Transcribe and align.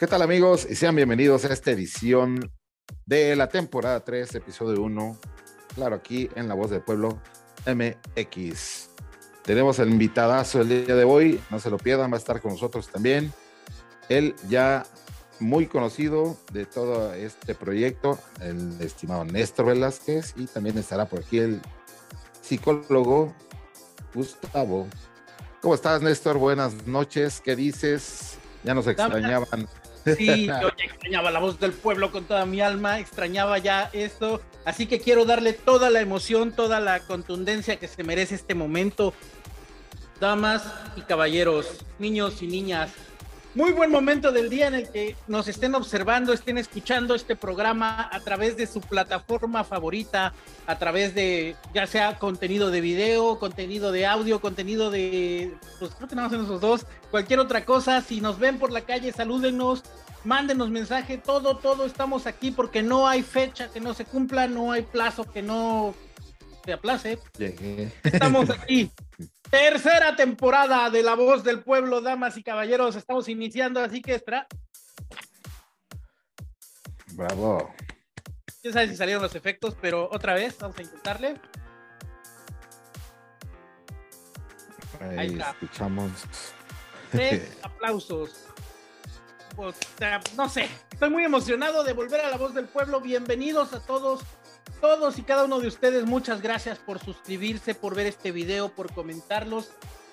¿Qué 0.00 0.06
tal 0.06 0.22
amigos? 0.22 0.66
Y 0.70 0.76
sean 0.76 0.96
bienvenidos 0.96 1.44
a 1.44 1.52
esta 1.52 1.72
edición 1.72 2.50
de 3.04 3.36
la 3.36 3.50
temporada 3.50 4.02
3, 4.02 4.34
episodio 4.36 4.82
1. 4.82 5.18
Claro, 5.74 5.96
aquí 5.96 6.26
en 6.36 6.48
La 6.48 6.54
Voz 6.54 6.70
del 6.70 6.80
Pueblo 6.80 7.20
MX. 7.66 8.88
Tenemos 9.44 9.78
el 9.78 9.90
invitadazo 9.90 10.62
el 10.62 10.86
día 10.86 10.96
de 10.96 11.04
hoy, 11.04 11.38
no 11.50 11.60
se 11.60 11.68
lo 11.68 11.76
pierdan, 11.76 12.10
va 12.10 12.14
a 12.14 12.18
estar 12.18 12.40
con 12.40 12.52
nosotros 12.52 12.88
también. 12.88 13.30
Él 14.08 14.34
ya 14.48 14.86
muy 15.38 15.66
conocido 15.66 16.38
de 16.50 16.64
todo 16.64 17.12
este 17.12 17.54
proyecto, 17.54 18.18
el 18.40 18.80
estimado 18.80 19.26
Néstor 19.26 19.66
Velázquez, 19.66 20.32
y 20.34 20.46
también 20.46 20.78
estará 20.78 21.10
por 21.10 21.18
aquí 21.18 21.40
el 21.40 21.60
psicólogo 22.40 23.34
Gustavo. 24.14 24.88
¿Cómo 25.60 25.74
estás, 25.74 26.00
Néstor? 26.00 26.38
Buenas 26.38 26.86
noches. 26.86 27.42
¿Qué 27.44 27.54
dices? 27.54 28.38
Ya 28.64 28.72
nos 28.72 28.86
extrañaban. 28.86 29.68
Sí, 30.04 30.46
yo 30.62 30.70
ya 30.76 30.84
extrañaba 30.84 31.30
la 31.30 31.38
voz 31.38 31.60
del 31.60 31.72
pueblo 31.72 32.10
con 32.10 32.24
toda 32.24 32.46
mi 32.46 32.60
alma, 32.60 32.98
extrañaba 32.98 33.58
ya 33.58 33.90
esto, 33.92 34.40
así 34.64 34.86
que 34.86 35.00
quiero 35.00 35.24
darle 35.24 35.52
toda 35.52 35.90
la 35.90 36.00
emoción, 36.00 36.52
toda 36.52 36.80
la 36.80 37.00
contundencia 37.00 37.76
que 37.76 37.88
se 37.88 38.02
merece 38.04 38.34
este 38.34 38.54
momento. 38.54 39.14
Damas 40.20 40.62
y 40.96 41.00
caballeros, 41.02 41.84
niños 41.98 42.42
y 42.42 42.46
niñas, 42.46 42.90
muy 43.54 43.72
buen 43.72 43.90
momento 43.90 44.30
del 44.30 44.48
día 44.48 44.68
en 44.68 44.74
el 44.74 44.88
que 44.90 45.16
nos 45.26 45.48
estén 45.48 45.74
observando, 45.74 46.32
estén 46.32 46.58
escuchando 46.58 47.14
este 47.14 47.34
programa 47.34 48.08
a 48.12 48.20
través 48.20 48.56
de 48.56 48.66
su 48.66 48.80
plataforma 48.80 49.64
favorita, 49.64 50.32
a 50.66 50.78
través 50.78 51.14
de 51.14 51.56
ya 51.74 51.86
sea 51.86 52.18
contenido 52.18 52.70
de 52.70 52.80
video, 52.80 53.38
contenido 53.38 53.90
de 53.90 54.06
audio, 54.06 54.40
contenido 54.40 54.90
de, 54.90 55.52
pues 55.78 55.92
creo 55.96 56.08
que 56.08 56.14
nada 56.14 56.28
más 56.28 56.38
en 56.38 56.44
esos 56.44 56.60
dos, 56.60 56.86
cualquier 57.10 57.40
otra 57.40 57.64
cosa. 57.64 58.00
Si 58.02 58.20
nos 58.20 58.38
ven 58.38 58.58
por 58.58 58.70
la 58.70 58.82
calle, 58.82 59.12
salúdenos, 59.12 59.82
mándenos 60.24 60.70
mensaje, 60.70 61.18
todo, 61.18 61.56
todo 61.56 61.86
estamos 61.86 62.26
aquí 62.26 62.50
porque 62.52 62.82
no 62.82 63.08
hay 63.08 63.22
fecha 63.22 63.68
que 63.68 63.80
no 63.80 63.94
se 63.94 64.04
cumpla, 64.04 64.46
no 64.46 64.70
hay 64.70 64.82
plazo 64.82 65.24
que 65.24 65.42
no 65.42 65.94
se 66.64 66.72
aplace. 66.72 67.18
Estamos 68.04 68.50
aquí. 68.50 68.90
Tercera 69.50 70.14
temporada 70.14 70.88
de 70.90 71.02
La 71.02 71.16
Voz 71.16 71.42
del 71.42 71.64
Pueblo, 71.64 72.00
damas 72.00 72.36
y 72.36 72.42
caballeros. 72.44 72.94
Estamos 72.94 73.28
iniciando, 73.28 73.80
así 73.80 74.00
que 74.00 74.14
espera. 74.14 74.46
Bravo. 77.14 77.74
Ya 78.62 78.72
sabes 78.72 78.90
si 78.90 78.96
salieron 78.96 79.22
los 79.22 79.34
efectos, 79.34 79.76
pero 79.80 80.08
otra 80.12 80.34
vez, 80.34 80.56
vamos 80.60 80.78
a 80.78 80.82
intentarle. 80.82 81.40
Ahí, 85.16 85.36
escuchamos. 85.36 86.12
Tres 87.10 87.58
aplausos. 87.62 88.46
no 90.36 90.48
sé, 90.48 90.68
estoy 90.92 91.10
muy 91.10 91.24
emocionado 91.24 91.82
de 91.82 91.92
volver 91.92 92.20
a 92.20 92.30
La 92.30 92.36
Voz 92.36 92.54
del 92.54 92.66
Pueblo. 92.66 93.00
Bienvenidos 93.00 93.72
a 93.72 93.80
todos 93.80 94.22
todos 94.80 95.18
y 95.18 95.22
cada 95.22 95.44
uno 95.44 95.60
de 95.60 95.68
ustedes, 95.68 96.04
muchas 96.04 96.42
gracias 96.42 96.78
por 96.78 96.98
suscribirse, 96.98 97.74
por 97.74 97.94
ver 97.94 98.06
este 98.06 98.32
video, 98.32 98.68
por 98.68 98.92
comentarlos. 98.92 99.70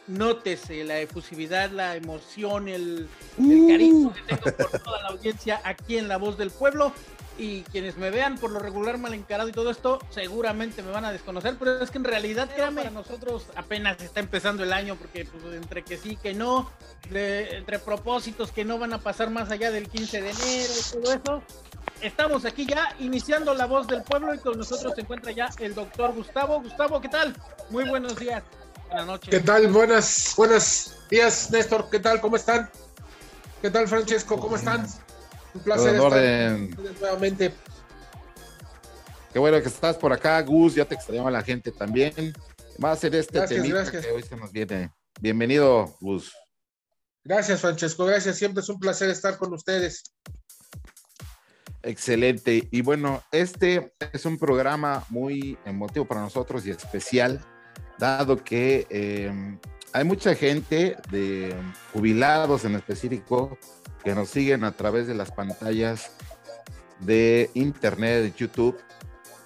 Nótese 0.08 0.84
la 0.86 1.00
efusividad, 1.00 1.70
la 1.72 1.96
emoción, 1.96 2.70
el, 2.70 3.10
uh. 3.38 3.68
cariño 3.68 4.14
que 4.14 4.36
tengo 4.36 4.58
por 4.58 4.80
toda 4.80 5.02
la 5.02 5.10
audiencia 5.10 5.60
aquí 5.66 5.98
en 5.98 6.08
La 6.08 6.18
Voz 6.18 6.38
del 6.38 6.50
Pueblo. 6.50 6.94
Y 7.38 7.62
quienes 7.64 7.98
me 7.98 8.10
vean 8.10 8.38
por 8.38 8.52
lo 8.52 8.60
regular 8.60 8.98
mal 8.98 9.14
encarado 9.14 9.48
y 9.48 9.52
todo 9.52 9.70
esto, 9.70 10.00
seguramente 10.10 10.82
me 10.82 10.92
van 10.92 11.06
a 11.06 11.12
desconocer, 11.12 11.56
pero 11.60 11.82
es 11.82 11.92
que 11.92 12.00
en 12.00 12.04
realidad, 12.04 12.50
créanme, 12.54 12.82
para 12.82 12.94
nosotros 12.94 13.46
apenas 13.56 14.02
está 14.02 14.20
empezando 14.20 14.64
el 14.64 14.74
año, 14.74 14.96
porque 14.96 15.26
pues, 15.26 15.54
entre 15.54 15.84
que 15.84 15.98
sí, 15.98 16.16
que 16.16 16.34
no, 16.34 16.72
entre 17.04 17.80
propósitos 17.80 18.52
que 18.52 18.66
no 18.66 18.80
van 18.80 18.94
a 18.94 18.98
pasar 19.00 19.30
más 19.30 19.52
allá 19.52 19.70
del 19.70 19.88
15 19.88 20.22
de 20.22 20.30
enero 20.32 20.74
y 20.80 20.92
todo 20.94 21.14
eso, 21.14 21.44
Estamos 22.02 22.46
aquí 22.46 22.66
ya 22.66 22.96
iniciando 23.00 23.54
la 23.54 23.66
voz 23.66 23.88
del 23.88 24.04
pueblo 24.04 24.34
y 24.34 24.38
con 24.38 24.58
nosotros 24.58 24.94
se 24.94 25.02
encuentra 25.02 25.32
ya 25.32 25.50
el 25.60 25.74
doctor 25.74 26.14
Gustavo. 26.14 26.62
Gustavo, 26.62 27.02
¿qué 27.02 27.10
tal? 27.10 27.36
Muy 27.70 27.90
buenos 27.90 28.18
días. 28.18 28.44
Buenas 28.88 29.08
noches. 29.08 29.30
¿Qué 29.30 29.40
tal? 29.40 29.68
Buenas, 29.68 30.34
buenos 30.38 30.96
días, 31.10 31.50
Néstor. 31.50 31.90
¿Qué 31.90 32.00
tal? 32.00 32.22
¿Cómo 32.22 32.36
están? 32.36 32.70
¿Qué 33.62 33.72
tal, 33.72 33.88
Francesco? 33.88 34.40
¿Cómo 34.40 34.56
están? 34.56 34.86
Un 35.54 35.62
placer 35.62 35.96
estar 35.96 37.00
nuevamente. 37.00 37.54
Qué 39.32 39.40
bueno 39.40 39.62
que 39.62 39.68
estás 39.68 39.98
por 39.98 40.14
acá, 40.14 40.42
Gus. 40.42 40.76
Ya 40.76 40.86
te 40.86 40.96
extrañaba 40.96 41.30
la 41.32 41.44
gente 41.44 41.72
también. 41.72 42.34
Va 42.84 42.92
a 42.92 42.96
ser 42.96 43.16
este 43.16 43.40
gracias, 43.40 43.92
que 43.92 44.12
hoy 44.12 44.24
se 44.24 44.36
nos 44.36 44.52
viene. 44.52 44.92
Bienvenido, 45.20 45.96
Gus. 46.00 46.34
Gracias, 47.24 47.62
Francesco. 47.62 48.06
Gracias. 48.06 48.38
Siempre 48.38 48.62
es 48.62 48.70
un 48.70 48.80
placer 48.80 49.10
estar 49.10 49.38
con 49.38 49.54
ustedes. 49.54 50.04
Excelente. 51.84 52.68
Y 52.72 52.82
bueno, 52.82 53.24
este 53.32 53.94
es 54.14 54.26
un 54.26 54.38
programa 54.38 55.06
muy 55.10 55.58
emotivo 55.66 56.06
para 56.06 56.22
nosotros 56.22 56.66
y 56.66 56.72
especial, 56.72 57.40
dado 57.98 58.44
que 58.44 58.88
eh, 58.90 59.60
hay 59.98 60.04
mucha 60.04 60.36
gente 60.36 60.96
de 61.10 61.56
jubilados 61.92 62.66
en 62.66 62.76
específico 62.76 63.58
que 64.04 64.14
nos 64.14 64.30
siguen 64.30 64.64
a 64.64 64.72
través 64.72 65.08
de 65.08 65.16
las 65.16 65.32
pantallas 65.32 66.12
de 67.00 67.50
internet, 67.56 68.22
de 68.22 68.32
YouTube, 68.38 68.78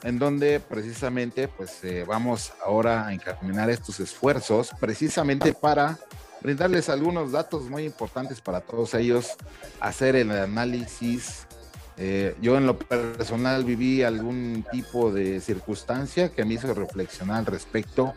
en 0.03 0.19
donde 0.19 0.59
precisamente 0.59 1.47
pues 1.47 1.81
eh, 1.85 2.03
vamos 2.06 2.51
ahora 2.66 3.07
a 3.07 3.13
encaminar 3.13 3.69
estos 3.69 4.01
esfuerzos 4.01 4.72
precisamente 4.78 5.53
para 5.53 5.97
brindarles 6.41 6.90
algunos 6.90 7.31
datos 7.31 7.69
muy 7.69 7.85
importantes 7.85 8.41
para 8.41 8.59
todos 8.59 8.94
ellos, 8.94 9.38
hacer 9.79 10.17
el 10.17 10.31
análisis. 10.31 11.47
Eh, 11.95 12.35
yo 12.41 12.57
en 12.57 12.66
lo 12.66 12.78
personal 12.78 13.63
viví 13.63 14.03
algún 14.03 14.66
tipo 14.69 15.13
de 15.13 15.40
circunstancia 15.40 16.28
que 16.28 16.44
me 16.44 16.56
hizo 16.56 16.73
reflexionar 16.73 17.38
al 17.38 17.45
respecto 17.45 18.13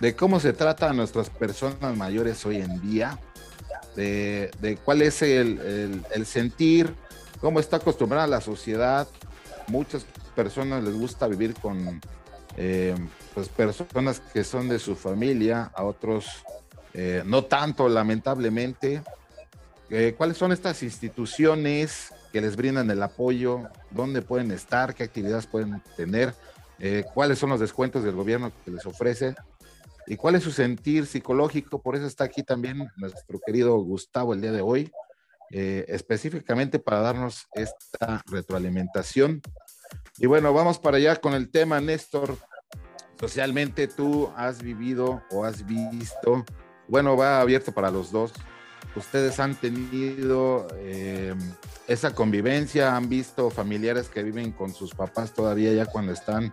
de 0.00 0.14
cómo 0.14 0.40
se 0.40 0.52
trata 0.52 0.90
a 0.90 0.92
nuestras 0.92 1.30
personas 1.30 1.96
mayores 1.96 2.44
hoy 2.46 2.56
en 2.56 2.80
día, 2.80 3.18
de, 3.96 4.78
cuál 4.84 5.02
es 5.02 5.22
el, 5.22 6.04
sentir, 6.24 6.94
cómo 7.40 7.58
está 7.58 7.78
acostumbrada 7.78 8.26
la 8.26 8.40
sociedad. 8.40 9.08
Muchas 9.66 10.06
personas 10.36 10.84
les 10.84 10.94
gusta 10.94 11.26
vivir 11.26 11.54
con 11.54 12.00
eh, 12.56 12.94
pues 13.34 13.48
personas 13.48 14.20
que 14.20 14.44
son 14.44 14.68
de 14.68 14.78
su 14.78 14.94
familia, 14.94 15.70
a 15.74 15.82
otros 15.84 16.26
eh, 16.94 17.22
no 17.26 17.44
tanto, 17.44 17.88
lamentablemente. 17.88 19.02
¿Cuáles 20.16 20.36
son 20.36 20.52
estas 20.52 20.82
instituciones? 20.82 22.12
que 22.32 22.40
les 22.40 22.56
brindan 22.56 22.90
el 22.90 23.02
apoyo, 23.02 23.68
dónde 23.90 24.22
pueden 24.22 24.50
estar, 24.50 24.94
qué 24.94 25.04
actividades 25.04 25.46
pueden 25.46 25.82
tener, 25.96 26.34
eh, 26.78 27.04
cuáles 27.14 27.38
son 27.38 27.50
los 27.50 27.60
descuentos 27.60 28.04
del 28.04 28.14
gobierno 28.14 28.52
que 28.64 28.70
les 28.70 28.86
ofrece 28.86 29.34
y 30.08 30.16
cuál 30.16 30.34
es 30.34 30.42
su 30.42 30.50
sentir 30.50 31.06
psicológico. 31.06 31.82
Por 31.82 31.94
eso 31.94 32.06
está 32.06 32.24
aquí 32.24 32.42
también 32.42 32.90
nuestro 32.96 33.38
querido 33.44 33.76
Gustavo 33.78 34.32
el 34.32 34.40
día 34.40 34.52
de 34.52 34.62
hoy, 34.62 34.90
eh, 35.50 35.84
específicamente 35.88 36.78
para 36.78 37.00
darnos 37.00 37.46
esta 37.52 38.22
retroalimentación. 38.26 39.42
Y 40.18 40.26
bueno, 40.26 40.52
vamos 40.52 40.78
para 40.78 40.96
allá 40.96 41.16
con 41.16 41.34
el 41.34 41.50
tema, 41.50 41.80
Néstor. 41.80 42.36
Socialmente 43.20 43.88
tú 43.88 44.30
has 44.36 44.62
vivido 44.62 45.22
o 45.30 45.44
has 45.44 45.66
visto, 45.66 46.44
bueno, 46.86 47.16
va 47.16 47.40
abierto 47.40 47.72
para 47.72 47.90
los 47.90 48.10
dos, 48.12 48.32
ustedes 48.94 49.40
han 49.40 49.54
tenido 49.54 50.68
eh, 50.76 51.34
esa 51.86 52.14
convivencia, 52.14 52.96
han 52.96 53.08
visto 53.08 53.50
familiares 53.50 54.08
que 54.08 54.22
viven 54.22 54.52
con 54.52 54.72
sus 54.74 54.94
papás 54.94 55.32
todavía 55.32 55.72
ya 55.72 55.86
cuando 55.86 56.12
están 56.12 56.52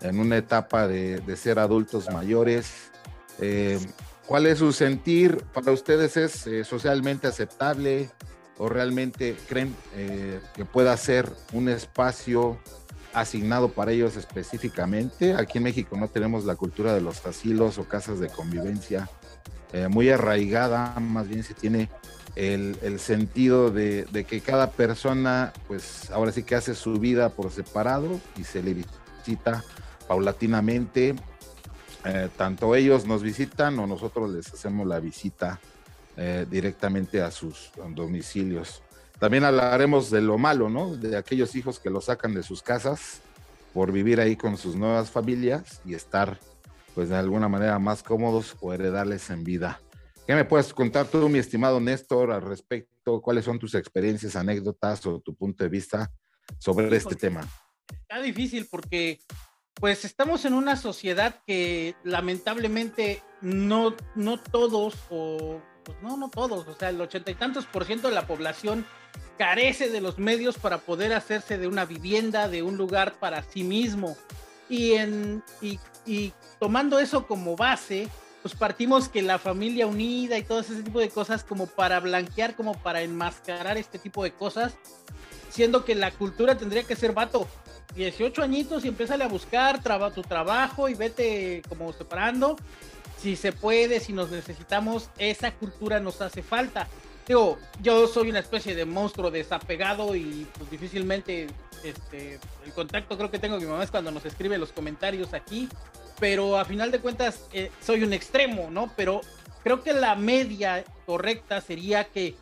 en 0.00 0.20
una 0.20 0.36
etapa 0.36 0.86
de, 0.86 1.20
ser 1.36 1.58
adultos 1.58 2.10
mayores. 2.10 2.92
Eh, 3.40 3.78
¿Cuál 4.26 4.46
es 4.46 4.58
su 4.58 4.72
sentir? 4.72 5.38
¿Para 5.54 5.72
ustedes 5.72 6.16
es 6.16 6.46
eh, 6.46 6.64
socialmente 6.64 7.26
aceptable 7.26 8.10
o 8.58 8.68
realmente 8.68 9.36
creen 9.48 9.76
que 10.54 10.64
pueda 10.64 10.96
ser 10.96 11.30
un 11.52 11.68
espacio 11.68 12.58
asignado 13.12 13.70
para 13.70 13.92
ellos 13.92 14.16
específicamente? 14.16 15.34
Aquí 15.34 15.58
en 15.58 15.64
México 15.64 15.96
no 15.96 16.08
tenemos 16.08 16.44
la 16.44 16.56
cultura 16.56 16.94
de 16.94 17.00
los 17.00 17.24
asilos 17.26 17.78
o 17.78 17.84
casas 17.84 18.18
de 18.18 18.28
convivencia 18.28 19.08
eh, 19.72 19.88
muy 19.88 20.08
arraigada, 20.10 20.98
más 21.00 21.28
bien 21.28 21.42
se 21.42 21.52
tiene 21.52 21.90
el, 22.36 23.00
sentido 23.00 23.70
de, 23.70 24.06
que 24.28 24.40
cada 24.40 24.70
persona, 24.70 25.52
pues 25.66 26.10
ahora 26.10 26.32
sí 26.32 26.42
que 26.44 26.54
hace 26.54 26.74
su 26.74 26.94
vida 26.94 27.30
por 27.30 27.50
separado 27.50 28.20
y 28.36 28.44
se 28.44 28.62
le 28.62 28.74
visita 28.74 29.64
paulatinamente. 30.06 31.14
Eh, 32.06 32.28
tanto 32.36 32.74
ellos 32.74 33.04
nos 33.04 33.22
visitan 33.22 33.78
o 33.78 33.86
nosotros 33.86 34.30
les 34.30 34.52
hacemos 34.52 34.86
la 34.86 35.00
visita 35.00 35.60
eh, 36.16 36.46
directamente 36.48 37.20
a 37.20 37.30
sus 37.30 37.72
domicilios. 37.94 38.82
También 39.18 39.44
hablaremos 39.44 40.10
de 40.10 40.20
lo 40.20 40.38
malo, 40.38 40.68
¿no? 40.68 40.94
De 40.94 41.16
aquellos 41.16 41.54
hijos 41.54 41.80
que 41.80 41.90
los 41.90 42.06
sacan 42.06 42.34
de 42.34 42.42
sus 42.42 42.62
casas 42.62 43.20
por 43.74 43.92
vivir 43.92 44.20
ahí 44.20 44.36
con 44.36 44.56
sus 44.56 44.76
nuevas 44.76 45.10
familias 45.10 45.80
y 45.84 45.94
estar 45.94 46.38
pues 46.94 47.08
de 47.08 47.16
alguna 47.16 47.48
manera 47.48 47.78
más 47.78 48.02
cómodos 48.02 48.56
o 48.60 48.72
heredarles 48.72 49.28
en 49.30 49.44
vida. 49.44 49.80
¿Qué 50.26 50.34
me 50.34 50.44
puedes 50.44 50.72
contar 50.72 51.06
tú, 51.06 51.28
mi 51.28 51.38
estimado 51.38 51.80
Néstor, 51.80 52.30
al 52.30 52.42
respecto 52.42 52.96
respecto? 53.06 53.22
¿Cuáles 53.22 53.44
son 53.44 53.58
tus 53.58 53.74
experiencias, 53.74 54.36
anécdotas 54.36 55.06
o 55.06 55.20
tu 55.20 55.34
punto 55.34 55.64
de 55.64 55.70
vista 55.70 56.10
sobre 56.58 56.94
este 56.96 57.14
tema? 57.14 57.46
Está 57.88 58.20
difícil 58.20 58.66
porque 58.70 59.20
pues 59.80 60.04
estamos 60.04 60.44
en 60.44 60.54
una 60.54 60.76
sociedad 60.76 61.40
que 61.46 61.94
lamentablemente 62.02 63.22
no, 63.40 63.94
no 64.14 64.38
todos, 64.38 64.94
o 65.10 65.60
pues 65.84 65.98
no, 66.02 66.16
no 66.16 66.30
todos, 66.30 66.66
o 66.66 66.74
sea, 66.74 66.88
el 66.88 67.00
ochenta 67.00 67.30
y 67.30 67.34
tantos 67.34 67.66
por 67.66 67.84
ciento 67.84 68.08
de 68.08 68.14
la 68.14 68.26
población 68.26 68.86
carece 69.38 69.90
de 69.90 70.00
los 70.00 70.18
medios 70.18 70.56
para 70.56 70.78
poder 70.78 71.12
hacerse 71.12 71.58
de 71.58 71.68
una 71.68 71.84
vivienda, 71.84 72.48
de 72.48 72.62
un 72.62 72.76
lugar 72.76 73.18
para 73.18 73.42
sí 73.42 73.64
mismo. 73.64 74.16
Y, 74.68 74.94
en, 74.94 75.44
y, 75.60 75.78
y 76.06 76.32
tomando 76.58 76.98
eso 76.98 77.26
como 77.26 77.54
base, 77.54 78.08
pues 78.42 78.54
partimos 78.54 79.08
que 79.08 79.22
la 79.22 79.38
familia 79.38 79.86
unida 79.86 80.38
y 80.38 80.42
todo 80.42 80.60
ese 80.60 80.82
tipo 80.82 81.00
de 81.00 81.10
cosas 81.10 81.44
como 81.44 81.66
para 81.66 82.00
blanquear, 82.00 82.56
como 82.56 82.74
para 82.74 83.02
enmascarar 83.02 83.76
este 83.76 83.98
tipo 83.98 84.24
de 84.24 84.32
cosas, 84.32 84.74
siendo 85.50 85.84
que 85.84 85.94
la 85.94 86.10
cultura 86.10 86.56
tendría 86.56 86.84
que 86.84 86.96
ser 86.96 87.12
vato. 87.12 87.46
18 87.94 88.42
añitos 88.42 88.84
y 88.84 88.88
empieza 88.88 89.14
a 89.14 89.28
buscar 89.28 89.82
tu 90.14 90.22
trabajo 90.22 90.88
y 90.88 90.94
vete 90.94 91.62
como 91.68 91.92
separando. 91.92 92.56
Si 93.18 93.36
se 93.36 93.52
puede, 93.52 94.00
si 94.00 94.12
nos 94.12 94.30
necesitamos, 94.30 95.10
esa 95.18 95.52
cultura 95.52 96.00
nos 96.00 96.20
hace 96.20 96.42
falta. 96.42 96.88
Digo, 97.26 97.58
yo 97.82 98.06
soy 98.06 98.30
una 98.30 98.38
especie 98.38 98.74
de 98.74 98.84
monstruo 98.84 99.30
desapegado 99.30 100.14
y 100.14 100.46
pues 100.56 100.70
difícilmente 100.70 101.48
este, 101.82 102.38
el 102.64 102.72
contacto 102.72 103.16
creo 103.16 103.30
que 103.30 103.38
tengo 103.38 103.56
con 103.56 103.64
mi 103.64 103.70
mamá 103.70 103.84
es 103.84 103.90
cuando 103.90 104.10
nos 104.10 104.24
escribe 104.24 104.58
los 104.58 104.70
comentarios 104.70 105.34
aquí, 105.34 105.68
pero 106.20 106.58
a 106.58 106.64
final 106.64 106.90
de 106.90 107.00
cuentas 107.00 107.44
eh, 107.52 107.70
soy 107.84 108.02
un 108.02 108.12
extremo, 108.12 108.68
¿no? 108.70 108.92
Pero 108.96 109.22
creo 109.64 109.82
que 109.82 109.92
la 109.92 110.14
media 110.14 110.84
correcta 111.04 111.60
sería 111.60 112.04
que 112.04 112.36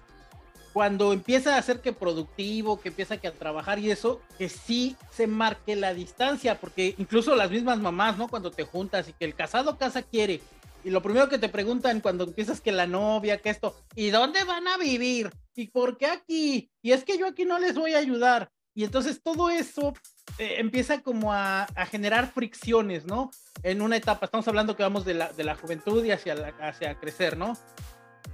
cuando 0.75 1.13
empieza 1.13 1.57
a 1.57 1.63
ser 1.63 1.81
que 1.81 1.93
productivo, 1.93 2.81
que 2.81 2.89
empieza 2.89 3.17
que 3.17 3.29
a 3.29 3.33
trabajar 3.33 3.79
y 3.79 3.93
eso, 3.93 4.21
que 4.37 4.49
sí 4.49 4.97
se 5.13 5.29
marque 5.29 5.77
la 5.77 5.95
distancia, 5.95 6.59
porque 6.61 6.97
incluso 6.99 7.37
las 7.37 7.53
mismas 7.53 7.79
mamás, 7.79 8.19
¿no? 8.19 8.27
Cuando 8.27 8.51
te 8.51 8.65
juntas 8.65 9.09
y 9.09 9.13
que 9.13 9.25
el 9.25 9.37
casado 9.37 9.79
casa 9.79 10.03
quiere, 10.03 10.41
y 10.83 10.91
lo 10.91 11.01
primero 11.01 11.29
que 11.29 11.39
te 11.39 11.49
preguntan 11.49 12.01
cuando 12.01 12.25
empiezas 12.25 12.61
que 12.61 12.73
la 12.73 12.89
novia, 12.89 13.39
que 13.39 13.51
esto, 13.51 13.77
¿y 13.95 14.11
dónde 14.11 14.43
van 14.43 14.67
a 14.67 14.77
vivir? 14.77 15.31
¿Y 15.55 15.69
por 15.69 15.97
qué 15.97 16.07
aquí? 16.07 16.69
Y 16.83 16.91
es 16.91 17.05
que 17.05 17.19
yo 17.19 17.29
aquí 17.29 17.45
no 17.45 17.61
les 17.61 17.77
voy 17.77 17.95
a 17.95 17.99
ayudar. 17.99 18.51
Y 18.75 18.83
entonces 18.83 19.23
todo 19.23 19.51
eso 19.51 19.95
eh, 20.39 20.57
empieza 20.59 21.03
como 21.03 21.33
a, 21.33 21.63
a, 21.63 21.87
generar 21.87 22.33
fricciones, 22.33 23.07
¿no? 23.07 23.31
En 23.63 23.81
una 23.81 23.97
etapa, 23.97 24.27
estamos 24.27 24.49
hablando 24.49 24.77
que 24.77 24.83
vamos 24.83 25.05
de 25.05 25.15
la, 25.15 25.33
de 25.33 25.45
la 25.45 25.55
juventud 25.55 26.05
y 26.05 26.11
hacia, 26.11 26.35
la, 26.35 26.49
hacia 26.61 26.99
crecer, 26.99 27.37
¿no? 27.37 27.57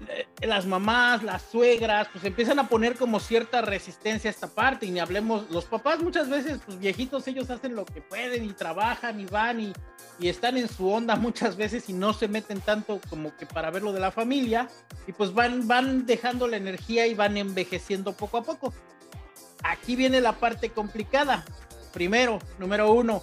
Eh, 0.09 0.27
las 0.47 0.65
mamás, 0.67 1.23
las 1.23 1.43
suegras, 1.43 2.09
pues 2.11 2.25
empiezan 2.25 2.59
a 2.59 2.69
poner 2.69 2.97
como 2.97 3.21
cierta 3.21 3.61
resistencia 3.61 4.31
a 4.31 4.33
esta 4.33 4.47
parte 4.47 4.87
y 4.87 4.91
ni 4.91 4.99
hablemos, 4.99 5.51
los 5.51 5.67
papás 5.67 6.01
muchas 6.01 6.29
veces, 6.31 6.61
pues 6.65 6.79
viejitos, 6.79 7.27
ellos 7.29 7.51
hacen 7.51 7.75
lo 7.75 7.85
que 7.85 8.01
pueden 8.01 8.45
y 8.45 8.53
trabajan 8.53 9.21
y 9.21 9.27
van 9.27 9.61
y, 9.61 9.73
y 10.19 10.29
están 10.29 10.57
en 10.57 10.69
su 10.69 10.89
onda 10.89 11.17
muchas 11.17 11.57
veces 11.57 11.89
y 11.89 11.93
no 11.93 12.15
se 12.15 12.29
meten 12.29 12.61
tanto 12.61 13.01
como 13.11 13.37
que 13.37 13.45
para 13.45 13.71
ver 13.71 13.83
lo 13.83 13.93
de 13.93 14.01
la 14.01 14.11
familia 14.11 14.69
y 15.07 15.13
pues 15.13 15.35
van, 15.35 15.69
van 15.69 16.07
dejando 16.07 16.49
la 16.49 16.57
energía 16.57 17.07
y 17.07 17.15
van 17.15 17.37
envejeciendo 17.37 18.13
poco 18.13 18.39
a 18.39 18.43
poco. 18.43 18.73
Aquí 19.63 19.97
viene 19.97 20.23
la 20.23 20.33
parte 20.33 20.71
complicada. 20.71 21.45
Primero, 21.93 22.39
número 22.59 22.91
uno, 22.93 23.23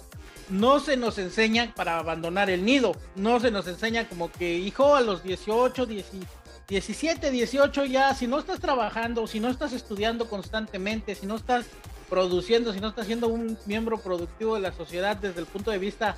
no 0.50 0.78
se 0.78 0.96
nos 0.96 1.18
enseña 1.18 1.72
para 1.74 1.98
abandonar 1.98 2.50
el 2.50 2.64
nido, 2.64 2.94
no 3.16 3.40
se 3.40 3.50
nos 3.50 3.66
enseña 3.66 4.08
como 4.08 4.30
que 4.30 4.56
hijo 4.58 4.94
a 4.94 5.00
los 5.00 5.22
18, 5.22 5.86
18 5.86 6.37
17, 6.68 7.30
18 7.30 7.86
ya, 7.86 8.14
si 8.14 8.26
no 8.26 8.38
estás 8.38 8.60
trabajando, 8.60 9.26
si 9.26 9.40
no 9.40 9.48
estás 9.48 9.72
estudiando 9.72 10.28
constantemente, 10.28 11.14
si 11.14 11.24
no 11.24 11.36
estás 11.36 11.64
produciendo, 12.10 12.74
si 12.74 12.80
no 12.80 12.88
estás 12.88 13.06
siendo 13.06 13.28
un 13.28 13.58
miembro 13.64 13.98
productivo 13.98 14.54
de 14.54 14.60
la 14.60 14.72
sociedad 14.72 15.16
desde 15.16 15.40
el 15.40 15.46
punto 15.46 15.70
de 15.70 15.78
vista 15.78 16.14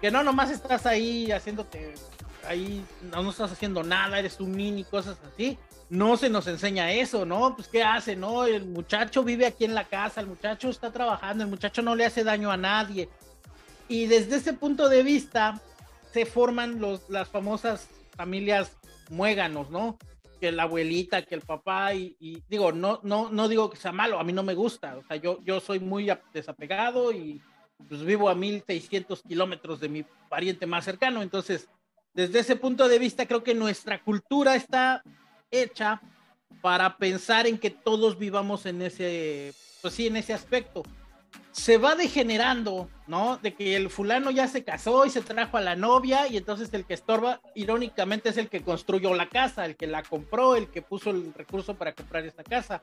que 0.00 0.10
no 0.10 0.22
nomás 0.22 0.50
estás 0.50 0.86
ahí 0.86 1.30
haciéndote, 1.30 1.94
ahí 2.48 2.82
no, 3.12 3.28
estás 3.28 3.52
haciendo 3.52 3.82
nada, 3.82 4.18
eres 4.18 4.40
un 4.40 4.52
mini, 4.52 4.84
cosas 4.84 5.18
así. 5.30 5.58
No 5.90 6.16
se 6.16 6.30
nos 6.30 6.46
enseña 6.46 6.92
eso, 6.92 7.26
¿no? 7.26 7.54
Pues 7.54 7.68
¿qué 7.68 7.82
hace, 7.82 8.16
no? 8.16 8.46
El 8.46 8.64
muchacho 8.64 9.22
vive 9.22 9.44
aquí 9.44 9.66
en 9.66 9.74
la 9.74 9.84
casa, 9.84 10.22
el 10.22 10.28
muchacho 10.28 10.70
está 10.70 10.90
trabajando, 10.90 11.44
el 11.44 11.50
muchacho 11.50 11.82
no 11.82 11.94
le 11.94 12.06
hace 12.06 12.24
daño 12.24 12.50
a 12.50 12.56
nadie. 12.56 13.10
Y 13.86 14.06
desde 14.06 14.36
ese 14.36 14.54
punto 14.54 14.88
de 14.88 15.02
vista 15.02 15.60
se 16.10 16.24
forman 16.24 16.80
los, 16.80 17.10
las 17.10 17.28
famosas 17.28 17.88
familias 18.16 18.72
muéganos, 19.10 19.70
¿no? 19.70 19.98
Que 20.40 20.52
la 20.52 20.62
abuelita, 20.62 21.22
que 21.22 21.34
el 21.34 21.42
papá, 21.42 21.94
y, 21.94 22.42
digo, 22.48 22.72
no, 22.72 23.00
no, 23.02 23.28
no 23.30 23.48
digo 23.48 23.68
que 23.68 23.76
sea 23.76 23.92
malo, 23.92 24.18
a 24.18 24.24
mí 24.24 24.32
no 24.32 24.42
me 24.42 24.54
gusta, 24.54 24.96
o 24.96 25.04
sea, 25.06 25.16
yo, 25.16 25.38
yo 25.44 25.60
soy 25.60 25.80
muy 25.80 26.10
desapegado 26.32 27.12
y 27.12 27.42
pues 27.88 28.04
vivo 28.04 28.28
a 28.28 28.34
1600 28.34 29.22
kilómetros 29.22 29.80
de 29.80 29.88
mi 29.88 30.04
pariente 30.28 30.66
más 30.66 30.84
cercano, 30.84 31.22
entonces, 31.22 31.68
desde 32.14 32.40
ese 32.40 32.56
punto 32.56 32.88
de 32.88 32.98
vista, 32.98 33.26
creo 33.26 33.42
que 33.42 33.54
nuestra 33.54 34.02
cultura 34.02 34.54
está 34.54 35.02
hecha 35.50 36.00
para 36.60 36.96
pensar 36.96 37.46
en 37.46 37.58
que 37.58 37.70
todos 37.70 38.18
vivamos 38.18 38.66
en 38.66 38.82
ese, 38.82 39.54
pues 39.82 39.94
sí, 39.94 40.06
en 40.06 40.16
ese 40.16 40.32
aspecto 40.32 40.82
se 41.52 41.78
va 41.78 41.96
degenerando, 41.96 42.88
¿no? 43.06 43.38
De 43.38 43.54
que 43.54 43.76
el 43.76 43.90
fulano 43.90 44.30
ya 44.30 44.46
se 44.46 44.64
casó 44.64 45.04
y 45.04 45.10
se 45.10 45.20
trajo 45.20 45.56
a 45.56 45.60
la 45.60 45.76
novia 45.76 46.28
y 46.28 46.36
entonces 46.36 46.72
el 46.72 46.84
que 46.84 46.94
estorba, 46.94 47.40
irónicamente, 47.54 48.28
es 48.28 48.36
el 48.36 48.48
que 48.48 48.62
construyó 48.62 49.14
la 49.14 49.28
casa, 49.28 49.66
el 49.66 49.76
que 49.76 49.86
la 49.86 50.02
compró, 50.02 50.54
el 50.56 50.68
que 50.68 50.82
puso 50.82 51.10
el 51.10 51.34
recurso 51.34 51.74
para 51.74 51.94
comprar 51.94 52.24
esta 52.24 52.44
casa. 52.44 52.82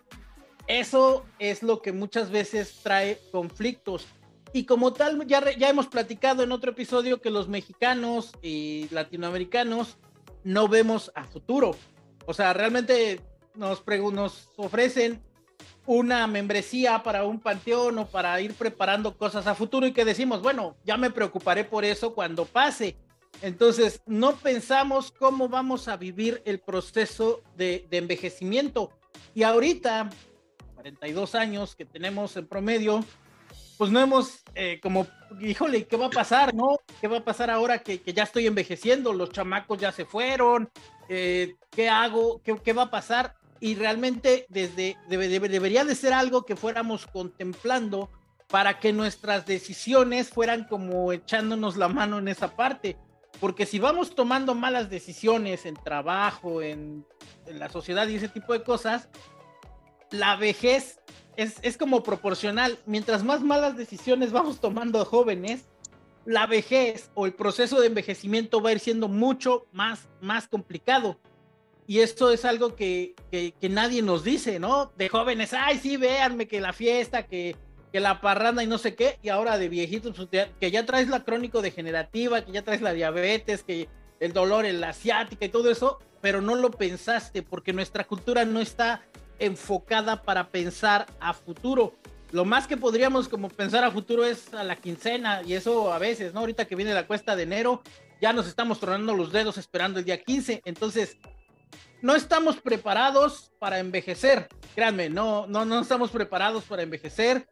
Eso 0.68 1.26
es 1.40 1.64
lo 1.64 1.82
que 1.82 1.94
muchas 1.94 2.30
veces 2.30 2.80
trae 2.84 3.20
conflictos. 3.32 4.06
Y 4.52 4.66
como 4.66 4.92
tal, 4.92 5.26
ya, 5.28 5.44
ya 5.58 5.70
hemos 5.70 5.88
platicado 5.88 6.44
en 6.44 6.52
otro 6.52 6.72
episodio 6.72 7.22
que 7.22 7.30
los 7.30 7.48
mexicanos 7.48 8.34
y 8.42 8.88
latinoamericanos 8.92 9.98
no 10.44 10.68
vemos 10.68 11.12
a 11.16 11.24
futuro. 11.24 11.76
O 12.26 12.34
sea, 12.34 12.54
realmente 12.54 13.22
nos, 13.56 13.84
nos 14.14 14.50
ofrecen 14.58 15.22
una 15.88 16.28
membresía 16.28 17.02
para 17.02 17.24
un 17.24 17.40
panteón 17.40 17.98
o 17.98 18.06
para 18.06 18.40
ir 18.42 18.54
preparando 18.54 19.18
cosas 19.18 19.48
a 19.48 19.56
futuro 19.56 19.88
y 19.88 19.94
que 19.94 20.06
decimos, 20.06 20.42
bueno, 20.42 20.76
ya 20.84 20.98
me 20.98 21.10
preocuparé 21.10 21.64
por 21.64 21.86
eso 21.86 22.14
cuando 22.14 22.46
pase. 22.46 22.98
Entonces, 23.42 24.02
no 24.06 24.36
pensamos 24.36 25.12
cómo 25.12 25.48
vamos 25.48 25.88
a 25.88 25.96
vivir 25.96 26.42
el 26.46 26.60
proceso 26.60 27.42
de, 27.56 27.88
envejecimiento. 27.90 28.92
Y 29.34 29.44
ahorita, 29.44 30.10
42 30.76 31.36
años 31.36 31.74
que 31.74 31.86
tenemos 31.86 32.36
en 32.36 32.48
promedio, 32.48 33.04
pues 33.78 33.90
no 33.90 34.02
hemos, 34.02 34.44
eh, 34.56 34.80
como, 34.82 35.08
híjole, 35.40 35.88
¿qué 35.88 35.96
va 35.96 36.08
a 36.08 36.10
pasar, 36.10 36.54
no? 36.54 36.80
¿Qué 37.00 37.08
va 37.08 37.20
a 37.20 37.24
pasar 37.24 37.50
ahora 37.50 37.80
que, 37.80 38.02
ya 38.14 38.24
estoy 38.24 38.46
envejeciendo? 38.46 39.14
Los 39.14 39.30
chamacos 39.30 39.80
ya 39.80 39.94
se 39.94 40.04
fueron, 40.04 40.70
eh, 41.08 41.56
¿qué 41.70 41.88
hago? 41.88 42.42
¿Qué, 42.44 42.58
¿Qué 42.62 42.74
va 42.74 42.84
a 42.84 42.92
pasar? 42.92 43.36
Y 43.60 43.76
realmente 43.76 44.46
desde, 44.50 44.98
debería 45.08 45.86
de 45.86 45.96
ser 45.96 46.14
algo 46.14 46.46
que 46.46 46.56
fuéramos 46.56 47.08
contemplando 47.08 48.10
para 48.48 48.80
que 48.80 48.94
nuestras 48.94 49.46
decisiones 49.46 50.30
fueran 50.30 50.66
como 50.66 51.12
echándonos 51.12 51.76
la 51.78 51.90
mano 51.90 52.20
en 52.20 52.28
esa 52.28 52.56
parte. 52.56 52.98
Porque 53.40 53.66
si 53.66 53.78
vamos 53.78 54.16
tomando 54.16 54.56
malas 54.56 54.90
decisiones 54.90 55.66
en 55.66 55.76
trabajo, 55.76 56.62
en, 56.62 57.06
la 57.46 57.70
sociedad 57.70 58.08
y 58.08 58.16
ese 58.16 58.30
tipo 58.30 58.54
de 58.54 58.64
cosas, 58.64 59.10
la 60.12 60.36
vejez 60.36 61.00
es, 61.36 61.56
es, 61.62 61.78
como 61.78 62.04
proporcional. 62.04 62.80
Mientras 62.86 63.24
más 63.24 63.42
malas 63.42 63.78
decisiones 63.78 64.32
vamos 64.32 64.60
tomando 64.60 65.04
jóvenes, 65.06 65.68
la 66.26 66.48
vejez 66.48 67.12
o 67.14 67.26
el 67.26 67.34
proceso 67.34 67.80
de 67.80 67.88
envejecimiento 67.88 68.62
va 68.62 68.70
a 68.70 68.74
ir 68.74 68.80
siendo 68.80 69.08
mucho 69.08 69.68
más, 69.72 70.10
más 70.20 70.48
complicado. 70.48 71.20
Y 71.88 72.00
esto 72.00 72.32
es 72.32 72.44
algo 72.44 72.76
que, 72.76 73.16
que, 73.32 73.70
nadie 73.70 74.02
nos 74.02 74.26
dice, 74.26 74.60
¿no? 74.60 74.92
De 74.98 75.08
jóvenes, 75.08 75.54
ay, 75.54 75.80
sí, 75.80 75.96
véanme 75.96 76.48
que 76.48 76.60
la 76.60 76.74
fiesta, 76.74 77.26
que, 77.26 77.56
la 77.94 78.22
parranda 78.22 78.62
y 78.62 78.68
no 78.68 78.78
sé 78.78 78.94
qué, 78.94 79.18
y 79.24 79.30
ahora 79.30 79.58
de 79.58 79.70
viejitos, 79.70 80.16
pues, 80.16 80.50
que 80.60 80.70
ya 80.70 80.86
traes 80.86 81.08
la 81.08 81.24
crónico 81.24 81.64
degenerativa, 81.64 82.46
que 82.46 82.52
ya 82.52 82.62
traes 82.62 82.82
la 82.82 82.94
diabetes, 82.94 83.64
que 83.64 83.88
el 84.20 84.34
dolor 84.34 84.68
en 84.68 84.82
la 84.82 84.90
asiática 84.90 85.46
y 85.46 85.50
todo 85.50 85.72
eso, 85.72 85.98
pero 86.22 86.42
no 86.42 86.56
lo 86.56 86.70
pensaste 86.70 87.42
porque 87.42 87.74
nuestra 87.74 88.04
cultura 88.04 88.46
no 88.46 88.60
está 88.60 89.02
enfocada 89.40 90.22
para 90.22 90.50
pensar 90.50 91.08
a 91.20 91.34
futuro. 91.34 91.96
Lo 92.32 92.44
más 92.44 92.68
que 92.68 92.78
podríamos 92.78 93.30
como 93.30 93.50
pensar 93.50 93.84
a 93.84 93.92
futuro 93.92 94.26
es 94.26 94.54
a 94.54 94.64
la 94.64 94.76
quincena 94.76 95.42
y 95.44 95.54
eso 95.54 95.94
a 95.94 95.98
veces, 95.98 96.34
¿no? 96.34 96.42
Ahorita 96.42 96.66
que 96.66 96.76
viene 96.76 96.94
la 96.94 97.08
cuesta 97.08 97.36
de 97.36 97.44
enero, 97.44 97.82
ya 98.22 98.34
nos 98.34 98.48
estamos 98.48 98.80
tronando 98.80 99.14
los 99.14 99.32
dedos 99.32 99.58
esperando 99.58 100.00
el 100.00 100.06
día 100.06 100.22
15. 100.22 100.62
Entonces, 100.66 101.18
no 102.02 102.16
estamos 102.16 102.58
preparados 102.58 103.52
para 103.60 103.80
envejecer. 103.80 104.48
Créanme, 104.76 105.10
no, 105.10 105.48
no, 105.48 105.66
no 105.66 105.82
estamos 105.82 106.12
preparados 106.12 106.64
para 106.66 106.84
envejecer. 106.84 107.48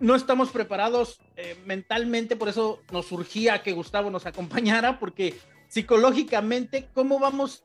No 0.00 0.16
estamos 0.16 0.50
preparados 0.50 1.20
eh, 1.36 1.56
mentalmente, 1.64 2.34
por 2.34 2.48
eso 2.48 2.80
nos 2.90 3.06
surgía 3.06 3.62
que 3.62 3.72
Gustavo 3.72 4.10
nos 4.10 4.26
acompañara, 4.26 4.98
porque 4.98 5.38
psicológicamente, 5.68 6.88
¿cómo 6.92 7.20
vamos 7.20 7.64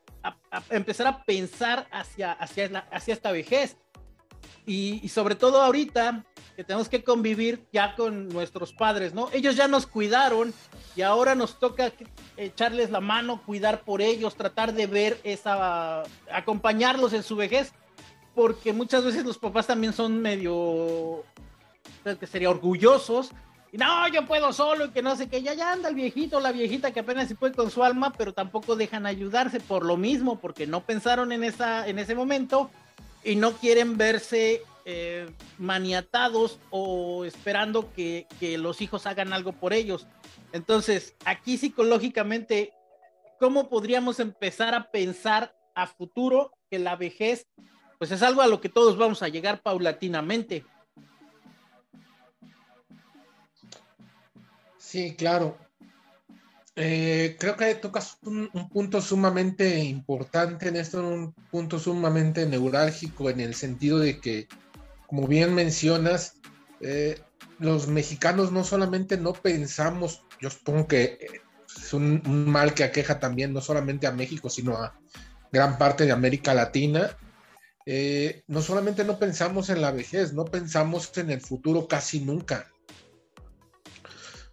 empezar 0.69 1.07
a 1.07 1.23
pensar 1.23 1.87
hacia, 1.91 2.31
hacia, 2.33 2.87
hacia 2.91 3.13
esta 3.13 3.31
vejez. 3.31 3.77
Y, 4.69 5.09
sobre 5.09 5.33
todo 5.33 5.63
ahorita 5.63 6.23
que 6.55 6.63
tenemos 6.63 6.89
que 6.89 7.03
convivir 7.03 7.65
ya 7.73 7.95
con 7.95 8.29
nuestros 8.29 8.71
padres, 8.71 9.15
¿no? 9.15 9.27
Ellos 9.33 9.55
ya 9.55 9.67
nos 9.67 9.87
cuidaron 9.87 10.53
y 10.95 11.01
ahora 11.01 11.33
nos 11.33 11.57
toca 11.57 11.91
echarles 12.37 12.91
la 12.91 13.01
mano, 13.01 13.41
cuidar 13.43 13.81
por 13.81 13.99
ellos, 13.99 14.35
tratar 14.35 14.73
de 14.73 14.85
ver 14.85 15.19
esa, 15.23 16.03
acompañarlos 16.31 17.13
en 17.13 17.23
su 17.23 17.35
vejez, 17.35 17.73
porque 18.35 18.71
muchas 18.71 19.03
veces 19.03 19.25
los 19.25 19.39
papás 19.39 19.65
también 19.65 19.91
son 19.91 20.21
medio, 20.21 21.23
que 22.19 22.27
sería 22.27 22.51
orgullosos. 22.51 23.31
Y 23.71 23.77
no, 23.77 24.07
yo 24.09 24.27
puedo 24.27 24.53
solo 24.53 24.85
y 24.85 24.89
que 24.89 25.01
no 25.01 25.15
sé 25.15 25.29
qué, 25.29 25.41
ya, 25.41 25.55
ya 25.55 25.71
anda 25.71 25.89
el 25.89 25.95
viejito, 25.95 26.39
la 26.39 26.51
viejita 26.51 26.91
que 26.91 26.99
apenas 26.99 27.27
se 27.27 27.33
puede 27.33 27.55
con 27.55 27.71
su 27.71 27.83
alma, 27.83 28.13
pero 28.15 28.33
tampoco 28.33 28.75
dejan 28.75 29.07
ayudarse 29.07 29.59
por 29.59 29.83
lo 29.83 29.97
mismo, 29.97 30.39
porque 30.39 30.67
no 30.67 30.81
pensaron 30.81 31.31
en, 31.31 31.43
esa, 31.43 31.87
en 31.87 31.97
ese 31.97 32.13
momento 32.13 32.69
y 33.23 33.35
no 33.35 33.53
quieren 33.53 33.97
verse 33.97 34.63
eh, 34.85 35.29
maniatados 35.57 36.59
o 36.71 37.25
esperando 37.25 37.93
que, 37.93 38.25
los 38.57 38.81
hijos 38.81 39.05
hagan 39.05 39.33
algo 39.33 39.53
por 39.53 39.73
ellos. 39.73 40.07
Entonces, 40.51 41.15
aquí 41.25 41.57
psicológicamente, 41.57 42.73
¿cómo 43.39 43.69
podríamos 43.69 44.19
empezar 44.19 44.73
a 44.73 44.89
pensar 44.89 45.55
a 45.75 45.85
futuro 45.85 46.53
que 46.71 46.79
la 46.79 46.95
vejez, 46.95 47.47
pues 47.97 48.11
es 48.11 48.23
algo 48.23 48.41
a 48.41 48.47
lo 48.47 48.61
que 48.61 48.69
todos 48.69 48.97
vamos 48.97 49.21
a 49.21 49.27
llegar 49.27 49.61
paulatinamente? 49.61 50.65
Sí, 54.77 55.15
claro. 55.15 55.55
Eh, 56.81 57.35
creo 57.37 57.57
que 57.57 57.75
tocas 57.75 58.19
un, 58.23 58.49
punto 58.71 59.01
sumamente 59.01 59.79
importante 59.79 60.69
en 60.69 60.77
esto, 60.77 61.05
un 61.05 61.33
punto 61.51 61.77
sumamente 61.77 62.45
neurálgico 62.45 63.29
en 63.29 63.41
el 63.41 63.53
sentido 63.53 63.99
de 63.99 64.21
que 64.21 64.47
como 65.05 65.27
bien 65.27 65.53
mencionas, 65.53 66.35
eh, 66.79 67.19
los 67.57 67.89
mexicanos 67.89 68.53
no 68.53 68.63
solamente 68.63 69.17
no 69.17 69.33
pensamos, 69.33 70.23
yo 70.39 70.49
supongo 70.49 70.87
que 70.87 71.41
es 71.75 71.93
un, 71.93 72.21
mal 72.25 72.73
que 72.73 72.85
aqueja 72.85 73.19
también 73.19 73.51
no 73.51 73.59
solamente 73.59 74.07
a 74.07 74.13
México, 74.13 74.49
sino 74.49 74.77
a 74.77 74.97
gran 75.51 75.77
parte 75.77 76.05
de 76.05 76.13
América 76.13 76.53
Latina. 76.53 77.17
Eh, 77.85 78.43
no 78.47 78.61
solamente 78.61 79.03
no 79.03 79.19
pensamos 79.19 79.69
en 79.69 79.81
la 79.81 79.91
vejez, 79.91 80.31
no 80.31 80.45
pensamos 80.45 81.11
en 81.17 81.29
el 81.29 81.41
futuro 81.41 81.89
casi 81.89 82.21
nunca. 82.21 82.71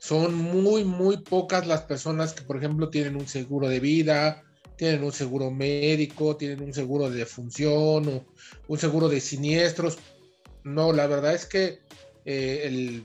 Son 0.07 0.33
muy, 0.37 0.85
muy 0.85 1.17
pocas 1.17 1.67
las 1.67 1.83
personas 1.83 2.33
que, 2.33 2.43
por 2.43 2.57
ejemplo, 2.57 2.91
tienen 2.91 3.17
un 3.17 3.27
seguro 3.27 3.69
de 3.69 3.81
vida, 3.81 4.45
tienen 4.77 5.03
un 5.03 5.11
seguro 5.11 5.51
médico, 5.51 6.37
tienen 6.37 6.63
un 6.63 6.73
seguro 6.73 7.11
de 7.11 7.19
defunción 7.19 8.07
o 8.07 8.25
un 8.69 8.79
seguro 8.79 9.09
de 9.09 9.21
siniestros. 9.21 9.99
No, 10.63 10.93
la 10.93 11.09
verdad 11.09 11.35
es 11.35 11.45
que 11.45 11.81
eh, 12.25 13.03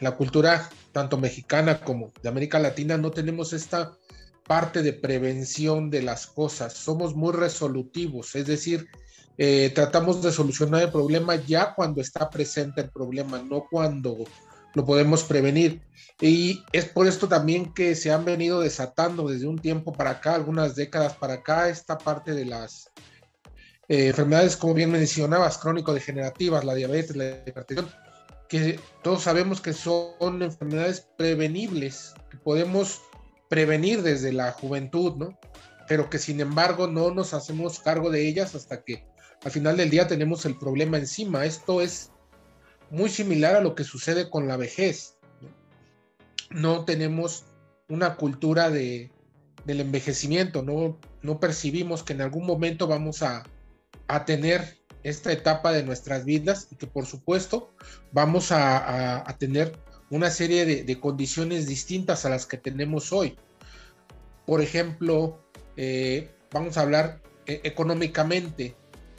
la 0.00 0.16
cultura 0.16 0.68
tanto 0.92 1.16
mexicana 1.16 1.80
como 1.80 2.12
de 2.22 2.28
América 2.28 2.58
Latina 2.58 2.98
no 2.98 3.10
tenemos 3.10 3.54
esta 3.54 3.96
parte 4.46 4.82
de 4.82 4.92
prevención 4.92 5.88
de 5.88 6.02
las 6.02 6.26
cosas. 6.26 6.74
Somos 6.74 7.16
muy 7.16 7.32
resolutivos, 7.32 8.34
es 8.36 8.44
decir, 8.44 8.86
eh, 9.38 9.72
tratamos 9.74 10.22
de 10.22 10.30
solucionar 10.30 10.82
el 10.82 10.90
problema 10.90 11.36
ya 11.36 11.74
cuando 11.74 12.02
está 12.02 12.28
presente 12.28 12.82
el 12.82 12.90
problema, 12.90 13.38
no 13.38 13.66
cuando 13.70 14.18
lo 14.76 14.84
podemos 14.84 15.24
prevenir. 15.24 15.80
Y 16.20 16.62
es 16.70 16.84
por 16.84 17.06
esto 17.06 17.28
también 17.28 17.72
que 17.72 17.94
se 17.94 18.12
han 18.12 18.26
venido 18.26 18.60
desatando 18.60 19.26
desde 19.26 19.46
un 19.46 19.58
tiempo 19.58 19.94
para 19.94 20.10
acá, 20.10 20.34
algunas 20.34 20.76
décadas 20.76 21.14
para 21.14 21.34
acá, 21.34 21.70
esta 21.70 21.96
parte 21.96 22.34
de 22.34 22.44
las 22.44 22.90
eh, 23.88 24.08
enfermedades, 24.08 24.54
como 24.54 24.74
bien 24.74 24.90
mencionabas, 24.90 25.56
crónico-degenerativas, 25.56 26.62
la 26.66 26.74
diabetes, 26.74 27.16
la 27.16 27.42
hipertensión, 27.46 27.90
que 28.50 28.78
todos 29.02 29.22
sabemos 29.22 29.62
que 29.62 29.72
son 29.72 30.42
enfermedades 30.42 31.08
prevenibles, 31.16 32.12
que 32.30 32.36
podemos 32.36 33.00
prevenir 33.48 34.02
desde 34.02 34.30
la 34.30 34.52
juventud, 34.52 35.14
¿no? 35.16 35.38
Pero 35.88 36.10
que 36.10 36.18
sin 36.18 36.40
embargo 36.40 36.86
no 36.86 37.10
nos 37.12 37.32
hacemos 37.32 37.80
cargo 37.80 38.10
de 38.10 38.28
ellas 38.28 38.54
hasta 38.54 38.84
que 38.84 39.06
al 39.42 39.50
final 39.50 39.78
del 39.78 39.88
día 39.88 40.06
tenemos 40.06 40.44
el 40.44 40.58
problema 40.58 40.98
encima. 40.98 41.46
Esto 41.46 41.80
es 41.80 42.10
muy 42.90 43.08
similar 43.10 43.56
a 43.56 43.60
lo 43.60 43.74
que 43.74 43.84
sucede 43.84 44.30
con 44.30 44.48
la 44.48 44.56
vejez. 44.56 45.18
No, 46.50 46.84
tenemos 46.84 47.44
una 47.88 48.16
cultura 48.16 48.70
de, 48.70 49.10
del 49.64 49.80
envejecimiento, 49.80 50.62
no, 50.62 50.98
no 51.22 51.40
percibimos 51.40 52.02
que 52.02 52.12
en 52.12 52.22
algún 52.22 52.46
momento 52.46 52.86
vamos 52.86 53.22
a, 53.22 53.44
a 54.08 54.24
tener 54.24 54.78
esta 55.02 55.32
etapa 55.32 55.72
de 55.72 55.84
nuestras 55.84 56.24
vidas 56.24 56.66
y 56.72 56.76
que 56.76 56.88
por 56.88 57.06
supuesto 57.06 57.72
vamos 58.10 58.48
a, 58.50 59.24
tener 59.38 59.78
una 60.10 60.30
serie 60.30 60.66
de, 60.84 61.00
condiciones 61.00 61.68
distintas 61.68 62.24
a 62.24 62.28
las 62.28 62.44
que 62.44 62.56
tenemos 62.56 63.12
hoy. 63.12 63.36
Por 64.46 64.62
ejemplo, 64.62 65.44
eh, 65.76 66.34
vamos 66.52 66.76
a 66.76 66.82
hablar 66.82 67.22
eh, 67.46 67.60
económicamente. 67.62 68.76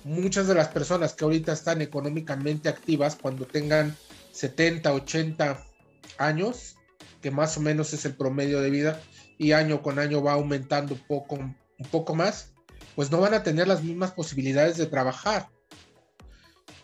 Muchas 0.07 0.47
de 0.47 0.55
las 0.55 0.69
personas 0.69 1.11
que 1.11 1.25
ahorita 1.25 1.51
están 1.51 1.81
económicamente 1.81 2.69
activas 2.69 3.17
cuando 3.21 3.45
tengan 3.45 3.93
70, 4.31 4.93
80 4.93 5.61
años, 6.17 6.77
que 7.21 7.29
más 7.29 7.57
o 7.57 7.59
menos 7.59 7.91
es 7.91 8.05
el 8.05 8.15
promedio 8.15 8.61
de 8.61 8.69
vida, 8.69 9.01
y 9.37 9.51
año 9.51 9.81
con 9.81 9.99
año 9.99 10.23
va 10.23 10.31
aumentando 10.31 10.93
un 10.93 11.01
poco, 11.01 11.35
un 11.35 11.87
poco 11.91 12.15
más, 12.15 12.53
pues 12.95 13.11
no 13.11 13.19
van 13.19 13.33
a 13.33 13.43
tener 13.43 13.67
las 13.67 13.83
mismas 13.83 14.13
posibilidades 14.13 14.77
de 14.77 14.85
trabajar. 14.85 15.49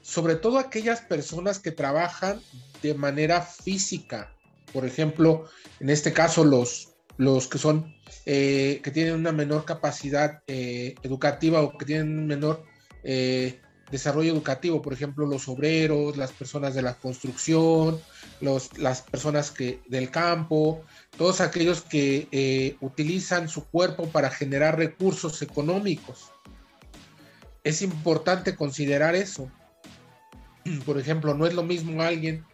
Sobre 0.02 0.36
todo 0.36 0.60
aquellas 0.60 1.00
personas 1.00 1.60
que 1.60 1.72
trabajan 1.72 2.42
de 2.82 2.94
manera 2.94 3.42
física. 3.42 4.36
Por 4.74 4.86
ejemplo, 4.86 5.46
en 5.80 5.90
este 5.90 6.12
caso 6.12 6.44
los, 6.44 6.96
los 7.16 7.48
que 7.48 7.58
son, 7.58 7.96
eh, 8.26 8.82
que 8.84 8.92
tienen 8.92 9.14
una 9.14 9.32
menor 9.32 9.64
capacidad 9.64 10.42
eh, 10.48 10.96
educativa 11.04 11.62
o 11.62 11.78
que 11.78 11.86
tienen 11.86 12.28
menor 12.28 12.73
eh, 13.04 13.60
desarrollo 13.92 14.34
educativo, 14.34 14.82
por 14.82 14.94
ejemplo, 14.94 15.26
los 15.26 15.48
obreros, 15.48 16.18
las 16.18 16.32
personas 16.32 16.74
de 16.74 16.82
la 16.82 16.96
construcción, 16.96 18.00
los, 18.42 18.78
las 18.78 19.02
personas 19.02 19.52
que, 19.52 19.82
del 19.88 20.10
campo, 20.10 20.82
todos 21.18 21.42
aquellos 21.42 21.82
que 21.82 22.28
eh, 22.32 22.76
utilizan 22.82 23.48
su 23.48 23.66
cuerpo 23.66 24.08
para 24.08 24.30
generar 24.30 24.78
recursos 24.78 25.42
económicos. 25.42 26.32
Es 27.64 27.82
importante 27.82 28.56
considerar 28.56 29.16
eso. 29.16 29.52
Por 30.86 30.98
ejemplo, 31.00 31.34
no 31.34 31.46
es 31.46 31.54
lo 31.54 31.64
mismo 31.64 32.02
alguien 32.02 32.46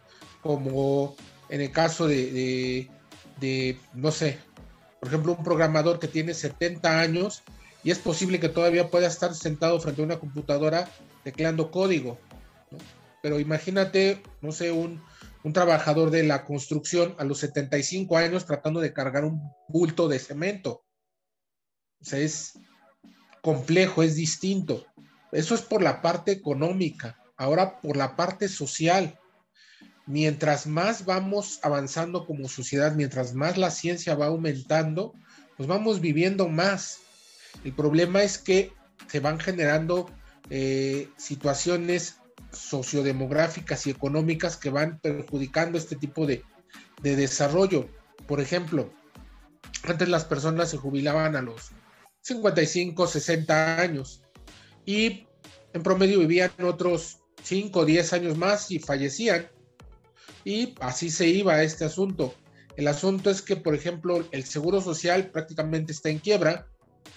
como 0.42 1.16
en 1.48 1.60
el 1.60 1.70
caso 1.72 2.06
de, 2.06 2.88
de, 3.40 3.78
no 3.94 4.10
sé, 4.12 4.38
por 5.00 5.08
ejemplo, 5.08 5.32
un 5.32 5.42
programador 5.42 5.98
que 5.98 6.08
tiene 6.08 6.32
70 6.34 7.00
años 7.00 7.42
y 7.82 7.90
es 7.90 7.98
posible 7.98 8.40
que 8.40 8.48
todavía 8.48 8.90
pueda 8.90 9.06
estar 9.06 9.34
sentado 9.34 9.80
frente 9.80 10.02
a 10.02 10.04
una 10.04 10.18
computadora 10.18 10.88
tecleando 11.24 11.70
código. 11.70 12.18
Pero 13.22 13.40
imagínate, 13.40 14.22
no 14.40 14.52
sé, 14.52 14.72
un, 14.72 15.02
un 15.44 15.52
trabajador 15.52 16.10
de 16.10 16.22
la 16.22 16.44
construcción 16.44 17.14
a 17.18 17.24
los 17.24 17.38
75 17.38 18.16
años 18.16 18.46
tratando 18.46 18.80
de 18.80 18.92
cargar 18.92 19.24
un 19.24 19.40
bulto 19.68 20.08
de 20.08 20.18
cemento. 20.18 20.84
O 22.00 22.04
sea, 22.04 22.18
es 22.18 22.58
complejo, 23.42 24.02
es 24.02 24.14
distinto. 24.14 24.86
Eso 25.32 25.54
es 25.54 25.62
por 25.62 25.82
la 25.82 26.02
parte 26.02 26.32
económica. 26.32 27.16
Ahora 27.36 27.80
por 27.80 27.96
la 27.96 28.16
parte 28.16 28.48
social. 28.48 29.18
Mientras 30.06 30.66
más 30.66 31.04
vamos 31.04 31.60
avanzando 31.62 32.26
como 32.26 32.48
sociedad, 32.48 32.94
mientras 32.94 33.32
más 33.34 33.56
la 33.56 33.70
ciencia 33.70 34.14
va 34.14 34.26
aumentando, 34.26 35.14
pues 35.56 35.68
vamos 35.68 36.00
viviendo 36.00 36.48
más. 36.48 36.98
El 37.64 37.72
problema 37.72 38.22
es 38.22 38.38
que 38.38 38.72
se 39.08 39.20
van 39.20 39.40
generando 39.40 40.10
eh, 40.50 41.08
situaciones 41.16 42.16
sociodemográficas 42.52 43.86
y 43.86 43.90
económicas 43.90 44.56
que 44.56 44.70
van 44.70 44.98
perjudicando 45.00 45.78
este 45.78 45.96
tipo 45.96 46.26
de, 46.26 46.42
desarrollo. 47.02 47.88
Por 48.26 48.40
ejemplo, 48.40 48.92
antes 49.84 50.08
las 50.08 50.24
personas 50.24 50.70
se 50.70 50.76
jubilaban 50.76 51.36
a 51.36 51.42
los 51.42 51.70
55, 52.22 53.06
60 53.06 53.80
años 53.80 54.22
y 54.84 55.26
en 55.72 55.82
promedio 55.82 56.18
vivían 56.18 56.50
otros 56.62 57.20
5 57.42 57.80
o 57.80 57.84
10 57.84 58.12
años 58.12 58.36
más 58.36 58.70
y 58.70 58.78
fallecían. 58.78 59.48
Y 60.44 60.74
así 60.80 61.10
se 61.10 61.28
iba 61.28 61.62
este 61.62 61.84
asunto. 61.84 62.34
El 62.76 62.88
asunto 62.88 63.30
es 63.30 63.42
que, 63.42 63.56
por 63.56 63.74
ejemplo, 63.74 64.26
el 64.30 64.44
seguro 64.44 64.80
social 64.80 65.30
prácticamente 65.30 65.92
está 65.92 66.08
en 66.08 66.18
quiebra 66.18 66.66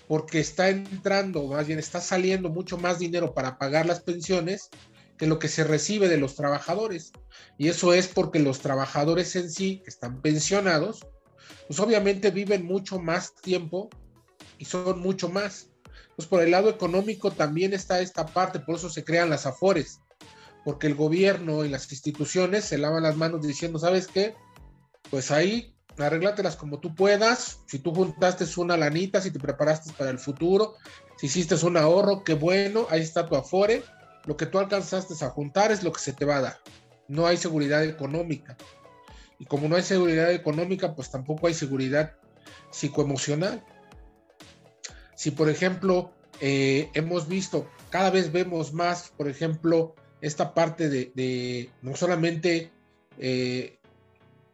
porque 0.08 0.40
está 0.40 0.70
entrando, 0.70 1.48
más 1.48 1.68
bien 1.68 1.80
está 1.80 2.02
saliendo 2.02 2.50
mucho 2.50 2.78
más 2.78 3.00
dinero 3.00 3.34
para 3.34 3.58
pagar 3.58 3.86
las 3.86 4.02
pensiones 4.02 4.70
que 5.18 5.28
lo 5.28 5.40
que 5.40 5.48
se 5.48 5.64
recibe 5.64 6.10
de 6.10 6.18
los 6.18 6.36
trabajadores. 6.36 7.12
Y 7.58 7.70
eso 7.70 7.94
es 7.94 8.08
porque 8.08 8.40
los 8.40 8.60
trabajadores 8.60 9.36
en 9.36 9.50
sí, 9.50 9.84
están 9.86 10.22
pensionados, 10.22 11.06
pues 11.68 11.80
obviamente 11.80 12.32
viven 12.32 12.66
mucho 12.66 13.00
más 13.00 13.36
tiempo 13.36 13.90
y 14.58 14.66
son 14.66 15.00
mucho 15.00 15.30
más. 15.30 15.70
Pues 16.16 16.28
por 16.28 16.42
el 16.42 16.52
lado 16.52 16.70
económico 16.70 17.32
también 17.32 17.74
está 17.74 18.00
esta 18.02 18.26
parte, 18.26 18.60
por 18.60 18.76
eso 18.76 18.90
se 18.90 19.04
crean 19.04 19.30
las 19.30 19.46
afores, 19.46 20.00
porque 20.64 20.88
el 20.88 20.96
gobierno 20.96 21.66
y 21.66 21.70
las 21.70 21.92
instituciones 21.92 22.66
se 22.66 22.78
lavan 22.78 23.04
las 23.04 23.16
manos 23.16 23.46
diciendo, 23.46 23.80
¿sabes 23.80 24.08
qué? 24.08 24.36
Pues 25.10 25.32
ahí 25.32 25.73
arréglatelas 25.98 26.56
como 26.56 26.80
tú 26.80 26.96
puedas, 26.96 27.60
si 27.68 27.80
tú 27.80 27.94
juntaste 27.94 28.46
una 28.58 28.78
lanita, 28.78 29.22
si 29.22 29.32
te 29.32 29.40
preparaste 29.40 29.94
para 29.94 30.10
el 30.10 30.20
futuro, 30.20 30.76
si 31.18 31.28
hiciste 31.28 31.56
un 31.66 31.78
ahorro, 31.78 32.24
qué 32.24 32.34
bueno, 32.34 32.88
ahí 32.90 33.02
está 33.02 33.28
tu 33.28 33.36
afore, 33.36 33.84
lo 34.26 34.38
que 34.38 34.46
tú 34.46 34.60
alcanzaste 34.60 35.14
a 35.24 35.30
juntar 35.30 35.72
es 35.72 35.84
lo 35.84 35.92
que 35.92 36.00
se 36.00 36.14
te 36.14 36.26
va 36.26 36.38
a 36.38 36.42
dar, 36.42 36.60
no 37.08 37.28
hay 37.28 37.38
seguridad 37.38 37.84
económica. 37.84 38.58
Y 39.40 39.46
como 39.46 39.68
no 39.68 39.76
hay 39.76 39.84
seguridad 39.84 40.32
económica, 40.32 40.96
pues 40.96 41.12
tampoco 41.12 41.48
hay 41.48 41.54
seguridad 41.54 42.14
psicoemocional. 42.72 43.64
Si, 45.16 45.32
por 45.32 45.50
ejemplo, 45.50 46.14
eh, 46.40 46.90
hemos 46.94 47.28
visto, 47.28 47.70
cada 47.90 48.10
vez 48.10 48.32
vemos 48.32 48.74
más, 48.74 49.12
por 49.16 49.28
ejemplo, 49.28 49.96
esta 50.22 50.54
parte 50.54 50.90
de, 50.90 51.70
no 51.82 51.96
solamente 51.96 52.72
eh, 53.20 53.80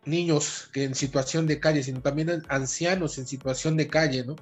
niños 0.09 0.69
que 0.73 0.83
en 0.83 0.95
situación 0.95 1.47
de 1.47 1.59
calle, 1.59 1.83
sino 1.83 2.01
también 2.01 2.43
ancianos 2.49 3.17
en 3.17 3.27
situación 3.27 3.77
de 3.77 3.87
calle, 3.87 4.25
¿no? 4.25 4.35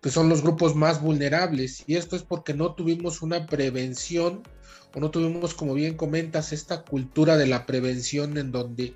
Que 0.00 0.10
son 0.10 0.28
los 0.28 0.42
grupos 0.42 0.74
más 0.74 1.00
vulnerables. 1.00 1.84
Y 1.86 1.96
esto 1.96 2.16
es 2.16 2.22
porque 2.22 2.54
no 2.54 2.74
tuvimos 2.74 3.22
una 3.22 3.46
prevención 3.46 4.42
o 4.94 5.00
no 5.00 5.10
tuvimos, 5.10 5.54
como 5.54 5.74
bien 5.74 5.96
comentas, 5.96 6.52
esta 6.52 6.82
cultura 6.82 7.36
de 7.36 7.46
la 7.46 7.66
prevención 7.66 8.38
en 8.38 8.52
donde 8.52 8.94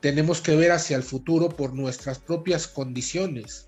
tenemos 0.00 0.40
que 0.40 0.56
ver 0.56 0.72
hacia 0.72 0.96
el 0.96 1.02
futuro 1.02 1.48
por 1.48 1.74
nuestras 1.74 2.18
propias 2.18 2.66
condiciones. 2.66 3.66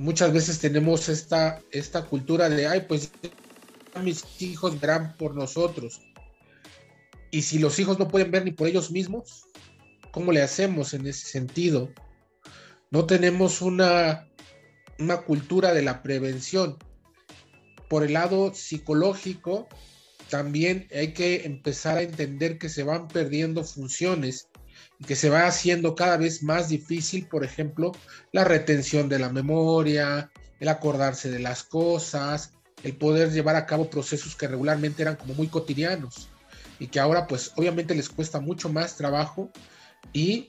Muchas 0.00 0.32
veces 0.32 0.58
tenemos 0.58 1.10
esta, 1.10 1.60
esta 1.72 2.06
cultura 2.06 2.48
de, 2.48 2.66
ay, 2.66 2.86
pues 2.88 3.10
mis 4.02 4.24
hijos 4.40 4.80
verán 4.80 5.14
por 5.18 5.34
nosotros. 5.34 6.00
Y 7.30 7.42
si 7.42 7.58
los 7.58 7.78
hijos 7.78 7.98
no 7.98 8.08
pueden 8.08 8.30
ver 8.30 8.44
ni 8.44 8.50
por 8.50 8.66
ellos 8.66 8.90
mismos, 8.90 9.44
¿cómo 10.10 10.32
le 10.32 10.42
hacemos 10.42 10.94
en 10.94 11.06
ese 11.06 11.26
sentido? 11.26 11.90
No 12.90 13.06
tenemos 13.06 13.62
una, 13.62 14.28
una 14.98 15.18
cultura 15.18 15.72
de 15.72 15.82
la 15.82 16.02
prevención. 16.02 16.76
Por 17.88 18.04
el 18.04 18.12
lado 18.14 18.54
psicológico, 18.54 19.68
también 20.28 20.88
hay 20.94 21.12
que 21.12 21.44
empezar 21.44 21.98
a 21.98 22.02
entender 22.02 22.58
que 22.58 22.68
se 22.68 22.82
van 22.82 23.08
perdiendo 23.08 23.64
funciones 23.64 24.50
que 25.06 25.16
se 25.16 25.30
va 25.30 25.46
haciendo 25.46 25.94
cada 25.94 26.16
vez 26.16 26.42
más 26.42 26.68
difícil, 26.68 27.26
por 27.26 27.44
ejemplo, 27.44 27.92
la 28.32 28.44
retención 28.44 29.08
de 29.08 29.18
la 29.18 29.30
memoria, 29.30 30.30
el 30.60 30.68
acordarse 30.68 31.30
de 31.30 31.38
las 31.38 31.62
cosas, 31.62 32.52
el 32.82 32.96
poder 32.96 33.30
llevar 33.32 33.56
a 33.56 33.66
cabo 33.66 33.88
procesos 33.88 34.36
que 34.36 34.48
regularmente 34.48 35.02
eran 35.02 35.16
como 35.16 35.34
muy 35.34 35.48
cotidianos 35.48 36.28
y 36.78 36.88
que 36.88 37.00
ahora 37.00 37.26
pues 37.26 37.52
obviamente 37.56 37.94
les 37.94 38.08
cuesta 38.08 38.40
mucho 38.40 38.68
más 38.68 38.96
trabajo 38.96 39.50
y 40.12 40.48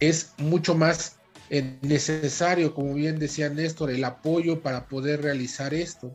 es 0.00 0.32
mucho 0.38 0.74
más 0.74 1.16
eh, 1.50 1.78
necesario, 1.82 2.74
como 2.74 2.94
bien 2.94 3.18
decía 3.18 3.48
Néstor, 3.48 3.90
el 3.90 4.04
apoyo 4.04 4.62
para 4.62 4.86
poder 4.86 5.22
realizar 5.22 5.74
esto. 5.74 6.14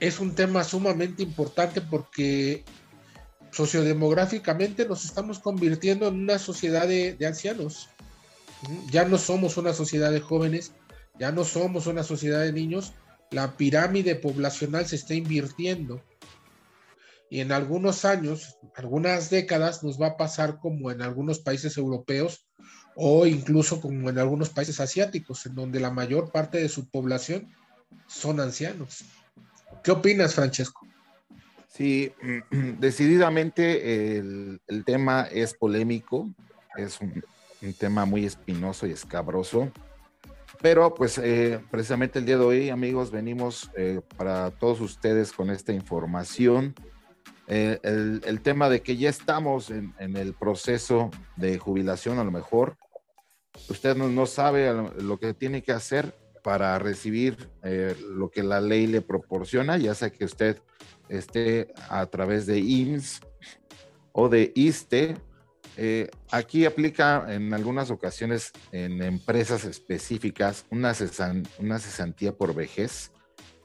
Es 0.00 0.18
un 0.18 0.34
tema 0.34 0.64
sumamente 0.64 1.22
importante 1.22 1.80
porque 1.80 2.64
sociodemográficamente 3.54 4.86
nos 4.86 5.04
estamos 5.04 5.38
convirtiendo 5.38 6.08
en 6.08 6.14
una 6.14 6.38
sociedad 6.38 6.88
de, 6.88 7.16
ancianos. 7.24 7.88
Ya 8.90 9.04
no 9.04 9.16
somos 9.16 9.56
una 9.56 9.72
sociedad 9.72 10.10
de 10.10 10.20
jóvenes, 10.20 10.72
ya 11.18 11.30
no 11.30 11.44
somos 11.44 11.86
una 11.86 12.02
sociedad 12.02 12.40
de 12.40 12.52
niños, 12.52 12.94
la 13.30 13.56
pirámide 13.56 14.16
poblacional 14.16 14.86
se 14.86 14.96
está 14.96 15.14
invirtiendo. 15.14 16.02
Y 17.34 17.40
en 17.40 17.50
algunos 17.50 18.04
años, 18.04 18.60
algunas 18.76 19.28
décadas, 19.28 19.82
nos 19.82 20.00
va 20.00 20.06
a 20.06 20.16
pasar 20.16 20.60
como 20.60 20.92
en 20.92 21.02
algunos 21.02 21.40
países 21.40 21.76
europeos 21.76 22.46
o 22.94 23.26
incluso 23.26 23.80
como 23.80 24.08
en 24.08 24.20
algunos 24.20 24.50
países 24.50 24.78
asiáticos, 24.78 25.44
en 25.44 25.56
donde 25.56 25.80
la 25.80 25.90
mayor 25.90 26.30
parte 26.30 26.58
de 26.58 26.68
su 26.68 26.88
población 26.88 27.52
son 28.06 28.38
ancianos. 28.38 29.04
¿Qué 29.82 29.90
opinas, 29.90 30.36
Francesco? 30.36 30.86
Sí, 31.66 32.12
decididamente 32.78 34.16
el, 34.16 34.60
tema 34.86 35.22
es 35.22 35.54
polémico, 35.54 36.30
es 36.76 37.00
un, 37.00 37.20
tema 37.80 38.04
muy 38.04 38.26
espinoso 38.26 38.86
y 38.86 38.92
escabroso, 38.92 39.72
pero 40.62 40.94
pues 40.94 41.18
eh, 41.18 41.60
precisamente 41.68 42.20
el 42.20 42.26
día 42.26 42.38
de 42.38 42.44
hoy, 42.44 42.70
amigos, 42.70 43.10
venimos 43.10 43.72
eh, 43.76 44.02
para 44.16 44.52
todos 44.52 44.80
ustedes 44.80 45.32
con 45.32 45.50
esta 45.50 45.72
información. 45.72 46.76
Eh, 47.46 47.78
el, 47.82 48.40
tema 48.40 48.68
de 48.68 48.80
que 48.80 48.96
ya 48.96 49.10
estamos 49.10 49.70
en, 49.70 49.92
el 49.98 50.34
proceso 50.34 51.10
de 51.36 51.58
jubilación, 51.58 52.18
a 52.18 52.24
lo 52.24 52.30
mejor 52.30 52.76
usted 53.68 53.96
no, 53.96 54.08
no 54.08 54.26
sabe 54.26 54.72
lo 55.02 55.18
que 55.18 55.34
tiene 55.34 55.62
que 55.62 55.72
hacer 55.72 56.14
para 56.42 56.78
recibir 56.78 57.50
lo 58.10 58.30
que 58.30 58.42
la 58.42 58.60
ley 58.60 58.86
le 58.86 59.00
proporciona, 59.00 59.78
ya 59.78 59.94
sea 59.94 60.10
que 60.10 60.26
usted 60.26 60.60
esté 61.08 61.72
a 61.88 62.06
través 62.06 62.46
de 62.46 62.58
IMSS 62.58 63.20
o 64.12 64.28
de 64.28 64.52
ISTE. 64.54 65.16
Eh, 65.76 66.08
aquí 66.30 66.64
aplica 66.64 67.26
en 67.28 67.52
algunas 67.52 67.90
ocasiones 67.90 68.52
en 68.70 69.02
empresas 69.02 69.64
específicas 69.64 70.66
una, 70.70 70.94
una 71.58 71.78
cesantía 71.78 72.32
por 72.32 72.54
vejez. 72.54 73.10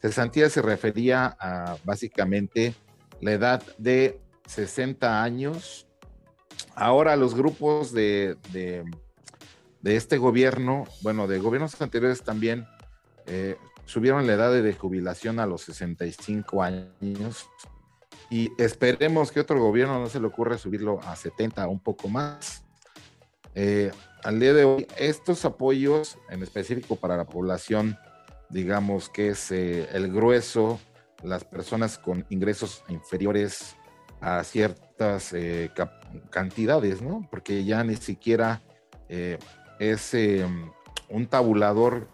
Cesantía 0.01 0.49
se 0.49 0.61
refería 0.61 1.37
a 1.39 1.77
básicamente 1.83 2.73
la 3.21 3.31
edad 3.31 3.63
de 3.77 4.19
60 4.47 5.23
años. 5.23 5.87
Ahora 6.75 7.15
los 7.15 7.35
grupos 7.35 7.93
de, 7.93 8.37
de, 8.51 8.85
este 9.83 10.17
gobierno, 10.17 10.85
bueno, 11.01 11.27
de 11.27 11.39
gobiernos 11.39 11.79
anteriores 11.81 12.23
también, 12.23 12.67
eh, 13.25 13.57
subieron 13.85 14.27
la 14.27 14.33
edad 14.33 14.51
de 14.51 14.73
jubilación 14.73 15.39
a 15.39 15.45
los 15.45 15.61
65 15.61 16.63
años 16.63 17.47
y 18.29 18.51
esperemos 18.61 19.31
que 19.31 19.39
otro 19.39 19.59
gobierno 19.59 19.99
no 19.99 20.07
se 20.07 20.19
le 20.19 20.27
ocurra 20.27 20.57
subirlo 20.57 20.99
a 21.01 21.15
70 21.15 21.67
o 21.67 21.71
un 21.71 21.79
poco 21.79 22.07
más. 22.07 22.63
Eh, 23.55 23.91
al 24.23 24.39
día 24.39 24.53
de 24.53 24.63
hoy, 24.63 24.87
estos 24.97 25.43
apoyos 25.45 26.17
en 26.29 26.43
específico 26.43 26.95
para 26.95 27.17
la 27.17 27.25
población, 27.25 27.97
digamos 28.49 29.09
que 29.09 29.29
es 29.29 29.51
eh, 29.51 29.89
el 29.91 30.11
grueso, 30.11 30.79
las 31.23 31.43
personas 31.43 31.97
con 31.97 32.25
ingresos 32.29 32.83
inferiores 32.89 33.75
a 34.21 34.43
ciertas 34.43 35.33
eh, 35.33 35.71
cantidades, 36.29 37.01
¿no? 37.01 37.27
Porque 37.29 37.63
ya 37.63 37.83
ni 37.83 37.95
siquiera 37.95 38.61
es 39.79 40.13
un 41.09 41.25
tabulador 41.27 42.07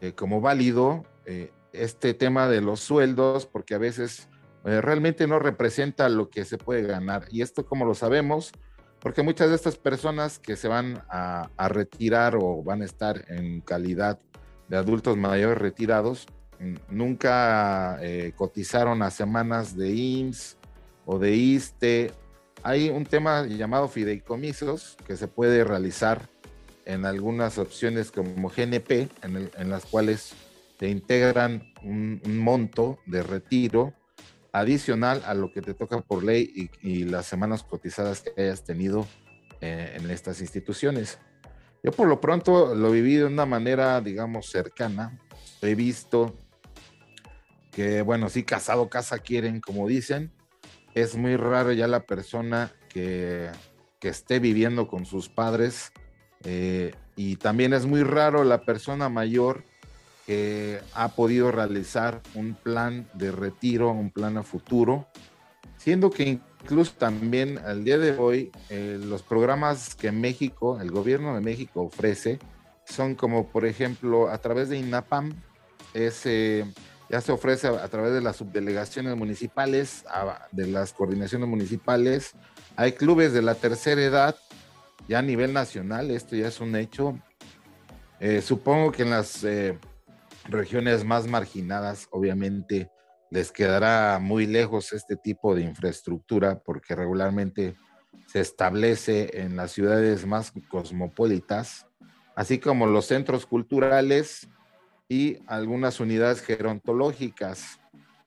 eh, 0.00 0.12
como 0.12 0.40
válido 0.40 1.04
eh, 1.26 1.52
este 1.72 2.14
tema 2.14 2.48
de 2.48 2.60
los 2.60 2.80
sueldos, 2.80 3.46
porque 3.46 3.74
a 3.74 3.78
veces 3.78 4.28
eh, 4.64 4.80
realmente 4.80 5.26
no 5.26 5.38
representa 5.38 6.08
lo 6.08 6.28
que 6.28 6.44
se 6.44 6.58
puede 6.58 6.82
ganar. 6.82 7.26
Y 7.30 7.42
esto 7.42 7.64
como 7.64 7.84
lo 7.84 7.94
sabemos, 7.94 8.52
porque 9.00 9.22
muchas 9.22 9.48
de 9.48 9.56
estas 9.56 9.76
personas 9.76 10.38
que 10.38 10.56
se 10.56 10.68
van 10.68 11.02
a, 11.08 11.48
retirar 11.68 12.36
o 12.36 12.62
van 12.62 12.82
a 12.82 12.84
estar 12.84 13.24
en 13.28 13.60
calidad 13.60 14.20
de 14.68 14.76
adultos 14.76 15.16
mayores 15.16 15.58
retirados, 15.58 16.26
nunca 16.88 18.00
cotizaron 18.36 19.02
a 19.02 19.10
semanas 19.10 19.76
de 19.76 19.90
IMSS 19.90 20.56
o 21.06 21.18
de 21.18 21.34
ISTE. 21.34 22.12
Hay 22.62 22.90
un 22.90 23.04
tema 23.04 23.46
llamado 23.46 23.88
fideicomisos 23.88 24.96
que 25.06 25.16
se 25.16 25.28
puede 25.28 25.64
realizar 25.64 26.28
en 26.84 27.04
algunas 27.04 27.58
opciones 27.58 28.10
como 28.10 28.48
GNP, 28.48 29.08
en, 29.22 29.70
las 29.70 29.86
cuales 29.86 30.34
te 30.78 30.88
integran 30.88 31.62
un, 31.82 32.20
monto 32.38 32.98
de 33.06 33.22
retiro 33.22 33.94
adicional 34.52 35.22
a 35.26 35.34
lo 35.34 35.52
que 35.52 35.62
te 35.62 35.74
toca 35.74 36.00
por 36.00 36.22
ley 36.24 36.70
y, 36.82 37.04
las 37.04 37.26
semanas 37.26 37.62
cotizadas 37.62 38.20
que 38.20 38.40
hayas 38.40 38.64
tenido 38.64 39.06
eh, 39.60 39.96
en 39.96 40.10
estas 40.10 40.40
instituciones. 40.40 41.18
Yo 41.82 41.90
por 41.90 42.06
lo 42.08 42.20
pronto 42.20 42.74
lo 42.74 42.90
viví 42.90 43.16
de 43.16 43.24
una 43.24 43.46
manera, 43.46 44.00
digamos, 44.00 44.50
cercana. 44.50 45.18
He 45.62 45.74
visto 45.74 46.36
que, 47.72 48.02
bueno, 48.02 48.28
sí, 48.28 48.44
casado, 48.44 48.88
casa 48.88 49.18
quieren, 49.18 49.60
como 49.60 49.88
dicen. 49.88 50.30
Es 50.94 51.16
muy 51.16 51.36
raro 51.36 51.72
ya 51.72 51.88
la 51.88 52.06
persona 52.06 52.70
que, 52.88 53.50
que 53.98 54.08
esté 54.08 54.38
viviendo 54.38 54.86
con 54.86 55.06
sus 55.06 55.28
padres 55.28 55.92
eh, 56.44 56.92
y 57.16 57.36
también 57.36 57.72
es 57.72 57.86
muy 57.86 58.02
raro 58.02 58.44
la 58.44 58.62
persona 58.62 59.08
mayor 59.08 59.64
que 60.26 60.80
ha 60.94 61.08
podido 61.08 61.50
realizar 61.50 62.20
un 62.34 62.54
plan 62.54 63.08
de 63.14 63.32
retiro, 63.32 63.90
un 63.90 64.10
plan 64.10 64.36
a 64.38 64.42
futuro, 64.42 65.06
siendo 65.76 66.10
que 66.10 66.40
incluso 66.62 66.94
también 66.96 67.58
al 67.58 67.84
día 67.84 67.98
de 67.98 68.16
hoy 68.16 68.52
eh, 68.70 68.98
los 69.02 69.22
programas 69.22 69.94
que 69.94 70.12
México, 70.12 70.80
el 70.80 70.90
gobierno 70.90 71.34
de 71.34 71.40
México 71.40 71.82
ofrece, 71.82 72.38
son 72.84 73.14
como, 73.14 73.48
por 73.48 73.64
ejemplo, 73.64 74.28
a 74.28 74.38
través 74.38 74.68
de 74.68 74.78
INAPAM, 74.78 75.32
es, 75.94 76.26
ya 77.12 77.20
se 77.20 77.30
ofrece 77.30 77.68
a, 77.68 77.86
través 77.88 78.14
de 78.14 78.22
las 78.22 78.36
subdelegaciones 78.36 79.14
municipales, 79.14 80.02
de 80.50 80.66
las 80.66 80.94
coordinaciones 80.94 81.46
municipales. 81.46 82.32
Hay 82.74 82.92
clubes 82.92 83.34
de 83.34 83.42
la 83.42 83.54
tercera 83.54 84.00
edad, 84.00 84.34
ya 85.08 85.18
a 85.18 85.22
nivel 85.22 85.52
nacional, 85.52 86.10
esto 86.10 86.36
ya 86.36 86.48
es 86.48 86.58
un 86.58 86.74
hecho. 86.74 87.18
Eh, 88.18 88.40
supongo 88.40 88.92
que 88.92 89.02
en 89.02 89.10
las 89.10 89.44
eh, 89.44 89.78
regiones 90.48 91.04
más 91.04 91.26
marginadas, 91.26 92.08
obviamente, 92.12 92.90
les 93.30 93.52
quedará 93.52 94.18
muy 94.18 94.46
lejos 94.46 94.94
este 94.94 95.16
tipo 95.16 95.54
de 95.54 95.64
infraestructura 95.64 96.60
porque 96.60 96.94
regularmente 96.94 97.76
se 98.26 98.40
establece 98.40 99.42
en 99.42 99.56
las 99.56 99.72
ciudades 99.72 100.24
más 100.24 100.54
cosmopolitas, 100.70 101.86
así 102.34 102.58
como 102.58 102.86
los 102.86 103.04
centros 103.04 103.44
culturales 103.44 104.48
y 105.12 105.42
algunas 105.46 106.00
unidades 106.00 106.40
gerontológicas. 106.40 107.78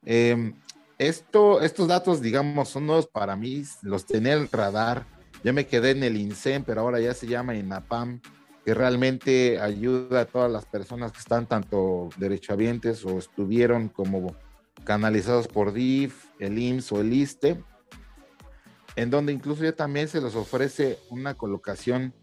Em, 0.06 0.54
esto, 1.00 1.62
estos 1.62 1.88
datos, 1.88 2.22
digamos, 2.22 2.70
son 2.70 2.86
nuevos 2.86 3.08
para 3.08 3.36
mí, 3.36 3.64
los 3.82 4.06
tenía 4.06 4.34
el 4.34 4.48
radar. 4.52 5.08
Ya 5.44 5.52
me 5.52 5.66
quedé 5.66 5.92
en 5.92 6.04
el 6.04 6.16
INSEM, 6.16 6.64
pero 6.64 6.82
ahora 6.82 7.00
ya 7.00 7.16
se 7.16 7.26
llama 7.26 7.56
INAPAM, 7.56 8.22
que 8.64 8.76
realmente 8.76 9.60
ayuda 9.60 10.22
a 10.22 10.26
todas 10.26 10.52
las 10.52 10.66
personas 10.66 11.12
que 11.12 11.18
están 11.18 11.48
tanto 11.48 12.10
derechohabientes 12.18 13.04
o 13.04 13.18
estuvieron 13.18 13.90
como 13.90 14.36
canalizados 14.84 15.48
por 15.48 15.74
DIF, 15.74 16.26
el 16.40 16.60
IMSS 16.60 16.92
o 16.92 17.02
el 17.02 17.14
ISTE, 17.14 17.64
en 18.96 19.10
donde 19.10 19.34
incluso 19.34 19.64
ya 19.64 19.72
también 19.72 20.08
se 20.08 20.22
les 20.22 20.36
ofrece 20.36 21.00
una 21.10 21.34
colocación 21.34 22.14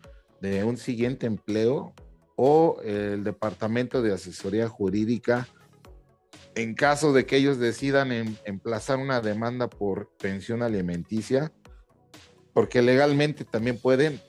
de 0.40 0.62
un 0.62 0.77
siguiente 0.77 1.27
empleo 1.27 1.94
o 2.37 2.81
el 2.85 3.25
departamento 3.25 4.03
de 4.03 4.14
asesoría 4.14 4.68
jurídica 4.68 5.49
en 6.55 6.75
caso 6.75 7.12
de 7.12 7.27
que 7.27 7.37
ellos 7.37 7.59
decidan 7.59 8.12
em, 8.12 8.37
emplazar 8.45 8.99
una 8.99 9.21
demanda 9.21 9.68
por 9.68 10.11
pensión 10.18 10.62
alimenticia, 10.62 11.53
porque 12.53 12.83
legalmente 12.83 13.45
también 13.45 13.79
pueden, 13.79 14.21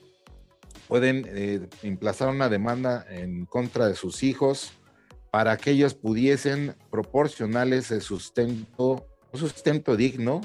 pueden 0.88 1.26
eh, 1.28 1.68
emplazar 1.82 2.30
una 2.30 2.50
demanda 2.50 3.06
en 3.10 3.46
contra 3.46 3.88
de 3.88 3.96
sus 3.96 4.24
hijos 4.24 4.74
para 5.32 5.58
que 5.58 5.72
ellos 5.72 5.96
pudiesen 5.96 6.76
proporcionarles 6.90 7.92
el 7.92 8.02
sustento, 8.02 9.08
un 9.32 9.40
sustento 9.40 9.98
digno 9.98 10.42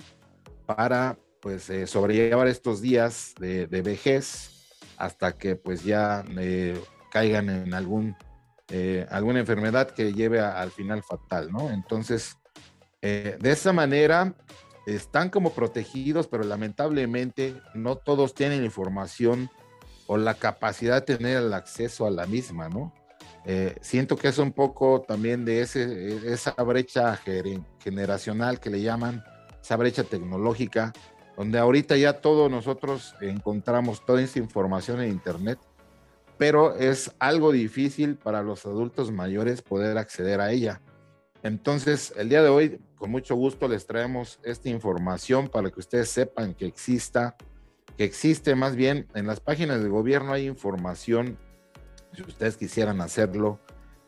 para 0.66 1.18
pues 1.40 1.70
eh, 1.70 1.86
sobrellevar 1.86 2.48
estos 2.48 2.80
días 2.80 3.34
de, 3.38 3.66
vejez 3.66 4.50
hasta 4.96 5.36
que 5.36 5.54
pues 5.54 5.84
ya 5.84 6.24
eh, 6.36 6.80
caigan 7.10 7.50
en 7.50 7.74
algún 7.74 8.16
eh, 8.70 9.06
alguna 9.10 9.40
enfermedad 9.40 9.90
que 9.90 10.12
lleve 10.12 10.40
al 10.40 10.70
final 10.70 11.02
fatal, 11.02 11.50
¿no? 11.50 11.70
Entonces, 11.70 12.36
de 13.00 13.38
esa 13.42 13.72
manera 13.72 14.34
están 14.86 15.30
como 15.30 15.52
protegidos, 15.52 16.26
pero 16.26 16.44
lamentablemente 16.44 17.54
no 17.74 17.96
todos 17.96 18.34
tienen 18.34 18.64
información 18.64 19.50
o 20.06 20.16
la 20.16 20.34
capacidad 20.34 21.04
de 21.04 21.16
tener 21.16 21.36
el 21.36 21.52
acceso 21.52 22.06
a 22.06 22.10
la 22.10 22.26
misma, 22.26 22.68
¿no? 22.68 22.92
Eh, 23.44 23.76
siento 23.80 24.16
que 24.16 24.28
es 24.28 24.38
un 24.38 24.52
poco 24.52 25.02
también 25.06 25.44
de 25.44 25.60
ese, 25.60 26.32
esa 26.32 26.52
brecha 26.52 27.18
generacional 27.78 28.58
que 28.58 28.70
le 28.70 28.80
llaman, 28.80 29.22
esa 29.62 29.76
brecha 29.76 30.04
tecnológica, 30.04 30.92
donde 31.36 31.58
ahorita 31.58 31.96
ya 31.96 32.14
todos 32.14 32.50
nosotros 32.50 33.14
encontramos 33.20 34.04
toda 34.04 34.22
esa 34.22 34.38
información 34.38 35.00
en 35.02 35.10
Internet, 35.10 35.58
pero 36.38 36.76
es 36.76 37.12
algo 37.18 37.52
difícil 37.52 38.16
para 38.16 38.42
los 38.42 38.64
adultos 38.64 39.10
mayores 39.10 39.60
poder 39.60 39.98
acceder 39.98 40.40
a 40.40 40.52
ella. 40.52 40.80
Entonces, 41.42 42.12
el 42.16 42.28
día 42.28 42.42
de 42.42 42.48
hoy, 42.48 42.80
con 42.96 43.10
mucho 43.10 43.34
gusto 43.34 43.68
les 43.68 43.86
traemos 43.86 44.38
esta 44.42 44.68
información 44.68 45.48
para 45.48 45.70
que 45.70 45.80
ustedes 45.80 46.08
sepan 46.08 46.54
que 46.54 46.66
exista, 46.66 47.36
que 47.96 48.04
existe 48.04 48.54
más 48.54 48.76
bien 48.76 49.06
en 49.14 49.26
las 49.26 49.40
páginas 49.40 49.80
del 49.80 49.90
gobierno 49.90 50.32
hay 50.32 50.46
información 50.46 51.36
si 52.14 52.22
ustedes 52.22 52.56
quisieran 52.56 53.00
hacerlo 53.00 53.60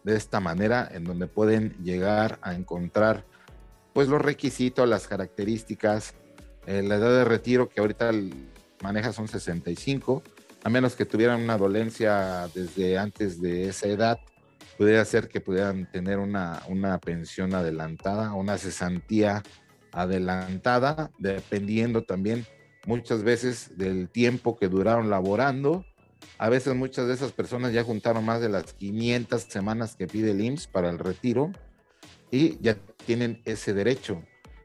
de 0.05 0.17
esta 0.17 0.41
manera, 0.41 0.89
en 0.91 1.05
donde 1.05 1.27
pueden 1.27 1.77
llegar 1.83 2.39
a 2.43 2.55
encontrar 2.55 3.25
pues 3.93 4.09
los 4.09 4.23
requisitos, 4.23 4.89
las 4.89 5.07
características, 5.07 6.15
eh, 6.67 6.83
la 6.83 6.97
edad 6.97 7.11
de 7.11 7.25
retiro 7.25 7.69
que 7.69 7.81
ahorita 7.81 8.11
maneja 8.83 9.13
son 9.13 9.29
65, 9.29 10.23
a 10.63 10.69
menos 10.69 10.95
que 10.97 11.07
tuvieran 11.07 11.43
una 11.43 11.57
dolencia 11.57 12.49
desde 12.55 12.99
antes 12.99 13.41
de 13.41 13.69
esa 13.69 13.89
edad, 13.89 14.21
pudiera 14.79 15.05
ser 15.05 15.29
que 15.29 15.41
pudieran 15.41 15.91
tener 15.91 16.19
una, 16.19 16.63
una 16.69 16.99
pensión 16.99 17.55
adelantada, 17.55 18.35
una 18.35 18.59
cesantía 18.59 19.43
adelantada, 19.93 21.11
dependiendo 21.19 22.03
también 22.03 22.47
muchas 22.87 23.23
veces 23.23 23.77
del 23.77 24.09
tiempo 24.09 24.57
que 24.57 24.69
duraron 24.69 25.11
laborando 25.11 25.85
a 26.39 26.49
veces 26.49 26.75
muchas 26.75 27.07
de 27.07 27.15
esas 27.15 27.33
personas 27.33 27.73
ya 27.73 27.85
juntaron 27.85 28.25
más 28.25 28.41
de 28.41 28.49
las 28.49 28.73
500 28.75 29.43
semanas 29.43 29.97
que 29.97 30.07
pide 30.07 30.31
el 30.31 30.41
IMSS 30.41 30.69
para 30.69 30.91
el 30.91 30.99
retiro 30.99 31.53
y 32.31 32.59
ya 32.61 32.77
tienen 33.07 33.43
ese 33.45 33.75
derecho. 33.75 34.23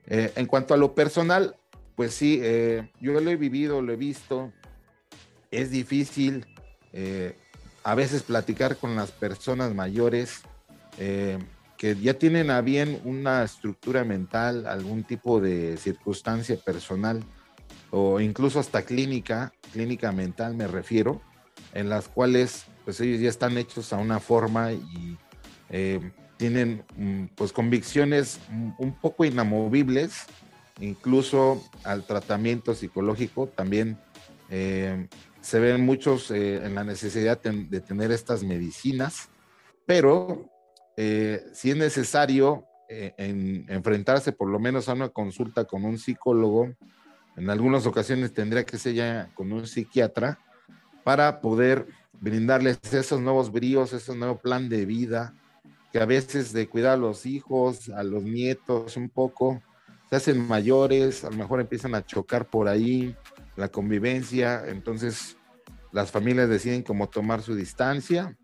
Eh, 0.08 0.32
en 0.36 0.46
cuanto 0.46 0.74
a 0.74 0.78
lo 0.78 0.96
personal, 0.96 1.58
pues 1.96 2.14
sí, 2.14 2.40
eh, 2.42 2.92
yo 3.02 3.20
lo 3.20 3.30
he 3.30 3.36
vivido, 3.36 3.82
lo 3.82 3.92
he 3.92 3.98
visto. 3.98 4.54
Es 5.56 5.72
difícil 5.72 6.46
eh, 6.92 7.38
a 7.84 7.96
veces 7.96 8.24
platicar 8.24 8.78
con 8.78 8.96
las 8.96 9.12
personas 9.12 9.74
mayores 9.74 10.42
que 11.78 11.96
ya 11.98 12.14
tienen 12.14 12.50
a 12.50 12.62
bien 12.62 13.02
una 13.04 13.44
estructura 13.44 14.04
mental, 14.04 14.66
algún 14.66 15.04
tipo 15.04 15.42
de 15.42 15.78
circunstancia 15.78 16.58
personal 16.58 17.24
o 17.92 18.20
incluso 18.20 18.60
hasta 18.60 18.84
clínica, 18.84 19.54
clínica 19.72 20.12
mental 20.12 20.56
me 20.56 20.68
refiero, 20.68 21.22
en 21.74 21.90
las 21.90 22.08
cuales 22.08 22.66
pues 22.84 23.00
ellos 23.02 23.20
ya 23.20 23.30
están 23.30 23.58
hechos 23.58 23.94
a 23.94 23.98
una 23.98 24.20
forma 24.20 24.72
y 24.72 25.18
eh, 25.70 26.12
tienen 26.38 26.84
mm, 26.98 27.26
pues 27.36 27.52
convicciones 27.52 28.40
un 28.78 28.94
poco 29.00 29.26
inamovibles, 29.26 30.26
incluso 30.80 31.64
al 31.84 32.06
tratamiento 32.06 32.74
psicológico 32.74 33.48
también 33.48 33.98
eh, 34.50 35.08
se 35.46 35.60
ven 35.60 35.86
muchos 35.86 36.32
eh, 36.32 36.66
en 36.66 36.74
la 36.74 36.84
necesidad 36.84 37.40
de 37.40 37.80
tener 37.82 38.12
estas 38.12 38.44
medicinas, 38.44 39.30
pero 39.86 40.50
si 40.98 41.72
es 41.72 41.76
necesario 41.76 42.66
en, 42.88 43.66
enfrentarse 43.68 44.32
por 44.32 44.50
lo 44.50 44.60
menos 44.60 44.90
a 44.90 44.94
una 44.94 45.10
consulta 45.10 45.66
con 45.66 45.84
un 45.84 46.00
psicólogo, 46.00 46.74
en 47.36 47.50
algunas 47.50 47.86
ocasiones 47.86 48.34
tendría 48.34 48.66
que 48.66 48.78
ser 48.78 48.94
ya 48.94 49.30
con 49.36 49.52
un 49.52 49.68
psiquiatra, 49.68 50.40
para 51.04 51.42
poder 51.42 51.86
brindarles 52.14 52.80
esos 52.92 53.22
nuevos 53.22 53.52
bríos, 53.52 53.94
ese 53.94 54.16
nuevo 54.16 54.40
plan 54.40 54.70
de 54.70 54.86
vida, 54.86 55.36
que 55.92 56.00
a 56.00 56.06
veces 56.06 56.52
de 56.52 56.68
cuidar 56.68 56.94
a 56.94 56.98
los 56.98 57.28
hijos, 57.28 57.90
a 57.90 58.04
los 58.04 58.24
nietos 58.24 58.98
un 58.98 59.10
poco, 59.10 59.62
se 60.10 60.16
hacen 60.16 60.48
mayores, 60.48 61.24
a 61.24 61.30
lo 61.30 61.38
mejor 61.38 61.62
empiezan 61.62 61.94
a 61.96 62.06
chocar 62.06 62.48
por 62.48 62.68
ahí 62.68 63.16
la 63.56 63.70
convivencia, 63.70 64.68
entonces 64.68 65.35
las 65.96 66.12
familias 66.12 66.50
deciden 66.50 66.84
cómo 66.84 67.08
tomar 67.08 67.42
su 67.42 67.56
distancia. 67.56 68.38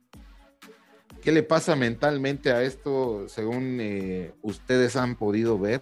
¿Qué 1.21 1.33
le 1.33 1.43
pasa 1.43 1.75
mentalmente 1.75 2.53
a 2.53 2.63
esto 2.63 3.27
según 3.27 3.79
eh, 3.81 4.33
ustedes 4.41 4.95
han 4.95 5.17
podido 5.17 5.59
ver? 5.59 5.81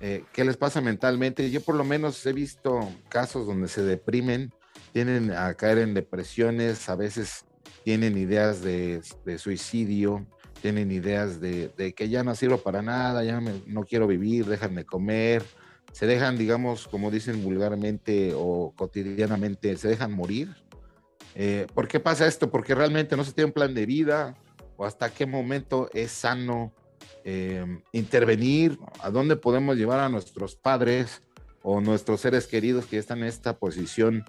Eh, 0.00 0.24
¿Qué 0.34 0.44
les 0.44 0.58
pasa 0.58 0.82
mentalmente? 0.82 1.50
Yo 1.50 1.62
por 1.62 1.74
lo 1.74 1.84
menos 1.84 2.24
he 2.26 2.34
visto 2.34 2.86
casos 3.08 3.46
donde 3.46 3.68
se 3.68 3.82
deprimen, 3.82 4.52
tienen 4.92 5.32
a 5.32 5.54
caer 5.54 5.78
en 5.78 5.94
depresiones, 5.94 6.86
a 6.90 6.96
veces 6.96 7.46
tienen 7.82 8.18
ideas 8.18 8.60
de, 8.62 9.00
suicidio, 9.38 10.26
tienen 10.60 10.92
ideas 10.92 11.40
de, 11.40 11.94
que 11.96 12.10
ya 12.10 12.22
no 12.22 12.34
sirvo 12.34 12.58
para 12.58 12.82
nada, 12.82 13.24
ya 13.24 13.40
no 13.40 13.84
quiero 13.84 14.06
vivir, 14.06 14.44
dejan 14.44 14.74
de 14.74 14.84
comer, 14.84 15.42
se 15.92 16.06
dejan, 16.06 16.36
digamos, 16.36 16.86
como 16.86 17.10
dicen 17.10 17.42
vulgarmente 17.42 18.34
o 18.36 18.74
cotidianamente, 18.76 19.74
se 19.78 19.88
dejan 19.88 20.12
morir. 20.12 20.54
Eh, 21.34 21.66
¿Por 21.74 21.88
qué 21.88 22.00
pasa 22.00 22.26
esto? 22.26 22.50
Porque 22.50 22.74
realmente 22.74 23.16
no 23.16 23.24
se 23.24 23.32
tiene 23.32 23.46
un 23.46 23.52
plan 23.52 23.74
de 23.74 23.86
vida 23.86 24.34
o 24.76 24.84
hasta 24.84 25.10
qué 25.10 25.26
momento 25.26 25.88
es 25.92 26.10
sano 26.10 26.72
eh, 27.24 27.64
intervenir, 27.92 28.78
a 29.02 29.10
dónde 29.10 29.36
podemos 29.36 29.76
llevar 29.76 30.00
a 30.00 30.08
nuestros 30.08 30.56
padres 30.56 31.22
o 31.62 31.80
nuestros 31.80 32.22
seres 32.22 32.46
queridos 32.46 32.86
que 32.86 32.98
están 32.98 33.18
en 33.18 33.24
esta 33.24 33.58
posición 33.58 34.24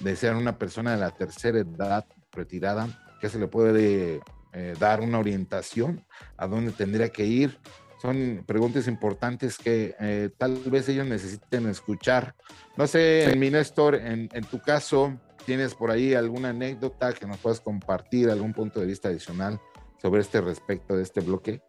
de 0.00 0.16
ser 0.16 0.34
una 0.34 0.58
persona 0.58 0.92
de 0.92 0.98
la 0.98 1.10
tercera 1.12 1.60
edad 1.60 2.04
retirada, 2.32 2.88
que 3.20 3.30
se 3.30 3.38
le 3.38 3.48
puede 3.48 4.20
eh, 4.52 4.74
dar 4.78 5.00
una 5.00 5.18
orientación 5.18 6.04
a 6.36 6.46
dónde 6.46 6.72
tendría 6.72 7.08
que 7.08 7.24
ir. 7.24 7.58
Son 8.02 8.44
preguntas 8.46 8.88
importantes 8.88 9.56
que 9.56 9.94
eh, 9.98 10.28
tal 10.36 10.56
vez 10.66 10.88
ellos 10.90 11.06
necesiten 11.06 11.66
escuchar. 11.68 12.34
No 12.76 12.86
sé, 12.86 13.34
mi 13.38 13.50
Néstor, 13.50 13.94
en, 13.94 14.28
en 14.32 14.44
tu 14.44 14.60
caso, 14.60 15.18
¿Tienes 15.46 15.76
por 15.76 15.92
ahí 15.92 16.12
alguna 16.12 16.48
anécdota 16.48 17.12
que 17.12 17.24
nos 17.24 17.38
puedas 17.38 17.60
compartir, 17.60 18.28
algún 18.28 18.52
punto 18.52 18.80
de 18.80 18.86
vista 18.86 19.08
adicional 19.08 19.60
sobre 20.02 20.20
este 20.20 20.40
respecto 20.40 20.96
de 20.96 21.04
este 21.04 21.20
bloque? 21.20 21.62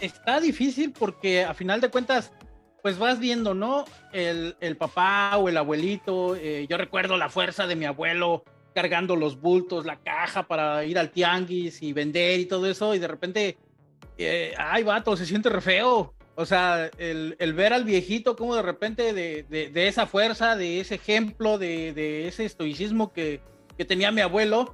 Está 0.00 0.40
difícil 0.40 0.92
porque 0.98 1.44
a 1.44 1.52
final 1.52 1.82
de 1.82 1.90
cuentas, 1.90 2.32
pues 2.82 2.98
vas 2.98 3.18
viendo, 3.18 3.52
¿no? 3.52 3.84
El, 4.12 4.56
papá 4.78 5.36
o 5.36 5.50
el 5.50 5.58
abuelito, 5.58 6.36
eh, 6.36 6.66
yo 6.70 6.78
recuerdo 6.78 7.18
la 7.18 7.28
fuerza 7.28 7.66
de 7.66 7.76
mi 7.76 7.84
abuelo 7.84 8.44
cargando 8.74 9.14
los 9.14 9.38
bultos, 9.38 9.84
la 9.84 9.96
caja 9.96 10.44
para 10.48 10.82
ir 10.86 10.98
al 10.98 11.10
tianguis 11.10 11.82
y 11.82 11.92
vender 11.92 12.40
y 12.40 12.46
todo 12.46 12.64
eso, 12.64 12.94
y 12.94 12.98
de 12.98 13.08
repente, 13.08 13.58
eh, 14.16 14.54
ay, 14.56 14.84
vato, 14.84 15.14
se 15.18 15.26
siente 15.26 15.50
re 15.50 15.60
feo. 15.60 16.14
O 16.40 16.46
sea, 16.46 16.88
el, 16.98 17.34
ver 17.54 17.72
al 17.72 17.82
viejito 17.82 18.36
como 18.36 18.54
de 18.54 18.62
repente 18.62 19.12
de, 19.12 19.88
esa 19.88 20.06
fuerza, 20.06 20.54
de 20.54 20.78
ese 20.78 20.94
ejemplo, 20.94 21.58
de, 21.58 22.28
ese 22.28 22.44
estoicismo 22.44 23.12
que, 23.12 23.40
tenía 23.88 24.12
mi 24.12 24.20
abuelo, 24.20 24.72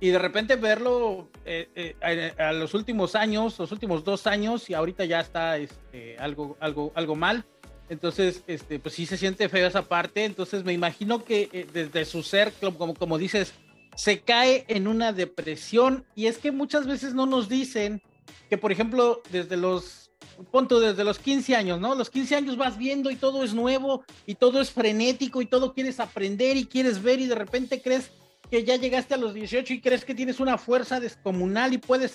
y 0.00 0.08
de 0.08 0.18
repente 0.18 0.56
verlo 0.56 1.28
eh, 1.44 1.68
eh, 1.74 2.34
a, 2.38 2.52
los 2.52 2.72
últimos 2.72 3.14
años, 3.14 3.58
los 3.58 3.70
últimos 3.72 4.04
dos 4.04 4.26
años, 4.26 4.70
y 4.70 4.74
ahorita 4.74 5.04
ya 5.04 5.20
está 5.20 5.58
este, 5.58 6.16
algo, 6.16 6.56
algo, 6.60 6.92
algo 6.94 7.14
mal. 7.14 7.44
Entonces, 7.90 8.42
este, 8.46 8.78
pues 8.78 8.94
sí 8.94 9.04
se 9.04 9.18
siente 9.18 9.50
feo 9.50 9.66
esa 9.66 9.82
parte. 9.82 10.24
Entonces 10.24 10.64
me 10.64 10.72
imagino 10.72 11.26
que 11.26 11.50
eh, 11.52 11.66
desde 11.70 12.06
su 12.06 12.22
ser, 12.22 12.54
como, 12.54 12.94
como 12.94 13.18
dices, 13.18 13.52
se 13.96 14.20
cae 14.20 14.64
en 14.66 14.88
una 14.88 15.12
depresión. 15.12 16.06
Y 16.14 16.24
es 16.24 16.38
que 16.38 16.52
muchas 16.52 16.86
veces 16.86 17.12
no 17.12 17.26
nos 17.26 17.50
dicen 17.50 18.00
que, 18.48 18.56
por 18.56 18.72
ejemplo, 18.72 19.20
desde 19.30 19.58
los 19.58 20.01
punto 20.50 20.80
desde 20.80 21.04
los 21.04 21.18
15 21.18 21.56
años, 21.56 21.80
¿no? 21.80 21.94
Los 21.94 22.10
15 22.10 22.36
años 22.36 22.56
vas 22.56 22.76
viendo 22.76 23.10
y 23.10 23.16
todo 23.16 23.44
es 23.44 23.54
nuevo 23.54 24.04
y 24.26 24.34
todo 24.34 24.60
es 24.60 24.70
frenético 24.70 25.42
y 25.42 25.46
todo 25.46 25.74
quieres 25.74 26.00
aprender 26.00 26.56
y 26.56 26.66
quieres 26.66 27.02
ver 27.02 27.20
y 27.20 27.26
de 27.26 27.34
repente 27.34 27.80
crees 27.82 28.10
que 28.50 28.64
ya 28.64 28.76
llegaste 28.76 29.14
a 29.14 29.18
los 29.18 29.34
18 29.34 29.72
y 29.72 29.80
crees 29.80 30.04
que 30.04 30.14
tienes 30.14 30.40
una 30.40 30.58
fuerza 30.58 31.00
descomunal 31.00 31.72
y 31.72 31.78
puedes 31.78 32.14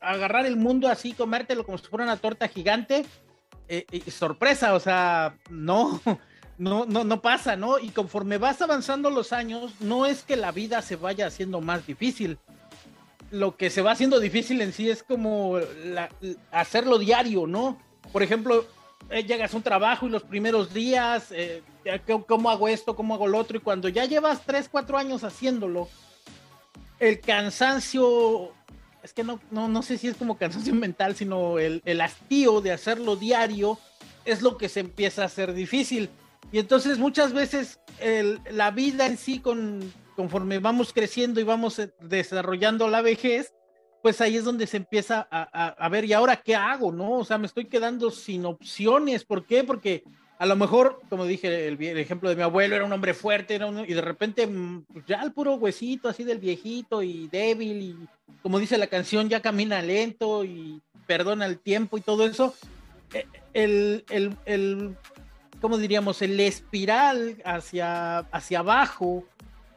agarrar 0.00 0.46
el 0.46 0.56
mundo 0.56 0.88
así, 0.88 1.12
comértelo 1.12 1.64
como 1.64 1.78
si 1.78 1.86
fuera 1.86 2.04
una 2.04 2.16
torta 2.16 2.48
gigante. 2.48 3.04
Eh, 3.68 3.84
sorpresa, 4.10 4.74
o 4.74 4.80
sea, 4.80 5.36
no, 5.50 6.00
no, 6.58 6.86
no, 6.86 7.04
no 7.04 7.20
pasa, 7.20 7.56
¿no? 7.56 7.78
Y 7.78 7.88
conforme 7.90 8.38
vas 8.38 8.62
avanzando 8.62 9.10
los 9.10 9.32
años, 9.32 9.72
no 9.80 10.06
es 10.06 10.22
que 10.22 10.36
la 10.36 10.52
vida 10.52 10.82
se 10.82 10.96
vaya 10.96 11.26
haciendo 11.26 11.60
más 11.60 11.86
difícil, 11.86 12.38
lo 13.30 13.56
que 13.56 13.70
se 13.70 13.82
va 13.82 13.92
haciendo 13.92 14.20
difícil 14.20 14.60
en 14.60 14.72
sí 14.72 14.90
es 14.90 15.02
como 15.02 15.58
hacerlo 16.50 16.98
diario, 16.98 17.46
¿no? 17.46 17.78
Por 18.12 18.22
ejemplo, 18.22 18.66
eh, 19.10 19.24
llegas 19.24 19.52
a 19.52 19.56
un 19.56 19.62
trabajo 19.62 20.06
y 20.06 20.10
los 20.10 20.22
primeros 20.22 20.72
días, 20.72 21.28
eh, 21.30 21.62
¿cómo 22.26 22.50
hago 22.50 22.68
esto? 22.68 22.96
¿Cómo 22.96 23.14
hago 23.14 23.26
lo 23.26 23.38
otro? 23.38 23.56
Y 23.56 23.60
cuando 23.60 23.88
ya 23.88 24.04
llevas 24.04 24.44
3, 24.44 24.68
4 24.70 24.98
años 24.98 25.24
haciéndolo, 25.24 25.88
el 26.98 27.20
cansancio, 27.20 28.52
es 29.02 29.12
que 29.12 29.22
no, 29.22 29.40
no, 29.50 29.68
no 29.68 29.82
sé 29.82 29.98
si 29.98 30.08
es 30.08 30.16
como 30.16 30.38
cansancio 30.38 30.74
mental, 30.76 31.14
sino 31.14 31.58
el, 31.58 31.82
el 31.84 32.00
hastío 32.00 32.60
de 32.60 32.72
hacerlo 32.72 33.16
diario 33.16 33.78
es 34.24 34.42
lo 34.42 34.56
que 34.56 34.68
se 34.68 34.80
empieza 34.80 35.22
a 35.22 35.26
hacer 35.26 35.52
difícil. 35.52 36.10
Y 36.52 36.58
entonces 36.58 36.98
muchas 36.98 37.32
veces 37.32 37.80
la 38.50 38.70
vida 38.70 39.06
en 39.06 39.16
sí 39.16 39.40
con, 39.40 39.92
conforme 40.16 40.58
vamos 40.58 40.92
creciendo 40.92 41.40
y 41.40 41.44
vamos 41.44 41.78
eh, 41.78 41.92
desarrollando 42.00 42.88
la 42.88 43.02
vejez, 43.02 43.52
pues 44.02 44.20
ahí 44.20 44.36
es 44.36 44.44
donde 44.44 44.66
se 44.66 44.78
empieza 44.78 45.26
a, 45.30 45.88
ver, 45.88 46.04
¿y 46.04 46.12
ahora 46.12 46.36
qué 46.36 46.54
hago? 46.54 46.92
¿No? 46.92 47.18
O 47.18 47.24
sea, 47.24 47.38
me 47.38 47.46
estoy 47.46 47.64
quedando 47.64 48.10
sin 48.10 48.44
opciones. 48.44 49.24
¿Por 49.24 49.44
qué? 49.44 49.64
Porque 49.64 50.04
a 50.38 50.46
lo 50.46 50.54
mejor, 50.54 51.00
como 51.08 51.24
dije, 51.24 51.66
el, 51.66 51.80
ejemplo 51.98 52.28
de 52.28 52.36
mi 52.36 52.42
abuelo 52.42 52.76
era 52.76 52.84
un 52.84 52.92
hombre 52.92 53.14
fuerte 53.14 53.58
y 53.88 53.94
de 53.94 54.00
repente 54.00 54.46
mm, 54.46 54.84
pues 54.92 55.06
ya 55.06 55.22
el 55.22 55.32
puro 55.32 55.54
huesito 55.54 56.08
así 56.08 56.22
del 56.22 56.38
viejito 56.38 57.02
y 57.02 57.26
débil 57.28 57.82
y 57.82 57.96
como 58.42 58.60
dice 58.60 58.78
la 58.78 58.86
canción, 58.86 59.28
ya 59.28 59.40
camina 59.40 59.82
lento 59.82 60.44
y 60.44 60.80
perdona 61.06 61.46
el 61.46 61.58
tiempo 61.58 61.98
y 61.98 62.02
todo 62.02 62.26
eso. 62.26 62.54
Eh, 63.12 63.26
el, 63.54 64.04
el, 64.10 64.36
el 64.44 64.96
¿cómo 65.60 65.78
diríamos? 65.78 66.22
El 66.22 66.38
espiral 66.38 67.42
hacia, 67.44 68.18
hacia 68.18 68.60
abajo 68.60 69.24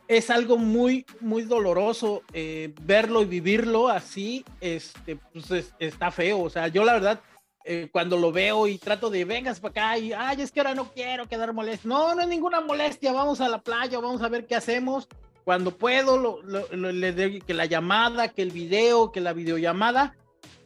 es 0.09 0.31
algo 0.31 0.57
muy, 0.57 1.05
muy 1.21 1.43
doloroso 1.43 2.23
eh, 2.33 2.73
verlo 2.81 3.21
y 3.21 3.25
vivirlo 3.25 3.89
así, 3.89 4.43
este, 4.59 5.17
pues 5.31 5.71
está 5.77 6.09
feo. 6.09 6.41
O 6.41 6.49
sea, 6.49 6.67
yo 6.67 6.83
la 6.83 6.93
verdad, 6.93 7.21
eh, 7.63 7.89
cuando 7.91 8.17
lo 8.17 8.31
veo 8.31 8.65
y 8.65 8.79
trato 8.79 9.11
de, 9.11 9.23
vengas 9.23 9.59
para 9.59 9.69
acá 9.69 9.97
y, 9.99 10.11
ay, 10.11 10.41
es 10.41 10.51
que 10.51 10.61
ahora 10.61 10.73
no 10.73 10.91
quiero 10.91 11.27
quedar 11.27 11.53
molesto. 11.53 11.87
No, 11.87 12.15
no 12.15 12.21
hay 12.21 12.27
ninguna 12.27 12.59
molestia, 12.59 13.13
vamos 13.13 13.39
a 13.39 13.47
la 13.49 13.61
playa, 13.61 13.99
vamos 13.99 14.23
a 14.23 14.29
ver 14.29 14.47
qué 14.47 14.55
hacemos. 14.55 15.07
Cuando 15.43 15.77
puedo, 15.77 16.41
le 16.41 17.11
doy 17.11 17.41
que 17.41 17.53
la 17.53 17.67
llamada, 17.67 18.29
que 18.29 18.41
el 18.41 18.51
video, 18.51 19.11
que 19.11 19.21
la 19.21 19.33
videollamada, 19.33 20.15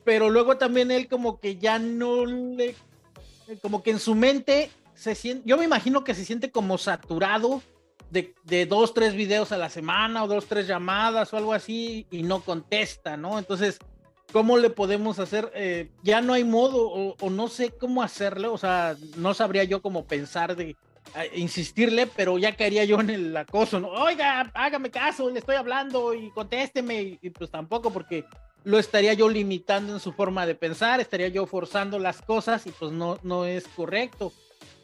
pero 0.05 0.29
luego 0.29 0.57
también 0.57 0.89
él 0.89 1.09
como 1.09 1.41
que 1.41 1.57
ya 1.57 1.79
no 1.79 2.25
le, 2.25 2.75
como 3.61 3.83
que 3.83 3.91
en 3.91 3.99
su 3.99 4.15
mente 4.15 4.71
se 4.93 5.15
siente, 5.15 5.43
yo 5.45 5.57
me 5.57 5.65
imagino 5.65 6.05
que 6.05 6.15
se 6.15 6.23
siente 6.23 6.49
como 6.49 6.77
saturado 6.77 7.61
de, 8.13 8.65
dos, 8.65 8.93
tres 8.93 9.15
videos 9.15 9.51
a 9.51 9.57
la 9.57 9.69
semana 9.69 10.23
o 10.23 10.27
dos, 10.27 10.45
tres 10.45 10.67
llamadas 10.67 11.33
o 11.33 11.37
algo 11.37 11.53
así 11.53 12.05
y 12.11 12.23
no 12.23 12.41
contesta, 12.41 13.17
¿no? 13.17 13.39
Entonces, 13.39 13.79
¿cómo 14.31 14.57
le 14.57 14.69
podemos 14.69 15.19
hacer? 15.19 15.51
Eh, 15.55 15.89
ya 16.03 16.21
no 16.21 16.33
hay 16.33 16.43
modo 16.43 17.15
o, 17.19 17.29
no 17.29 17.47
sé 17.47 17.71
cómo 17.71 18.03
hacerlo, 18.03 18.53
o 18.53 18.57
sea, 18.57 18.95
no 19.17 19.33
sabría 19.33 19.63
yo 19.63 19.81
cómo 19.81 20.05
pensar 20.05 20.55
de 20.55 20.75
insistirle, 21.35 22.07
pero 22.07 22.37
ya 22.37 22.55
caería 22.55 22.85
yo 22.85 22.99
en 22.99 23.09
el 23.09 23.35
acoso, 23.35 23.79
¿no? 23.79 23.89
Oiga, 23.89 24.51
hágame 24.53 24.89
caso, 24.89 25.29
le 25.29 25.39
estoy 25.39 25.55
hablando 25.55 26.13
y 26.13 26.29
contésteme 26.31 27.19
y, 27.21 27.29
pues 27.31 27.49
tampoco 27.49 27.91
porque 27.91 28.25
lo 28.63 28.79
estaría 28.79 29.13
yo 29.13 29.27
limitando 29.27 29.93
en 29.93 29.99
su 29.99 30.13
forma 30.13 30.45
de 30.45 30.55
pensar, 30.55 31.01
estaría 31.01 31.27
yo 31.27 31.45
forzando 31.45 31.99
las 31.99 32.21
cosas 32.21 32.65
y 32.65 32.71
pues 32.71 32.91
no, 32.91 33.17
no 33.23 33.45
es 33.45 33.67
correcto. 33.67 34.31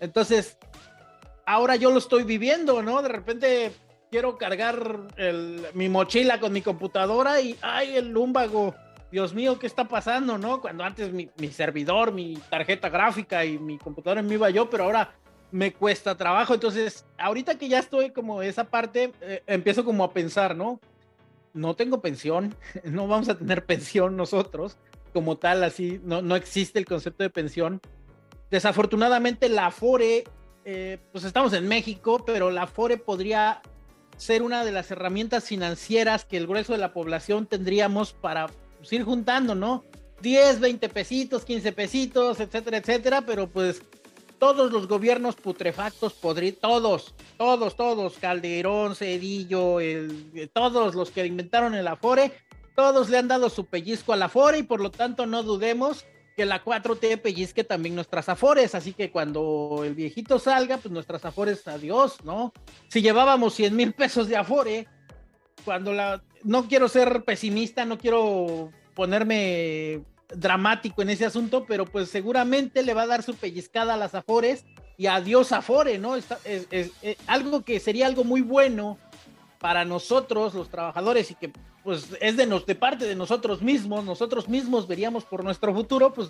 Entonces, 0.02 0.58
ahora 1.49 1.75
yo 1.77 1.89
lo 1.89 1.97
estoy 1.97 2.23
viviendo, 2.23 2.83
¿no? 2.83 3.01
De 3.01 3.09
repente 3.09 3.71
quiero 4.12 4.38
cargar 4.38 4.99
mi 5.73 5.89
mochila 5.89 6.39
con 6.39 6.53
mi 6.53 6.62
computadora 6.62 7.41
y, 7.41 7.57
ay, 7.63 7.95
el 7.95 8.09
lumbago, 8.09 8.75
Dios 9.12 9.33
mío, 9.33 9.57
¿qué 9.57 9.65
está 9.65 9.88
pasando, 9.88 10.38
no? 10.38 10.62
Cuando 10.62 10.83
antes 10.83 11.12
mi, 11.12 11.27
servidor, 11.51 12.12
mi 12.12 12.35
tarjeta 12.51 12.89
gráfica 12.89 13.45
y 13.45 13.57
mi 13.57 13.79
computadora 13.79 14.21
me 14.21 14.35
iba 14.35 14.51
yo, 14.51 14.69
pero 14.69 14.83
ahora 14.83 15.15
me 15.49 15.73
cuesta 15.73 16.15
trabajo. 16.15 16.53
Entonces, 16.53 17.03
ahorita 17.17 17.57
que 17.57 17.67
ya 17.67 17.79
estoy 17.79 18.12
como 18.12 18.43
esa 18.43 18.65
parte, 18.65 19.12
eh, 19.21 19.41
empiezo 19.47 19.83
como 19.83 20.03
a 20.03 20.13
pensar, 20.13 20.55
¿no? 20.55 20.79
No 21.53 21.75
tengo 21.75 21.99
pensión, 21.99 22.53
no 22.83 23.07
vamos 23.07 23.27
a 23.27 23.35
tener 23.35 23.65
pensión 23.65 24.15
nosotros, 24.15 24.77
como 25.13 25.38
tal, 25.38 25.63
así, 25.63 25.99
no, 26.03 26.21
no 26.21 26.35
existe 26.35 26.77
el 26.77 26.85
concepto 26.85 27.23
de 27.23 27.31
pensión. 27.31 27.81
Desafortunadamente, 28.51 29.49
la 29.49 29.71
FORE 29.71 30.25
eh, 30.65 31.00
pues 31.12 31.24
estamos 31.24 31.54
en 31.54 31.67
México, 31.67 32.24
pero 32.26 32.52
la 32.52 32.67
FORE 32.67 32.98
podría 32.98 33.62
ser 34.17 34.41
una 34.41 34.65
de 34.65 34.72
las 34.72 34.91
herramientas 34.91 35.45
financieras 35.45 36.26
que 36.26 36.38
el 36.38 36.45
grueso 36.45 36.74
de 36.74 36.80
la 36.80 36.93
población 36.93 37.45
tendríamos 37.45 38.13
para 38.13 38.48
pues, 38.78 38.91
ir 38.91 39.04
juntando, 39.04 39.56
¿no? 39.56 39.84
10, 40.22 40.60
20 40.60 40.89
pesitos, 40.89 41.45
15 41.45 41.72
pesitos, 41.72 42.39
etcétera, 42.39 42.78
etcétera, 42.78 43.22
pero 43.22 43.48
pues 43.48 43.82
todos 44.38 44.72
los 44.72 44.88
gobiernos 44.88 45.36
putrefactos 45.36 46.13
podrían, 46.13 46.56
todos, 46.56 47.13
todos, 47.38 47.76
todos, 47.76 48.17
Calderón, 48.17 48.95
Cedillo, 48.95 49.80
el, 49.80 50.50
todos 50.54 50.95
los 50.95 51.12
que 51.12 51.26
inventaron 51.26 51.76
el 51.76 51.88
Afore, 51.88 52.34
todos 52.76 53.10
le 53.10 53.17
han 53.17 53.28
dado 53.28 53.50
su 53.50 53.65
pellizco 53.65 54.13
al 54.13 54.24
Afore 54.24 54.60
y 54.60 54.63
por 54.63 54.82
lo 54.82 54.91
tanto 54.91 55.26
no 55.26 55.43
dudemos 55.43 56.06
que 56.39 56.45
la 56.45 56.63
4T 56.63 57.19
pellizque 57.19 57.65
también 57.65 57.95
nuestras 57.95 58.30
afores, 58.30 58.73
así 58.73 58.93
que 58.93 59.12
cuando 59.12 59.82
el 59.84 59.93
viejito 59.93 60.39
salga, 60.39 60.78
pues 60.78 60.89
nuestras 60.89 61.25
afores, 61.25 61.67
adiós, 61.67 62.23
¿no? 62.23 62.54
Si 62.88 63.02
llevábamos 63.02 63.56
100 63.56 63.75
mil 63.75 63.91
pesos 63.91 64.30
de 64.30 64.38
afore, 64.38 64.88
cuando 65.65 65.91
la... 65.91 66.23
No 66.45 66.69
quiero 66.69 66.88
ser 66.88 67.25
pesimista, 67.25 67.84
no 67.84 67.97
quiero 67.97 68.71
ponerme 68.95 70.02
dramático 70.30 71.02
en 71.02 71.10
ese 71.10 71.25
asunto, 71.25 71.65
pero 71.67 71.84
pues 71.84 72.08
seguramente 72.10 72.84
le 72.84 72.93
va 72.93 73.02
a 73.02 73.08
dar 73.08 73.21
su 73.21 73.36
pellizcada 73.36 73.95
a 73.95 73.97
las 73.97 74.15
afores 74.15 74.63
y 74.95 75.08
adiós 75.08 75.52
afore, 75.52 75.97
¿no? 75.97 76.15
es, 76.15 76.25
algo 77.28 77.65
que 77.65 77.82
sería 77.82 78.08
algo 78.08 78.23
muy 78.23 78.39
bueno 78.39 78.97
para 79.60 79.86
nosotros, 79.86 80.54
los 80.54 80.69
trabajadores, 80.69 81.32
y 81.32 81.36
que 81.36 81.52
pues 81.84 82.10
es 82.22 82.38
de, 82.38 82.45
nos, 82.45 82.65
de 82.65 82.76
parte 82.76 83.06
de 83.06 83.15
nosotros 83.15 83.62
mismos, 83.62 84.04
nosotros 84.06 84.48
mismos 84.48 84.88
veríamos 84.88 85.26
por 85.26 85.43
nuestro 85.43 85.74
futuro, 85.74 86.13
pues 86.13 86.30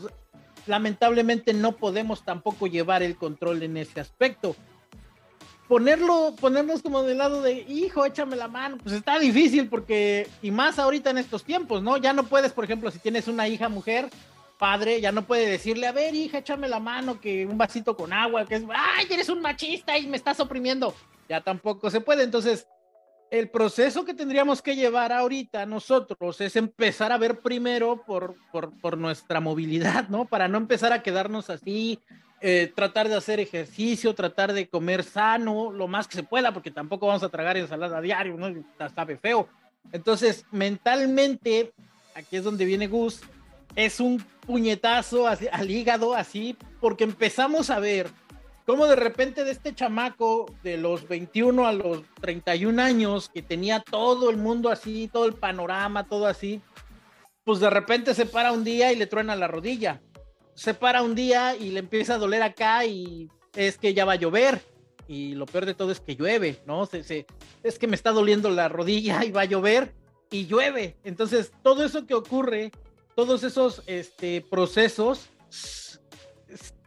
lamentablemente 0.66 1.54
no 1.54 1.74
podemos 1.74 2.24
tampoco 2.24 2.68
llevar 2.68 3.04
el 3.04 3.16
control 3.16 3.64
en 3.64 3.78
ese 3.78 4.00
aspecto. 4.00 4.56
Ponerlo, 5.68 6.34
ponernos 6.40 6.82
como 6.82 7.04
del 7.04 7.20
lado 7.20 7.44
de, 7.44 7.54
hijo, 7.54 8.04
échame 8.04 8.36
la 8.36 8.48
mano, 8.48 8.78
pues 8.82 8.96
está 8.96 9.20
difícil 9.20 9.70
porque, 9.70 10.28
y 10.42 10.50
más 10.50 10.80
ahorita 10.80 11.12
en 11.12 11.20
estos 11.20 11.44
tiempos, 11.44 11.84
¿no? 11.84 11.98
Ya 11.98 12.12
no 12.14 12.24
puedes, 12.24 12.52
por 12.52 12.64
ejemplo, 12.64 12.90
si 12.90 12.98
tienes 12.98 13.28
una 13.28 13.48
hija 13.48 13.70
mujer, 13.70 14.10
padre, 14.58 15.00
ya 15.00 15.12
no 15.12 15.26
puede 15.26 15.46
decirle, 15.46 15.86
a 15.86 15.92
ver, 15.92 16.16
hija, 16.16 16.40
échame 16.40 16.68
la 16.68 16.80
mano, 16.80 17.22
que 17.22 17.46
un 17.46 17.58
vasito 17.58 17.96
con 17.96 18.12
agua, 18.12 18.46
que 18.46 18.56
es, 18.56 18.64
ay, 18.74 19.08
eres 19.12 19.30
un 19.30 19.42
machista 19.42 19.96
y 19.98 20.08
me 20.08 20.18
estás 20.18 20.40
oprimiendo. 20.40 20.96
Ya 21.30 21.42
tampoco 21.42 21.92
se 21.92 22.02
puede, 22.02 22.24
entonces 22.24 22.66
el 23.32 23.50
proceso 23.50 24.06
que 24.06 24.14
tendríamos 24.14 24.62
que 24.62 24.76
llevar 24.76 25.12
ahorita 25.12 25.66
nosotros 25.66 26.42
es 26.42 26.56
empezar 26.56 27.12
a 27.12 27.18
ver 27.18 27.40
primero 27.40 28.04
por, 28.06 28.36
por, 28.52 28.98
nuestra 28.98 29.40
movilidad, 29.40 30.10
¿no? 30.10 30.26
Para 30.26 30.48
no 30.48 30.58
empezar 30.58 30.94
a 30.94 31.04
quedarnos 31.04 31.50
así, 31.50 32.00
eh, 32.42 32.72
tratar 32.76 33.08
de 33.08 33.16
hacer 33.16 33.40
ejercicio, 33.40 34.16
tratar 34.16 34.54
de 34.54 34.68
comer 34.68 35.04
sano, 35.04 35.72
lo 35.72 35.88
más 35.88 36.08
que 36.08 36.16
se 36.16 36.24
pueda, 36.24 36.54
porque 36.54 36.72
tampoco 36.72 37.08
vamos 37.08 37.24
a 37.24 37.30
tragar 37.30 37.58
ensalada 37.58 37.98
a 37.98 38.02
diario, 38.02 38.36
¿no? 38.36 38.48
Sabe 38.96 39.18
feo. 39.18 39.48
Entonces, 39.92 40.46
mentalmente, 40.52 41.74
aquí 42.16 42.38
es 42.38 42.44
donde 42.44 42.66
viene 42.66 42.88
Gus, 42.88 43.22
es 43.76 44.00
un 44.00 44.24
puñetazo 44.46 45.28
al 45.28 45.70
hígado, 45.70 46.16
así, 46.16 46.58
porque 46.82 47.04
empezamos 47.04 47.70
a 47.70 47.80
ver 47.80 48.08
cómo 48.70 48.86
de 48.86 48.96
repente 48.96 49.44
de 49.44 49.50
este 49.50 49.74
chamaco 49.74 50.46
de 50.62 50.78
los 50.78 51.08
21 51.08 51.66
a 51.66 51.74
los 51.74 52.04
31 52.22 52.80
años, 52.80 53.28
que 53.28 53.42
tenía 53.42 53.80
todo 53.80 54.30
el 54.30 54.38
mundo 54.38 54.70
así, 54.70 55.10
todo 55.12 55.26
el 55.26 55.34
panorama, 55.34 56.08
todo 56.08 56.28
así, 56.28 56.62
pues 57.44 57.60
de 57.62 57.72
repente 57.72 58.14
se 58.14 58.28
para 58.28 58.52
un 58.52 58.64
día 58.64 58.94
y 58.94 58.96
le 58.96 59.08
truena 59.08 59.36
la 59.36 59.48
rodilla. 59.48 60.04
Se 60.54 60.76
para 60.76 61.02
un 61.02 61.16
día 61.16 61.56
y 61.56 61.72
le 61.72 61.80
empieza 61.80 62.14
a 62.14 62.18
doler 62.20 62.44
acá 62.44 62.86
y 62.86 63.28
es 63.56 63.80
que 63.80 63.96
ya 63.96 64.06
va 64.06 64.14
a 64.14 64.18
llover. 64.18 64.62
Y 65.08 65.34
lo 65.34 65.48
peor 65.48 65.66
de 65.66 65.74
todo 65.74 65.92
es 65.92 66.00
que 66.00 66.16
llueve, 66.16 66.60
¿no? 66.68 66.86
Se, 66.86 67.26
es 67.64 67.80
que 67.80 67.88
me 67.88 67.96
está 67.96 68.12
doliendo 68.12 68.52
la 68.52 68.70
rodilla 68.70 69.26
y 69.26 69.32
va 69.32 69.42
a 69.42 69.46
llover 69.46 69.96
y 70.30 70.46
llueve. 70.46 70.96
Entonces, 71.04 71.52
todo 71.64 71.84
eso 71.84 72.06
que 72.06 72.14
ocurre 72.14 72.72
todos 73.16 73.44
esos 73.44 73.82
este, 73.88 74.42
procesos 74.42 75.28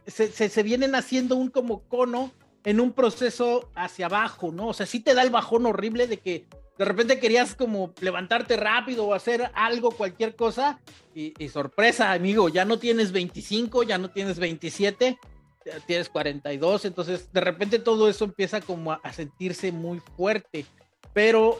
se, 0.07 0.29
se, 0.31 0.63
vienen 0.63 0.95
haciendo 0.95 1.35
un 1.35 1.49
como 1.49 1.83
cono 1.87 2.31
en 2.63 2.79
un 2.79 2.93
proceso 2.93 3.69
hacia 3.75 4.05
abajo, 4.05 4.51
¿no? 4.51 4.67
O 4.67 4.73
sea, 4.73 4.85
sí 4.85 4.99
te 4.99 5.13
da 5.13 5.21
el 5.21 5.29
bajón 5.29 5.65
horrible 5.65 6.07
de 6.07 6.17
que 6.17 6.47
de 6.77 6.85
repente 6.85 7.19
querías 7.19 7.55
como 7.55 7.93
levantarte 8.01 8.57
rápido 8.57 9.05
o 9.05 9.13
hacer 9.13 9.51
algo, 9.53 9.91
cualquier 9.91 10.35
cosa, 10.35 10.79
y, 11.13 11.33
sorpresa, 11.49 12.11
amigo, 12.11 12.49
ya 12.49 12.65
no 12.65 12.79
tienes 12.79 13.11
25, 13.11 13.83
ya 13.83 13.97
no 13.97 14.09
tienes 14.09 14.39
27, 14.39 15.19
ya 15.65 15.79
tienes 15.85 16.09
42, 16.09 16.85
entonces 16.85 17.31
de 17.31 17.41
repente 17.41 17.77
todo 17.77 18.09
eso 18.09 18.25
empieza 18.25 18.61
como 18.61 18.91
a 18.91 19.13
sentirse 19.13 19.71
muy 19.71 19.99
fuerte, 20.17 20.65
pero 21.13 21.59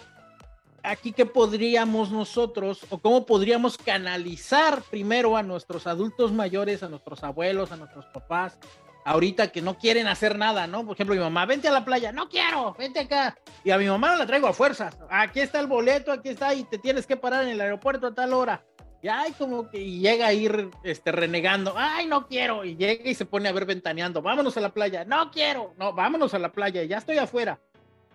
aquí 0.84 1.13
qué 1.13 1.26
podríamos 1.26 2.12
nosotros 2.12 2.86
o 2.89 3.00
cómo 3.00 3.26
podríamos 3.26 3.78
canalizar 3.78 4.82
primero 4.84 5.36
a 5.38 5.43
nuestros 5.43 5.88
adultos 5.88 6.32
mayores, 6.32 6.84
a 6.84 6.89
nuestros 6.89 7.24
abuelos, 7.24 7.72
a 7.72 7.78
nuestros 7.78 8.06
papás, 8.08 8.60
ahorita 9.06 9.52
que 9.52 9.62
no 9.62 9.78
quieren 9.78 10.08
hacer 10.08 10.38
nada, 10.38 10.67
¿no? 10.67 10.86
Por 10.86 10.96
ejemplo, 10.96 11.15
mi 11.15 11.22
mamá, 11.22 11.46
vente 11.46 11.67
a 11.67 11.72
la 11.72 11.86
playa, 11.86 12.12
no 12.12 12.30
quiero, 12.30 12.74
vente 12.78 13.00
acá. 13.00 13.38
Y 13.63 13.72
a 13.72 13.78
mi 13.78 13.88
mamá 13.88 14.15
la 14.15 14.26
traigo 14.26 14.48
a 14.48 14.54
fuerzas. 14.54 14.98
Aquí 15.10 15.39
está 15.39 15.60
el 15.60 15.67
boleto, 15.67 16.12
aquí 16.12 16.30
está, 16.30 16.54
y 16.54 16.63
te 16.63 16.78
tienes 16.78 17.08
que 17.08 17.17
parar 17.17 17.43
en 17.43 17.50
el 17.50 17.62
aeropuerto 17.62 18.08
a 18.08 18.13
tal 18.13 18.34
hora. 18.34 18.63
Y 19.02 19.10
ay, 19.10 19.34
como 19.34 19.69
que 19.69 19.84
llega 19.84 20.28
a 20.28 20.34
ir 20.34 20.69
este, 20.84 21.12
renegando, 21.12 21.74
ay, 21.76 22.06
no 22.08 22.26
quiero. 22.28 22.63
Y 22.63 22.78
llega 22.78 23.10
y 23.10 23.15
se 23.15 23.26
pone 23.26 23.50
a 23.50 23.52
ver 23.52 23.65
ventaneando, 23.65 24.22
vámonos 24.22 24.56
a 24.56 24.62
la 24.62 24.74
playa, 24.74 25.04
no 25.04 25.30
quiero, 25.30 25.74
no, 25.78 25.91
vámonos 25.91 26.34
a 26.34 26.39
la 26.39 26.52
playa, 26.54 26.84
ya 26.84 27.00
estoy 27.00 27.17
afuera. 27.17 27.60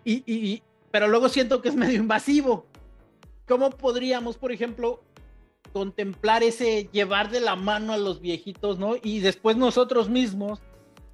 Y, 0.03 0.23
y, 0.25 0.63
pero 0.91 1.07
luego 1.07 1.29
siento 1.29 1.61
que 1.61 1.69
es 1.69 1.75
medio 1.75 1.99
invasivo. 1.99 2.65
¿Cómo 3.47 3.71
podríamos, 3.71 4.37
por 4.37 4.51
ejemplo, 4.51 5.01
contemplar 5.73 6.43
ese 6.43 6.89
llevar 6.91 7.31
de 7.31 7.39
la 7.39 7.55
mano 7.55 7.93
a 7.93 7.97
los 7.97 8.21
viejitos, 8.21 8.79
¿no? 8.79 8.95
Y 9.01 9.19
después 9.19 9.57
nosotros 9.57 10.09
mismos 10.09 10.59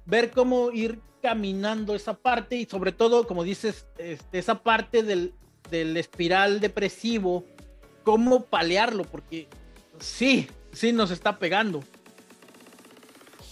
ver 0.04 0.30
cómo 0.30 0.70
ir 0.70 1.00
caminando 1.22 1.94
esa 1.94 2.14
parte 2.14 2.56
y 2.56 2.66
sobre 2.66 2.92
todo, 2.92 3.26
como 3.26 3.42
dices, 3.42 3.86
este, 3.98 4.38
esa 4.38 4.62
parte 4.62 5.02
del, 5.02 5.34
del 5.70 5.96
espiral 5.96 6.60
depresivo, 6.60 7.44
cómo 8.04 8.44
palearlo, 8.44 9.04
porque 9.04 9.48
sí, 9.98 10.48
sí 10.72 10.92
nos 10.92 11.10
está 11.10 11.38
pegando. 11.38 11.82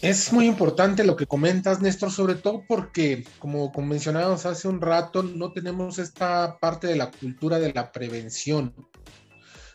Es 0.04 0.34
muy 0.34 0.46
importante 0.46 1.02
lo 1.02 1.16
que 1.16 1.26
comentas, 1.26 1.80
Néstor, 1.80 2.10
sobre 2.10 2.34
todo 2.34 2.62
porque, 2.68 3.24
como 3.38 3.72
mencionábamos 3.78 4.44
hace 4.44 4.68
un 4.68 4.82
rato, 4.82 5.22
no 5.22 5.50
tenemos 5.54 5.98
esta 5.98 6.58
parte 6.60 6.88
de 6.88 6.96
la 6.96 7.10
cultura 7.10 7.58
de 7.58 7.72
la 7.72 7.90
prevención. 7.90 8.74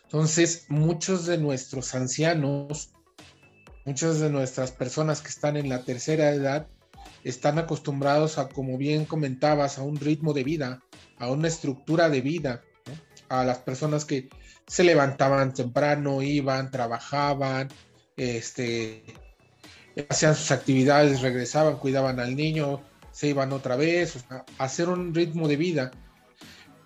Entonces, 0.04 0.68
muchos 0.70 1.26
de 1.26 1.40
nuestros 1.40 1.96
ancianos, 1.96 2.92
muchas 3.86 4.20
de 4.20 4.30
nuestras 4.30 4.72
personas 4.72 5.22
que 5.22 5.30
están 5.30 5.58
en 5.58 5.68
la 5.68 5.84
tercera 5.84 6.30
edad, 6.30 6.68
están 7.24 7.58
acostumbrados 7.58 8.38
a, 8.38 8.50
como 8.50 8.78
bien 8.78 9.06
comentabas, 9.06 9.80
a 9.80 9.82
un 9.82 9.96
ritmo 9.96 10.34
de 10.34 10.44
vida, 10.44 10.84
a 11.18 11.32
una 11.32 11.48
estructura 11.48 12.08
de 12.08 12.22
vida, 12.22 12.62
a 13.30 13.44
las 13.44 13.58
personas 13.58 14.06
que 14.06 14.30
se 14.68 14.84
levantaban 14.84 15.56
temprano, 15.56 16.22
iban, 16.22 16.70
trabajaban, 16.70 17.70
este, 18.16 19.04
hacían 20.10 20.36
sus 20.36 20.52
actividades, 20.52 21.22
regresaban, 21.22 21.78
cuidaban 21.78 22.20
al 22.20 22.36
niño, 22.36 22.82
se 23.12 23.28
iban 23.28 23.52
otra 23.52 23.76
vez, 23.76 24.16
o 24.16 24.20
hacer 24.58 24.90
un 24.90 25.14
ritmo 25.14 25.48
de 25.48 25.58
vida. 25.58 25.92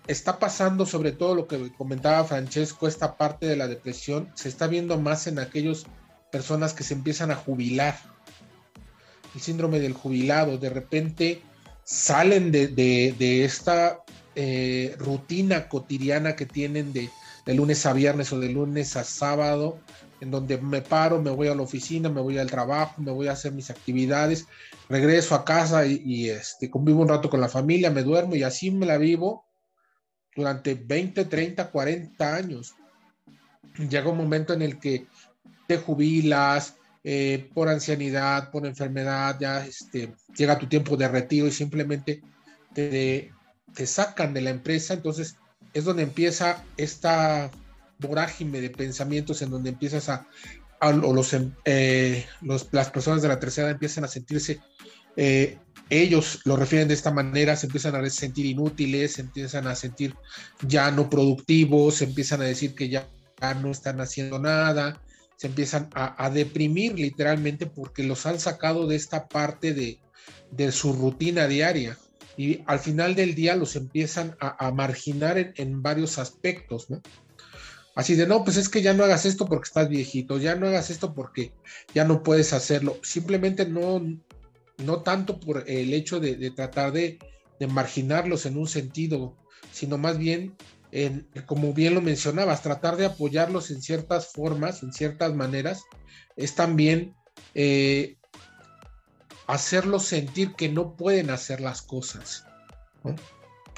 Está 0.06 0.38
pasando 0.38 0.84
sobre 0.84 1.12
todo 1.12 1.34
lo 1.34 1.46
que 1.46 1.72
comentaba 1.72 2.24
Francesco, 2.24 2.86
esta 2.86 3.16
parte 3.16 3.46
de 3.46 3.56
la 3.56 3.68
depresión, 3.68 4.30
se 4.34 4.48
está 4.48 4.66
viendo 4.66 4.98
más 4.98 5.26
en 5.26 5.38
aquellas 5.38 5.84
personas 6.30 6.74
que 6.74 6.84
se 6.84 6.94
empiezan 6.94 7.30
a 7.30 7.36
jubilar. 7.36 7.98
El 9.34 9.40
síndrome 9.40 9.80
del 9.80 9.94
jubilado, 9.94 10.58
de 10.58 10.70
repente 10.70 11.42
salen 11.84 12.50
de, 12.50 13.44
esta 13.44 14.00
eh, 14.34 14.94
rutina 14.98 15.68
cotidiana 15.68 16.36
que 16.36 16.46
tienen 16.46 16.92
de, 16.92 17.10
de 17.46 17.54
lunes 17.54 17.84
a 17.86 17.92
viernes 17.92 18.32
o 18.32 18.40
de 18.40 18.48
lunes 18.48 18.96
a 18.96 19.04
sábado, 19.04 19.78
en 20.24 20.30
donde 20.30 20.58
me 20.58 20.80
paro, 20.80 21.20
me 21.20 21.30
voy 21.30 21.48
a 21.48 21.54
la 21.54 21.62
oficina, 21.62 22.08
me 22.08 22.22
voy 22.22 22.38
al 22.38 22.50
trabajo, 22.50 23.00
me 23.02 23.12
voy 23.12 23.28
a 23.28 23.32
hacer 23.32 23.52
mis 23.52 23.70
actividades, 23.70 24.46
regreso 24.88 25.34
a 25.34 25.44
casa 25.44 25.86
y, 25.86 26.30
este, 26.30 26.70
convivo 26.70 27.02
un 27.02 27.08
rato 27.08 27.28
con 27.28 27.40
la 27.40 27.48
familia, 27.48 27.90
me 27.90 28.02
duermo 28.02 28.34
y 28.34 28.42
así 28.42 28.70
me 28.70 28.86
la 28.86 28.96
vivo 28.96 29.44
durante 30.34 30.74
20, 30.74 31.26
30, 31.26 31.70
40 31.70 32.34
años. 32.34 32.74
Llega 33.78 34.10
un 34.10 34.16
momento 34.16 34.54
en 34.54 34.62
el 34.62 34.80
que 34.80 35.06
te 35.66 35.76
jubilas 35.76 36.76
eh, 37.04 37.50
por 37.52 37.68
ancianidad, 37.68 38.50
por 38.50 38.66
enfermedad, 38.66 39.36
ya 39.38 39.64
este, 39.64 40.14
llega 40.34 40.58
tu 40.58 40.66
tiempo 40.66 40.96
de 40.96 41.08
retiro 41.08 41.46
y 41.46 41.52
simplemente 41.52 42.22
te, 42.72 43.30
te 43.74 43.86
sacan 43.86 44.32
de 44.32 44.40
la 44.40 44.50
empresa, 44.50 44.94
entonces 44.94 45.36
es 45.74 45.84
donde 45.84 46.02
empieza 46.02 46.64
esta 46.78 47.50
vorágine 48.04 48.60
de 48.60 48.70
pensamientos 48.70 49.42
en 49.42 49.50
donde 49.50 49.70
empiezas 49.70 50.08
a, 50.08 50.26
em, 50.80 51.52
eh, 51.64 52.26
los, 52.42 52.68
las 52.72 52.90
personas 52.90 53.22
de 53.22 53.28
la 53.28 53.40
tercera 53.40 53.70
empiezan 53.70 54.04
a 54.04 54.08
sentirse, 54.08 54.60
eh, 55.16 55.58
ellos 55.90 56.40
lo 56.44 56.56
refieren 56.56 56.88
de 56.88 56.94
esta 56.94 57.10
manera, 57.10 57.56
se 57.56 57.66
empiezan 57.66 57.94
a 57.94 58.10
sentir 58.10 58.46
inútiles, 58.46 59.14
se 59.14 59.22
empiezan 59.22 59.66
a 59.66 59.74
sentir 59.74 60.14
ya 60.66 60.90
no 60.90 61.10
productivos, 61.10 61.96
se 61.96 62.04
empiezan 62.04 62.40
a 62.40 62.44
decir 62.44 62.74
que 62.74 62.88
ya, 62.88 63.08
no 63.60 63.70
están 63.70 64.00
haciendo 64.00 64.38
nada, 64.38 65.02
se 65.36 65.48
empiezan 65.48 65.90
a, 65.94 66.30
deprimir 66.30 66.98
literalmente 66.98 67.66
porque 67.66 68.02
los 68.02 68.24
han 68.24 68.40
sacado 68.40 68.86
de 68.86 68.96
esta 68.96 69.28
parte 69.28 69.74
de, 69.74 69.98
de 70.50 70.72
su 70.72 70.94
rutina 70.94 71.46
diaria 71.46 71.98
y 72.36 72.62
al 72.66 72.78
final 72.78 73.14
del 73.14 73.34
día 73.34 73.54
los 73.54 73.76
empiezan 73.76 74.36
a, 74.40 74.70
marginar 74.70 75.36
en, 75.36 75.52
en, 75.56 75.82
varios 75.82 76.18
aspectos, 76.18 76.90
¿no? 76.90 77.02
Así 77.94 78.16
de, 78.16 78.26
no, 78.26 78.42
pues 78.42 78.56
es 78.56 78.68
que 78.68 78.82
ya 78.82 78.92
no 78.92 79.04
hagas 79.04 79.24
esto 79.24 79.46
porque 79.46 79.68
estás 79.68 79.88
viejito, 79.88 80.38
ya 80.38 80.56
no 80.56 80.66
hagas 80.66 80.90
esto 80.90 81.14
porque 81.14 81.52
ya 81.94 82.04
no 82.04 82.22
puedes 82.22 82.52
hacerlo. 82.52 82.98
Simplemente 83.02 83.66
no, 83.66 84.02
no 84.78 85.02
tanto 85.02 85.38
por 85.38 85.64
el 85.68 85.94
hecho 85.94 86.18
de, 86.18 86.50
tratar 86.50 86.92
de, 86.92 87.18
marginarlos 87.68 88.44
en 88.46 88.58
un 88.58 88.66
sentido, 88.66 89.36
sino 89.72 89.96
más 89.96 90.18
bien, 90.18 90.54
en, 90.92 91.28
como 91.46 91.72
bien 91.72 91.94
lo 91.94 92.02
mencionabas, 92.02 92.62
tratar 92.62 92.96
de 92.96 93.06
apoyarlos 93.06 93.70
en 93.70 93.80
ciertas 93.80 94.32
formas, 94.32 94.82
en 94.82 94.92
ciertas 94.92 95.32
maneras, 95.34 95.84
es 96.36 96.54
también 96.54 97.14
eh, 97.54 98.16
hacerlos 99.46 100.04
sentir 100.04 100.54
que 100.54 100.68
no 100.68 100.96
pueden 100.96 101.30
hacer 101.30 101.60
las 101.60 101.80
cosas. 101.80 102.44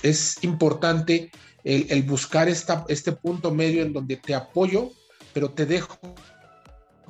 Es 0.03 0.43
importante 0.43 1.30
el, 1.66 2.02
buscar 2.04 2.48
esta, 2.48 2.84
este 2.88 3.10
punto 3.10 3.50
medio 3.50 3.82
en 3.82 3.92
donde 3.92 4.16
te 4.16 4.36
apoyo, 4.36 4.92
pero 5.34 5.50
te 5.50 5.66
dejo 5.66 5.98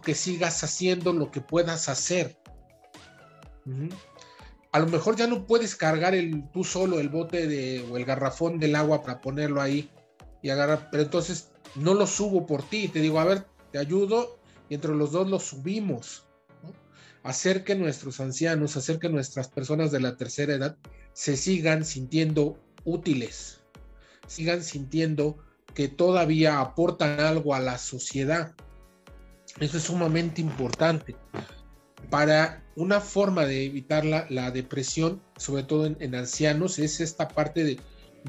que 0.03 0.15
sigas 0.15 0.65
haciendo 0.65 1.13
lo 1.13 1.31
que 1.31 1.43
puedas 1.43 1.91
hacer. 1.91 2.39
A 4.73 4.79
lo 4.79 4.87
mejor 4.87 5.17
ya 5.17 5.27
no 5.27 5.47
puedes 5.47 5.77
cargar 5.77 6.15
el, 6.15 6.49
tú 6.53 6.65
solo 6.65 7.01
el 7.01 7.11
bote 7.11 7.47
de, 7.47 7.83
o 7.91 7.99
el 7.99 8.07
garrafón 8.07 8.59
del 8.59 8.77
agua 8.77 9.03
para 9.03 9.21
ponerlo 9.21 9.61
ahí 9.61 9.91
y 10.43 10.49
agarrar, 10.49 10.89
pero 10.91 11.03
entonces 11.03 11.51
no 11.75 11.93
lo 11.93 12.07
subo 12.07 12.47
por 12.47 12.63
ti, 12.63 12.89
te 12.89 13.01
digo, 13.01 13.21
a 13.21 13.25
ver, 13.25 13.45
te 13.73 13.79
ayudo 13.79 14.39
y 14.71 14.75
entre 14.75 14.95
los 14.95 15.13
dos 15.13 15.29
lo 15.29 15.39
subimos. 15.39 16.25
Hacer 17.23 17.63
que 17.63 17.75
nuestros 17.75 18.21
ancianos, 18.21 18.77
hacer 18.79 18.99
que 18.99 19.11
nuestras 19.11 19.49
personas 19.49 19.91
de 19.91 20.01
la 20.01 20.17
tercera 20.17 20.55
edad 20.55 20.77
se 21.13 21.37
sigan 21.37 21.85
sintiendo 21.85 22.59
útiles, 22.85 23.66
sigan 24.27 24.63
sintiendo 24.63 25.39
que 25.75 25.89
todavía 25.89 26.61
aportan 26.61 27.21
algo 27.21 27.55
a 27.55 27.61
la 27.61 27.79
sociedad. 27.79 28.55
Eso 29.61 29.77
es 29.77 29.85
sumamente 29.85 30.41
importante. 30.41 31.17
Para 32.11 32.65
una 32.77 33.01
forma 33.01 33.45
de 33.45 33.65
evitar 33.65 34.05
la, 34.05 34.51
depresión, 34.51 35.23
sobre 35.37 35.65
todo 35.65 35.87
en, 35.87 36.15
ancianos, 36.15 36.79
es 36.79 37.01
esta 37.01 37.29
parte 37.29 37.65
de, 37.65 37.81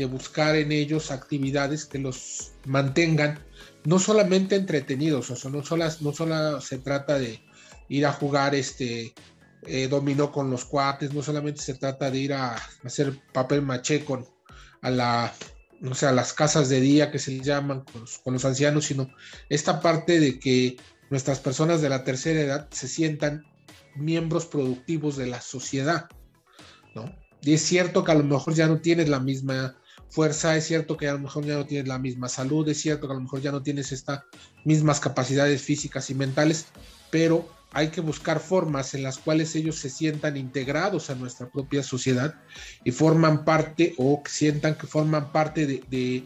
buscar 0.06 0.56
en 0.56 0.72
ellos 0.72 1.10
actividades 1.10 1.86
que 1.86 1.98
los 1.98 2.52
mantengan 2.66 3.40
no 3.84 3.98
solamente 3.98 4.56
entretenidos, 4.56 5.32
o 5.32 5.36
sea, 5.36 5.50
no 5.50 5.64
solo, 5.64 5.86
no 6.02 6.14
solo 6.14 6.62
se 6.62 6.78
trata 6.78 7.18
de 7.18 7.42
ir 7.90 8.06
a 8.06 8.14
jugar 8.14 8.54
este 8.54 9.16
eh, 9.64 9.88
dominó 9.88 10.32
con 10.32 10.52
los 10.52 10.66
cuates, 10.66 11.14
no 11.14 11.24
solamente 11.24 11.62
se 11.62 11.74
trata 11.74 12.12
de 12.12 12.20
ir 12.20 12.34
a, 12.34 12.56
hacer 12.84 13.20
papel 13.34 13.64
maché 13.64 14.06
con 14.06 14.26
a 14.82 14.92
la 14.92 15.34
no 15.80 15.96
sé, 15.96 16.08
a 16.08 16.12
las 16.12 16.34
casas 16.34 16.70
de 16.70 16.82
día 16.82 17.12
que 17.12 17.20
se 17.20 17.40
llaman 17.40 17.84
con 18.24 18.34
los, 18.34 18.46
ancianos, 18.46 18.86
sino 18.86 19.10
esta 19.50 19.82
parte 19.82 20.20
de 20.20 20.40
que 20.40 20.78
nuestras 21.10 21.40
personas 21.40 21.82
de 21.82 21.90
la 21.90 22.04
tercera 22.04 22.42
edad 22.42 22.68
se 22.72 22.88
sientan 22.88 23.46
miembros 23.96 24.46
productivos 24.46 25.18
de 25.18 25.28
la 25.28 25.42
sociedad, 25.42 26.08
¿no? 26.96 27.16
Y 27.42 27.54
es 27.54 27.62
cierto 27.62 28.04
que 28.04 28.12
a 28.12 28.16
lo 28.16 28.24
mejor 28.24 28.54
ya 28.54 28.68
no 28.68 28.82
tienes 28.82 29.10
la 29.10 29.20
misma 29.20 29.78
fuerza, 30.10 30.56
es 30.56 30.66
cierto 30.66 30.98
que 30.98 31.08
a 31.08 31.14
lo 31.14 31.20
mejor 31.20 31.46
ya 31.46 31.56
no 31.56 31.66
tienes 31.66 31.88
la 31.88 32.00
misma 32.00 32.30
salud, 32.30 32.68
es 32.68 32.82
cierto 32.82 33.08
que 33.08 33.14
a 33.14 33.16
lo 33.16 33.22
mejor 33.22 33.42
ya 33.42 33.52
no 33.52 33.62
tienes 33.62 33.92
estas 33.92 34.24
mismas 34.66 35.00
capacidades 35.00 35.62
físicas 35.62 36.10
y 36.10 36.16
mentales, 36.16 36.66
pero 37.12 37.48
hay 37.74 37.90
que 37.90 38.02
buscar 38.02 38.40
formas 38.40 38.94
en 38.94 39.04
las 39.04 39.18
cuales 39.18 39.56
ellos 39.56 39.78
se 39.78 39.90
sientan 39.90 40.38
integrados 40.38 41.10
a 41.10 41.16
nuestra 41.16 41.50
propia 41.50 41.84
sociedad 41.84 42.36
y 42.84 42.92
forman 42.92 43.44
parte 43.44 43.94
o 43.98 44.24
sientan 44.26 44.76
que 44.76 44.88
forman 44.88 45.32
parte 45.32 45.66
de, 45.66 46.24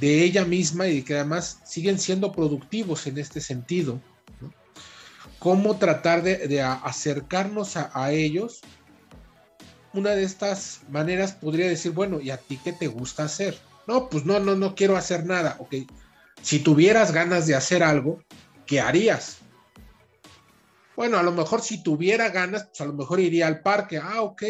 ella 0.00 0.44
misma 0.44 0.86
y 0.86 1.02
que 1.02 1.14
además 1.14 1.60
siguen 1.64 1.98
siendo 1.98 2.32
productivos 2.32 3.06
en 3.06 3.18
este 3.18 3.40
sentido. 3.40 4.00
¿Cómo 5.38 5.78
tratar 5.78 6.22
de, 6.22 6.62
acercarnos 6.62 7.76
a, 7.76 8.12
ellos? 8.12 8.60
Una 9.94 10.10
de 10.10 10.24
estas 10.24 10.80
maneras 10.90 11.32
podría 11.32 11.66
decir, 11.66 11.92
bueno, 11.92 12.20
¿y 12.20 12.30
a 12.30 12.36
ti 12.36 12.60
qué 12.62 12.72
te 12.72 12.88
gusta 12.88 13.24
hacer? 13.24 13.58
No, 13.86 14.08
pues 14.08 14.26
no, 14.26 14.38
no, 14.38 14.54
no 14.54 14.74
quiero 14.74 14.96
hacer 14.96 15.24
nada. 15.24 15.56
Ok, 15.60 15.74
si 16.42 16.58
tuvieras 16.58 17.12
ganas 17.12 17.46
de 17.46 17.54
hacer 17.54 17.82
algo, 17.82 18.22
¿qué 18.66 18.80
harías? 18.80 19.38
Bueno, 20.98 21.16
a 21.16 21.22
lo 21.22 21.30
mejor 21.30 21.60
si 21.60 21.80
tuviera 21.80 22.30
ganas, 22.30 22.64
pues 22.64 22.80
a 22.80 22.84
lo 22.84 22.92
mejor 22.92 23.20
iría 23.20 23.46
al 23.46 23.62
parque. 23.62 23.98
Ah, 23.98 24.20
ok. 24.20 24.42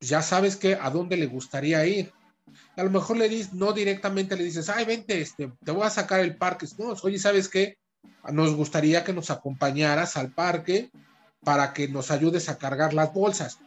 Ya 0.00 0.22
sabes 0.22 0.56
que 0.56 0.74
a 0.74 0.90
dónde 0.90 1.16
le 1.16 1.26
gustaría 1.26 1.86
ir. 1.86 2.12
A 2.76 2.82
lo 2.82 2.90
mejor 2.90 3.16
le 3.16 3.28
dices, 3.28 3.52
no 3.52 3.72
directamente 3.72 4.34
le 4.34 4.42
dices, 4.42 4.68
ay, 4.68 4.84
vente, 4.84 5.20
este, 5.20 5.52
te 5.64 5.70
voy 5.70 5.86
a 5.86 5.90
sacar 5.90 6.18
el 6.18 6.36
parque. 6.36 6.66
No, 6.78 6.96
oye, 7.04 7.16
¿sabes 7.20 7.48
qué? 7.48 7.78
Nos 8.32 8.56
gustaría 8.56 9.04
que 9.04 9.12
nos 9.12 9.30
acompañaras 9.30 10.16
al 10.16 10.32
parque 10.32 10.90
para 11.44 11.72
que 11.72 11.86
nos 11.86 12.10
ayudes 12.10 12.48
a 12.48 12.58
cargar 12.58 12.92
las 12.92 13.14
bolsas. 13.14 13.60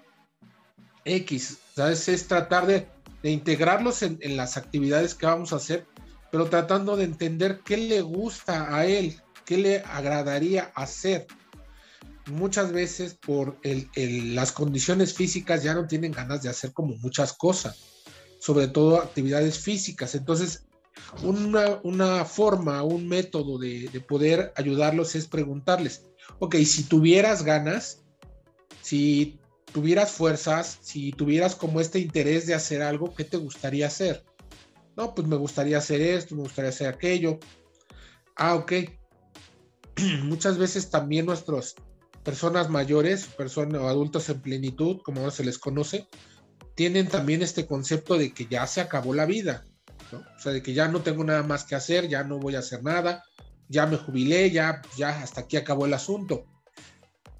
X, 1.06 1.60
¿sabes? 1.78 2.10
Es 2.10 2.28
tratar 2.28 2.66
de, 2.68 2.89
integrarlos 3.24 4.02
en, 4.02 4.20
las 4.36 4.58
actividades 4.58 5.16
que 5.16 5.28
vamos 5.28 5.54
a 5.54 5.58
hacer, 5.58 5.86
pero 6.30 6.50
tratando 6.50 6.97
de 6.97 7.06
entender 7.06 7.62
qué 7.64 7.78
le 7.78 8.02
gusta 8.02 8.76
a 8.76 8.86
él, 8.86 9.18
qué 9.50 9.58
le 9.58 9.80
agradaría 9.80 10.72
hacer. 10.76 11.26
Muchas 12.28 12.72
veces 12.72 13.16
por 13.16 13.58
las 13.64 14.52
condiciones 14.52 15.16
físicas 15.16 15.64
ya 15.64 15.74
no 15.74 15.88
tienen 15.88 16.12
ganas 16.12 16.43
de 16.43 16.50
hacer 16.50 16.72
como 16.72 16.95
muchas 16.97 17.34
cosas, 17.34 17.80
sobre 18.39 18.68
todo 18.68 19.02
actividades 19.02 19.58
físicas. 19.58 20.14
Entonces, 20.14 20.68
una, 21.24 22.26
forma, 22.26 22.84
un 22.84 23.08
método 23.08 23.58
de, 23.58 23.89
de 23.89 24.00
poder 24.02 24.54
ayudarlos 24.56 25.16
es 25.16 25.26
preguntarles, 25.26 26.06
ok, 26.38 26.58
si 26.58 26.84
tuvieras 26.84 27.41
ganas, 27.41 28.04
si 28.84 29.39
tuvieras 29.74 30.12
fuerzas, 30.12 30.78
si 30.84 31.12
tuvieras 31.12 31.56
como 31.56 31.82
este 31.82 31.97
interés 31.97 32.45
de 32.45 32.54
hacer 32.54 32.84
algo, 32.84 33.16
¿qué 33.16 33.24
te 33.24 33.38
gustaría 33.38 33.88
hacer? 33.88 34.24
No, 34.95 35.16
pues 35.16 35.28
me 35.28 35.38
gustaría 35.38 35.80
hacer 35.80 36.02
esto, 36.02 36.36
me 36.36 36.43
gustaría 36.43 36.70
hacer 36.70 36.88
aquello. 36.88 37.39
Ah, 38.36 38.54
ok. 38.54 38.74
muchas 40.24 40.58
veces 40.58 40.89
también 40.89 41.26
nuestras 41.26 41.76
personas 42.24 42.70
mayores, 42.70 43.26
personas 43.26 43.82
adultos 43.82 44.30
en 44.30 44.41
plenitud, 44.41 45.02
como 45.04 45.22
ahora 45.22 45.32
se 45.32 45.43
les 45.43 45.58
conoce, 45.58 46.08
tienen 46.76 47.08
también 47.08 47.41
este 47.41 47.66
concepto 47.66 48.18
de 48.18 48.34
que 48.34 48.45
ya 48.45 48.66
se 48.68 48.82
acabó 48.82 49.14
la 49.14 49.26
vida, 49.26 49.66
O 50.14 50.39
sea, 50.39 50.54
de 50.54 50.62
que 50.64 50.74
ya 50.74 50.88
no 50.88 51.02
tengo 51.02 51.24
nada 51.24 51.43
más 51.43 51.64
que 51.64 51.76
hacer, 51.76 52.08
ya 52.08 52.24
no 52.24 52.39
voy 52.39 52.56
a 52.56 52.60
hacer 52.60 52.84
nada, 52.84 53.24
ya 53.68 53.86
me 53.86 53.97
jubilé, 53.97 54.52
ya, 54.52 54.82
ya 54.97 55.10
hasta 55.22 55.41
aquí 55.41 55.58
acabó 55.58 55.86
el 55.86 55.93
asunto. 55.93 56.45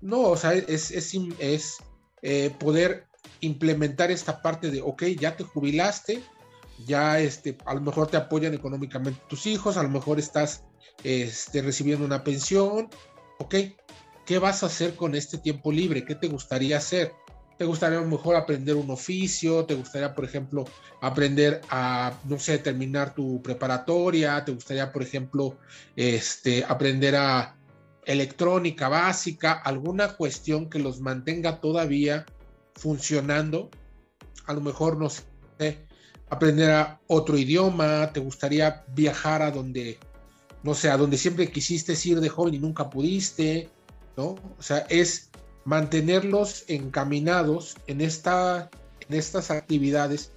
No, 0.02 0.22
o 0.22 0.38
sea, 0.38 0.54
es, 0.54 0.92
es, 0.92 1.78
eh, 2.22 2.54
poder 2.60 3.08
implementar 3.42 4.12
esta 4.12 4.42
parte 4.42 4.72
de, 4.72 4.82
ok, 4.82 5.04
ya 5.20 5.36
te 5.36 5.44
jubilaste, 5.44 6.22
ya 6.86 7.20
este, 7.20 7.58
a 7.66 7.74
lo 7.74 7.82
mejor 7.82 8.08
te 8.08 8.18
apoyan 8.18 8.54
económicamente 8.54 9.22
tus 9.30 9.46
hijos, 9.46 9.78
a 9.78 9.84
lo 9.84 9.90
mejor 9.90 10.20
estás 10.20 10.64
este, 11.04 11.62
recibiendo 11.62 12.06
una 12.06 12.24
pensión, 12.24 12.90
ok, 13.40 13.56
¿qué 14.26 14.40
vas 14.40 14.64
a 14.64 14.68
hacer 14.68 14.96
con 14.96 15.16
este 15.16 15.38
tiempo 15.38 15.72
libre? 15.72 16.06
¿Qué 16.06 16.16
te 16.16 16.28
gustaría 16.28 16.78
hacer? 16.78 17.14
¿Te 17.58 17.66
gustaría 17.66 17.98
a 17.98 18.02
lo 18.02 18.08
mejor 18.08 18.38
aprender 18.38 18.76
un 18.78 18.90
oficio? 18.90 19.66
¿Te 19.66 19.74
gustaría, 19.74 20.16
por 20.16 20.24
ejemplo, 20.24 20.64
aprender 21.02 21.60
a, 21.70 22.14
no 22.24 22.40
sé, 22.40 22.58
terminar 22.60 23.14
tu 23.14 23.42
preparatoria? 23.42 24.46
¿Te 24.46 24.54
gustaría, 24.54 24.94
por 24.94 25.04
ejemplo, 25.04 25.58
este, 25.98 26.64
aprender 26.64 27.18
a 27.18 27.58
electrónica 28.06 28.88
básica? 28.88 29.52
¿Alguna 29.52 30.16
cuestión 30.16 30.70
que 30.70 30.80
los 30.80 31.02
mantenga 31.02 31.60
todavía 31.60 32.26
funcionando? 32.76 33.70
A 34.46 34.54
lo 34.54 34.62
mejor, 34.62 34.98
no 34.98 35.10
sé, 35.10 35.26
aprender 36.30 36.72
a 36.72 37.02
otro 37.08 37.38
idioma, 37.38 38.12
te 38.14 38.20
gustaría 38.20 38.86
viajar 38.96 39.42
a 39.42 39.52
donde, 39.52 40.00
no 40.64 40.74
sé, 40.74 40.90
a 40.90 40.98
donde 40.98 41.18
siempre 41.18 41.52
quisiste 41.52 41.96
ir 42.06 42.20
de 42.20 42.30
joven 42.30 42.54
y 42.54 42.60
nunca 42.60 42.90
pudiste, 42.90 43.70
¿no? 44.18 44.36
O 44.58 44.62
sea, 44.62 44.80
es 44.90 45.30
mantenerlos 45.66 46.66
encaminados 46.68 47.78
en, 47.88 48.02
esta, 48.02 48.70
en 49.08 49.16
estas 49.16 49.52
actividades 49.52 50.32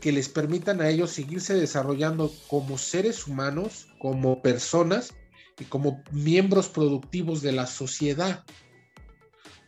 que 0.00 0.12
les 0.12 0.28
permitan 0.28 0.80
a 0.80 0.88
ellos 0.88 1.10
seguirse 1.10 1.54
desarrollando 1.54 2.32
como 2.48 2.78
seres 2.78 3.26
humanos, 3.26 3.88
como 3.98 4.40
personas 4.42 5.12
y 5.58 5.64
como 5.64 6.02
miembros 6.10 6.68
productivos 6.68 7.42
de 7.42 7.52
la 7.52 7.66
sociedad, 7.66 8.44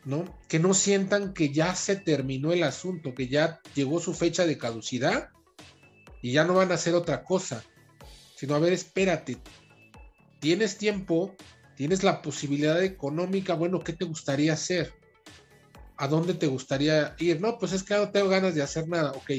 ¿no? 0.05 0.25
Que 0.47 0.59
no 0.59 0.73
sientan 0.73 1.33
que 1.33 1.53
ya 1.53 1.75
se 1.75 1.95
terminó 1.95 2.51
el 2.51 2.63
asunto, 2.63 3.13
que 3.13 3.27
ya 3.27 3.61
llegó 3.75 3.99
su 3.99 4.13
fecha 4.13 4.45
de 4.45 4.57
caducidad 4.57 5.29
y 6.21 6.31
ya 6.31 6.43
no 6.43 6.55
van 6.55 6.71
a 6.71 6.75
hacer 6.75 6.95
otra 6.95 7.23
cosa, 7.23 7.63
sino 8.35 8.55
a 8.55 8.59
ver, 8.59 8.73
espérate, 8.73 9.37
tienes 10.43 10.77
tiempo, 10.77 11.33
tienes 11.77 12.03
la 12.03 12.21
posibilidad 12.21 12.83
económica, 12.83 13.53
bueno, 13.53 13.79
¿qué 13.79 13.93
te 13.93 14.03
gustaría 14.03 14.51
hacer? 14.51 14.93
¿A 15.95 16.09
dónde 16.09 16.33
te 16.33 16.47
gustaría 16.47 17.15
ir? 17.17 17.39
No, 17.39 17.57
pues 17.57 17.71
es 17.71 17.81
que 17.81 17.95
no 17.95 18.09
tengo 18.09 18.27
ganas 18.27 18.53
de 18.53 18.61
hacer 18.61 18.89
nada, 18.89 19.13
ok, 19.13 19.31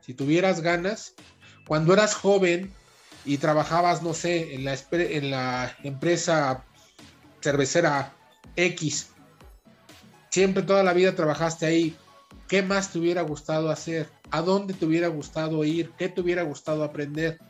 si 0.00 0.14
tuvieras 0.14 0.60
ganas, 0.60 1.14
cuando 1.66 1.92
eras 1.92 2.14
joven 2.14 2.72
y 3.24 3.38
trabajabas, 3.38 4.04
no 4.04 4.14
sé, 4.14 4.54
en 4.54 5.30
la, 5.32 5.76
empresa 5.82 6.64
cervecera 7.42 8.14
X, 8.54 9.08
siempre 10.30 10.62
toda 10.62 10.84
la 10.84 10.92
vida 10.92 11.16
trabajaste 11.16 11.66
ahí, 11.66 11.96
¿qué 12.46 12.62
más 12.62 12.92
te 12.92 13.00
hubiera 13.00 13.22
gustado 13.22 13.70
hacer? 13.70 14.08
¿A 14.30 14.40
dónde 14.40 14.72
te 14.72 14.86
hubiera 14.86 15.08
gustado 15.08 15.64
ir? 15.64 15.90
¿Qué 15.98 16.08
te 16.08 16.20
hubiera 16.20 16.44
gustado 16.44 16.84
aprender? 16.84 17.40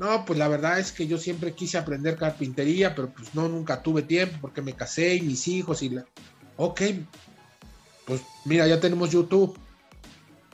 No, 0.00 0.24
pues 0.24 0.38
la 0.38 0.48
verdad 0.48 0.78
es 0.78 0.92
que 0.92 1.06
yo 1.06 1.18
siempre 1.18 1.52
quise 1.52 1.76
aprender 1.76 2.16
carpintería, 2.16 2.94
pero 2.94 3.10
pues 3.12 3.34
no, 3.34 3.50
nunca 3.50 3.82
tuve 3.82 4.00
tiempo 4.00 4.38
porque 4.40 4.62
me 4.62 4.72
casé 4.72 5.16
y 5.16 5.20
mis 5.20 5.46
hijos 5.46 5.82
y 5.82 5.90
la... 5.90 6.06
Ok, 6.56 6.80
pues 8.06 8.22
mira, 8.46 8.66
ya 8.66 8.80
tenemos 8.80 9.10
YouTube. 9.10 9.58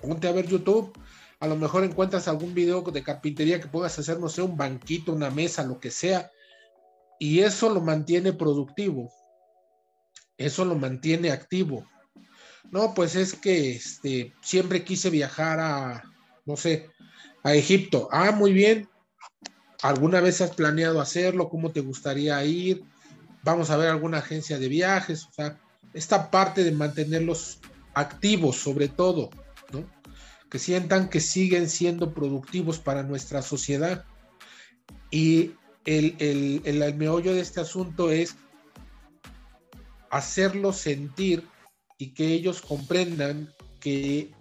Ponte 0.03 0.27
a 0.27 0.33
ver 0.33 0.49
YouTube. 0.49 0.93
A 1.39 1.47
lo 1.47 1.55
mejor 1.55 1.85
encuentras 1.85 2.27
algún 2.27 2.55
video 2.55 2.83
de 2.83 3.05
carpintería 3.05 3.61
que 3.61 3.69
puedas 3.69 3.97
hacer, 3.97 4.19
no 4.19 4.29
sé, 4.29 4.43
un 4.43 4.57
banquito, 4.57 5.13
una 5.13 5.31
mesa, 5.31 5.63
lo 5.63 5.79
que 5.79 5.93
sea. 5.93 6.33
Y 7.21 7.39
eso 7.39 7.73
lo 7.73 7.81
mantiene 7.81 8.33
productivo. 8.33 9.13
Eso 10.37 10.65
lo 10.65 10.75
mantiene 10.75 11.31
activo. 11.31 11.87
No, 12.73 12.95
pues 12.95 13.15
es 13.15 13.35
que 13.35 13.77
este, 13.77 14.35
siempre 14.43 14.83
quise 14.83 15.09
viajar 15.09 15.61
a, 15.61 16.03
no 16.47 16.57
sé, 16.57 16.91
a 17.45 17.55
Egipto. 17.55 18.09
Ah, 18.11 18.33
muy 18.33 18.53
bien. 18.53 18.89
¿Alguna 19.83 20.21
vez 20.21 20.41
has 20.41 20.55
planeado 20.55 21.01
hacerlo? 21.01 21.49
¿Cómo 21.49 21.71
te 21.71 21.81
gustaría 21.81 22.43
ir? 22.45 22.85
Vamos 23.43 23.71
a 23.71 23.77
ver 23.77 23.89
alguna 23.89 24.19
agencia 24.19 24.59
de 24.59 24.69
viajes. 24.69 25.25
O 25.27 25.33
sea, 25.33 25.59
esta 25.93 26.31
parte 26.31 26.65
de 26.65 26.73
mantenerlos 26.73 27.59
activos, 27.95 28.57
sobre 28.57 28.89
todo, 28.89 29.31
¿no? 29.73 29.85
que 30.51 30.59
sientan 30.59 31.09
que 31.09 31.21
siguen 31.21 31.69
siendo 31.69 32.15
productivos 32.15 32.79
para 32.79 33.03
nuestra 33.03 33.43
sociedad. 33.43 34.05
Y 35.11 35.53
el, 35.85 36.17
el, 36.19 36.63
el, 36.65 36.95
meollo 36.95 37.35
de 37.35 37.41
este 37.41 37.61
asunto 37.61 38.11
es 38.11 38.37
hacerlos 40.11 40.77
sentir 40.77 41.47
y 41.99 42.15
que 42.15 42.33
ellos 42.33 42.61
comprendan 42.61 43.53
que 43.81 44.33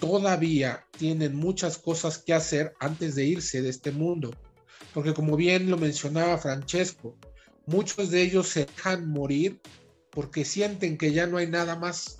todavía 0.00 0.84
tienen 0.96 1.36
muchas 1.36 1.78
cosas 1.78 2.18
que 2.18 2.34
hacer 2.34 2.74
antes 2.80 3.14
de 3.14 3.24
irse 3.24 3.62
de 3.62 3.68
este 3.68 3.90
mundo. 3.90 4.30
Porque 4.98 5.14
como 5.14 5.36
bien 5.36 5.70
lo 5.70 5.78
mencionaba 5.78 6.38
Francesco, 6.38 7.14
muchos 7.66 8.10
de 8.10 8.20
ellos 8.20 8.48
se 8.48 8.64
dejan 8.64 9.08
morir 9.08 9.60
porque 10.10 10.44
sienten 10.44 10.98
que 10.98 11.12
ya 11.12 11.28
no 11.28 11.36
hay 11.36 11.46
nada 11.46 11.76
más. 11.76 12.18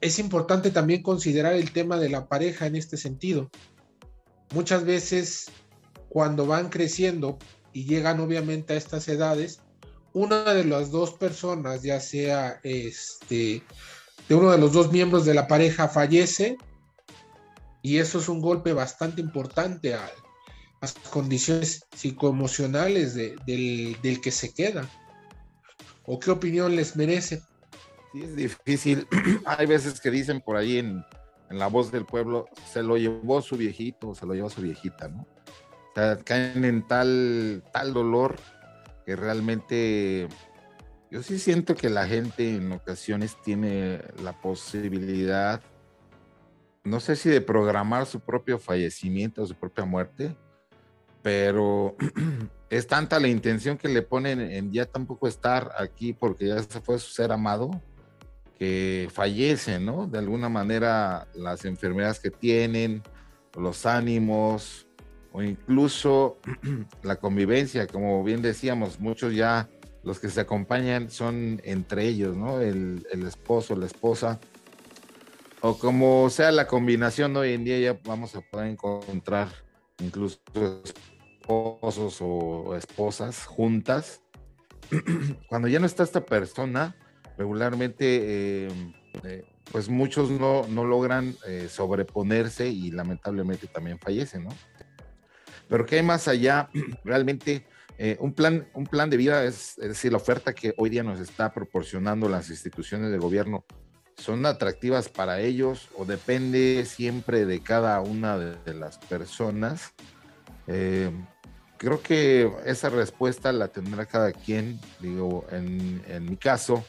Es 0.00 0.18
importante 0.18 0.70
también 0.70 1.02
considerar 1.02 1.52
el 1.52 1.70
tema 1.70 1.98
de 1.98 2.08
la 2.08 2.28
pareja 2.28 2.64
en 2.64 2.76
este 2.76 2.96
sentido. 2.96 3.50
Muchas 4.54 4.86
veces 4.86 5.50
cuando 6.08 6.46
van 6.46 6.70
creciendo 6.70 7.38
y 7.74 7.84
llegan 7.84 8.18
obviamente 8.18 8.72
a 8.72 8.78
estas 8.78 9.08
edades, 9.08 9.60
una 10.14 10.54
de 10.54 10.64
las 10.64 10.90
dos 10.90 11.12
personas, 11.12 11.82
ya 11.82 12.00
sea 12.00 12.58
este, 12.62 13.62
de 14.30 14.34
uno 14.34 14.50
de 14.50 14.56
los 14.56 14.72
dos 14.72 14.90
miembros 14.90 15.26
de 15.26 15.34
la 15.34 15.46
pareja, 15.46 15.88
fallece 15.88 16.56
y 17.86 17.98
eso 17.98 18.18
es 18.18 18.28
un 18.28 18.40
golpe 18.40 18.72
bastante 18.72 19.20
importante 19.20 19.94
a, 19.94 20.10
las 20.80 20.94
condiciones 20.94 21.86
psicoemocionales 21.94 23.14
del, 23.14 23.96
del, 24.02 24.20
que 24.20 24.32
se 24.32 24.52
queda. 24.52 24.90
¿O 26.04 26.18
qué 26.18 26.32
opinión 26.32 26.74
les 26.74 26.96
merece? 26.96 27.42
Sí, 28.12 28.24
es 28.24 28.34
difícil. 28.34 29.06
Hay 29.46 29.66
veces 29.66 30.00
que 30.00 30.10
dicen 30.10 30.40
por 30.40 30.56
ahí 30.56 30.78
en, 30.78 31.04
en 31.48 31.58
la 31.60 31.68
voz 31.68 31.92
del 31.92 32.04
pueblo, 32.04 32.46
se 32.72 32.82
lo 32.82 32.96
llevó 32.96 33.40
su 33.40 33.56
viejito, 33.56 34.16
se 34.16 34.26
lo 34.26 34.34
llevó 34.34 34.50
su 34.50 34.62
viejita, 34.62 35.06
¿no? 35.06 35.20
O 35.22 35.94
sea, 35.94 36.18
caen 36.18 36.64
en 36.64 36.88
tal, 36.88 37.62
tal 37.72 37.94
dolor 37.94 38.36
que 39.04 39.14
realmente 39.14 40.26
yo 41.12 41.22
sí 41.22 41.38
siento 41.38 41.76
que 41.76 41.88
la 41.88 42.08
gente 42.08 42.56
en 42.56 42.72
ocasiones 42.72 43.36
tiene 43.44 44.00
la 44.24 44.32
posibilidad, 44.40 45.62
no 46.86 47.00
sé 47.00 47.16
si 47.16 47.28
de 47.28 47.40
programar 47.40 48.06
su 48.06 48.20
propio 48.20 48.58
fallecimiento 48.58 49.42
o 49.42 49.46
su 49.46 49.54
propia 49.54 49.84
muerte, 49.84 50.36
pero 51.20 51.96
es 52.70 52.86
tanta 52.86 53.18
la 53.18 53.26
intención 53.28 53.76
que 53.76 53.88
le 53.88 54.02
ponen 54.02 54.40
en 54.40 54.72
ya 54.72 54.86
tampoco 54.86 55.26
estar 55.26 55.72
aquí 55.78 56.12
porque 56.12 56.46
ya 56.46 56.62
se 56.62 56.80
fue 56.80 56.98
su 57.00 57.10
ser 57.10 57.32
amado, 57.32 57.70
que 58.56 59.08
fallece, 59.12 59.80
¿no? 59.80 60.06
De 60.06 60.18
alguna 60.18 60.48
manera 60.48 61.26
las 61.34 61.64
enfermedades 61.64 62.20
que 62.20 62.30
tienen, 62.30 63.02
los 63.58 63.84
ánimos 63.84 64.86
o 65.32 65.42
incluso 65.42 66.38
la 67.02 67.16
convivencia, 67.16 67.88
como 67.88 68.22
bien 68.22 68.42
decíamos, 68.42 69.00
muchos 69.00 69.34
ya 69.34 69.68
los 70.04 70.20
que 70.20 70.28
se 70.28 70.40
acompañan 70.40 71.10
son 71.10 71.60
entre 71.64 72.06
ellos, 72.06 72.36
¿no? 72.36 72.60
El, 72.60 73.04
el 73.10 73.26
esposo, 73.26 73.74
la 73.74 73.86
esposa, 73.86 74.38
o 75.66 75.76
como 75.76 76.30
sea 76.30 76.52
la 76.52 76.68
combinación, 76.68 77.36
hoy 77.36 77.52
en 77.52 77.64
día 77.64 77.78
ya 77.80 77.98
vamos 78.04 78.36
a 78.36 78.40
poder 78.40 78.68
encontrar 78.68 79.48
incluso 79.98 80.38
esposos 80.84 82.18
o 82.20 82.76
esposas 82.76 83.46
juntas. 83.46 84.22
Cuando 85.48 85.66
ya 85.66 85.80
no 85.80 85.86
está 85.86 86.04
esta 86.04 86.24
persona, 86.24 86.94
regularmente, 87.36 88.66
eh, 88.66 88.68
eh, 89.24 89.44
pues 89.72 89.88
muchos 89.88 90.30
no, 90.30 90.68
no 90.68 90.84
logran 90.84 91.34
eh, 91.48 91.66
sobreponerse 91.68 92.68
y 92.68 92.92
lamentablemente 92.92 93.66
también 93.66 93.98
fallecen, 93.98 94.44
¿no? 94.44 94.50
Pero 95.68 95.84
¿qué 95.84 95.96
hay 95.96 96.04
más 96.04 96.28
allá? 96.28 96.70
Realmente 97.04 97.66
un, 98.20 98.34
plan, 98.34 98.68
un 98.74 98.86
plan 98.86 99.10
de 99.10 99.16
vida 99.16 99.42
es, 99.44 99.78
es, 99.78 99.88
decir, 99.88 100.12
la 100.12 100.18
oferta 100.18 100.54
que 100.54 100.74
hoy 100.76 100.90
día 100.90 101.02
nos 101.02 101.18
está 101.18 101.52
proporcionando 101.52 102.28
las 102.28 102.50
instituciones 102.50 103.10
de 103.10 103.18
gobierno, 103.18 103.64
¿son 104.16 104.46
atractivas 104.46 105.08
para 105.08 105.40
ellos 105.40 105.88
o 105.96 106.04
depende 106.04 106.84
siempre 106.86 107.44
de 107.46 107.62
cada 107.62 108.00
una 108.00 108.38
de, 108.38 108.74
las 108.74 108.98
personas? 108.98 109.92
creo 111.78 112.02
que 112.02 112.50
esa 112.64 112.88
respuesta 112.88 113.52
la 113.52 113.68
tendrá 113.68 114.06
cada 114.06 114.32
quien. 114.32 114.80
Digo, 115.00 115.46
en, 115.50 116.02
en 116.08 116.24
mi 116.24 116.36
caso, 116.36 116.84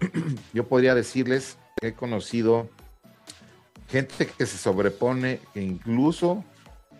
yo 0.52 0.66
podría 0.66 0.94
decirles 0.94 1.58
que 1.80 1.88
he 1.88 1.94
conocido 1.94 2.68
gente 3.88 4.26
que 4.26 4.46
se 4.46 4.56
sobrepone, 4.56 5.40
que 5.52 5.62
incluso 5.62 6.44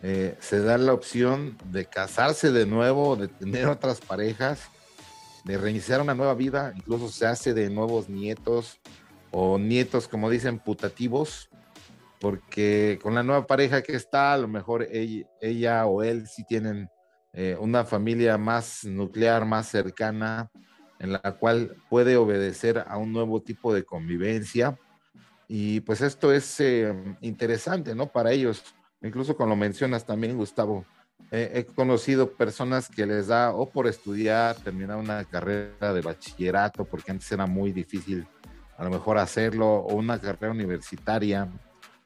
eh, 0.03 0.37
se 0.41 0.61
da 0.61 0.79
la 0.79 0.93
opción 0.93 1.57
de 1.67 1.85
casarse 1.87 2.51
de 2.51 2.67
nuevo, 2.67 3.17
de 3.17 3.29
tener 3.29 3.67
otras 3.69 4.01
parejas, 4.01 4.61
de 5.45 5.57
reiniciar 5.57 6.01
una 6.01 6.15
nueva 6.15 6.35
vida, 6.35 6.73
incluso 6.77 7.09
se 7.09 7.27
hace 7.27 7.55
de 7.55 7.71
nuevos 7.71 8.09
nietos 8.09 8.79
o 9.31 9.59
nietos, 9.59 10.09
como 10.09 10.31
dicen, 10.31 10.59
putativos, 10.59 11.49
porque 12.21 12.99
con 13.03 13.15
la 13.15 13.23
nueva 13.23 13.47
pareja 13.47 13.83
que 13.83 13.97
está, 13.97 14.35
a 14.35 14.39
lo 14.39 14.49
mejor 14.49 14.87
ella, 14.91 15.87
o 15.87 16.03
él 16.03 16.27
sí 16.27 16.45
tienen 16.45 16.89
eh, 17.33 17.57
una 17.59 17.85
familia 17.85 18.37
más 18.37 18.85
nuclear, 18.85 19.45
más 19.47 19.69
cercana, 19.69 20.51
en 20.99 21.13
la 21.13 21.37
cual 21.39 21.77
puede 21.89 22.17
obedecer 22.17 22.85
a 22.87 22.99
un 22.99 23.13
nuevo 23.13 23.41
tipo 23.41 23.73
de 23.73 23.85
convivencia. 23.85 24.79
Y 25.49 25.81
pues 25.81 26.03
esto 26.03 26.33
es 26.33 26.61
eh, 26.61 26.95
interesante, 27.23 27.95
¿no? 27.95 28.07
Para 28.07 28.33
ellos, 28.33 28.63
incluso 29.01 29.35
como 29.35 29.51
lo 29.51 29.57
mencionas 29.57 30.05
también, 30.05 30.37
Gustavo, 30.37 30.85
he 31.33 31.65
conocido 31.65 32.33
personas 32.33 32.89
que 32.89 33.07
les 33.07 33.29
da 33.29 33.53
o 33.53 33.71
por 33.71 33.87
estudiar, 33.87 34.57
terminar 34.57 34.97
una 34.97 35.25
carrera 35.25 35.93
de 35.93 36.01
bachillerato, 36.01 36.85
porque 36.85 37.13
antes 37.13 37.31
era 37.31 37.47
muy 37.47 37.71
difícil 37.71 38.27
a 38.81 38.85
lo 38.85 38.91
mejor 38.91 39.19
hacerlo, 39.19 39.67
o 39.67 39.95
una 39.95 40.19
carrera 40.19 40.55
universitaria, 40.55 41.47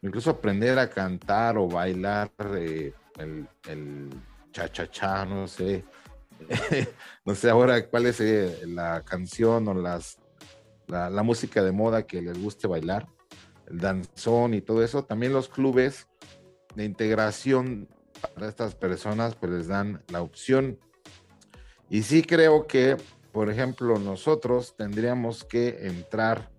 incluso 0.02 0.30
aprender 0.30 0.76
a 0.76 0.90
cantar 0.90 1.56
o 1.56 1.68
bailar 1.68 2.32
eh, 2.56 2.92
el, 3.16 3.46
el 3.68 4.10
cha-cha-cha, 4.50 5.24
no 5.24 5.46
sé, 5.46 5.84
no 7.24 7.36
sé 7.36 7.48
ahora 7.48 7.86
cuál 7.86 8.06
es 8.06 8.20
eh, 8.20 8.66
la 8.66 9.02
canción 9.02 9.68
o 9.68 9.74
las, 9.74 10.18
la, 10.88 11.22
música 11.22 11.62
de 11.62 11.70
moda 11.70 12.08
que 12.08 12.20
les 12.20 12.42
guste 12.42 12.66
bailar, 12.66 13.06
el 13.68 13.78
danzón 13.78 14.54
y 14.54 14.60
todo 14.60 14.82
eso. 14.82 15.04
También 15.04 15.32
los 15.32 15.48
clubes 15.48 16.08
de 16.74 16.84
integración 16.84 17.88
para 18.34 18.48
estas 18.48 18.74
personas 18.74 19.36
pues 19.36 19.52
les 19.52 19.68
dan 19.68 20.02
la 20.08 20.22
opción. 20.22 20.80
Y 21.88 22.02
sí 22.02 22.24
creo 22.24 22.66
que, 22.66 22.96
por 23.30 23.48
ejemplo, 23.48 23.96
nosotros 24.00 24.74
tendríamos 24.76 25.44
que 25.44 25.86
entrar 25.86 26.50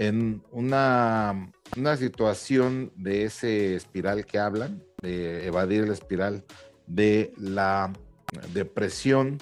en 0.00 0.42
una, 0.50 1.52
una 1.76 1.96
situación 1.98 2.90
de 2.96 3.24
ese 3.24 3.74
espiral 3.74 4.24
que 4.24 4.38
hablan, 4.38 4.82
de 5.02 5.46
evadir 5.46 5.84
el 5.84 5.90
espiral 5.90 6.42
de 6.86 7.34
la 7.36 7.92
depresión, 8.54 9.36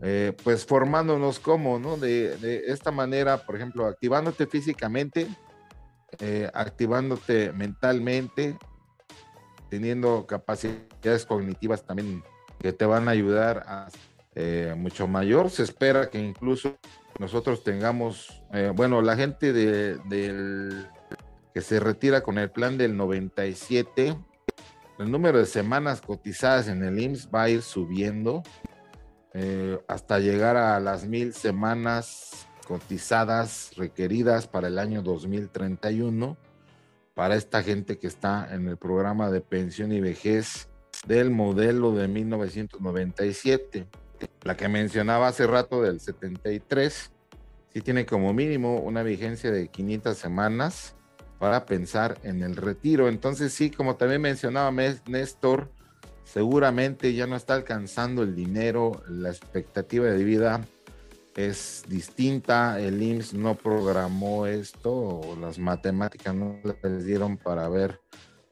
eh, 0.00 0.32
pues 0.42 0.66
formándonos 0.66 1.38
como, 1.38 1.78
¿no? 1.78 1.96
De, 1.96 2.64
esta 2.66 2.90
manera, 2.90 3.46
por 3.46 3.54
ejemplo, 3.54 3.86
activándote 3.86 4.48
físicamente, 4.48 5.28
eh, 6.18 6.50
activándote 6.52 7.52
mentalmente, 7.52 8.58
teniendo 9.70 10.26
capacidades 10.26 11.24
cognitivas 11.24 11.86
también 11.86 12.24
que 12.58 12.72
te 12.72 12.86
van 12.86 13.06
a 13.06 13.12
ayudar 13.12 13.62
a 13.68 13.88
eh, 14.34 14.74
mucho 14.76 15.06
mayor. 15.06 15.48
Se 15.48 15.62
espera 15.62 16.10
que 16.10 16.18
incluso 16.18 16.76
nosotros 17.22 17.62
tengamos, 17.62 18.42
bueno, 18.74 19.00
la 19.00 19.16
gente 19.16 19.52
de, 19.52 19.94
del 20.08 20.88
que 21.54 21.60
se 21.60 21.78
retira 21.78 22.22
con 22.22 22.36
el 22.36 22.50
plan 22.50 22.76
del 22.76 22.96
97, 22.96 24.16
el 24.98 25.10
número 25.10 25.38
de 25.38 25.46
semanas 25.46 26.00
cotizadas 26.00 26.66
en 26.66 26.82
el 26.82 26.98
IMSS 26.98 27.28
va 27.32 27.44
a 27.44 27.48
ir 27.48 27.62
subiendo 27.62 28.42
eh, 29.34 29.78
hasta 29.86 30.18
llegar 30.18 30.56
a 30.56 30.80
las 30.80 31.06
mil 31.06 31.32
semanas 31.32 32.48
cotizadas 32.66 33.70
requeridas 33.76 34.48
para 34.48 34.66
el 34.66 34.80
año 34.80 35.00
2031 35.02 36.36
para 37.14 37.36
esta 37.36 37.62
gente 37.62 37.98
que 37.98 38.08
está 38.08 38.52
en 38.52 38.66
el 38.66 38.76
programa 38.76 39.30
de 39.30 39.40
pensión 39.40 39.92
y 39.92 40.00
vejez 40.00 40.68
del 41.06 41.30
modelo 41.30 41.92
de 41.92 42.08
1997. 42.08 43.86
La 44.42 44.56
que 44.56 44.68
mencionaba 44.68 45.28
hace 45.28 45.46
rato 45.46 45.82
del 45.82 46.00
73, 46.00 47.12
sí 47.72 47.80
tiene 47.80 48.06
como 48.06 48.32
mínimo 48.32 48.80
una 48.80 49.02
vigencia 49.02 49.50
de 49.50 49.68
500 49.68 50.16
semanas 50.16 50.94
para 51.38 51.66
pensar 51.66 52.18
en 52.22 52.42
el 52.42 52.56
retiro. 52.56 53.08
Entonces 53.08 53.52
sí, 53.52 53.70
como 53.70 53.96
también 53.96 54.20
mencionaba 54.20 54.70
Néstor, 54.70 55.70
seguramente 56.24 57.14
ya 57.14 57.26
no 57.26 57.36
está 57.36 57.54
alcanzando 57.54 58.22
el 58.22 58.34
dinero, 58.34 59.02
la 59.08 59.30
expectativa 59.30 60.06
de 60.06 60.24
vida 60.24 60.60
es 61.36 61.84
distinta, 61.88 62.78
el 62.78 63.02
IMSS 63.02 63.34
no 63.34 63.54
programó 63.54 64.46
esto, 64.46 65.20
las 65.40 65.58
matemáticas 65.58 66.34
no 66.34 66.58
les 66.82 67.04
dieron 67.04 67.38
para 67.38 67.68
ver 67.68 68.00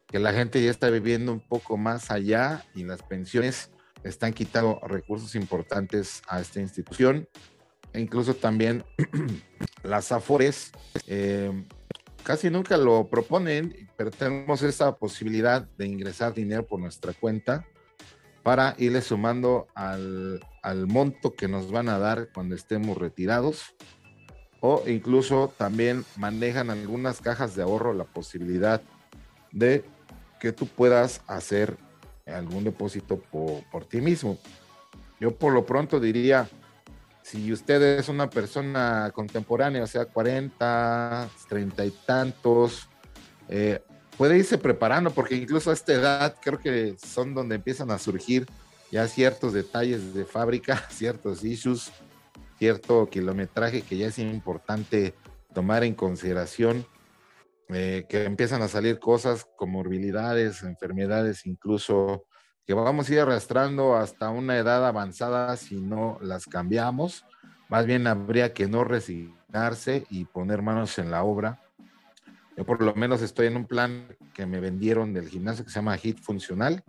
que 0.06 0.18
la 0.18 0.32
gente 0.32 0.62
ya 0.62 0.70
está 0.70 0.90
viviendo 0.90 1.32
un 1.32 1.40
poco 1.40 1.76
más 1.76 2.10
allá 2.10 2.64
y 2.74 2.84
las 2.84 3.02
pensiones 3.02 3.70
están 4.05 4.32
quitando 4.32 4.80
recursos 4.82 5.34
importantes 5.34 6.22
a 6.28 6.40
esta 6.40 6.61
institución. 6.61 7.28
E 7.92 8.01
incluso 8.01 8.34
también 8.34 8.84
las 9.82 10.12
AFORES 10.12 10.72
eh, 11.07 11.64
casi 12.22 12.51
nunca 12.51 12.76
lo 12.76 13.09
proponen, 13.09 13.90
pero 13.96 14.11
tenemos 14.11 14.62
esa 14.62 14.96
posibilidad 14.96 15.62
de 15.76 15.86
ingresar 15.86 16.34
dinero 16.34 16.66
por 16.66 16.80
nuestra 16.80 17.12
cuenta 17.12 17.66
para 18.42 18.74
irle 18.78 19.03
sumando 19.03 19.66
al, 19.74 20.40
monto 20.86 21.34
que 21.34 21.48
nos 21.48 21.70
van 21.70 21.88
a 21.88 21.98
dar 21.98 22.30
cuando 22.32 22.55
estemos 22.55 22.96
retirados. 22.96 23.74
O 24.61 24.82
incluso 24.86 25.53
también 25.57 26.05
manejan 26.16 26.70
algunas 26.70 27.20
cajas 27.20 27.57
de 27.57 27.62
ahorro 27.62 27.94
la 27.94 28.05
posibilidad 28.05 28.82
de 29.53 29.84
que 30.38 30.53
tú 30.53 30.66
puedas 30.66 31.22
hacer 31.26 31.76
algún 32.33 32.64
depósito 32.64 33.18
por, 33.18 33.62
por 33.70 33.85
ti 33.85 34.01
mismo. 34.01 34.39
Yo 35.18 35.35
por 35.37 35.53
lo 35.53 35.66
pronto 35.66 36.01
diría, 36.01 36.49
si 37.22 37.53
usted 37.53 37.99
es 37.99 38.09
una 38.09 38.31
persona 38.31 39.11
contemporánea, 39.14 39.85
o 39.85 39.87
sea, 39.87 40.07
40, 40.07 41.28
30 41.49 41.85
y 41.85 41.91
tantos, 42.07 42.89
eh, 43.49 43.83
puede 44.16 44.39
irse 44.39 44.59
preparando, 44.59 45.11
porque 45.11 45.37
incluso 45.37 45.70
a 45.70 45.74
esta 45.74 45.93
edad 45.93 46.37
creo 46.43 46.59
que 46.59 46.97
son 46.99 47.35
donde 47.35 47.57
empiezan 47.57 47.91
a 47.91 47.99
surgir 47.99 48.47
ya 48.91 49.07
ciertos 49.07 49.53
detalles 49.53 50.14
de 50.14 50.24
fábrica, 50.24 50.76
ciertos 50.91 51.45
issues, 51.45 51.93
cierto 52.59 53.09
kilometraje 53.09 53.83
que 53.83 53.97
ya 53.97 54.09
es 54.09 54.18
importante 54.18 55.14
tomar 55.55 55.85
en 55.85 55.95
consideración, 55.95 56.87
eh, 57.72 58.06
que 58.08 58.24
empiezan 58.24 58.62
a 58.62 58.68
salir 58.68 58.98
cosas, 58.98 59.46
comorbilidades, 59.56 60.62
enfermedades, 60.62 61.46
incluso 61.46 62.26
que 62.66 62.74
vamos 62.74 63.08
a 63.08 63.12
ir 63.12 63.20
arrastrando 63.20 63.96
hasta 63.96 64.30
una 64.30 64.56
edad 64.56 64.86
avanzada 64.86 65.56
si 65.56 65.80
no 65.80 66.18
las 66.20 66.46
cambiamos. 66.46 67.24
Más 67.68 67.86
bien 67.86 68.06
habría 68.06 68.52
que 68.52 68.68
no 68.68 68.84
resignarse 68.84 70.04
y 70.10 70.24
poner 70.24 70.62
manos 70.62 70.98
en 70.98 71.10
la 71.10 71.22
obra 71.22 71.60
yo 72.60 72.66
por 72.66 72.82
lo 72.82 72.94
menos 72.94 73.22
estoy 73.22 73.46
en 73.46 73.56
un 73.56 73.64
plan 73.64 74.06
que 74.34 74.44
me 74.44 74.60
vendieron 74.60 75.14
del 75.14 75.28
gimnasio 75.28 75.64
que 75.64 75.70
se 75.70 75.76
llama 75.76 75.96
HIT 75.96 76.18
Funcional, 76.18 76.84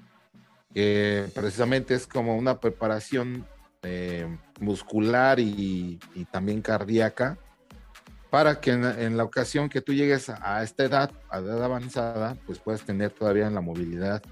que 0.74 1.28
precisamente 1.34 1.94
es 1.94 2.08
como 2.08 2.36
una 2.36 2.60
preparación 2.60 3.46
eh, 3.84 4.28
muscular 4.60 5.40
y, 5.40 5.98
también 6.30 6.62
cardíaca 6.62 7.38
para 8.32 8.62
que 8.62 8.72
en, 8.72 9.18
la 9.18 9.26
ocasión 9.26 9.68
que 9.68 9.82
tú 9.82 9.94
llegues 9.94 10.30
a, 10.30 10.64
esta 10.64 10.86
edad, 10.86 11.12
a 11.30 11.40
edad 11.40 11.62
avanzada, 11.62 12.38
pues 12.48 12.60
puedas 12.60 12.82
tener 12.82 13.12
todavía 13.12 13.50
la 13.50 13.60
movilidad, 13.60 14.24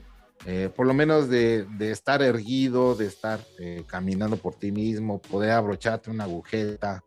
eh, 0.46 0.70
por 0.74 0.88
lo 0.88 0.94
menos 0.94 1.30
de, 1.30 1.68
estar 1.82 2.22
erguido, 2.22 2.96
de 2.96 3.08
estar 3.08 3.42
eh, 3.60 3.84
caminando 3.86 4.38
por 4.38 4.56
ti 4.56 4.72
mismo, 4.72 5.22
poder 5.22 5.52
abrocharte 5.52 6.10
una 6.10 6.24
agujeta, 6.24 7.04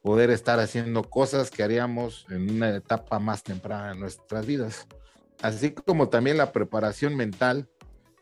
poder 0.00 0.30
estar 0.30 0.58
haciendo 0.60 1.02
cosas 1.02 1.50
que 1.50 1.62
haríamos 1.62 2.24
en 2.30 2.50
una 2.50 2.74
etapa 2.74 3.18
más 3.18 3.42
temprana 3.42 3.92
de 3.92 4.00
nuestras 4.00 4.46
vidas. 4.46 4.86
Así 5.42 5.72
como 5.72 6.08
también 6.08 6.38
la 6.38 6.52
preparación 6.52 7.16
mental. 7.16 7.68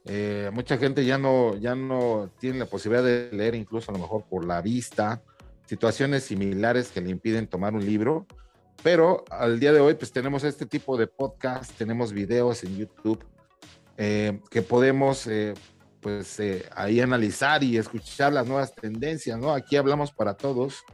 Eh, 0.04 0.50
mucha 0.52 0.76
gente 0.76 1.04
ya 1.04 1.18
no, 1.18 1.54
ya 1.56 1.76
no 1.76 2.32
tiene 2.40 2.58
la 2.58 2.66
posibilidad 2.66 3.04
de 3.04 3.30
leer 3.30 3.54
incluso 3.54 3.92
a 3.92 3.94
lo 3.94 4.00
mejor 4.00 4.24
por 4.24 4.44
la 4.44 4.60
vista, 4.60 5.22
situaciones 5.68 6.24
similares 6.24 6.88
que 6.88 7.00
le 7.00 7.10
impiden 7.10 7.46
tomar 7.46 7.74
un 7.74 7.84
libro, 7.84 8.26
pero 8.82 9.24
al 9.30 9.60
día 9.60 9.72
de 9.72 9.80
hoy 9.80 9.94
pues 9.94 10.10
tenemos 10.10 10.42
este 10.42 10.66
tipo 10.66 10.96
de 10.96 11.06
podcast, 11.06 11.72
tenemos 11.76 12.12
videos 12.12 12.64
en 12.64 12.76
YouTube 12.76 13.24
eh, 13.96 14.40
que 14.50 14.62
podemos 14.62 15.26
eh, 15.26 15.54
pues 16.00 16.40
ahí 16.74 17.00
analizar 17.00 17.62
y 17.62 17.76
escuchar 17.76 18.32
las 18.32 18.46
nuevas 18.46 18.74
tendencias, 18.74 19.38
¿no? 19.38 19.52
Aquí 19.52 19.76
hablamos 19.76 20.12
para 20.12 20.34
todos 20.34 20.84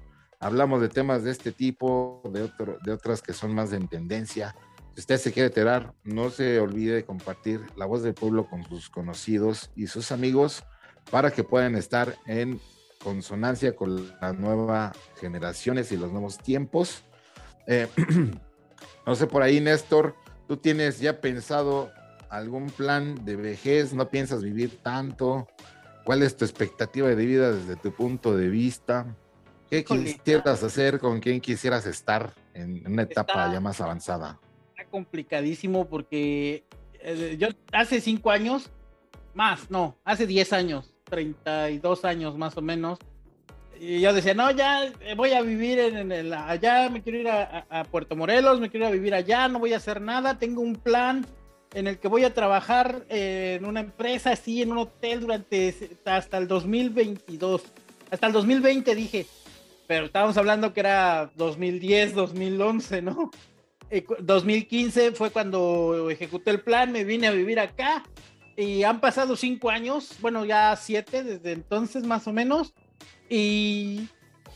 hablamos 0.44 0.82
de 0.82 0.90
temas 0.90 1.24
de 1.24 1.30
este 1.30 1.52
tipo, 1.52 2.20
de, 2.30 2.50
de 2.84 2.92
otras 2.92 3.22
que 3.22 3.32
son 3.32 3.54
más 3.54 3.70
de 3.70 3.80
tendencia. 3.80 4.54
Si 4.92 5.00
usted 5.00 5.16
se 5.16 5.32
quiere 5.32 5.46
enterar, 5.46 5.94
no 6.04 6.28
se 6.28 6.60
olvide 6.60 6.96
de 6.96 7.04
compartir 7.04 7.62
la 7.76 7.86
voz 7.86 8.02
del 8.02 8.12
pueblo 8.12 8.46
con 8.46 8.62
sus 8.64 8.90
conocidos 8.90 9.70
y 9.74 9.86
sus 9.86 10.12
amigos 10.12 10.62
para 11.10 11.30
que 11.30 11.44
puedan 11.44 11.76
estar 11.76 12.14
en 12.26 12.60
consonancia 13.04 13.76
con 13.76 14.12
las 14.20 14.36
nuevas 14.38 14.96
generaciones 15.20 15.92
y 15.92 15.96
los 15.96 16.10
nuevos 16.10 16.38
tiempos. 16.38 17.04
Eh, 17.66 17.86
no 19.06 19.14
sé, 19.14 19.26
por 19.26 19.42
ahí, 19.42 19.60
Néstor, 19.60 20.16
¿tú 20.48 20.56
tienes 20.56 20.98
ya 20.98 21.20
pensado 21.20 21.92
algún 22.30 22.66
plan 22.66 23.24
de 23.24 23.36
vejez? 23.36 23.92
¿No 23.92 24.08
piensas 24.08 24.42
vivir 24.42 24.78
tanto? 24.82 25.46
¿Cuál 26.04 26.22
es 26.22 26.36
tu 26.36 26.44
expectativa 26.44 27.08
de 27.08 27.26
vida 27.26 27.52
desde 27.52 27.76
tu 27.76 27.92
punto 27.92 28.36
de 28.36 28.48
vista? 28.48 29.14
¿Qué 29.70 29.84
quisieras 29.84 30.62
hacer? 30.62 30.98
¿Con 30.98 31.20
quién 31.20 31.40
quisieras 31.40 31.86
estar 31.86 32.34
en 32.54 32.86
una 32.86 33.02
etapa 33.02 33.52
ya 33.52 33.60
más 33.60 33.80
avanzada? 33.80 34.40
Está 34.70 34.88
complicadísimo 34.90 35.88
porque 35.88 36.64
eh, 37.00 37.36
yo 37.38 37.48
hace 37.72 38.00
cinco 38.00 38.30
años, 38.30 38.70
más, 39.34 39.70
no, 39.70 39.98
hace 40.04 40.26
diez 40.26 40.52
años, 40.52 40.93
32 41.04 42.04
años 42.04 42.36
más 42.36 42.56
o 42.56 42.62
menos, 42.62 42.98
y 43.80 44.00
yo 44.00 44.12
decía, 44.12 44.34
no, 44.34 44.50
ya 44.50 44.86
eh, 44.86 45.14
voy 45.16 45.32
a 45.32 45.42
vivir 45.42 45.78
en, 45.78 46.12
el, 46.12 46.32
allá, 46.32 46.88
me 46.90 47.02
quiero 47.02 47.18
ir 47.18 47.28
a, 47.28 47.84
Puerto 47.90 48.16
Morelos, 48.16 48.60
me 48.60 48.70
quiero 48.70 48.86
ir 48.86 48.90
a 48.90 48.94
vivir 48.94 49.14
allá, 49.14 49.48
no 49.48 49.58
voy 49.58 49.72
a 49.72 49.78
hacer 49.78 50.00
nada, 50.00 50.38
tengo 50.38 50.60
un 50.60 50.76
plan 50.76 51.26
en 51.74 51.88
el 51.88 51.98
que 51.98 52.08
voy 52.08 52.24
a 52.24 52.32
trabajar 52.32 53.04
eh, 53.08 53.56
en 53.58 53.66
una 53.66 53.80
empresa 53.80 54.30
así, 54.30 54.62
en 54.62 54.72
un 54.72 54.78
hotel 54.78 55.20
durante 55.20 55.74
hasta 56.04 56.38
el 56.38 56.46
2022. 56.46 57.62
Hasta 58.10 58.26
el 58.28 58.32
2020 58.32 58.94
dije, 58.94 59.26
pero 59.88 60.06
estábamos 60.06 60.36
hablando 60.36 60.72
que 60.72 60.80
era 60.80 61.30
2010, 61.34 62.14
2011, 62.14 63.02
¿no? 63.02 63.30
2015 64.20 65.06
eh, 65.06 65.12
fue 65.12 65.30
cuando 65.30 66.08
ejecuté 66.10 66.52
el 66.52 66.60
plan, 66.60 66.92
me 66.92 67.04
vine 67.04 67.26
a 67.26 67.32
vivir 67.32 67.58
acá 67.58 68.04
y 68.56 68.84
han 68.84 69.00
pasado 69.00 69.36
cinco 69.36 69.70
años, 69.70 70.16
bueno, 70.20 70.44
ya 70.44 70.74
siete 70.76 71.22
desde 71.22 71.52
entonces 71.52 72.04
más 72.04 72.26
o 72.26 72.32
menos, 72.32 72.74
y 73.28 74.08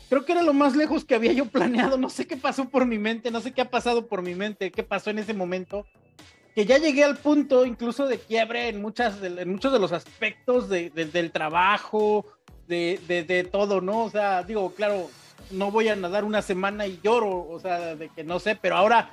creo 0.08 0.24
que 0.24 0.32
era 0.32 0.42
lo 0.42 0.52
más 0.52 0.76
lejos 0.76 1.04
que 1.04 1.14
había 1.14 1.32
yo 1.32 1.46
planeado, 1.46 1.98
no 1.98 2.10
sé 2.10 2.26
qué 2.26 2.36
pasó 2.36 2.68
por 2.68 2.86
mi 2.86 2.98
mente, 2.98 3.30
no 3.30 3.40
sé 3.40 3.52
qué 3.52 3.62
ha 3.62 3.70
pasado 3.70 4.06
por 4.06 4.22
mi 4.22 4.34
mente, 4.34 4.70
qué 4.70 4.82
pasó 4.82 5.10
en 5.10 5.18
ese 5.18 5.34
momento, 5.34 5.86
que 6.54 6.66
ya 6.66 6.78
llegué 6.78 7.04
al 7.04 7.16
punto 7.16 7.64
incluso 7.66 8.06
de 8.06 8.18
quiebre 8.18 8.68
en, 8.68 8.82
muchas, 8.82 9.22
en 9.22 9.50
muchos 9.50 9.72
de 9.72 9.78
los 9.78 9.92
aspectos 9.92 10.68
del 10.68 11.32
trabajo, 11.32 12.26
de, 12.66 13.00
de, 13.26 13.44
todo, 13.44 13.80
¿no? 13.80 14.04
O 14.04 14.10
sea, 14.10 14.42
digo, 14.42 14.74
claro, 14.74 15.08
no 15.50 15.70
voy 15.70 15.88
a 15.88 15.96
nadar 15.96 16.24
una 16.24 16.42
semana 16.42 16.86
y 16.86 17.00
lloro, 17.02 17.48
o 17.48 17.58
sea, 17.60 17.96
de 17.96 18.08
que 18.10 18.24
no 18.24 18.38
sé, 18.38 18.56
pero 18.56 18.76
ahora 18.76 19.10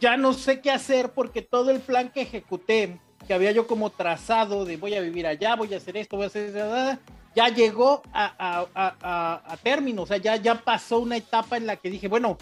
ya 0.00 0.16
no 0.16 0.32
sé 0.32 0.60
qué 0.60 0.70
hacer 0.70 1.10
porque 1.10 1.42
todo 1.42 1.70
el 1.70 1.80
plan 1.80 2.10
que 2.10 2.22
ejecuté, 2.22 3.00
que 3.26 3.34
había 3.34 3.52
yo 3.52 3.66
como 3.66 3.90
trazado 3.90 4.64
de 4.64 4.76
voy 4.76 4.94
a 4.94 5.00
vivir 5.00 5.26
allá, 5.26 5.56
voy 5.56 5.72
a 5.74 5.78
hacer 5.78 5.96
esto, 5.96 6.16
voy 6.16 6.24
a 6.24 6.28
hacer 6.28 6.56
eso, 6.56 6.98
ya 7.34 7.48
llegó 7.48 8.02
a, 8.12 8.66
a, 8.74 9.42
a, 9.46 9.56
término, 9.58 10.02
o 10.02 10.06
sea, 10.06 10.16
ya, 10.16 10.36
ya 10.36 10.54
pasó 10.54 11.00
una 11.00 11.18
etapa 11.18 11.58
en 11.58 11.66
la 11.66 11.76
que 11.76 11.90
dije, 11.90 12.08
bueno, 12.08 12.38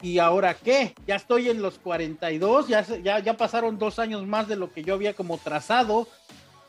¿y 0.00 0.18
ahora 0.18 0.54
qué? 0.54 0.94
Ya 1.06 1.16
estoy 1.16 1.50
en 1.50 1.60
los 1.60 1.78
42, 1.78 2.68
ya, 2.68 2.82
ya, 3.02 3.18
ya 3.18 3.36
pasaron 3.36 3.78
dos 3.78 3.98
años 3.98 4.26
más 4.26 4.48
de 4.48 4.56
lo 4.56 4.72
que 4.72 4.82
yo 4.82 4.94
había 4.94 5.12
como 5.12 5.36
trazado, 5.36 6.08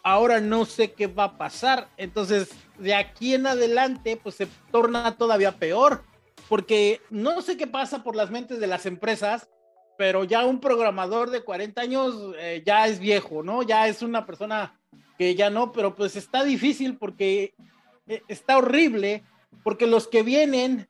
ahora 0.04 0.42
no 0.42 0.66
sé 0.66 0.92
qué 0.92 1.08
va 1.08 1.24
a 1.26 1.38
pasar. 1.38 1.88
Entonces, 1.96 2.50
de 2.78 2.96
aquí 2.96 3.34
en 3.34 3.48
adelante, 3.48 4.20
pues 4.22 4.36
se 4.36 4.48
torna 4.72 5.16
todavía 5.16 5.54
peor, 5.54 6.04
porque 6.50 7.00
no 7.10 7.42
sé 7.42 7.56
qué 7.56 7.68
pasa 7.68 8.04
por 8.04 8.16
las 8.16 8.30
mentes 8.30 8.60
de 8.60 8.68
las 8.68 8.86
empresas, 8.86 9.48
pero 10.00 10.24
ya 10.24 10.46
un 10.46 10.62
programador 10.62 11.30
de 11.30 11.42
40 11.42 11.82
años 11.82 12.34
eh, 12.40 12.64
ya 12.66 12.88
es 12.88 13.00
viejo, 13.00 13.44
¿no? 13.44 13.64
Ya 13.64 13.86
es 13.90 14.02
una 14.02 14.26
persona 14.26 14.80
que 15.18 15.36
ya 15.36 15.50
no, 15.50 15.74
pero 15.74 15.94
pues 15.94 16.16
está 16.16 16.46
difícil 16.46 16.96
porque 16.96 17.54
eh, 18.08 18.22
está 18.30 18.60
horrible, 18.60 19.24
porque 19.62 19.88
los 19.88 20.08
que 20.08 20.24
vienen 20.24 20.88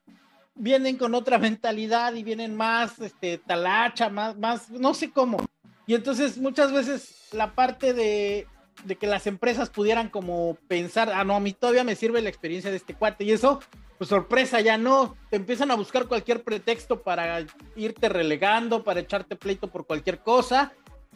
vienen 0.53 0.95
con 0.95 1.15
otra 1.15 1.39
mentalidad 1.39 2.13
y 2.13 2.23
vienen 2.23 2.55
más 2.55 2.99
este 2.99 3.39
talacha, 3.39 4.09
más 4.09 4.37
más 4.37 4.69
no 4.69 4.93
sé 4.93 5.09
cómo. 5.09 5.39
Y 5.87 5.95
entonces 5.95 6.37
muchas 6.37 6.71
veces 6.71 7.29
la 7.31 7.55
parte 7.55 7.95
de 7.95 8.45
de 8.83 8.95
que 8.95 9.07
las 9.07 9.25
empresas 9.25 9.71
pudieran 9.71 10.09
como 10.09 10.55
pensar, 10.67 11.11
ah, 11.11 11.23
no, 11.23 11.35
a 11.35 11.39
mí 11.39 11.53
todavía 11.53 11.83
me 11.83 11.95
sirve 11.95 12.21
la 12.21 12.29
experiencia 12.29 12.69
de 12.69 12.77
este 12.77 12.93
cuate 12.93 13.23
y 13.23 13.31
eso, 13.31 13.59
pues 13.99 14.09
sorpresa, 14.09 14.61
ya 14.61 14.79
no, 14.79 15.15
te 15.29 15.35
empiezan 15.35 15.69
a 15.69 15.75
buscar 15.75 16.07
cualquier 16.07 16.43
pretexto 16.43 17.03
para 17.03 17.45
irte 17.75 18.09
relegando, 18.09 18.83
para 18.83 19.01
echarte 19.01 19.35
pleito 19.35 19.67
por 19.67 19.85
cualquier 19.85 20.19
cosa 20.19 20.73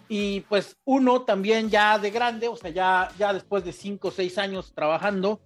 y 0.07 0.41
pues 0.41 0.77
uno 0.85 1.23
también 1.23 1.71
ya 1.71 1.97
de 1.97 2.11
grande, 2.11 2.47
o 2.47 2.55
sea, 2.55 2.69
ya, 2.69 3.09
ya 3.17 3.33
después 3.33 3.65
de 3.65 3.73
cinco 3.73 4.09
o 4.09 4.11
seis 4.11 4.37
años 4.37 4.73
trabajando, 4.75 5.41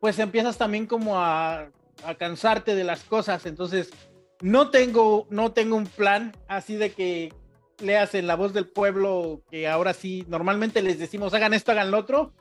pues 0.00 0.18
empiezas 0.18 0.58
también 0.58 0.86
como 0.86 1.20
a 1.20 1.68
a 2.04 2.14
cansarte 2.14 2.74
de 2.74 2.84
las 2.84 3.04
cosas. 3.04 3.46
Entonces, 3.46 3.90
no 4.40 4.70
tengo, 4.70 5.26
no 5.30 5.52
tengo 5.52 5.76
un 5.76 5.86
plan 5.86 6.36
así 6.46 6.76
de 6.76 6.92
que 6.92 7.32
leas 7.80 8.14
en 8.14 8.26
la 8.26 8.36
voz 8.36 8.52
del 8.52 8.68
pueblo 8.68 9.42
que 9.50 9.68
ahora 9.68 9.94
sí, 9.94 10.24
normalmente 10.28 10.82
les 10.82 10.98
decimos 10.98 11.34
hagan 11.34 11.54
esto, 11.54 11.72
hagan 11.72 11.90
lo 11.90 11.98
otro. 11.98 12.32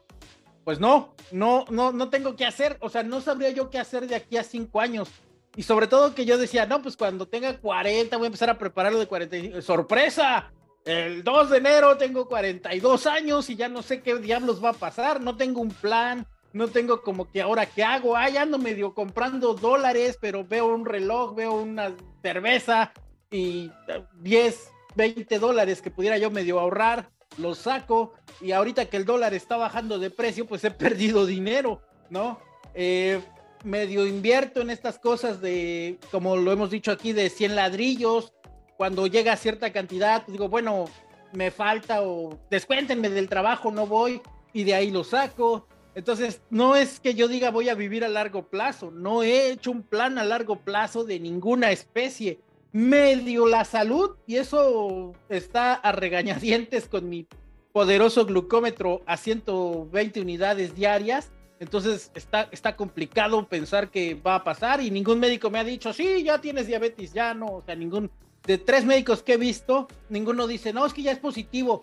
Pues 0.68 0.82
no, 0.82 1.14
no, 1.32 1.64
no, 1.70 1.94
no 1.94 2.10
tengo 2.10 2.36
que 2.36 2.46
hacer, 2.46 2.76
o 2.82 2.90
sea, 2.90 3.02
no 3.02 3.22
sabría 3.22 3.52
yo 3.52 3.70
qué 3.70 3.80
hacer 3.80 4.06
de 4.06 4.16
aquí 4.16 4.36
a 4.36 4.44
cinco 4.44 4.82
años. 4.82 5.08
Y 5.56 5.64
sobre 5.64 5.88
todo 5.88 6.14
que 6.14 6.26
yo 6.26 6.38
decía, 6.38 6.66
no, 6.66 6.82
pues 6.82 6.98
cuando 6.98 7.26
tenga 7.26 7.58
40 7.58 8.18
voy 8.18 8.26
a 8.26 8.28
empezar 8.28 8.50
a 8.50 8.58
prepararlo 8.58 9.00
de 9.00 9.08
45. 9.08 9.62
¡Sorpresa! 9.62 10.52
El 10.84 11.24
2 11.24 11.52
de 11.52 11.58
enero 11.60 11.96
tengo 11.96 12.28
42 12.28 13.08
años 13.08 13.50
y 13.50 13.56
ya 13.56 13.70
no 13.70 13.82
sé 13.82 14.02
qué 14.02 14.18
diablos 14.18 14.62
va 14.62 14.72
a 14.72 14.74
pasar, 14.74 15.22
no 15.22 15.38
tengo 15.38 15.62
un 15.62 15.72
plan, 15.72 16.28
no 16.52 16.68
tengo 16.68 17.02
como 17.02 17.32
que 17.32 17.42
ahora 17.42 17.66
qué 17.66 17.86
hago, 17.86 18.16
ya 18.30 18.42
ando 18.42 18.58
medio 18.58 18.94
comprando 18.94 19.54
dólares, 19.54 20.18
pero 20.20 20.44
veo 20.44 20.68
un 20.68 20.86
reloj, 20.86 21.34
veo 21.34 21.54
una 21.54 21.96
cerveza 22.22 22.92
y 23.32 23.72
10, 24.20 24.70
20 24.98 25.40
dólares 25.40 25.82
que 25.82 25.92
pudiera 25.92 26.18
yo 26.18 26.30
medio 26.30 26.60
ahorrar, 26.60 27.10
los 27.38 27.60
saco 27.60 28.14
y 28.42 28.52
ahorita 28.52 28.86
que 28.86 28.98
el 28.98 29.06
dólar 29.06 29.34
está 29.34 29.58
bajando 29.58 30.00
de 30.00 30.10
precio, 30.10 30.46
pues 30.46 30.64
he 30.64 30.72
perdido 30.72 31.26
dinero, 31.26 31.82
¿no? 32.10 32.40
Eh, 32.74 33.22
medio 33.64 34.06
invierto 34.06 34.62
en 34.62 34.70
estas 34.70 35.00
cosas 35.00 35.42
de, 35.42 36.00
como 36.12 36.38
lo 36.38 36.52
hemos 36.52 36.70
dicho 36.70 36.92
aquí, 36.92 37.14
de 37.14 37.30
100 37.30 37.56
ladrillos. 37.56 38.34
Cuando 38.78 39.08
llega 39.08 39.36
cierta 39.36 39.72
cantidad, 39.74 40.24
pues 40.24 40.34
digo, 40.34 40.50
bueno, 40.50 40.86
me 41.34 41.52
falta 41.52 42.04
o 42.04 42.40
descuéntenme 42.50 43.10
del 43.10 43.28
trabajo, 43.28 43.72
no 43.72 43.88
voy 43.88 44.22
y 44.54 44.64
de 44.64 44.76
ahí 44.76 44.92
lo 44.92 45.04
saco. 45.04 45.68
Entonces, 45.96 46.42
no 46.52 46.76
es 46.76 47.00
que 47.00 47.16
yo 47.16 47.28
diga 47.28 47.50
voy 47.50 47.70
a 47.70 47.74
vivir 47.74 48.06
a 48.06 48.08
largo 48.08 48.48
plazo, 48.48 48.92
no 48.92 49.24
he 49.24 49.50
hecho 49.50 49.72
un 49.72 49.82
plan 49.82 50.20
a 50.20 50.24
largo 50.24 50.58
plazo 50.58 51.04
de 51.04 51.20
ninguna 51.20 51.72
especie. 51.72 52.40
Medio 52.72 53.48
la 53.48 53.66
salud 53.66 54.18
y 54.26 54.36
eso 54.36 55.14
está 55.30 55.74
a 55.74 55.92
regañadientes 55.92 56.88
con 56.88 57.10
mi 57.10 57.28
poderoso 57.72 58.26
glucómetro 58.26 59.02
a 59.06 59.18
120 59.18 60.22
unidades 60.22 60.76
diarias. 60.76 61.32
Entonces 61.60 62.12
está, 62.14 62.50
está 62.52 62.76
complicado 62.76 63.48
pensar 63.48 63.90
que 63.90 64.16
va 64.16 64.36
a 64.36 64.44
pasar 64.44 64.82
y 64.82 64.92
ningún 64.92 65.20
médico 65.20 65.50
me 65.50 65.60
ha 65.60 65.64
dicho, 65.64 65.92
sí, 65.94 66.24
ya 66.24 66.40
tienes 66.40 66.68
diabetes, 66.68 67.14
ya 67.14 67.34
no, 67.34 67.48
o 67.48 67.64
sea, 67.64 67.76
ningún, 67.76 68.12
de 68.46 68.58
tres 68.58 68.86
médicos 68.86 69.24
que 69.24 69.34
he 69.34 69.38
visto, 69.38 69.88
ninguno 70.10 70.46
dice, 70.46 70.72
no, 70.72 70.86
es 70.86 70.94
que 70.94 71.02
ya 71.02 71.12
es 71.12 71.20
positivo, 71.20 71.82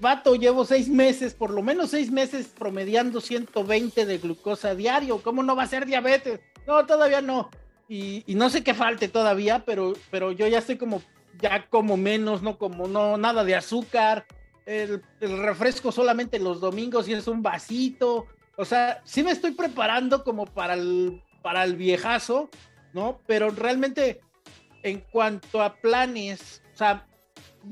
vato, 0.00 0.34
llevo 0.34 0.64
seis 0.64 0.88
meses, 0.88 1.34
por 1.34 1.50
lo 1.50 1.62
menos 1.62 1.90
seis 1.90 2.10
meses 2.10 2.48
promediando 2.48 3.20
120 3.20 4.06
de 4.06 4.18
glucosa 4.18 4.74
diario. 4.74 5.22
¿Cómo 5.22 5.42
no 5.42 5.56
va 5.56 5.64
a 5.64 5.68
ser 5.68 5.86
diabetes? 5.86 6.40
No, 6.66 6.84
todavía 6.86 7.20
no. 7.20 7.50
Y, 7.88 8.24
no 8.28 8.50
sé 8.50 8.64
qué 8.64 8.74
falte 8.74 9.08
todavía, 9.08 9.64
pero, 9.64 9.92
pero 10.10 10.32
yo 10.32 10.46
ya 10.46 10.58
estoy 10.58 10.76
como, 10.76 11.02
ya 11.40 11.66
como 11.68 11.96
menos, 11.96 12.42
no 12.42 12.58
como, 12.58 12.88
no, 12.88 13.16
nada 13.16 13.44
de 13.44 13.54
azúcar. 13.54 14.26
El, 14.66 15.02
refresco 15.20 15.92
solamente 15.92 16.38
los 16.38 16.60
domingos 16.60 17.08
y 17.08 17.12
es 17.12 17.26
un 17.26 17.42
vasito. 17.42 18.26
O 18.56 18.64
sea, 18.64 19.02
sí 19.04 19.22
me 19.22 19.32
estoy 19.32 19.52
preparando 19.52 20.24
como 20.24 20.46
para 20.46 20.74
el, 20.74 21.22
para 21.42 21.64
el 21.64 21.76
viejazo, 21.76 22.48
¿no? 22.92 23.20
Pero 23.26 23.50
realmente, 23.50 24.20
en 24.82 25.00
cuanto 25.00 25.62
a 25.62 25.74
planes, 25.74 26.62
o 26.72 26.76
sea, 26.76 27.06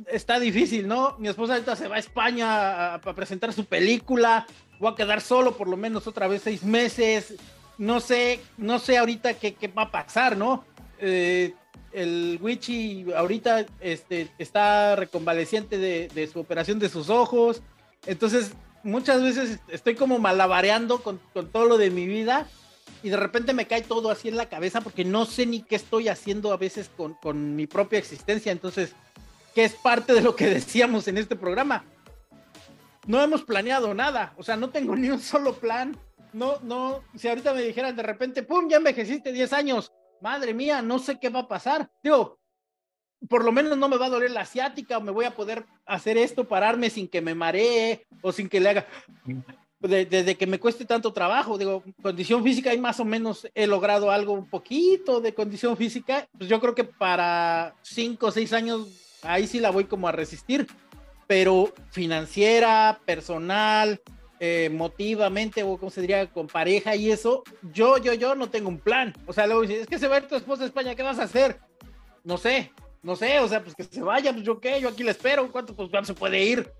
está 0.08 0.38
difícil, 0.38 0.86
¿no? 0.86 1.16
Mi 1.18 1.28
esposa 1.28 1.54
ahorita 1.54 1.76
se 1.76 1.88
va 1.88 1.96
a 1.96 2.00
España 2.00 2.94
a, 2.94 3.00
presentar 3.00 3.52
su 3.52 3.64
película, 3.64 4.46
voy 4.78 4.92
a 4.92 4.96
quedar 4.96 5.20
solo 5.20 5.56
por 5.56 5.68
lo 5.68 5.76
menos 5.76 6.06
otra 6.06 6.28
vez 6.28 6.42
seis 6.42 6.62
meses, 6.62 7.34
no 7.78 8.00
sé, 8.00 8.40
no 8.56 8.78
sé 8.78 8.98
ahorita 8.98 9.34
qué, 9.34 9.54
qué 9.54 9.68
va 9.68 9.82
a 9.82 9.90
pasar, 9.90 10.36
¿no? 10.36 10.64
Eh, 10.98 11.54
el 11.92 12.38
Wichi 12.40 13.06
ahorita 13.14 13.66
este, 13.80 14.30
está 14.38 14.96
reconvaleciente 14.96 15.78
de, 15.78 16.30
su 16.32 16.40
operación 16.40 16.78
de 16.78 16.88
sus 16.88 17.10
ojos, 17.10 17.62
entonces 18.06 18.52
muchas 18.82 19.22
veces 19.22 19.58
estoy 19.68 19.94
como 19.94 20.18
malabareando 20.18 21.02
con, 21.02 21.20
todo 21.52 21.66
lo 21.66 21.78
de 21.78 21.90
mi 21.90 22.06
vida 22.06 22.46
y 23.02 23.10
de 23.10 23.16
repente 23.16 23.52
me 23.52 23.66
cae 23.66 23.82
todo 23.82 24.10
así 24.10 24.28
en 24.28 24.36
la 24.36 24.48
cabeza 24.48 24.80
porque 24.80 25.04
no 25.04 25.26
sé 25.26 25.44
ni 25.46 25.62
qué 25.62 25.76
estoy 25.76 26.08
haciendo 26.08 26.52
a 26.52 26.56
veces 26.56 26.90
con, 26.96 27.14
con 27.14 27.56
mi 27.56 27.66
propia 27.66 27.98
existencia, 27.98 28.52
entonces 28.52 28.94
que 29.54 29.64
es 29.64 29.74
parte 29.74 30.14
de 30.14 30.22
lo 30.22 30.34
que 30.34 30.46
decíamos 30.50 31.08
en 31.08 31.18
este 31.18 31.36
programa. 31.36 31.84
No 33.06 33.20
hemos 33.20 33.42
planeado 33.42 33.94
nada, 33.94 34.32
o 34.36 34.44
sea, 34.44 34.56
no 34.56 34.70
tengo 34.70 34.94
ni 34.94 35.10
un 35.10 35.20
solo 35.20 35.54
plan. 35.54 35.96
No, 36.32 36.58
no, 36.62 37.02
si 37.14 37.28
ahorita 37.28 37.52
me 37.52 37.62
dijeran 37.62 37.94
de 37.94 38.02
repente, 38.02 38.42
¡pum! 38.42 38.68
Ya 38.68 38.78
envejeciste 38.78 39.32
10 39.32 39.52
años. 39.52 39.92
Madre 40.20 40.54
mía, 40.54 40.82
no 40.82 40.98
sé 40.98 41.18
qué 41.18 41.28
va 41.28 41.40
a 41.40 41.48
pasar. 41.48 41.90
Digo, 42.02 42.38
por 43.28 43.44
lo 43.44 43.52
menos 43.52 43.76
no 43.76 43.88
me 43.88 43.98
va 43.98 44.06
a 44.06 44.10
doler 44.10 44.30
la 44.30 44.40
asiática 44.40 44.98
o 44.98 45.00
me 45.00 45.12
voy 45.12 45.24
a 45.24 45.34
poder 45.34 45.66
hacer 45.86 46.16
esto, 46.16 46.48
pararme 46.48 46.90
sin 46.90 47.08
que 47.08 47.20
me 47.20 47.34
maree 47.34 48.06
o 48.22 48.32
sin 48.32 48.48
que 48.48 48.60
le 48.60 48.70
haga 48.70 48.86
desde 49.82 50.36
que 50.36 50.46
me 50.46 50.60
cueste 50.60 50.84
tanto 50.84 51.12
trabajo, 51.12 51.58
digo, 51.58 51.82
condición 52.00 52.42
física 52.44 52.72
y 52.72 52.78
más 52.78 53.00
o 53.00 53.04
menos 53.04 53.48
he 53.54 53.66
logrado 53.66 54.10
algo 54.10 54.32
un 54.32 54.48
poquito 54.48 55.20
de 55.20 55.34
condición 55.34 55.76
física, 55.76 56.28
pues 56.38 56.48
yo 56.48 56.60
creo 56.60 56.74
que 56.74 56.84
para 56.84 57.74
cinco 57.82 58.26
o 58.26 58.30
seis 58.30 58.52
años 58.52 58.88
ahí 59.22 59.46
sí 59.46 59.58
la 59.58 59.70
voy 59.70 59.84
como 59.84 60.06
a 60.06 60.12
resistir, 60.12 60.68
pero 61.26 61.72
financiera, 61.90 63.00
personal, 63.04 64.00
eh, 64.44 64.70
motivamente, 64.70 65.62
o 65.62 65.78
como 65.78 65.88
se 65.88 66.00
diría, 66.00 66.26
con 66.26 66.48
pareja 66.48 66.96
y 66.96 67.12
eso, 67.12 67.44
yo, 67.72 67.98
yo, 67.98 68.12
yo 68.12 68.34
no 68.34 68.50
tengo 68.50 68.68
un 68.70 68.80
plan. 68.80 69.14
O 69.24 69.32
sea, 69.32 69.46
luego 69.46 69.62
dices, 69.62 69.82
es 69.82 69.86
que 69.86 70.00
se 70.00 70.08
va 70.08 70.16
a 70.16 70.18
ir 70.18 70.26
tu 70.26 70.34
esposa 70.34 70.64
a 70.64 70.66
España, 70.66 70.96
¿qué 70.96 71.04
vas 71.04 71.20
a 71.20 71.22
hacer? 71.22 71.60
No 72.24 72.36
sé, 72.36 72.72
no 73.04 73.14
sé, 73.14 73.38
o 73.38 73.46
sea, 73.46 73.62
pues 73.62 73.76
que 73.76 73.84
se 73.84 74.02
vaya, 74.02 74.32
pues 74.32 74.44
yo 74.44 74.58
qué, 74.58 74.80
yo 74.80 74.88
aquí 74.88 75.04
le 75.04 75.12
espero, 75.12 75.52
¿cuánto 75.52 75.76
pues 75.76 75.88
se 76.04 76.14
puede 76.14 76.42
ir? 76.42 76.72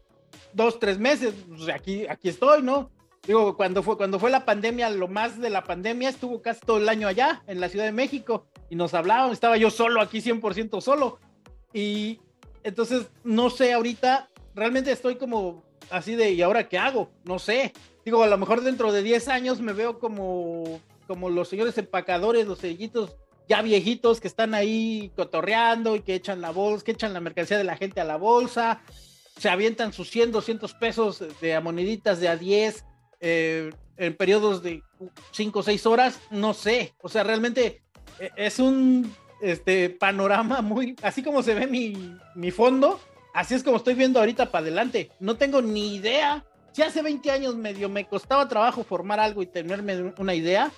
Dos, 0.52 0.80
tres 0.80 0.98
meses, 0.98 1.34
pues 1.46 1.68
aquí, 1.68 2.04
aquí 2.08 2.30
estoy, 2.30 2.64
¿no? 2.64 2.90
Digo, 3.24 3.56
cuando 3.56 3.84
fue, 3.84 3.96
cuando 3.96 4.18
fue 4.18 4.30
la 4.30 4.44
pandemia, 4.44 4.90
lo 4.90 5.06
más 5.06 5.40
de 5.40 5.48
la 5.48 5.62
pandemia, 5.62 6.08
estuvo 6.08 6.42
casi 6.42 6.58
todo 6.66 6.78
el 6.78 6.88
año 6.88 7.06
allá, 7.06 7.44
en 7.46 7.60
la 7.60 7.68
Ciudad 7.68 7.84
de 7.84 7.92
México, 7.92 8.44
y 8.70 8.74
nos 8.74 8.92
hablaban, 8.92 9.30
estaba 9.30 9.56
yo 9.56 9.70
solo 9.70 10.00
aquí, 10.00 10.20
100% 10.20 10.80
solo, 10.80 11.20
y, 11.72 12.18
entonces, 12.64 13.06
no 13.22 13.50
sé, 13.50 13.72
ahorita 13.72 14.30
realmente 14.52 14.90
estoy 14.90 15.14
como 15.14 15.62
así 15.90 16.14
de, 16.16 16.32
¿y 16.32 16.42
ahora 16.42 16.68
qué 16.68 16.78
hago? 16.78 17.10
No 17.24 17.38
sé. 17.38 17.72
Digo, 18.04 18.22
a 18.22 18.26
lo 18.26 18.38
mejor 18.38 18.62
dentro 18.62 18.92
de 18.92 19.02
10 19.02 19.28
años 19.28 19.60
me 19.60 19.72
veo 19.72 19.98
como, 19.98 20.80
como 21.06 21.30
los 21.30 21.48
señores 21.48 21.78
empacadores, 21.78 22.46
los 22.46 22.58
sellitos 22.58 23.16
ya 23.48 23.62
viejitos 23.62 24.20
que 24.20 24.28
están 24.28 24.54
ahí 24.54 25.12
cotorreando 25.16 25.96
y 25.96 26.00
que 26.00 26.14
echan 26.14 26.40
la 26.40 26.50
bolsa, 26.50 26.84
que 26.84 26.92
echan 26.92 27.12
la 27.12 27.20
mercancía 27.20 27.58
de 27.58 27.64
la 27.64 27.76
gente 27.76 28.00
a 28.00 28.04
la 28.04 28.16
bolsa, 28.16 28.80
se 29.36 29.48
avientan 29.48 29.92
sus 29.92 30.10
100, 30.10 30.32
200 30.32 30.74
pesos 30.74 31.24
de 31.40 31.58
moneditas 31.60 32.20
de 32.20 32.28
a 32.28 32.36
10 32.36 32.84
eh, 33.20 33.70
en 33.96 34.16
periodos 34.16 34.62
de 34.62 34.82
5 35.32 35.58
o 35.58 35.62
6 35.62 35.86
horas, 35.86 36.20
no 36.30 36.54
sé. 36.54 36.94
O 37.02 37.08
sea, 37.08 37.24
realmente 37.24 37.82
eh, 38.18 38.30
es 38.36 38.58
un 38.58 39.12
este 39.40 39.90
panorama 39.90 40.62
muy, 40.62 40.96
así 41.02 41.22
como 41.22 41.42
se 41.42 41.54
ve 41.54 41.66
mi, 41.66 42.16
mi 42.34 42.50
fondo, 42.50 43.00
así 43.34 43.54
es 43.54 43.62
como 43.62 43.76
estoy 43.76 43.94
viendo 43.94 44.20
ahorita 44.20 44.50
para 44.50 44.62
adelante. 44.62 45.10
No 45.20 45.36
tengo 45.36 45.62
ni 45.62 45.94
idea. 45.94 46.44
Si 46.72 46.82
hace 46.82 47.02
20 47.02 47.30
años 47.30 47.56
medio 47.56 47.88
me 47.88 48.06
costaba 48.06 48.48
trabajo 48.48 48.84
formar 48.84 49.20
algo 49.20 49.42
y 49.42 49.46
tenerme 49.46 50.14
una 50.18 50.34
idea, 50.34 50.70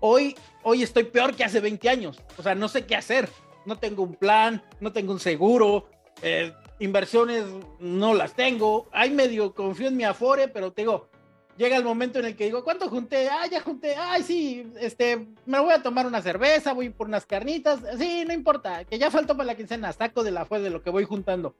hoy, 0.00 0.36
hoy 0.62 0.82
estoy 0.82 1.04
peor 1.04 1.34
que 1.34 1.44
hace 1.44 1.60
20 1.60 1.88
años. 1.88 2.20
O 2.36 2.42
sea, 2.42 2.54
no 2.54 2.68
sé 2.68 2.84
qué 2.86 2.96
hacer. 2.96 3.28
No 3.64 3.78
tengo 3.78 4.02
un 4.02 4.14
plan, 4.14 4.62
no 4.80 4.92
tengo 4.92 5.12
un 5.12 5.20
seguro, 5.20 5.88
eh, 6.22 6.52
inversiones 6.78 7.44
no 7.80 8.14
las 8.14 8.34
tengo. 8.34 8.88
Hay 8.92 9.10
medio 9.10 9.54
confío 9.54 9.88
en 9.88 9.96
mi 9.96 10.04
Afore, 10.04 10.48
pero 10.48 10.72
tengo, 10.72 11.08
llega 11.56 11.76
el 11.76 11.84
momento 11.84 12.18
en 12.18 12.26
el 12.26 12.36
que 12.36 12.44
digo, 12.44 12.64
¿cuánto 12.64 12.88
junté? 12.88 13.28
Ah, 13.28 13.46
ya 13.50 13.60
junté, 13.60 13.96
ay, 13.96 14.22
sí, 14.22 14.70
este, 14.78 15.26
me 15.46 15.58
voy 15.58 15.72
a 15.72 15.82
tomar 15.82 16.06
una 16.06 16.22
cerveza, 16.22 16.72
voy 16.72 16.90
por 16.90 17.08
unas 17.08 17.26
carnitas, 17.26 17.80
sí, 17.98 18.24
no 18.26 18.32
importa, 18.32 18.84
que 18.84 18.98
ya 18.98 19.10
faltó 19.10 19.36
para 19.36 19.48
la 19.48 19.56
quincena, 19.56 19.92
saco 19.92 20.22
de 20.22 20.30
la 20.30 20.44
fue 20.44 20.60
de 20.60 20.70
lo 20.70 20.82
que 20.82 20.90
voy 20.90 21.04
juntando. 21.04 21.56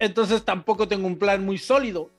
Entonces 0.00 0.44
tampoco 0.44 0.88
tengo 0.88 1.06
un 1.06 1.18
plan 1.18 1.44
muy 1.44 1.58
sólido. 1.58 2.10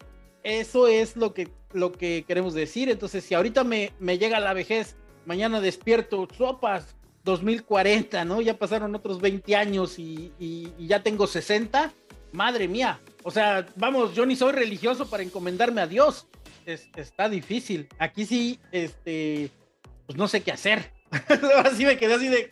Eso 0.43 0.87
es 0.87 1.17
lo 1.17 1.33
que, 1.33 1.49
lo 1.73 1.91
que 1.91 2.23
queremos 2.25 2.53
decir. 2.53 2.89
Entonces, 2.89 3.25
si 3.25 3.35
ahorita 3.35 3.65
me, 3.65 3.91
me 3.99 4.17
llega 4.17 4.39
la 4.39 4.53
vejez, 4.53 4.95
mañana 5.25 5.59
despierto, 5.59 6.27
sopas, 6.37 6.95
2040, 7.25 8.23
¿no? 8.25 8.41
Ya 8.41 8.57
pasaron 8.57 8.95
otros 8.95 9.19
20 9.19 9.55
años 9.55 9.99
y, 9.99 10.31
ya 10.79 11.03
tengo 11.03 11.27
60. 11.27 11.91
Madre 12.31 12.69
mía. 12.69 13.01
O 13.23 13.31
sea, 13.31 13.65
vamos, 13.75 14.15
yo 14.15 14.25
ni 14.25 14.37
soy 14.37 14.53
religioso 14.53 15.09
para 15.09 15.23
encomendarme 15.23 15.81
a 15.81 15.87
Dios 15.87 16.27
está 16.65 17.29
difícil. 17.29 17.87
Aquí 17.99 18.25
sí, 18.25 18.59
este, 18.71 19.49
pues 20.05 20.17
no 20.17 20.27
sé 20.27 20.41
qué 20.41 20.51
hacer. 20.51 20.91
así 21.65 21.85
me 21.85 21.97
quedé 21.97 22.13
así 22.13 22.27
de. 22.27 22.51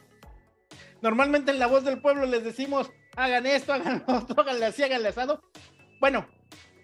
Normalmente 1.01 1.51
en 1.51 1.59
la 1.59 1.67
voz 1.67 1.84
del 1.84 2.01
pueblo 2.01 2.25
les 2.25 2.43
decimos, 2.43 2.91
hagan 3.16 3.45
esto, 3.45 3.74
hagan 3.74 4.03
esto, 4.07 4.36
háganle 4.38 4.66
así, 4.66 4.84
háganle 4.84 5.10
asado. 5.10 5.41
Bueno, 5.99 6.28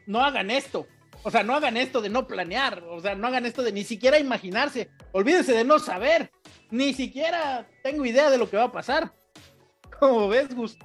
no 0.08 0.24
hagan 0.24 0.52
esto. 0.52 0.88
O 1.24 1.32
sea, 1.32 1.42
no 1.42 1.56
hagan 1.56 1.76
esto 1.76 2.02
de 2.02 2.10
no 2.10 2.28
planear, 2.28 2.84
o 2.84 3.02
sea, 3.02 3.16
no 3.16 3.26
hagan 3.26 3.48
esto 3.48 3.64
de 3.64 3.72
ni 3.72 3.84
siquiera 3.84 4.20
imaginarse, 4.20 4.92
olvídense 5.12 5.54
de 5.54 5.64
no 5.64 5.80
saber, 5.80 6.32
ni 6.70 6.94
siquiera 6.94 7.68
tengo 7.82 8.06
idea 8.06 8.30
de 8.30 8.38
lo 8.38 8.48
que 8.48 8.58
va 8.58 8.66
a 8.66 8.72
pasar. 8.72 9.12
¿Cómo 10.00 10.28
ves, 10.28 10.54
Gus? 10.54 10.78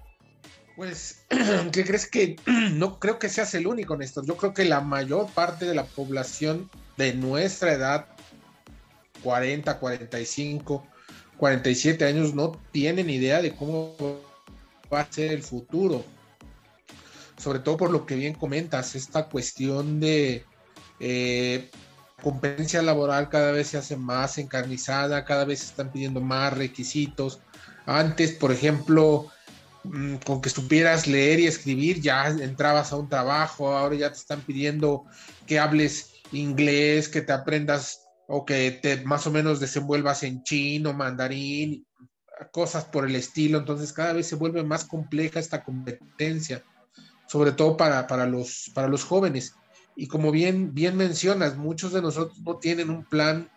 Pues, 0.76 1.26
¿qué 1.72 1.84
crees 1.84 2.08
que 2.08 2.36
no 2.72 2.98
creo 2.98 3.18
que 3.18 3.28
seas 3.28 3.52
el 3.52 3.66
único, 3.66 3.98
Néstor? 3.98 4.24
Yo 4.24 4.38
creo 4.38 4.54
que 4.54 4.64
la 4.64 4.80
mayor 4.80 5.30
parte 5.30 5.66
de 5.66 5.74
la 5.74 5.84
población 5.84 6.70
de 6.96 7.12
nuestra 7.12 7.74
edad, 7.74 8.06
40, 9.22 9.78
45, 9.78 10.86
47 11.36 12.04
años, 12.06 12.34
no 12.34 12.52
tienen 12.72 13.10
idea 13.10 13.42
de 13.42 13.54
cómo 13.54 13.94
va 14.92 15.00
a 15.00 15.12
ser 15.12 15.32
el 15.32 15.42
futuro 15.42 16.04
sobre 17.40 17.60
todo 17.60 17.76
por 17.78 17.90
lo 17.90 18.04
que 18.04 18.16
bien 18.16 18.34
comentas, 18.34 18.94
esta 18.94 19.28
cuestión 19.28 19.98
de 19.98 20.44
eh, 21.00 21.70
competencia 22.22 22.82
laboral 22.82 23.30
cada 23.30 23.50
vez 23.52 23.68
se 23.68 23.78
hace 23.78 23.96
más 23.96 24.36
encarnizada, 24.36 25.24
cada 25.24 25.46
vez 25.46 25.60
se 25.60 25.66
están 25.66 25.90
pidiendo 25.90 26.20
más 26.20 26.52
requisitos. 26.52 27.40
Antes, 27.86 28.32
por 28.32 28.52
ejemplo, 28.52 29.28
mm, 29.84 30.16
con 30.16 30.42
que 30.42 30.50
supieras 30.50 31.06
leer 31.06 31.40
y 31.40 31.46
escribir, 31.46 32.02
ya 32.02 32.28
entrabas 32.28 32.92
a 32.92 32.96
un 32.96 33.08
trabajo, 33.08 33.74
ahora 33.74 33.96
ya 33.96 34.12
te 34.12 34.18
están 34.18 34.42
pidiendo 34.42 35.04
que 35.46 35.58
hables 35.58 36.12
inglés, 36.32 37.08
que 37.08 37.22
te 37.22 37.32
aprendas 37.32 38.02
o 38.28 38.44
que 38.44 38.70
te 38.70 39.02
más 39.04 39.26
o 39.26 39.30
menos 39.30 39.60
desenvuelvas 39.60 40.22
en 40.24 40.42
chino, 40.42 40.92
mandarín, 40.92 41.86
cosas 42.48 42.84
por 42.84 43.06
el 43.06 43.16
estilo. 43.16 43.58
Entonces 43.58 43.92
cada 43.92 44.12
vez 44.12 44.26
se 44.26 44.36
vuelve 44.36 44.62
más 44.62 44.84
compleja 44.84 45.40
esta 45.40 45.62
competencia 45.62 46.64
sobre 47.30 47.52
todo 47.52 47.76
para, 47.76 48.26
los, 48.26 48.72
para 48.74 48.88
los 48.88 49.04
jóvenes. 49.04 49.54
Y 49.94 50.08
como 50.08 50.32
bien, 50.32 50.74
bien 50.74 50.96
mencionas, 50.96 51.56
muchos 51.56 51.92
de 51.92 52.02
nosotros 52.02 52.40
no 52.40 52.56
tienen 52.56 52.90
un 52.90 53.04
plan 53.04 53.48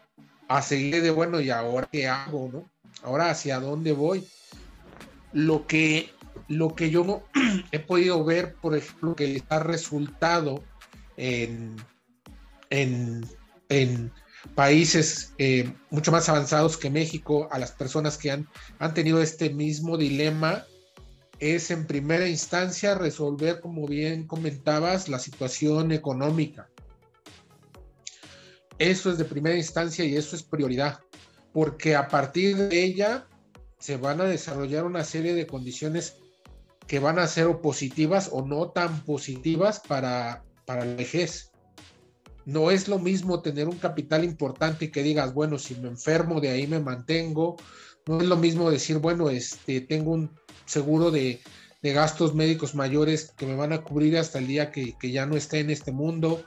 a 0.48 0.62
seguir 0.62 1.02
de, 1.02 1.10
bueno, 1.10 1.42
¿y 1.42 1.50
ahora 1.50 1.90
qué 1.92 2.08
hago? 2.08 2.52
¿no? 2.54 2.70
Ahora 3.02 3.32
hacia 3.32 3.60
dónde 3.60 3.92
voy. 3.92 4.28
Lo 5.32 5.66
que, 5.66 6.12
lo 6.48 6.76
que 6.76 6.92
yo 6.92 7.24
he 7.72 7.80
podido 7.80 8.24
ver, 8.24 8.54
por 8.62 8.78
ejemplo, 8.78 9.16
que 9.16 9.42
ha 9.50 9.58
resultado 9.58 10.64
en, 11.18 11.76
en, 12.70 13.24
países 14.56 15.34
eh, 15.38 15.74
mucho 15.89 16.12
más 16.12 16.30
avanzados 16.30 16.78
que 16.78 16.89
México, 16.89 17.48
a 17.52 17.60
las 17.60 17.72
personas 17.72 18.18
que 18.18 18.32
han, 18.32 18.48
han 18.80 18.94
tenido 18.94 19.22
este 19.22 19.50
mismo 19.50 19.98
dilema 19.98 20.66
es 21.39 21.72
en 21.72 21.86
primera 21.86 22.28
instancia 22.28 22.96
resolver, 22.96 23.60
como 23.60 23.88
bien 23.88 24.28
comentabas, 24.28 25.10
la 25.10 25.20
situación 25.20 25.91
económica. 25.91 26.70
Eso 28.80 29.12
es 29.12 29.18
de 29.18 29.26
primera 29.26 29.56
instancia 29.56 30.06
y 30.06 30.16
eso 30.16 30.36
es 30.36 30.44
prioridad, 30.44 31.00
porque 31.52 31.96
a 31.96 32.08
partir 32.08 32.56
de 32.58 32.84
ella 32.84 33.28
se 33.80 33.98
van 33.98 34.22
a 34.22 34.26
desarrollar 34.26 34.86
una 34.86 35.04
serie 35.04 35.34
de 35.34 35.46
condiciones 35.46 36.16
que 36.88 37.00
van 37.00 37.20
a 37.20 37.28
ser 37.28 37.60
positivas 37.60 38.30
o 38.32 38.46
no 38.46 38.70
tan 38.72 39.04
positivas 39.04 39.80
para, 39.80 40.44
para 40.66 40.86
la 40.86 40.96
vejez. 40.96 41.53
No 42.46 42.72
es 42.72 42.88
lo 42.88 43.00
mismo 43.00 43.41
tener 43.41 43.68
un 43.68 43.78
capital 43.78 44.24
importante 44.24 44.86
y 44.86 44.91
que 44.91 45.04
digas, 45.04 45.34
bueno, 45.34 45.58
si 45.58 45.76
me 45.76 45.88
enfermo, 45.88 46.41
de 46.41 46.50
ahí 46.50 46.68
me 46.68 46.80
mantengo. 46.80 47.56
No 48.06 48.20
es 48.20 48.28
lo 48.28 48.36
mismo 48.36 48.70
decir, 48.70 48.98
bueno, 48.98 49.30
este, 49.30 49.82
tengo 49.82 50.12
un, 50.12 50.30
seguro 50.66 51.12
de, 51.12 51.41
gastos 51.82 52.34
médicos 52.34 52.76
mayores 52.76 53.34
que 53.36 53.46
me 53.46 53.56
van 53.56 53.74
a 53.74 53.82
cubrir 53.82 54.18
hasta 54.18 54.39
el 54.39 54.48
día 54.48 54.72
que, 54.72 54.96
ya 55.02 55.26
no 55.26 55.36
esté 55.36 55.60
en 55.60 55.70
este 55.70 55.91
mundo. 55.91 56.44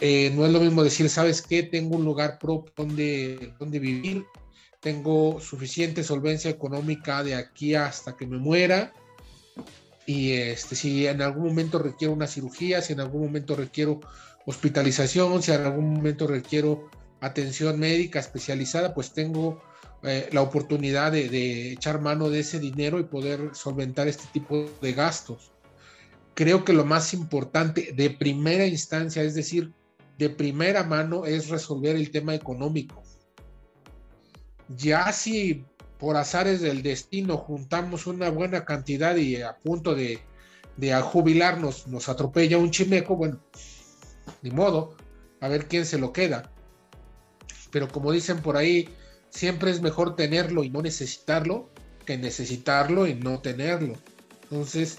Eh, 0.00 0.32
no 0.34 0.46
es 0.46 0.52
lo 0.52 0.60
mismo 0.60 0.82
decir, 0.82 1.08
¿sabes 1.08 1.42
qué? 1.42 1.62
Tengo 1.62 1.96
un 1.96 2.04
lugar 2.04 2.38
propio 2.38 2.72
donde, 2.76 3.54
donde 3.58 3.78
vivir, 3.78 4.24
tengo 4.80 5.40
suficiente 5.40 6.04
solvencia 6.04 6.50
económica 6.50 7.22
de 7.22 7.34
aquí 7.34 7.74
hasta 7.74 8.16
que 8.16 8.26
me 8.26 8.38
muera. 8.38 8.92
Y 10.06 10.32
este, 10.32 10.76
si 10.76 11.06
en 11.06 11.20
algún 11.20 11.48
momento 11.48 11.78
requiero 11.78 12.14
una 12.14 12.26
cirugía, 12.26 12.80
si 12.80 12.92
en 12.92 13.00
algún 13.00 13.22
momento 13.22 13.56
requiero 13.56 14.00
hospitalización, 14.46 15.42
si 15.42 15.52
en 15.52 15.62
algún 15.62 15.92
momento 15.92 16.26
requiero 16.26 16.88
atención 17.20 17.78
médica 17.78 18.20
especializada, 18.20 18.94
pues 18.94 19.12
tengo 19.12 19.60
eh, 20.02 20.28
la 20.32 20.42
oportunidad 20.42 21.12
de, 21.12 21.72
echar 21.72 22.00
mano 22.00 22.30
de 22.30 22.40
ese 22.40 22.60
dinero 22.60 23.00
y 23.00 23.04
poder 23.04 23.50
solventar 23.54 24.08
este 24.08 24.24
tipo 24.32 24.66
de 24.80 24.92
gastos. 24.92 25.52
Creo 26.34 26.64
que 26.64 26.72
lo 26.72 26.84
más 26.84 27.12
importante 27.12 27.92
de 27.92 28.10
primera 28.10 28.66
instancia, 28.66 29.22
es 29.22 29.34
decir, 29.34 29.72
de 30.16 30.30
primera 30.30 30.84
mano, 30.84 31.26
es 31.26 31.48
resolver 31.48 31.96
el 31.96 32.10
tema 32.10 32.34
económico. 32.34 33.02
Ya 34.68 35.12
si 35.12 35.64
por 35.98 36.16
azares 36.16 36.60
del 36.60 36.82
destino 36.82 37.36
juntamos 37.38 38.06
una 38.06 38.30
buena 38.30 38.64
cantidad 38.64 39.16
y 39.16 39.42
a 39.42 39.56
punto 39.56 39.94
de, 39.94 40.20
de 40.76 40.94
jubilarnos 41.00 41.88
nos 41.88 42.08
atropella 42.08 42.58
un 42.58 42.70
chimeco, 42.70 43.16
bueno, 43.16 43.40
ni 44.42 44.50
modo, 44.50 44.96
a 45.40 45.48
ver 45.48 45.66
quién 45.66 45.86
se 45.86 45.98
lo 45.98 46.12
queda. 46.12 46.50
Pero 47.70 47.88
como 47.88 48.12
dicen 48.12 48.40
por 48.40 48.56
ahí, 48.56 48.88
siempre 49.30 49.70
es 49.70 49.80
mejor 49.80 50.16
tenerlo 50.16 50.64
y 50.64 50.70
no 50.70 50.82
necesitarlo 50.82 51.70
que 52.06 52.16
necesitarlo 52.16 53.06
y 53.06 53.14
no 53.14 53.40
tenerlo. 53.40 53.94
Entonces, 54.44 54.98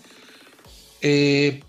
eh, 1.02 1.64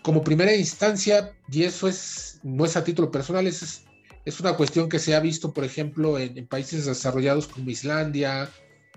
como 0.00 0.24
primera 0.24 0.56
instancia, 0.56 1.32
y 1.48 1.62
eso 1.62 1.86
es, 1.86 2.40
no 2.42 2.64
es 2.64 2.76
a 2.76 2.82
título 2.82 3.12
personal, 3.12 3.46
es, 3.46 3.84
es 4.24 4.40
una 4.40 4.56
cuestión 4.56 4.88
que 4.88 4.98
se 4.98 5.14
ha 5.14 5.20
visto, 5.20 5.52
por 5.52 5.64
ejemplo, 5.64 6.18
en, 6.18 6.46
países 6.48 6.86
desarrollados 6.86 7.46
como 7.46 7.70
Islandia, 7.70 8.50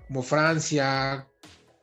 como 0.08 0.22
Francia, 0.22 1.28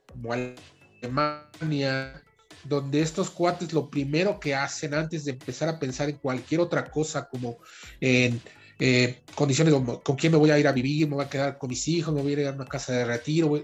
como 0.08 0.34
Alemania, 0.34 2.23
donde 2.64 3.02
estos 3.02 3.30
cuates 3.30 3.74
lo 3.74 3.90
primero 3.90 4.40
que 4.40 4.56
hacen 4.56 4.94
antes 4.94 5.26
de 5.26 5.32
empezar 5.32 5.70
a 5.70 5.80
pensar 5.80 6.10
en 6.10 6.18
cualquier 6.18 6.62
otra 6.62 6.90
cosa, 6.90 7.28
como 7.28 7.58
en 8.00 8.42
eh, 8.80 9.22
condiciones 9.36 9.74
con 10.04 10.16
quién 10.16 10.32
me 10.32 10.38
voy 10.38 10.52
a 10.52 10.60
ir 10.60 10.68
a 10.68 10.72
vivir, 10.72 11.08
me 11.08 11.16
voy 11.16 11.26
a 11.26 11.30
quedar 11.30 11.58
con 11.58 11.70
mis 11.70 11.88
hijos, 11.88 12.14
me 12.14 12.22
voy 12.22 12.34
a 12.34 12.42
ir 12.42 12.48
a 12.48 12.52
una 12.52 12.66
casa 12.66 12.94
de 12.94 13.06
retiro. 13.06 13.62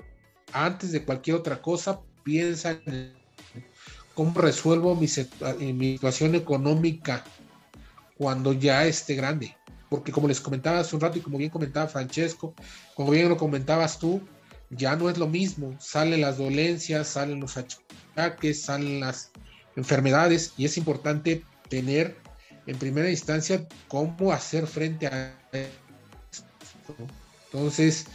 Antes 0.53 0.91
de 0.91 1.03
cualquier 1.03 1.35
otra 1.35 1.61
cosa, 1.61 2.01
piensa 2.23 2.79
en 2.85 3.13
cómo 4.13 4.39
resuelvo 4.39 4.95
mi, 4.95 5.07
situación 5.07 6.35
económica 6.35 7.23
cuando 8.17 8.53
ya 8.53 8.85
esté 8.85 9.15
grande. 9.15 9.55
Porque 9.89 10.11
como 10.11 10.27
les 10.27 10.39
comentaba 10.39 10.79
hace 10.79 10.95
un 10.95 11.01
rato 11.01 11.17
y 11.17 11.21
como 11.21 11.37
bien 11.37 11.49
comentaba 11.49 11.87
Francesco, 11.87 12.53
como 12.95 13.11
bien 13.11 13.29
lo 13.29 13.37
comentabas 13.37 13.97
tú, 13.97 14.21
ya 14.69 14.95
no 14.95 15.09
es 15.09 15.17
lo 15.17 15.27
mismo. 15.27 15.75
Salen 15.79 16.21
las 16.21 16.37
dolencias, 16.37 17.07
salen 17.07 17.39
los 17.39 17.57
salen 18.53 18.99
las 18.99 19.31
enfermedades 19.75 20.53
y 20.57 20.65
es 20.65 20.77
importante 20.77 21.43
tener 21.69 22.17
en 22.67 22.77
primera 22.77 23.09
instancia 23.09 23.67
cómo 23.87 24.31
hacer 24.31 24.67
frente 24.67 25.07
a 25.07 25.35
esto. 25.51 26.95
Entonces, 27.45 28.05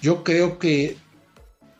yo 0.00 0.22
creo 0.22 0.58
que 0.58 0.96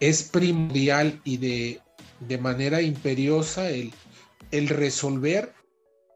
es 0.01 0.25
primordial 0.25 1.21
y 1.25 1.37
de, 1.37 1.81
de 2.21 2.39
manera 2.39 2.83
imperiosa 2.83 3.71
el, 3.71 3.93
el 4.51 4.69
resolver 4.69 5.55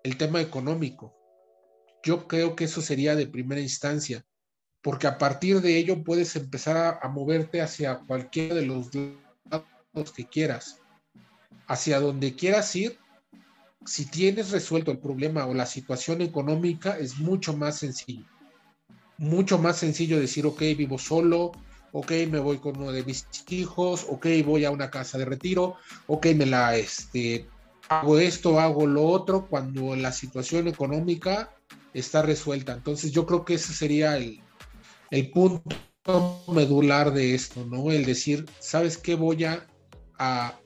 el 0.03 0.17
tema 0.17 0.41
económico. 0.41 1.15
Yo 2.03 2.27
creo 2.27 2.57
que 2.57 2.65
eso 2.65 2.81
sería 2.81 3.15
de 3.15 3.27
primera 3.27 3.61
instancia, 3.61 4.25
porque 4.83 5.07
a 5.07 5.19
partir 5.19 5.61
de 5.61 5.77
ello 5.77 6.03
puedes 6.03 6.35
empezar 6.37 6.77
a, 6.77 6.99
a 7.03 7.09
moverte 7.09 7.61
hacia 7.61 7.99
cualquiera 7.99 8.55
de 8.57 8.67
los 8.67 8.89
lados 8.95 10.13
que 10.13 10.27
quieras, 10.27 10.80
hacia 11.71 12.01
donde 12.01 12.35
quieras 12.35 12.75
ir 12.75 12.99
si 13.87 14.05
tienes 14.07 14.51
resuelto 14.51 14.91
el 14.91 14.99
problema 14.99 15.47
o 15.47 15.55
la 15.55 15.67
situación 15.67 16.21
económica, 16.21 16.99
es 16.99 17.19
mucho 17.19 17.57
más 17.57 17.79
sencillo. 17.79 18.27
Mucho 19.19 19.59
más 19.59 19.79
sencillo 19.79 20.19
decir, 20.19 20.47
ok, 20.47 20.61
vivo 20.77 20.99
solo, 20.99 21.53
ok, 21.93 22.11
me 22.31 22.39
voy 22.39 22.59
con 22.59 22.77
uno 22.77 22.93
de 22.93 23.05
mis 23.05 23.27
hijos, 23.49 24.07
ok, 24.09 24.27
voy 24.45 24.65
a 24.65 24.71
una 24.71 24.91
casa 24.91 25.17
de 25.17 25.25
retiro, 25.25 25.77
ok, 26.09 26.27
me 26.37 26.47
la, 26.47 26.77
este, 26.77 27.49
hago 27.89 28.19
esto, 28.19 28.61
hago 28.61 28.87
lo 28.87 29.05
otro, 29.05 29.47
cuando 29.47 29.97
la 29.97 30.13
situación 30.13 30.69
económica 30.69 31.55
está 31.95 32.23
resuelta. 32.23 32.73
Entonces 32.73 33.13
yo 33.13 33.27
creo 33.27 33.45
que 33.45 33.55
ese 33.55 33.73
sería 33.73 34.17
el, 34.17 34.43
el 35.11 35.31
punto 35.31 36.45
medular 36.49 37.13
de 37.13 37.35
esto, 37.35 37.65
¿no? 37.67 37.91
El 37.91 38.05
decir, 38.05 38.47
¿sabes 38.59 38.99
qué 38.99 39.15
voy 39.15 39.45
a, 39.45 39.67
a 40.19 40.60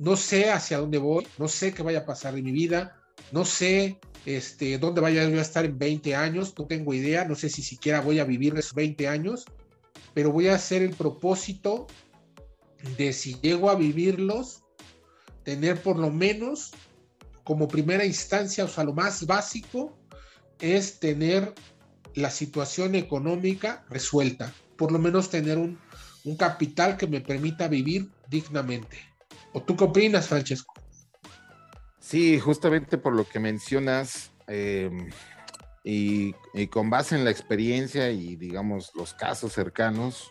no 0.00 0.16
sé 0.16 0.50
hacia 0.50 0.78
dónde 0.78 0.96
voy, 0.96 1.26
no 1.36 1.46
sé 1.46 1.74
qué 1.74 1.82
vaya 1.82 2.00
a 2.00 2.06
pasar 2.06 2.36
en 2.36 2.44
mi 2.44 2.52
vida, 2.52 2.96
no 3.32 3.44
sé 3.44 4.00
este, 4.24 4.78
dónde 4.78 5.02
vaya 5.02 5.22
a 5.22 5.40
estar 5.42 5.66
en 5.66 5.78
20 5.78 6.16
años, 6.16 6.54
no 6.58 6.66
tengo 6.66 6.94
idea, 6.94 7.26
no 7.26 7.34
sé 7.34 7.50
si 7.50 7.62
siquiera 7.62 8.00
voy 8.00 8.18
a 8.18 8.24
vivir 8.24 8.56
esos 8.56 8.74
20 8.74 9.06
años, 9.08 9.44
pero 10.14 10.32
voy 10.32 10.48
a 10.48 10.54
hacer 10.54 10.80
el 10.80 10.96
propósito 10.96 11.86
de 12.96 13.12
si 13.12 13.34
llego 13.42 13.68
a 13.68 13.74
vivirlos, 13.74 14.62
tener 15.44 15.82
por 15.82 15.98
lo 15.98 16.10
menos 16.10 16.72
como 17.44 17.68
primera 17.68 18.06
instancia, 18.06 18.64
o 18.64 18.68
sea, 18.68 18.84
lo 18.84 18.94
más 18.94 19.26
básico 19.26 19.98
es 20.60 20.98
tener 20.98 21.54
la 22.14 22.30
situación 22.30 22.94
económica 22.94 23.84
resuelta, 23.90 24.54
por 24.78 24.92
lo 24.92 24.98
menos 24.98 25.28
tener 25.28 25.58
un, 25.58 25.78
un 26.24 26.36
capital 26.36 26.96
que 26.96 27.06
me 27.06 27.20
permita 27.20 27.68
vivir 27.68 28.08
dignamente. 28.30 29.09
¿O 29.52 29.62
tú 29.62 29.76
qué 29.76 29.84
opinas, 29.84 30.28
Francesco? 30.28 30.74
Sí, 31.98 32.38
justamente 32.40 32.98
por 32.98 33.14
lo 33.14 33.24
que 33.24 33.38
mencionas, 33.38 34.32
em, 34.46 35.10
y, 35.84 36.32
con 36.68 36.90
base 36.90 37.16
en 37.16 37.24
la 37.24 37.30
experiencia 37.30 38.10
y 38.10 38.36
digamos 38.36 38.92
los 38.94 39.14
casos 39.14 39.52
cercanos, 39.52 40.30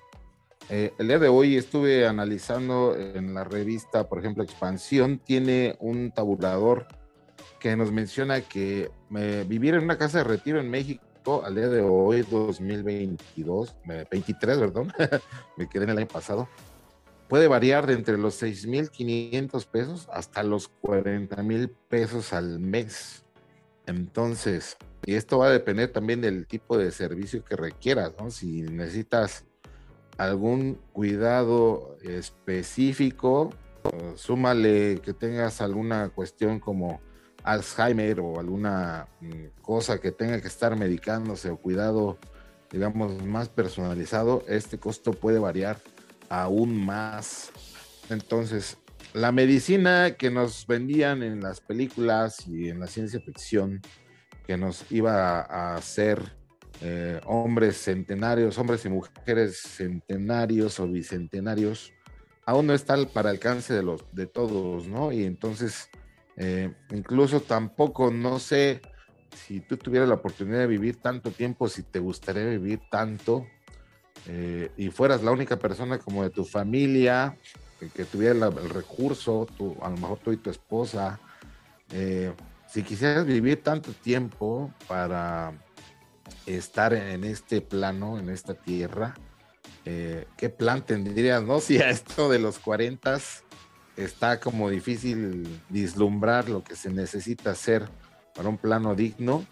eh, 0.70 0.94
el 1.00 1.08
día 1.08 1.20
de 1.20 1.30
hoy 1.30 1.58
estuve 1.58 2.06
analizando 2.06 2.96
en 2.96 3.34
la 3.34 3.44
revista, 3.44 4.08
por 4.08 4.20
ejemplo, 4.20 4.44
Expansión, 4.44 5.20
tiene 5.20 5.76
un 5.80 6.12
tabulador 6.12 6.88
que 7.60 7.76
nos 7.76 7.92
menciona 7.92 8.42
que 8.42 8.92
eh, 9.16 9.46
vivir 9.48 9.74
en 9.74 9.84
una 9.84 9.98
casa 9.98 10.20
de 10.20 10.24
retiro 10.26 10.60
en 10.60 10.70
México 10.70 11.44
al 11.44 11.56
día 11.56 11.68
de 11.68 11.82
hoy, 11.82 12.26
2022, 12.30 13.76
23, 14.10 14.58
perdón, 14.58 14.94
me 15.58 15.68
quedé 15.68 15.84
en 15.86 15.90
el 15.92 15.98
año 16.00 16.08
pasado, 16.08 16.48
puede 17.30 17.48
variar 17.48 17.86
de 17.86 17.94
entre 17.94 18.18
los 18.18 18.42
6.500 18.42 19.66
pesos 19.68 20.10
hasta 20.12 20.42
los 20.42 20.72
40.000 20.82 21.72
pesos 21.88 22.34
al 22.34 22.60
mes. 22.60 23.24
Entonces, 23.86 24.78
y 25.06 25.14
esto 25.14 25.38
va 25.38 25.48
a 25.48 25.52
depender 25.52 25.92
también 25.92 26.22
del 26.22 26.48
tipo 26.48 26.78
de 26.78 26.92
servicio 26.92 27.46
que 27.46 27.56
requieras, 27.56 28.14
¿no? 28.20 28.32
Si 28.32 28.64
necesitas 28.64 29.46
algún 30.18 30.80
cuidado 30.92 31.98
específico, 32.02 33.52
pues, 33.84 34.20
súmale 34.20 35.00
que 35.00 35.14
tengas 35.14 35.62
alguna 35.62 36.10
cuestión 36.10 36.60
como 36.60 37.00
Alzheimer 37.44 38.20
o 38.20 38.40
alguna 38.40 39.08
mm, 39.22 39.62
cosa 39.62 40.00
que 40.00 40.12
tenga 40.12 40.42
que 40.42 40.48
estar 40.48 40.76
medicándose 40.76 41.52
o 41.52 41.58
cuidado, 41.58 42.18
digamos, 42.72 43.24
más 43.24 43.50
personalizado, 43.50 44.44
este 44.48 44.80
costo 44.80 45.14
puede 45.14 45.38
variar 45.38 45.80
aún 46.30 46.86
más. 46.86 47.52
Entonces, 48.10 48.78
la 49.14 49.32
medicina 49.32 50.16
que 50.18 50.30
nos 50.30 50.68
vendían 50.68 51.24
en 51.24 51.42
las 51.42 51.60
películas 51.62 52.48
y 52.48 52.70
en 52.70 52.80
la 52.80 52.88
ciencia 52.88 53.20
ficción, 53.20 53.82
que 54.46 54.58
nos 54.58 54.92
iba 54.92 55.42
a 55.42 55.76
hacer 55.76 56.22
eh, 56.82 57.20
hombres 57.26 57.78
centenarios, 57.78 58.58
hombres 58.58 58.86
y 58.86 58.90
mujeres 58.90 59.60
centenarios 59.60 60.80
o 60.80 60.88
bicentenarios, 60.88 61.94
aún 62.46 62.68
no 62.68 62.74
está 62.74 62.96
para 63.08 63.30
alcance 63.30 63.74
de, 63.74 63.84
los, 63.84 64.04
de 64.12 64.26
todos, 64.26 64.88
¿no? 64.88 65.12
Y 65.12 65.24
entonces 65.24 65.90
eh, 66.38 66.74
incluso 66.92 67.42
tampoco 67.42 68.12
no 68.12 68.40
sé 68.40 68.82
si 69.36 69.60
tú 69.60 69.78
tuvieras 69.78 70.08
la 70.10 70.16
oportunidad 70.16 70.60
de 70.60 70.68
vivir 70.68 70.96
tanto 70.96 71.32
tiempo, 71.32 71.68
si 71.68 71.84
te 71.84 72.00
gustaría 72.00 72.46
vivir 72.46 72.80
tanto 72.90 73.46
eh, 74.28 74.72
y 74.78 74.90
fueras 74.90 75.24
la 75.24 75.32
única 75.32 75.58
persona 75.58 76.00
como 76.00 76.24
de 76.24 76.30
tu 76.30 76.46
familia 76.46 77.38
que, 77.94 78.04
tuviera 78.06 78.48
el 78.48 78.70
recurso, 78.70 79.48
tú, 79.58 79.78
a 79.82 79.90
lo 79.90 79.98
mejor 79.98 80.20
tú 80.20 80.32
y 80.32 80.38
tu 80.38 80.50
esposa, 80.50 81.20
eh, 81.92 82.34
si 82.68 82.84
quisieras 82.84 83.26
vivir 83.26 83.64
tanto 83.64 83.94
tiempo 83.94 84.74
para 84.88 85.54
estar 86.46 86.94
en 86.94 87.24
este 87.24 87.62
plano, 87.62 88.20
en 88.20 88.30
esta 88.30 88.54
tierra, 88.54 89.16
¿qué 89.86 90.50
plan 90.50 90.86
tendrías, 90.86 91.42
no? 91.42 91.60
Si 91.62 91.80
a 91.80 91.90
esto 91.90 92.30
de 92.30 92.38
los 92.38 92.60
40 92.60 93.18
está 94.04 94.40
como 94.40 94.70
difícil 94.70 95.62
vislumbrar 95.70 96.50
lo 96.50 96.64
que 96.64 96.76
se 96.76 96.90
necesita 96.90 97.52
hacer 97.52 97.90
para 98.36 98.50
un 98.50 98.58
plano 98.58 98.96
digno. 98.96 99.46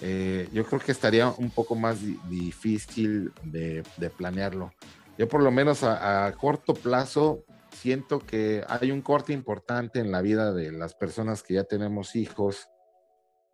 Eh, 0.00 0.48
yo 0.52 0.64
creo 0.64 0.80
que 0.80 0.92
estaría 0.92 1.28
un 1.28 1.50
poco 1.50 1.74
más 1.74 1.98
difícil 2.28 3.32
de, 3.42 3.82
planearlo. 4.16 4.72
Yo 5.16 5.28
por 5.28 5.42
lo 5.42 5.50
menos 5.50 5.82
a, 5.82 6.32
corto 6.38 6.74
plazo 6.74 7.44
siento 7.72 8.20
que 8.20 8.64
hay 8.68 8.90
un 8.90 9.02
corte 9.02 9.32
importante 9.32 9.98
en 9.98 10.12
la 10.12 10.22
vida 10.22 10.52
de 10.52 10.72
las 10.72 10.94
personas 10.94 11.42
que 11.42 11.54
ya 11.54 11.64
tenemos 11.64 12.14
hijos 12.16 12.68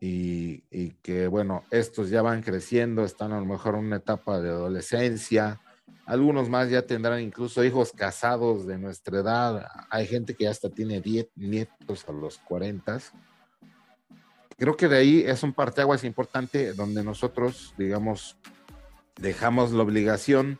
y, 0.01 0.65
y 0.71 0.91
que 1.03 1.27
bueno, 1.29 1.63
estos 1.71 2.11
ya 2.11 2.21
van 2.21 2.43
creciendo, 2.43 3.05
están 3.05 3.33
a 3.33 3.41
lo 3.41 3.47
mejor 3.47 3.75
en 3.77 3.87
una 3.87 3.97
etapa 3.97 4.41
de 4.41 4.51
adolescencia, 4.51 5.61
algunos 6.07 6.51
más 6.51 6.69
ya 6.69 6.83
tendrán 6.83 7.21
incluso 7.21 7.65
hijos 7.65 7.93
casados 7.93 8.67
de 8.67 8.77
nuestra 8.77 9.21
edad. 9.21 9.67
Hay 9.89 10.07
gente 10.07 10.35
que 10.35 10.47
hasta 10.47 10.69
tiene 10.69 11.01
10 11.01 11.29
nietos 11.37 12.05
a 12.07 12.13
los 12.13 12.39
40. 12.39 12.99
Creo 14.57 14.77
que 14.77 14.89
de 14.89 14.99
ahí 14.99 15.25
es 15.27 15.43
un 15.43 15.53
parteaguas 15.53 16.05
importante 16.05 16.73
donde 16.75 17.03
nosotros, 17.03 17.75
digamos, 17.77 18.37
dejamos 19.21 19.73
la 19.73 19.83
obligación 19.83 20.59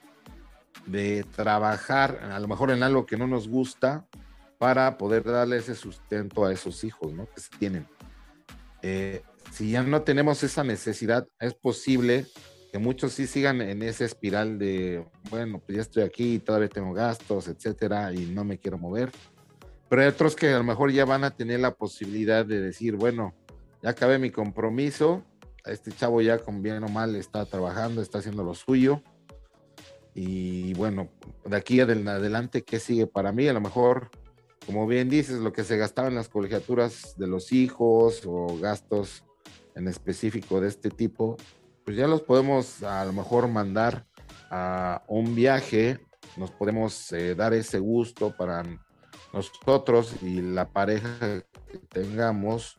de 0.87 1.25
trabajar 1.35 2.21
a 2.31 2.39
lo 2.41 2.49
mejor 2.49 2.71
en 2.71 2.83
algo 2.83 3.07
que 3.07 3.17
no 3.17 3.27
nos 3.27 3.49
gusta 3.49 4.07
para 4.59 4.99
poder 4.99 5.25
darle 5.25 5.59
ese 5.59 5.75
sustento 5.75 6.45
a 6.45 6.53
esos 6.53 6.85
hijos, 6.85 7.13
¿no? 7.13 7.27
Que 7.27 7.41
se 7.41 7.51
tienen. 7.59 7.87
Eh, 8.83 9.23
si 9.53 9.71
ya 9.71 9.83
no 9.83 10.03
tenemos 10.03 10.43
esa 10.43 10.65
necesidad, 10.65 11.27
es 11.39 11.55
posible 11.55 12.27
que 12.73 12.79
muchos 12.79 13.13
sí 13.13 13.27
sigan 13.27 13.61
en 13.61 13.83
esa 13.83 14.05
espiral 14.05 14.59
de, 14.59 15.07
bueno, 15.31 15.61
pues 15.65 15.77
ya 15.77 15.83
estoy 15.83 16.03
aquí, 16.03 16.41
todavía 16.41 16.69
tengo 16.69 16.93
gastos, 16.93 17.47
etcétera, 17.47 18.13
y 18.13 18.27
no 18.27 18.45
me 18.45 18.59
quiero 18.59 18.79
mover. 18.79 19.13
Pero 19.89 20.03
hay 20.03 20.09
otros 20.09 20.35
que 20.35 20.53
a 20.53 20.59
lo 20.59 20.65
mejor 20.65 20.91
ya 20.91 21.05
van 21.05 21.23
a 21.23 21.31
tener 21.31 21.61
la 21.61 21.75
posibilidad 21.75 22.45
de 22.45 22.61
decir, 22.61 22.97
bueno, 22.97 23.33
ya 23.85 23.91
acabé 23.91 24.19
mi 24.19 24.31
compromiso, 24.31 25.25
este 25.67 25.93
chavo 25.93 26.23
ya 26.23 26.39
con 26.39 26.63
bien 26.63 26.83
o 26.85 26.89
mal 26.89 27.15
está 27.17 27.45
trabajando, 27.45 28.01
está 28.01 28.17
haciendo 28.17 28.43
lo 28.43 28.55
suyo. 28.55 29.03
Y 30.15 30.73
bueno, 30.73 31.11
de 31.45 31.55
aquí 31.55 31.81
adelante, 31.81 32.63
¿qué 32.63 32.81
sigue 32.81 33.07
para 33.07 33.31
mí? 33.31 33.47
A 33.47 33.53
lo 33.53 33.61
mejor, 33.61 34.11
como 34.65 34.87
bien 34.87 35.11
dices, 35.11 35.39
lo 35.39 35.53
que 35.53 35.65
se 35.65 35.77
gastaba 35.77 36.09
en 36.09 36.15
las 36.15 36.31
colegiaturas 36.31 37.15
de 37.19 37.27
los 37.27 37.53
hijos 37.53 38.23
o 38.25 38.59
gastos 38.59 39.23
en 39.75 39.87
específico 39.87 40.63
de 40.63 40.69
este 40.69 40.89
tipo, 40.89 41.37
pues 41.85 41.95
ya 41.95 42.07
los 42.07 42.23
podemos 42.23 42.83
a 42.83 43.05
lo 43.05 43.13
mejor 43.13 43.49
mandar 43.49 44.07
a 44.51 45.03
un 45.09 45.35
viaje, 45.35 46.01
nos 46.39 46.51
podemos 46.53 47.13
eh, 47.13 47.35
dar 47.35 47.53
ese 47.53 47.81
gusto 47.81 48.35
para 48.35 48.65
nosotros 49.35 50.15
y 50.23 50.41
la 50.41 50.71
pareja 50.71 51.43
que 51.71 51.79
tengamos. 51.91 52.79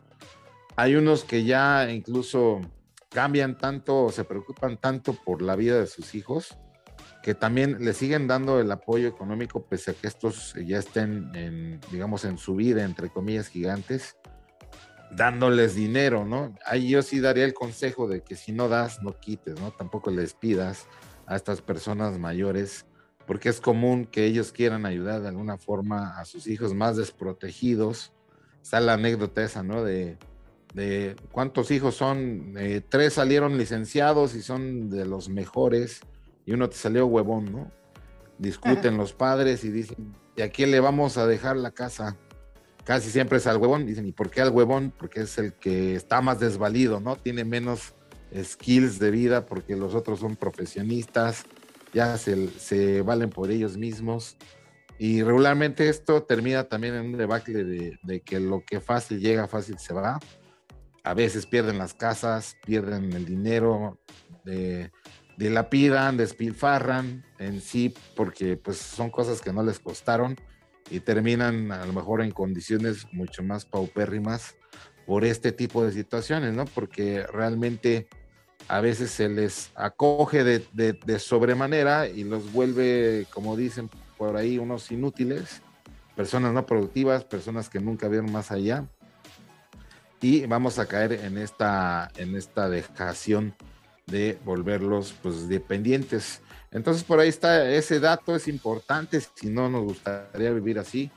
Hay 0.75 0.95
unos 0.95 1.23
que 1.23 1.43
ya 1.43 1.89
incluso 1.91 2.61
cambian 3.09 3.57
tanto, 3.57 4.09
se 4.11 4.23
preocupan 4.25 4.77
tanto 4.77 5.13
por 5.13 5.41
la 5.41 5.55
vida 5.55 5.79
de 5.79 5.87
sus 5.87 6.15
hijos, 6.15 6.57
que 7.23 7.33
también 7.33 7.83
le 7.83 7.93
siguen 7.93 8.27
dando 8.27 8.59
el 8.59 8.71
apoyo 8.71 9.07
económico 9.07 9.65
pese 9.65 9.91
a 9.91 9.93
que 9.93 10.07
estos 10.07 10.53
ya 10.65 10.77
estén 10.79 11.31
en, 11.33 11.79
digamos, 11.91 12.25
en 12.25 12.37
su 12.37 12.55
vida, 12.55 12.83
entre 12.83 13.09
comillas, 13.09 13.47
gigantes 13.47 14.17
dándoles 15.11 15.75
dinero, 15.75 16.25
¿no? 16.25 16.53
Ahí 16.65 16.89
yo 16.89 17.01
sí 17.01 17.19
daría 17.19 17.45
el 17.45 17.53
consejo 17.53 18.07
de 18.07 18.21
que 18.21 18.35
si 18.35 18.51
no 18.51 18.67
das, 18.67 19.01
no 19.01 19.13
quites, 19.19 19.59
¿no? 19.59 19.71
Tampoco 19.71 20.11
les 20.11 20.33
pidas 20.33 20.87
a 21.25 21.35
estas 21.35 21.61
personas 21.61 22.19
mayores, 22.19 22.85
porque 23.25 23.49
es 23.49 23.61
común 23.61 24.05
que 24.05 24.25
ellos 24.25 24.51
quieran 24.51 24.85
ayudar 24.85 25.21
de 25.21 25.29
alguna 25.29 25.57
forma 25.57 26.19
a 26.19 26.25
sus 26.25 26.47
hijos 26.47 26.73
más 26.73 26.97
desprotegidos. 26.97 28.13
Está 28.61 28.79
la 28.79 28.93
anécdota 28.93 29.43
esa, 29.43 29.63
¿no? 29.63 29.83
De, 29.83 30.17
de 30.75 31.15
cuántos 31.31 31.71
hijos 31.71 31.95
son, 31.95 32.53
eh, 32.57 32.81
tres 32.87 33.13
salieron 33.13 33.57
licenciados 33.57 34.35
y 34.35 34.41
son 34.41 34.89
de 34.89 35.05
los 35.05 35.29
mejores, 35.29 36.01
y 36.45 36.53
uno 36.53 36.69
te 36.69 36.75
salió 36.75 37.07
huevón, 37.07 37.51
¿no? 37.51 37.71
Discuten 38.37 38.97
los 38.97 39.13
padres 39.13 39.63
y 39.63 39.71
dicen, 39.71 40.15
¿y 40.35 40.41
a 40.41 40.49
quién 40.49 40.69
le 40.69 40.79
vamos 40.79 41.17
a 41.17 41.25
dejar 41.25 41.55
la 41.55 41.71
casa? 41.71 42.17
casi 42.85 43.09
siempre 43.09 43.39
es 43.39 43.47
al 43.47 43.57
huevón. 43.57 43.85
Dicen, 43.85 44.07
¿y 44.07 44.13
por 44.13 44.29
qué 44.29 44.39
al 44.41 44.51
huevón? 44.51 44.93
Porque 44.97 45.21
es 45.21 45.37
el 45.37 45.53
que 45.53 45.95
está 45.95 46.21
más 46.21 46.39
desvalido, 46.39 47.01
¿no? 47.01 47.17
Tiene 47.17 47.43
menos 47.43 47.95
skills 48.33 48.99
de 48.99 49.11
vida 49.11 49.45
porque 49.45 49.75
los 49.75 49.93
otros 49.95 50.19
son 50.19 50.35
profesionistas, 50.35 51.43
ya 51.93 52.17
se, 52.17 53.01
valen 53.01 53.29
por 53.29 53.51
ellos 53.51 53.75
mismos. 53.75 54.37
Y 54.97 55.23
regularmente 55.23 55.89
esto 55.89 56.23
termina 56.23 56.63
también 56.63 56.95
en 56.95 57.05
un 57.07 57.17
debacle 57.17 57.65
de, 57.65 58.21
que 58.21 58.39
lo 58.39 58.63
que 58.63 58.79
fácil 58.79 59.19
llega, 59.19 59.47
fácil 59.47 59.77
se 59.77 59.93
va. 59.93 60.19
A 61.05 61.13
veces 61.13 61.45
pierden 61.45 61.77
las 61.77 61.93
casas, 61.93 62.57
pierden 62.65 63.13
el 63.13 63.25
dinero, 63.25 63.97
de, 64.43 64.91
dilapidan, 65.37 66.17
despilfarran 66.17 67.25
en 67.39 67.61
sí, 67.61 67.93
porque 68.15 68.57
pues 68.57 68.77
son 68.77 69.09
cosas 69.09 69.41
que 69.41 69.53
no 69.53 69.63
les 69.63 69.79
costaron 69.79 70.35
y 70.89 70.99
terminan 70.99 71.71
a 71.71 71.85
lo 71.85 71.93
mejor 71.93 72.21
en 72.21 72.31
condiciones 72.31 73.07
mucho 73.11 73.43
más 73.43 73.65
paupérrimas 73.65 74.55
por 75.05 75.25
este 75.25 75.51
tipo 75.51 75.83
de 75.83 75.91
situaciones, 75.91 76.53
¿no? 76.53 76.65
Porque 76.65 77.25
realmente 77.27 78.07
a 78.67 78.81
veces 78.81 79.11
se 79.11 79.29
les 79.29 79.71
acoge 79.75 80.43
de, 80.43 80.65
de, 80.73 81.19
sobremanera 81.19 82.07
y 82.07 82.23
los 82.23 82.51
vuelve, 82.51 83.27
como 83.31 83.55
dicen 83.55 83.89
por 84.17 84.37
ahí, 84.37 84.57
unos 84.57 84.91
inútiles, 84.91 85.61
personas 86.15 86.53
no 86.53 86.65
productivas, 86.65 87.25
personas 87.25 87.69
que 87.69 87.79
nunca 87.79 88.07
vieron 88.07 88.31
más 88.31 88.51
allá. 88.51 88.87
Y 90.25 90.43
vamos 90.47 90.79
a 90.79 90.87
caer 90.87 91.13
en 91.13 91.37
esta, 91.37 92.09
en 92.17 92.35
esta 92.35 92.67
dejación 92.67 93.53
de 94.07 94.39
volverlos 94.43 95.13
pues 95.21 95.47
dependientes. 95.47 96.41
Entonces 96.71 97.03
por 97.03 97.19
ahí 97.19 97.29
está 97.29 97.69
ese 97.69 97.99
dato, 97.99 98.35
es 98.35 98.47
importante, 98.47 99.21
si 99.21 99.49
no 99.49 99.69
nos 99.69 99.83
gustaría 99.83 100.49
vivir 100.49 100.79
así. 100.79 101.11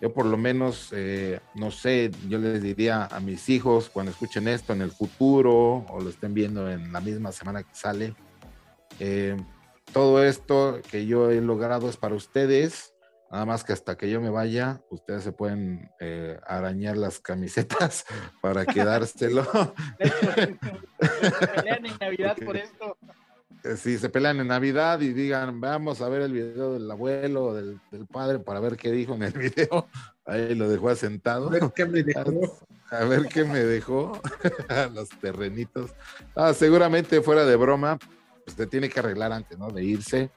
Yo 0.00 0.12
por 0.12 0.26
lo 0.26 0.36
menos, 0.36 0.90
eh, 0.92 1.40
no 1.56 1.72
sé, 1.72 2.12
yo 2.28 2.38
les 2.38 2.62
diría 2.62 3.06
a 3.06 3.18
mis 3.18 3.48
hijos 3.48 3.90
cuando 3.90 4.12
escuchen 4.12 4.46
esto 4.46 4.72
en 4.72 4.82
el 4.82 4.92
futuro 4.92 5.84
o 5.88 6.00
lo 6.00 6.08
estén 6.08 6.32
viendo 6.32 6.70
en 6.70 6.92
la 6.92 7.00
misma 7.00 7.32
semana 7.32 7.64
que 7.64 7.74
sale, 7.74 8.14
eh, 9.00 9.36
todo 9.92 10.22
esto 10.22 10.80
que 10.88 11.04
yo 11.06 11.32
he 11.32 11.40
logrado 11.40 11.88
es 11.88 11.96
para 11.96 12.14
ustedes, 12.14 12.91
nada 13.32 13.46
más 13.46 13.64
que 13.64 13.72
hasta 13.72 13.96
que 13.96 14.10
yo 14.10 14.20
me 14.20 14.28
vaya, 14.28 14.82
ustedes 14.90 15.24
se 15.24 15.32
pueden 15.32 15.90
eh, 16.00 16.38
arañar 16.46 16.98
las 16.98 17.18
camisetas 17.18 18.04
para 18.42 18.66
quedárselo. 18.66 19.42
se 19.98 21.48
pelean 21.54 21.86
en 21.86 21.96
Navidad 21.98 22.36
por 22.44 22.56
esto. 22.58 22.98
Si 23.76 23.96
se 23.96 24.08
pelean 24.10 24.40
en 24.40 24.48
Navidad 24.48 25.00
y 25.00 25.12
digan, 25.12 25.60
vamos 25.60 26.02
a 26.02 26.08
ver 26.08 26.22
el 26.22 26.32
video 26.32 26.74
del 26.74 26.90
abuelo 26.90 27.44
o 27.44 27.54
del, 27.54 27.80
padre 28.10 28.40
para 28.40 28.60
ver 28.60 28.76
qué 28.76 28.90
dijo 28.90 29.14
en 29.14 29.22
el 29.22 29.32
video, 29.32 29.88
ahí 30.26 30.54
lo 30.54 30.68
dejó 30.68 30.90
asentado. 30.90 31.46
A 31.46 31.52
ver 31.52 31.72
qué 31.74 31.86
me 31.86 32.02
dejó. 32.02 32.58
A 32.90 33.04
ver 33.04 33.28
qué 33.28 33.44
me 33.44 33.60
dejó. 33.60 34.20
Los 34.92 35.08
terrenitos. 35.20 35.92
Ah, 36.34 36.52
seguramente 36.52 37.22
fuera 37.22 37.46
de 37.46 37.54
broma, 37.54 37.98
pues 38.44 38.56
te 38.56 38.66
tiene 38.66 38.88
que 38.88 38.98
arreglar 38.98 39.32
antes, 39.32 39.56
¿no? 39.56 39.70
De 39.70 39.84
irse. 39.84 40.30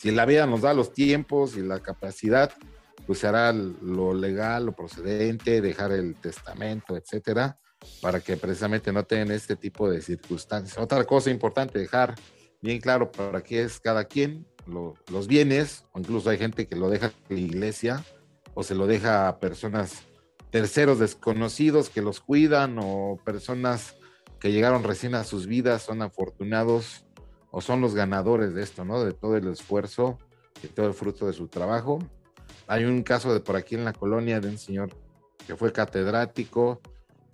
Si 0.00 0.10
la 0.10 0.24
vida 0.24 0.46
nos 0.46 0.62
da 0.62 0.72
los 0.72 0.92
tiempos 0.92 1.56
y 1.56 1.62
la 1.62 1.80
capacidad, 1.80 2.52
pues 3.06 3.18
se 3.18 3.26
hará 3.26 3.52
lo 3.52 4.14
legal, 4.14 4.66
lo 4.66 4.72
procedente, 4.72 5.60
dejar 5.60 5.92
el 5.92 6.14
testamento, 6.16 6.96
etcétera 6.96 7.58
para 8.00 8.20
que 8.20 8.36
precisamente 8.36 8.92
no 8.92 9.04
tengan 9.04 9.30
este 9.32 9.56
tipo 9.56 9.90
de 9.90 10.02
circunstancias. 10.02 10.78
Otra 10.78 11.04
cosa 11.04 11.30
importante, 11.30 11.78
dejar 11.78 12.14
bien 12.60 12.80
claro 12.80 13.10
para 13.10 13.42
qué 13.42 13.62
es 13.62 13.80
cada 13.80 14.04
quien 14.04 14.46
los 14.66 15.26
bienes, 15.26 15.84
o 15.92 15.98
incluso 15.98 16.30
hay 16.30 16.38
gente 16.38 16.66
que 16.66 16.76
lo 16.76 16.90
deja 16.90 17.06
a 17.06 17.12
la 17.28 17.40
iglesia 17.40 18.04
o 18.54 18.62
se 18.62 18.74
lo 18.74 18.86
deja 18.86 19.28
a 19.28 19.38
personas 19.40 20.02
terceros 20.50 20.98
desconocidos 20.98 21.88
que 21.88 22.02
los 22.02 22.20
cuidan 22.20 22.76
o 22.80 23.18
personas 23.24 23.96
que 24.38 24.52
llegaron 24.52 24.84
recién 24.84 25.14
a 25.14 25.24
sus 25.24 25.46
vidas, 25.46 25.82
son 25.82 26.02
afortunados 26.02 27.04
o 27.50 27.60
son 27.60 27.80
los 27.80 27.94
ganadores 27.94 28.54
de 28.54 28.62
esto, 28.62 28.84
¿no? 28.84 29.02
De 29.04 29.12
todo 29.12 29.36
el 29.36 29.48
esfuerzo 29.48 30.18
y 30.62 30.68
todo 30.68 30.86
el 30.86 30.94
fruto 30.94 31.26
de 31.26 31.32
su 31.32 31.48
trabajo. 31.48 31.98
Hay 32.66 32.84
un 32.84 33.02
caso 33.02 33.32
de 33.34 33.40
por 33.40 33.56
aquí 33.56 33.74
en 33.74 33.84
la 33.84 33.92
colonia 33.92 34.40
de 34.40 34.48
un 34.48 34.58
señor 34.58 34.90
que 35.46 35.56
fue 35.56 35.72
catedrático, 35.72 36.80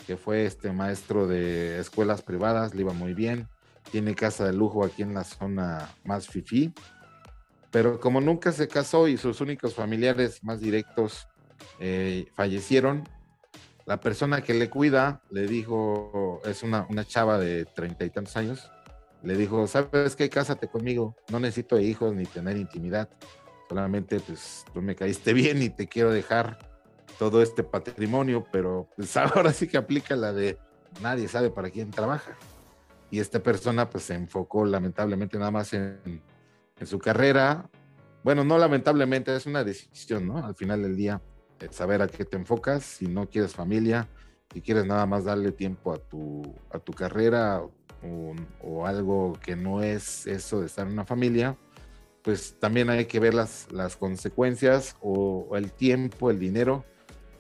que 0.07 0.17
fue 0.17 0.47
este 0.47 0.73
maestro 0.73 1.27
de 1.27 1.79
escuelas 1.79 2.23
privadas, 2.23 2.75
le 2.75 2.83
iba 2.83 2.93
muy 2.93 3.13
bien, 3.13 3.49
tiene 3.91 4.15
casa 4.15 4.47
de 4.47 4.53
lujo 4.53 4.85
aquí 4.85 5.03
en 5.03 5.15
la 5.15 5.25
zona 5.25 5.91
más 6.05 6.29
fifi, 6.29 6.73
pero 7.71 8.01
como 8.01 8.21
nunca 8.21 8.53
se 8.53 8.69
casó 8.69 9.09
y 9.09 9.17
sus 9.17 9.41
únicos 9.41 9.75
familiares 9.75 10.43
más 10.43 10.61
directos 10.61 11.29
eh, 11.79 12.27
fallecieron, 12.35 13.09
la 13.85 14.01
persona 14.01 14.43
que 14.43 14.55
le 14.55 14.71
cuida 14.71 15.23
le 15.31 15.47
dijo, 15.47 16.41
es 16.45 16.63
una, 16.63 16.87
una 16.89 17.05
chava 17.05 17.39
de 17.39 17.65
treinta 17.67 18.05
y 18.05 18.11
tantos 18.11 18.37
años, 18.37 18.71
le 19.23 19.37
dijo, 19.37 19.67
¿sabes 19.67 20.17
qué? 20.17 20.29
Cásate 20.29 20.69
conmigo, 20.69 21.17
no 21.31 21.41
necesito 21.41 21.79
hijos 21.79 22.15
ni 22.15 22.25
tener 22.25 22.57
intimidad, 22.57 23.09
solamente 23.69 24.21
pues 24.21 24.65
tú 24.73 24.83
me 24.83 24.95
caíste 24.95 25.33
bien 25.35 25.63
y 25.63 25.71
te 25.71 25.89
quiero 25.89 26.11
dejar 26.11 26.59
todo 27.19 27.43
este 27.43 27.63
patrimonio, 27.63 28.47
pero 28.53 28.89
pues 28.97 29.17
ahora 29.17 29.53
sí 29.53 29.69
que 29.69 29.77
aplica 29.77 30.17
la 30.17 30.33
de 30.33 30.59
nadie 31.01 31.29
sabe 31.29 31.51
para 31.51 31.71
quién 31.71 31.91
trabaja. 31.91 32.37
Y 33.11 33.21
esta 33.21 33.41
persona 33.41 33.89
pues 33.89 34.05
se 34.05 34.15
enfocó 34.15 34.65
lamentablemente 34.65 35.39
nada 35.39 35.51
más 35.51 35.73
en, 35.73 36.23
su 36.85 36.99
carrera. 36.99 37.71
Bueno, 38.23 38.45
no 38.45 38.59
lamentablemente, 38.59 39.35
es 39.35 39.47
una 39.47 39.65
decisión, 39.65 40.27
¿no? 40.27 40.45
Al 40.45 40.55
final 40.55 40.83
del 40.83 40.97
día, 40.97 41.23
saber 41.71 42.03
a 42.03 42.09
qué 42.09 42.25
te 42.25 42.37
enfocas, 42.37 42.85
si 42.85 43.07
no 43.07 43.31
quieres 43.31 43.55
familia, 43.55 44.09
si 44.53 44.61
quieres 44.61 44.85
nada 44.85 45.07
más 45.07 45.25
darle 45.25 45.53
tiempo 45.53 45.93
a 45.93 45.99
tu, 45.99 46.43
a 46.71 46.79
tu 46.79 46.93
carrera 46.93 47.63
o, 48.63 48.87
algo 48.87 49.35
que 49.43 49.57
no 49.57 49.83
es 49.83 50.27
eso 50.27 50.61
de 50.61 50.67
estar 50.67 50.87
en 50.87 50.93
una 50.93 51.05
familia, 51.05 51.57
pues 52.23 52.57
también 52.59 52.91
hay 52.91 53.07
que 53.07 53.21
ver 53.21 53.35
las, 53.35 53.71
las 53.73 53.97
consecuencias 53.97 54.97
o, 55.01 55.47
o 55.49 55.57
el 55.57 55.73
tiempo, 55.73 56.31
el 56.31 56.39
dinero 56.39 56.85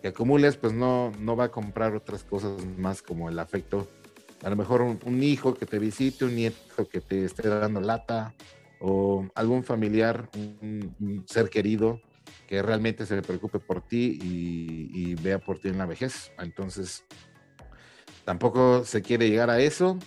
que 0.01 0.09
acumules, 0.09 0.57
pues 0.57 0.73
no, 0.73 1.13
no 1.19 1.37
va 1.37 1.45
a 1.45 1.51
comprar 1.51 1.95
otras 1.95 2.23
cosas 2.25 2.65
más 2.79 3.03
como 3.03 3.29
el 3.29 3.39
afecto. 3.39 3.89
A 4.43 4.51
lo 4.51 4.57
mejor 4.57 4.83
un, 4.83 5.23
hijo 5.23 5.55
que 5.55 5.67
te 5.67 5.79
visite, 5.79 6.25
un 6.25 6.37
nieto 6.37 6.89
que 6.89 7.01
te 7.01 7.25
esté 7.25 7.49
dando 7.49 7.81
lata, 7.81 8.35
o 8.81 9.27
algún 9.35 9.65
familiar, 9.65 10.29
un, 10.35 11.25
ser 11.27 11.49
querido 11.49 12.01
que 12.47 12.61
realmente 12.63 13.07
se 13.07 13.23
preocupe 13.23 13.59
por 13.59 13.83
ti 13.83 14.19
y, 14.23 14.91
y, 14.93 15.15
vea 15.15 15.39
por 15.39 15.59
ti 15.59 15.69
en 15.69 15.79
la 15.79 15.87
vejez. 15.87 16.31
Entonces, 16.39 17.05
tampoco 18.25 18.85
se 18.85 19.03
quiere 19.03 19.29
llegar 19.29 19.51
a 19.51 19.61
eso. 19.61 19.99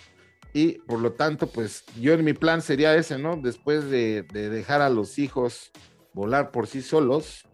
Y 0.53 0.79
por 0.79 0.99
lo 0.99 1.11
tanto, 1.11 1.47
pues 1.47 1.83
yo 1.99 2.13
en 2.13 2.23
mi 2.23 2.33
plan 2.33 2.61
sería 2.61 2.95
ese, 2.95 3.17
¿no? 3.17 3.37
Después 3.37 3.89
de, 3.89 4.23
de 4.23 4.49
dejar 4.49 4.81
a 4.81 4.89
los 4.89 5.19
hijos 5.19 5.71
volar 6.13 6.51
por 6.51 6.67
sí 6.67 6.81
solos, 6.81 7.45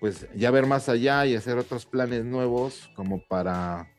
pues 0.00 0.26
ya 0.34 0.50
ver 0.50 0.66
más 0.66 0.88
allá 0.88 1.26
y 1.26 1.34
hacer 1.34 1.58
otros 1.58 1.86
planes 1.86 2.24
nuevos 2.24 2.90
como 2.94 3.22
para, 3.26 3.90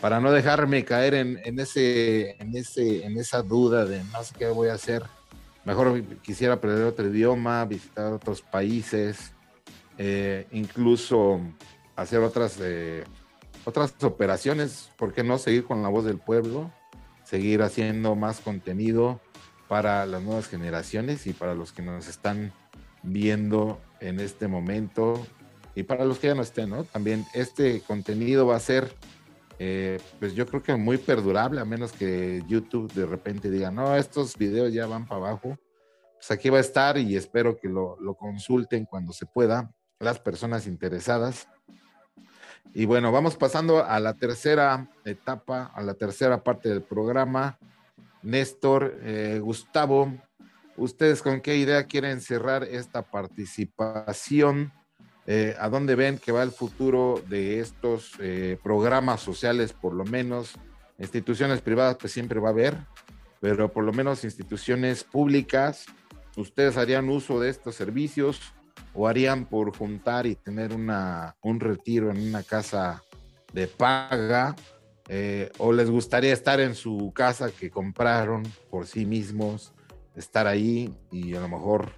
para 0.00 0.20
no 0.20 0.32
dejarme 0.32 0.84
caer 0.84 1.14
en, 1.14 1.58
ese, 1.58 2.36
en, 2.40 2.56
ese, 2.56 3.04
en 3.04 3.18
esa 3.18 3.42
duda 3.42 3.84
de 3.84 4.02
no 4.04 4.22
sé 4.22 4.34
qué 4.38 4.46
voy 4.48 4.68
a 4.68 4.74
hacer. 4.74 5.02
Mejor 5.64 6.02
quisiera 6.22 6.54
aprender 6.54 6.84
otro 6.84 7.08
idioma, 7.08 7.64
visitar 7.64 8.12
otros 8.12 8.40
países, 8.40 9.32
eh, 9.98 10.46
incluso 10.52 11.40
hacer 11.96 12.20
otras, 12.20 12.58
eh, 12.60 13.04
otras 13.64 13.94
operaciones, 14.02 14.90
¿por 14.96 15.12
qué 15.12 15.24
no 15.24 15.38
seguir 15.38 15.64
con 15.64 15.82
la 15.82 15.88
voz 15.88 16.04
del 16.04 16.18
pueblo? 16.18 16.72
Seguir 17.26 17.62
haciendo 17.62 18.14
más 18.14 18.40
contenido 18.40 19.20
para 19.68 20.06
las 20.06 20.22
nuevas 20.22 20.46
generaciones 20.46 21.26
y 21.26 21.32
para 21.32 21.54
los 21.54 21.72
que 21.72 21.82
nos 21.82 22.06
están 22.08 22.52
viendo 23.02 23.80
en 24.00 24.20
este 24.20 24.46
momento 24.48 25.26
y 25.74 25.82
para 25.82 26.04
los 26.04 26.18
que 26.18 26.28
ya 26.28 26.34
no 26.34 26.42
estén, 26.42 26.70
¿no? 26.70 26.84
También 26.84 27.26
este 27.34 27.80
contenido 27.80 28.46
va 28.46 28.56
a 28.56 28.60
ser, 28.60 28.94
eh, 29.58 30.00
pues 30.18 30.34
yo 30.34 30.46
creo 30.46 30.62
que 30.62 30.74
muy 30.76 30.98
perdurable, 30.98 31.60
a 31.60 31.64
menos 31.64 31.92
que 31.92 32.42
YouTube 32.48 32.92
de 32.92 33.06
repente 33.06 33.50
diga, 33.50 33.70
no, 33.70 33.94
estos 33.96 34.36
videos 34.36 34.72
ya 34.72 34.86
van 34.86 35.06
para 35.06 35.20
abajo. 35.20 35.58
Pues 36.14 36.30
aquí 36.30 36.48
va 36.48 36.58
a 36.58 36.62
estar 36.62 36.96
y 36.96 37.14
espero 37.14 37.58
que 37.58 37.68
lo, 37.68 37.98
lo 38.00 38.14
consulten 38.14 38.86
cuando 38.86 39.12
se 39.12 39.26
pueda 39.26 39.74
las 39.98 40.18
personas 40.18 40.66
interesadas. 40.66 41.48
Y 42.74 42.84
bueno, 42.84 43.10
vamos 43.10 43.36
pasando 43.36 43.84
a 43.84 43.98
la 44.00 44.14
tercera 44.14 44.88
etapa, 45.04 45.72
a 45.74 45.82
la 45.82 45.94
tercera 45.94 46.42
parte 46.42 46.68
del 46.68 46.82
programa. 46.82 47.58
Néstor, 48.22 48.98
eh, 49.02 49.40
Gustavo, 49.42 50.12
¿ustedes 50.76 51.22
con 51.22 51.40
qué 51.40 51.56
idea 51.56 51.84
quieren 51.84 52.20
cerrar 52.20 52.64
esta 52.64 53.02
participación? 53.02 54.72
Eh, 55.28 55.56
a 55.58 55.68
dónde 55.68 55.96
ven 55.96 56.18
que 56.18 56.30
va 56.32 56.42
el 56.42 56.52
futuro 56.52 57.22
de 57.28 57.58
estos 57.58 58.12
eh, 58.20 58.58
programas 58.62 59.20
sociales, 59.20 59.72
por 59.72 59.92
lo 59.92 60.04
menos 60.04 60.54
instituciones 60.98 61.60
privadas, 61.60 61.96
pues 62.00 62.12
siempre 62.12 62.38
va 62.38 62.48
a 62.48 62.52
haber, 62.52 62.76
pero 63.40 63.72
por 63.72 63.84
lo 63.84 63.92
menos 63.92 64.22
instituciones 64.22 65.02
públicas, 65.02 65.86
ustedes 66.36 66.76
harían 66.76 67.08
uso 67.08 67.40
de 67.40 67.50
estos 67.50 67.74
servicios 67.74 68.40
o 68.96 69.06
harían 69.06 69.44
por 69.44 69.76
juntar 69.76 70.26
y 70.26 70.34
tener 70.34 70.72
una, 70.72 71.36
un 71.42 71.60
retiro 71.60 72.10
en 72.10 72.28
una 72.28 72.42
casa 72.42 73.02
de 73.52 73.66
paga, 73.66 74.56
eh, 75.08 75.50
o 75.58 75.72
les 75.72 75.90
gustaría 75.90 76.32
estar 76.32 76.60
en 76.60 76.74
su 76.74 77.12
casa 77.14 77.50
que 77.50 77.70
compraron 77.70 78.42
por 78.70 78.86
sí 78.86 79.04
mismos, 79.04 79.72
estar 80.16 80.46
ahí 80.46 80.92
y 81.12 81.34
a 81.34 81.40
lo 81.40 81.48
mejor 81.48 81.92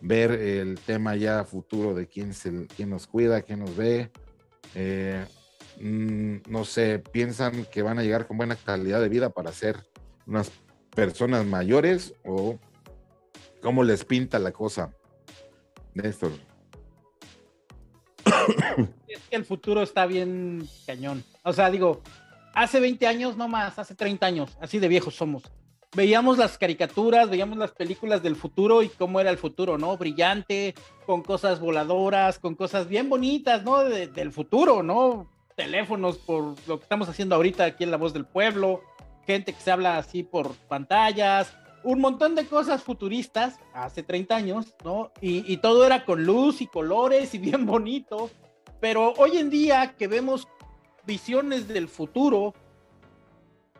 ver 0.00 0.32
el 0.32 0.78
tema 0.78 1.16
ya 1.16 1.44
futuro 1.44 1.94
de 1.94 2.06
quién, 2.06 2.34
se, 2.34 2.66
quién 2.66 2.90
nos 2.90 3.06
cuida, 3.06 3.42
quién 3.42 3.60
nos 3.60 3.74
ve. 3.74 4.10
Eh, 4.74 5.24
mm, 5.80 6.36
no 6.48 6.64
sé, 6.64 6.98
piensan 6.98 7.64
que 7.72 7.82
van 7.82 7.98
a 7.98 8.02
llegar 8.02 8.26
con 8.26 8.36
buena 8.36 8.54
calidad 8.54 9.00
de 9.00 9.08
vida 9.08 9.30
para 9.30 9.50
ser 9.52 9.82
unas 10.26 10.52
personas 10.94 11.46
mayores 11.46 12.14
o 12.24 12.58
cómo 13.62 13.82
les 13.82 14.04
pinta 14.04 14.38
la 14.38 14.52
cosa, 14.52 14.94
Néstor. 15.94 16.32
Es 19.08 19.20
que 19.30 19.36
el 19.36 19.44
futuro 19.44 19.82
está 19.82 20.06
bien 20.06 20.68
cañón. 20.86 21.24
O 21.42 21.52
sea, 21.52 21.70
digo, 21.70 22.02
hace 22.54 22.80
20 22.80 23.06
años, 23.06 23.36
no 23.36 23.48
más, 23.48 23.78
hace 23.78 23.94
30 23.94 24.26
años, 24.26 24.58
así 24.60 24.78
de 24.78 24.88
viejos 24.88 25.14
somos 25.14 25.42
veíamos 25.96 26.38
las 26.38 26.58
caricaturas, 26.58 27.30
veíamos 27.30 27.56
las 27.56 27.70
películas 27.70 28.20
del 28.20 28.34
futuro 28.34 28.82
y 28.82 28.88
cómo 28.88 29.20
era 29.20 29.30
el 29.30 29.38
futuro, 29.38 29.78
¿no? 29.78 29.96
Brillante, 29.96 30.74
con 31.06 31.22
cosas 31.22 31.60
voladoras, 31.60 32.40
con 32.40 32.56
cosas 32.56 32.88
bien 32.88 33.08
bonitas, 33.08 33.62
¿no? 33.62 33.84
del 33.84 34.32
futuro, 34.32 34.82
¿no? 34.82 35.28
teléfonos 35.56 36.18
por 36.18 36.56
lo 36.66 36.78
que 36.78 36.82
estamos 36.82 37.08
haciendo 37.08 37.36
ahorita 37.36 37.64
aquí 37.64 37.84
en 37.84 37.90
La 37.90 37.96
Voz 37.96 38.12
del 38.12 38.24
Pueblo, 38.24 38.82
gente 39.26 39.52
que 39.52 39.60
se 39.60 39.70
habla 39.70 39.98
así 39.98 40.22
por 40.22 40.52
pantallas, 40.68 41.56
un 41.84 42.00
montón 42.00 42.34
de 42.34 42.46
cosas 42.46 42.82
futuristas 42.82 43.58
hace 43.72 44.02
30 44.02 44.34
años, 44.34 44.74
¿no? 44.84 45.12
Y, 45.20 45.56
todo 45.58 45.86
era 45.86 46.04
con 46.04 46.24
luz 46.24 46.60
y 46.60 46.66
colores 46.66 47.34
y 47.34 47.38
bien 47.38 47.66
bonito, 47.66 48.30
pero 48.80 49.12
hoy 49.16 49.38
en 49.38 49.50
día 49.50 49.94
que 49.96 50.08
vemos 50.08 50.48
visiones 51.06 51.68
del 51.68 51.88
futuro, 51.88 52.54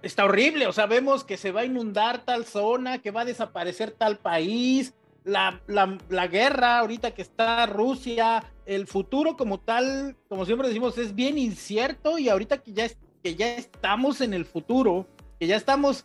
está 0.03 0.27
horrible, 0.27 0.67
o 0.67 0.73
sea, 0.73 0.87
vemos 0.87 1.25
que 1.25 1.39
se 1.39 1.51
va 1.51 1.63
a 1.63 1.65
inundar 1.65 2.25
tal 2.25 2.45
zona, 2.45 2.99
que 2.99 3.11
va 3.11 3.23
a 3.23 3.25
desaparecer 3.25 3.91
tal 3.91 4.19
país, 4.19 4.95
la, 5.25 5.63
la, 5.67 5.97
la, 6.11 6.27
guerra 6.27 6.79
ahorita 6.81 7.13
que 7.13 7.23
está 7.23 7.65
Rusia, 7.65 8.45
el 8.67 8.87
futuro 8.87 9.39
como 9.39 9.59
tal, 9.59 10.17
como 10.29 10.45
siempre 10.45 10.69
decimos, 10.69 10.99
es 10.99 11.15
bien 11.15 11.39
incierto 11.39 12.19
y 12.19 12.29
ahorita 12.29 12.59
que 12.59 12.75
ya, 12.75 12.87
que 13.23 13.35
ya 13.35 13.55
estamos 13.57 14.21
en 14.21 14.35
el 14.35 14.45
futuro, 14.45 15.07
que 15.41 15.47
ya 15.47 15.57
estamos 15.57 16.05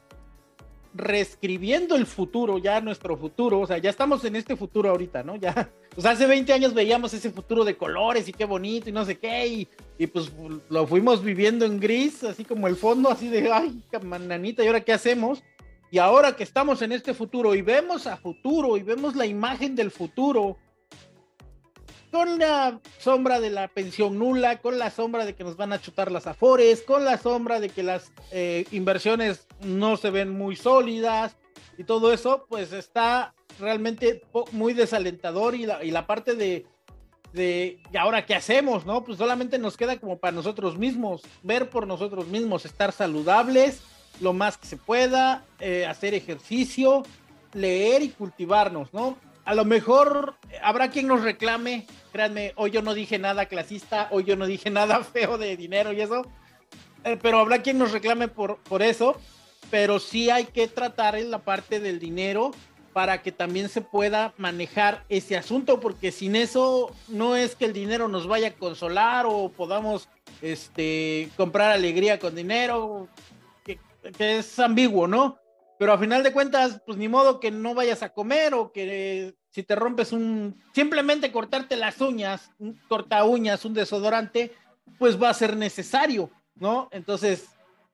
reescribiendo 0.94 1.96
el 1.96 2.06
futuro, 2.06 2.58
ya 2.58 2.82
nuestro 2.82 3.18
futuro, 3.18 3.60
o 3.60 3.68
sea, 3.68 3.78
ya 3.78 3.90
estamos 3.90 4.26
en 4.26 4.36
este 4.36 4.56
futuro 4.56 4.90
ahorita, 4.90 5.24
¿no? 5.24 5.36
Ya, 5.36 5.72
pues 5.94 6.06
hace 6.06 6.26
20 6.26 6.52
años 6.54 6.74
veíamos 6.74 7.14
ese 7.14 7.30
futuro 7.30 7.64
de 7.64 7.78
colores 7.78 8.28
y 8.28 8.34
qué 8.34 8.46
bonito 8.46 8.90
y 8.90 8.92
no 8.92 9.06
sé 9.06 9.18
qué, 9.18 9.48
y, 9.48 9.68
y 9.98 10.08
pues 10.08 10.32
lo 10.70 10.88
fuimos 10.88 11.24
viviendo 11.24 11.66
en 11.66 11.80
gris, 11.80 12.24
así 12.24 12.44
como 12.44 12.68
el 12.68 12.76
fondo, 12.76 13.10
así 13.10 13.28
de, 13.28 13.52
ay, 13.52 13.84
mananita, 14.04 14.64
¿y 14.64 14.68
ahora 14.68 14.82
qué 14.82 14.94
hacemos? 14.94 15.44
Y 15.92 15.98
ahora 15.98 16.36
que 16.36 16.44
estamos 16.44 16.82
en 16.82 16.92
este 16.92 17.14
futuro 17.14 17.56
y 17.56 17.62
vemos 17.62 18.06
a 18.06 18.18
futuro 18.18 18.78
y 18.78 18.84
vemos 18.84 19.16
la 19.16 19.26
imagen 19.26 19.76
del 19.76 19.90
futuro, 19.90 20.58
con 22.12 22.40
la 22.40 22.80
sombra 22.98 23.40
de 23.40 23.50
la 23.50 23.68
pensión 23.68 24.18
nula, 24.18 24.60
con 24.60 24.80
la 24.80 24.90
sombra 24.90 25.26
de 25.26 25.36
que 25.36 25.44
nos 25.44 25.58
van 25.58 25.74
a 25.74 25.82
chutar 25.82 26.12
las 26.12 26.28
afores, 26.28 26.82
con 26.82 27.06
la 27.06 27.18
sombra 27.18 27.60
de 27.60 27.70
que 27.70 27.84
las 27.84 28.12
eh, 28.32 28.66
inversiones 28.72 29.48
no 29.62 29.98
se 29.98 30.10
ven 30.10 30.30
muy 30.30 30.56
sólidas 30.56 31.38
y 31.78 31.84
todo 31.84 32.12
eso, 32.12 32.46
pues 32.50 32.74
está 32.74 33.34
realmente 33.60 34.22
muy 34.52 34.74
desalentador 34.74 35.56
y 35.56 35.66
la, 35.66 35.84
y 35.84 35.92
la 35.92 36.08
parte 36.08 36.36
de, 36.36 36.66
de, 37.34 37.82
¿y 37.92 37.98
ahora 37.98 38.26
qué 38.26 38.36
hacemos? 38.36 38.86
¿No? 38.86 39.04
Pues 39.04 39.18
solamente 39.18 39.60
nos 39.60 39.78
queda 39.78 40.00
como 40.00 40.18
para 40.18 40.32
nosotros 40.32 40.78
mismos, 40.78 41.22
ver 41.44 41.70
por 41.70 41.88
nosotros 41.88 42.28
mismos, 42.28 42.66
estar 42.66 42.92
saludables 42.92 43.82
lo 44.20 44.34
más 44.34 44.58
que 44.58 44.68
se 44.68 44.78
pueda, 44.78 45.46
eh, 45.60 45.86
hacer 45.86 46.14
ejercicio, 46.14 47.04
leer 47.54 48.02
y 48.02 48.10
cultivarnos, 48.10 48.94
¿no? 48.94 49.18
A 49.46 49.56
lo 49.56 49.66
mejor 49.66 50.36
habrá 50.62 50.90
quien 50.90 51.08
nos 51.08 51.24
reclame, 51.24 51.88
créanme, 52.12 52.54
hoy 52.56 52.72
yo 52.72 52.82
no 52.82 52.94
dije 52.94 53.18
nada 53.18 53.48
clasista, 53.48 54.08
hoy 54.12 54.24
yo 54.24 54.36
no 54.36 54.46
dije 54.46 54.70
nada 54.72 55.04
feo 55.04 55.38
de 55.38 55.58
dinero 55.58 55.94
y 55.94 56.02
eso, 56.02 56.26
eh, 57.04 57.18
pero 57.22 57.40
habrá 57.40 57.62
quien 57.62 57.78
nos 57.78 57.92
reclame 57.92 58.28
por, 58.28 58.58
por 58.60 58.82
eso, 58.82 59.16
pero 59.72 60.00
sí 60.00 60.30
hay 60.30 60.46
que 60.46 60.68
tratar 60.68 61.16
en 61.16 61.32
la 61.32 61.40
parte 61.40 61.80
del 61.80 62.00
dinero 62.00 62.52
para 62.94 63.22
que 63.22 63.32
también 63.32 63.70
se 63.70 63.82
pueda 63.82 64.34
manejar 64.38 65.06
ese 65.10 65.38
asunto, 65.38 65.80
porque 65.80 66.12
sin 66.12 66.36
eso 66.36 66.92
no 67.08 67.36
es 67.36 67.56
que 67.56 67.66
el 67.66 67.74
dinero 67.74 68.08
nos 68.08 68.28
vaya 68.28 68.50
a 68.50 68.54
consolar 68.54 69.26
o 69.28 69.50
podamos 69.50 70.10
este, 70.42 71.30
comprar 71.38 71.72
alegría 71.72 72.20
con 72.20 72.36
dinero, 72.36 73.08
que 73.64 73.80
es 74.18 74.60
ambiguo, 74.60 75.08
¿no? 75.08 75.38
Pero 75.80 75.94
a 75.94 75.98
final 75.98 76.24
de 76.24 76.34
cuentas, 76.34 76.82
pues 76.86 76.98
ni 76.98 77.08
modo 77.08 77.40
que 77.40 77.52
no 77.52 77.74
vayas 77.74 78.04
a 78.04 78.10
comer 78.10 78.54
o 78.54 78.74
que 78.74 79.34
si 79.50 79.64
te 79.64 79.76
rompes 79.76 80.12
un, 80.12 80.62
simplemente 80.76 81.32
cortarte 81.32 81.78
las 81.78 82.02
uñas, 82.02 82.52
un 82.60 82.78
corta 82.90 83.24
uñas, 83.24 83.64
un 83.64 83.74
desodorante, 83.74 84.52
pues 84.98 85.20
va 85.20 85.30
a 85.30 85.34
ser 85.34 85.56
necesario, 85.56 86.30
¿no? 86.56 86.90
Entonces, 86.92 87.48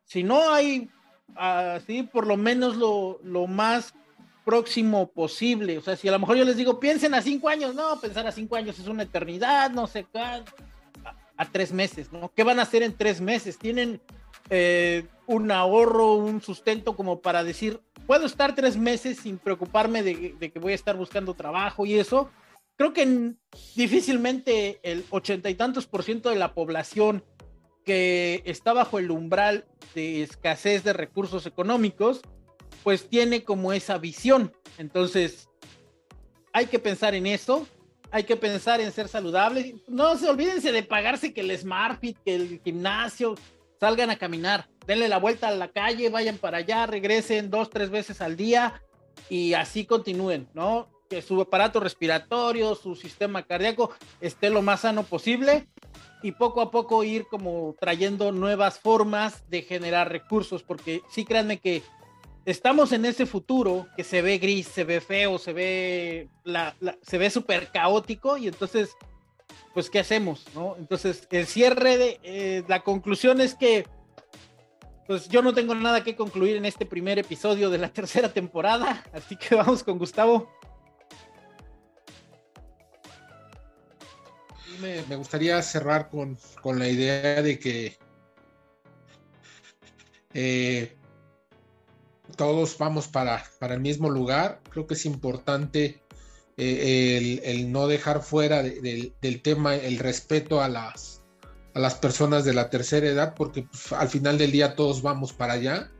si 0.03 0.23
no 0.23 0.51
hay 0.51 0.89
así, 1.35 2.01
por 2.01 2.25
lo 2.25 2.37
menos 2.37 2.75
lo, 2.75 3.19
lo 3.23 3.45
más 3.45 3.93
próximo 4.43 5.11
posible. 5.11 5.77
O 5.77 5.81
sea, 5.83 5.95
si 5.95 6.07
a 6.07 6.11
lo 6.11 6.17
mejor 6.17 6.37
yo 6.37 6.43
les 6.43 6.57
digo, 6.57 6.79
piensen 6.79 7.13
a 7.13 7.21
cinco 7.21 7.49
años, 7.49 7.75
no, 7.75 7.99
pensar 8.01 8.25
a 8.25 8.31
cinco 8.31 8.55
años 8.55 8.79
es 8.79 8.87
una 8.87 9.03
eternidad, 9.03 9.69
no 9.69 9.85
sé 9.85 10.07
a, 10.15 10.43
a 11.37 11.51
tres 11.51 11.71
meses, 11.71 12.11
¿no? 12.11 12.31
¿Qué 12.35 12.43
van 12.43 12.57
a 12.57 12.63
hacer 12.63 12.81
en 12.81 12.97
tres 12.97 13.21
meses? 13.21 13.59
Tienen 13.59 14.01
eh, 14.49 15.05
un 15.27 15.51
ahorro, 15.51 16.13
un 16.13 16.41
sustento 16.41 16.95
como 16.95 17.21
para 17.21 17.43
decir, 17.43 17.81
puedo 18.05 18.25
estar 18.25 18.55
tres 18.55 18.77
meses 18.77 19.17
sin 19.17 19.37
preocuparme 19.37 20.03
de, 20.03 20.51
que 20.51 20.59
voy 20.59 20.73
a 20.73 20.75
estar 20.75 20.95
buscando 20.95 21.33
trabajo 21.33 21.85
y 21.85 21.95
eso. 21.95 22.29
Creo 22.77 22.93
que 22.93 23.33
difícilmente 23.75 24.79
el 24.83 25.05
ochenta 25.09 25.49
y 25.49 25.55
tantos 25.55 25.87
por 25.87 26.03
ciento 26.03 26.29
de 26.29 26.35
la 26.35 26.53
población 26.53 27.23
que 27.85 28.41
está 28.45 28.73
bajo 28.73 28.99
el 28.99 29.11
umbral 29.11 29.65
de 29.93 30.23
escasez 30.23 30.83
de 30.83 30.93
recursos 30.93 31.45
económicos, 31.45 32.21
pues 32.83 33.07
tiene 33.07 33.43
como 33.43 33.73
esa 33.73 33.97
visión. 33.97 34.53
Entonces, 34.77 35.49
hay 36.51 36.65
que 36.65 36.79
pensar 36.79 37.15
en 37.15 37.27
eso, 37.27 37.67
hay 38.11 38.23
que 38.23 38.35
pensar 38.35 38.81
en 38.81 38.91
ser 38.91 39.07
saludable. 39.07 39.75
No 39.87 40.17
se 40.17 40.27
olvídense 40.27 40.71
de 40.71 40.83
pagarse 40.83 41.33
que 41.33 41.41
el 41.41 41.57
SmartFit, 41.57 42.17
que 42.25 42.35
el 42.35 42.61
gimnasio, 42.63 43.35
salgan 43.85 44.09
a 44.09 44.17
caminar, 44.17 44.67
denle 44.87 45.07
la 45.07 45.19
vuelta 45.19 45.47
a 45.47 45.51
la 45.51 45.67
calle, 45.67 46.09
vayan 46.09 46.39
para 46.39 46.57
allá, 46.57 46.87
regresen 46.87 47.51
dos, 47.51 47.69
tres 47.69 47.91
veces 47.91 48.19
al 48.19 48.35
día 48.35 48.81
y 49.29 49.53
así 49.53 49.85
continúen, 49.85 50.49
¿no? 50.55 50.89
Que 51.07 51.21
su 51.21 51.39
aparato 51.39 51.79
respiratorio, 51.79 52.73
su 52.73 52.95
sistema 52.95 53.43
cardíaco 53.43 53.91
esté 54.21 54.49
lo 54.49 54.63
más 54.63 54.79
sano 54.79 55.03
posible 55.03 55.67
y 56.23 56.31
poco 56.31 56.61
a 56.61 56.71
poco 56.71 57.03
ir 57.03 57.27
como 57.27 57.75
trayendo 57.79 58.31
nuevas 58.31 58.79
formas 58.79 59.47
de 59.51 59.61
generar 59.61 60.11
recursos, 60.11 60.63
porque 60.63 61.03
sí 61.11 61.23
créanme 61.23 61.59
que 61.59 61.83
estamos 62.45 62.91
en 62.91 63.05
ese 63.05 63.27
futuro 63.27 63.85
que 63.95 64.03
se 64.03 64.23
ve 64.23 64.39
gris, 64.39 64.65
se 64.65 64.83
ve 64.83 64.99
feo, 64.99 65.37
se 65.37 65.53
ve, 65.53 66.29
la, 66.43 66.75
se 67.03 67.19
ve 67.19 67.29
súper 67.29 67.67
caótico 67.71 68.35
y 68.37 68.47
entonces 68.47 68.97
pues 69.75 69.89
¿qué 69.89 69.99
hacemos? 69.99 70.45
¿no? 70.55 70.77
Entonces, 70.77 71.27
el 71.29 71.45
cierre 71.45 71.97
de 71.97 72.19
eh, 72.23 72.63
la 72.69 72.81
conclusión 72.81 73.41
es 73.41 73.55
que 73.55 73.85
pues 75.05 75.27
yo 75.27 75.41
no 75.41 75.53
tengo 75.53 75.75
nada 75.75 76.03
que 76.03 76.15
concluir 76.15 76.55
en 76.55 76.65
este 76.65 76.85
primer 76.85 77.19
episodio 77.19 77.69
de 77.69 77.77
la 77.77 77.89
tercera 77.93 78.31
temporada, 78.31 79.03
así 79.13 79.35
que 79.35 79.53
vamos 79.53 79.83
con 79.83 79.99
Gustavo. 79.99 80.49
Me, 84.79 85.15
gustaría 85.17 85.61
cerrar 85.61 86.09
con, 86.09 86.37
con, 86.61 86.79
la 86.79 86.87
idea 86.87 87.41
de 87.41 87.59
que 87.59 87.97
eh, 90.33 90.97
todos 92.37 92.77
vamos 92.77 93.07
para, 93.07 93.43
para 93.59 93.73
el 93.73 93.81
mismo 93.81 94.09
lugar. 94.09 94.61
Creo 94.69 94.85
que 94.85 94.93
es 94.93 95.05
importante 95.05 96.04
eh, 96.57 97.41
el, 97.43 97.71
no 97.71 97.87
dejar 97.87 98.21
fuera 98.21 98.63
del 98.63 99.41
tema 99.41 99.75
el 99.75 99.99
respeto 99.99 100.61
a 100.61 100.69
las, 100.69 101.23
a 101.73 101.79
las 101.79 101.95
personas 101.95 102.45
de 102.45 102.53
la 102.53 102.69
tercera 102.69 103.07
edad, 103.07 103.33
porque 103.35 103.63
pues, 103.63 103.91
al 103.91 104.07
final 104.07 104.37
del 104.37 104.51
día 104.51 104.75
todos 104.75 105.01
vamos 105.01 105.33
para 105.33 105.53
allá. 105.53 105.91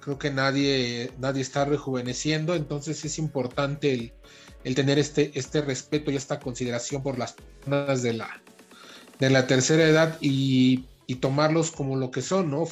Creo 0.00 0.18
que 0.18 0.30
nadie, 0.30 1.12
nadie 1.18 1.42
está 1.42 1.64
rejuveneciendo, 1.64 2.54
entonces 2.54 3.04
es 3.04 3.18
importante 3.18 3.92
el, 3.92 4.12
el 4.64 4.74
tener 4.74 4.98
este, 4.98 5.30
este 5.34 5.60
respeto 5.60 6.10
y 6.10 6.16
esta 6.16 6.40
consideración 6.40 7.02
por 7.02 7.18
las 7.18 7.34
personas 7.34 8.02
de 8.02 8.14
la, 8.14 8.42
de 9.20 9.30
la 9.30 9.46
tercera 9.46 9.84
edad 9.84 10.18
y, 10.20 10.86
y 11.06 11.16
tomarlos 11.16 11.70
como 11.70 11.96
lo 11.96 12.10
que 12.10 12.22
son, 12.22 12.50
¿no? 12.50 12.66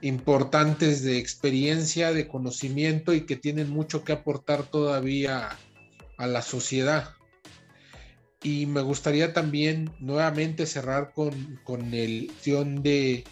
importantes 0.00 1.02
de 1.02 1.16
experiencia, 1.16 2.12
de 2.12 2.28
conocimiento 2.28 3.14
y 3.14 3.22
que 3.22 3.36
tienen 3.36 3.70
mucho 3.70 4.04
que 4.04 4.12
aportar 4.12 4.64
todavía 4.64 5.56
a 6.16 6.26
la 6.26 6.42
sociedad. 6.42 7.10
Y 8.42 8.66
me 8.66 8.82
gustaría 8.82 9.32
también 9.32 9.90
nuevamente 10.00 10.66
cerrar 10.66 11.12
con, 11.14 11.60
con 11.64 11.94
el 11.94 12.30
de, 12.82 13.24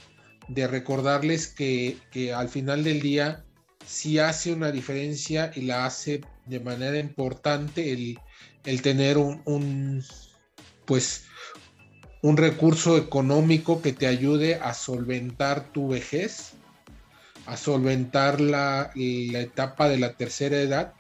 de 0.49 0.67
recordarles 0.67 1.49
que, 1.49 1.99
al 2.35 2.49
final 2.49 2.83
del 2.83 3.01
día 3.01 3.45
sí 3.87 4.19
hace 4.19 4.53
una 4.53 4.73
diferencia 4.73 5.53
y 5.55 5.63
la 5.63 5.85
hace 5.85 6.23
de 6.47 6.61
manera 6.61 6.99
importante 6.99 7.93
el, 7.93 8.83
tener 8.83 9.19
un, 9.19 10.03
pues 10.87 11.25
un 12.23 12.37
recurso 12.37 12.97
económico 12.97 13.83
que 13.83 13.93
te 13.93 14.07
ayude 14.07 14.55
a 14.55 14.73
solventar 14.73 15.73
tu 15.73 15.89
vejez, 15.89 16.53
a 17.45 17.57
solventar 17.57 18.41
la, 18.41 18.93
la 18.95 19.41
etapa 19.41 19.89
de 19.89 19.99
la 19.99 20.15
tercera 20.15 20.59
edad 20.59 20.95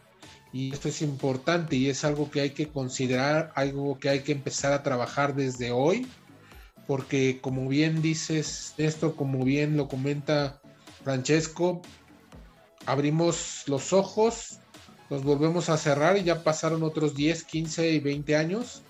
y 0.52 0.72
esto 0.72 0.88
es 0.88 1.00
importante 1.00 1.76
y 1.76 1.88
es 1.88 2.04
algo 2.04 2.30
que 2.30 2.42
hay 2.42 2.50
que 2.50 2.68
considerar, 2.68 3.52
algo 3.54 3.98
que 3.98 4.10
hay 4.10 4.20
que 4.20 4.32
empezar 4.32 4.72
a 4.72 4.82
trabajar 4.82 5.34
desde 5.34 5.70
hoy, 5.70 6.06
porque 6.86 7.40
como 7.40 7.68
bien 7.68 8.02
dices 8.02 8.74
esto, 8.76 9.16
como 9.16 9.44
bien 9.44 9.76
lo 9.76 9.88
comenta 9.88 10.60
Francesco, 11.04 11.80
abrimos 12.84 13.64
los 13.66 13.92
ojos, 13.94 14.58
los 15.08 15.24
volvemos 15.24 15.70
a 15.70 15.78
cerrar 15.78 16.18
y 16.18 16.24
ya 16.24 16.44
pasaron 16.44 16.82
otros 16.82 17.14
10, 17.14 17.44
15 17.44 17.90
y 17.90 18.00
20 18.00 18.36
años 18.36 18.82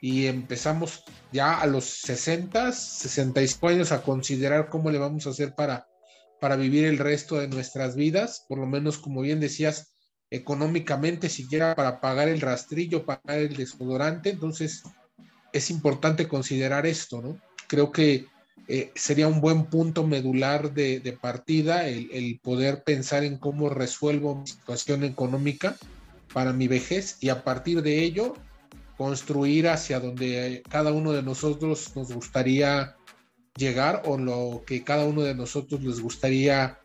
y 0.00 0.26
empezamos 0.26 1.04
ya 1.32 1.60
a 1.60 1.66
los 1.66 1.84
60, 1.84 2.72
65 2.72 3.68
años 3.68 3.92
a 3.92 4.02
considerar 4.02 4.68
cómo 4.68 4.90
le 4.90 4.98
vamos 4.98 5.26
a 5.26 5.30
hacer 5.30 5.54
para, 5.54 5.86
para 6.40 6.56
vivir 6.56 6.84
el 6.86 6.98
resto 6.98 7.36
de 7.36 7.48
nuestras 7.48 7.94
vidas, 7.94 8.44
por 8.48 8.58
lo 8.58 8.66
menos 8.66 8.98
como 8.98 9.20
bien 9.20 9.40
decías, 9.40 9.93
económicamente, 10.34 11.28
siquiera 11.28 11.76
para 11.76 12.00
pagar 12.00 12.28
el 12.28 12.40
rastrillo, 12.40 13.04
pagar 13.04 13.38
el 13.38 13.56
desodorante, 13.56 14.30
entonces 14.30 14.82
es 15.52 15.70
importante 15.70 16.26
considerar 16.26 16.86
esto, 16.86 17.22
¿no? 17.22 17.38
Creo 17.68 17.92
que 17.92 18.26
eh, 18.66 18.90
sería 18.96 19.28
un 19.28 19.40
buen 19.40 19.66
punto 19.66 20.04
medular 20.04 20.72
de, 20.72 21.18
partida 21.20 21.86
el, 21.86 22.40
poder 22.42 22.82
pensar 22.82 23.22
en 23.22 23.38
cómo 23.38 23.68
resuelvo 23.68 24.34
mi 24.34 24.46
situación 24.46 25.04
económica 25.04 25.76
para 26.32 26.52
mi 26.52 26.66
vejez 26.66 27.16
y 27.20 27.28
a 27.28 27.44
partir 27.44 27.82
de 27.82 28.02
ello 28.02 28.34
construir 28.96 29.68
hacia 29.68 30.00
donde 30.00 30.62
cada 30.68 30.92
uno 30.92 31.12
de 31.12 31.22
nosotros 31.22 31.92
nos 31.94 32.12
gustaría 32.12 32.96
llegar 33.56 34.02
o 34.06 34.18
lo 34.18 34.64
que 34.66 34.82
cada 34.82 35.04
uno 35.04 35.22
de 35.22 35.34
nosotros 35.34 35.82
les 35.82 36.00
gustaría 36.00 36.78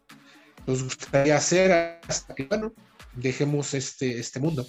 nos 0.67 0.83
gustaría 0.83 1.37
hacer 1.37 1.99
hasta 2.07 2.35
que 2.35 2.43
bueno 2.43 2.73
dejemos 3.15 3.73
este, 3.73 4.19
este 4.19 4.39
mundo. 4.39 4.65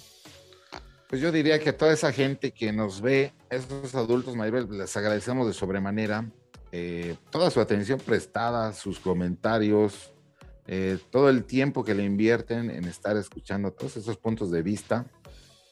Pues 1.09 1.21
yo 1.21 1.31
diría 1.31 1.59
que 1.59 1.69
a 1.69 1.77
toda 1.77 1.91
esa 1.91 2.13
gente 2.13 2.51
que 2.51 2.71
nos 2.71 3.01
ve, 3.01 3.33
esos 3.49 3.95
adultos 3.95 4.35
mayores, 4.35 4.69
les 4.69 4.95
agradecemos 4.95 5.45
de 5.45 5.53
sobremanera 5.53 6.31
eh, 6.71 7.17
toda 7.29 7.51
su 7.51 7.59
atención 7.59 7.99
prestada, 7.99 8.71
sus 8.71 8.97
comentarios, 8.97 10.13
eh, 10.67 10.97
todo 11.09 11.27
el 11.29 11.43
tiempo 11.43 11.83
que 11.83 11.93
le 11.93 12.05
invierten 12.05 12.71
en 12.71 12.85
estar 12.85 13.17
escuchando 13.17 13.73
todos 13.73 13.97
esos 13.97 14.15
puntos 14.15 14.51
de 14.51 14.61
vista, 14.61 15.05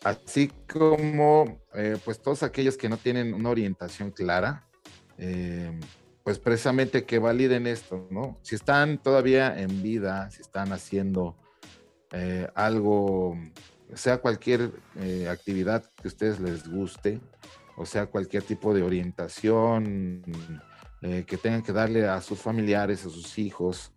así 0.03 0.51
como 0.71 1.61
eh, 1.73 1.97
pues 2.03 2.21
todos 2.21 2.43
aquellos 2.43 2.75
que 2.75 2.89
no 2.89 2.97
tienen 2.97 3.33
una 3.33 3.49
orientación 3.49 4.11
clara, 4.11 4.65
pues 6.23 6.39
precisamente 6.39 7.03
que 7.03 7.19
validen 7.19 7.67
esto, 7.67 8.07
¿no? 8.09 8.37
Si 8.41 8.55
están 8.55 8.97
todavía 8.97 9.59
en 9.59 9.81
vida, 9.83 10.31
si 10.31 10.41
están 10.41 10.71
haciendo 10.71 11.35
algo, 12.55 13.37
sea 13.93 14.17
cualquier 14.17 14.71
actividad 15.29 15.83
que 16.01 16.07
a 16.07 16.11
ustedes 16.11 16.39
les 16.39 16.67
guste, 16.67 17.19
o 17.77 17.85
sea 17.85 18.07
cualquier 18.07 18.43
tipo 18.43 18.73
de 18.73 18.83
orientación, 18.83 20.23
eh, 21.01 21.23
que 21.25 21.37
tengan 21.37 21.63
que 21.63 21.71
darle 21.71 22.05
a 22.09 22.19
sus 22.19 22.39
familiares, 22.39 23.05
a 23.05 23.09
sus 23.09 23.37
hijos, 23.39 23.93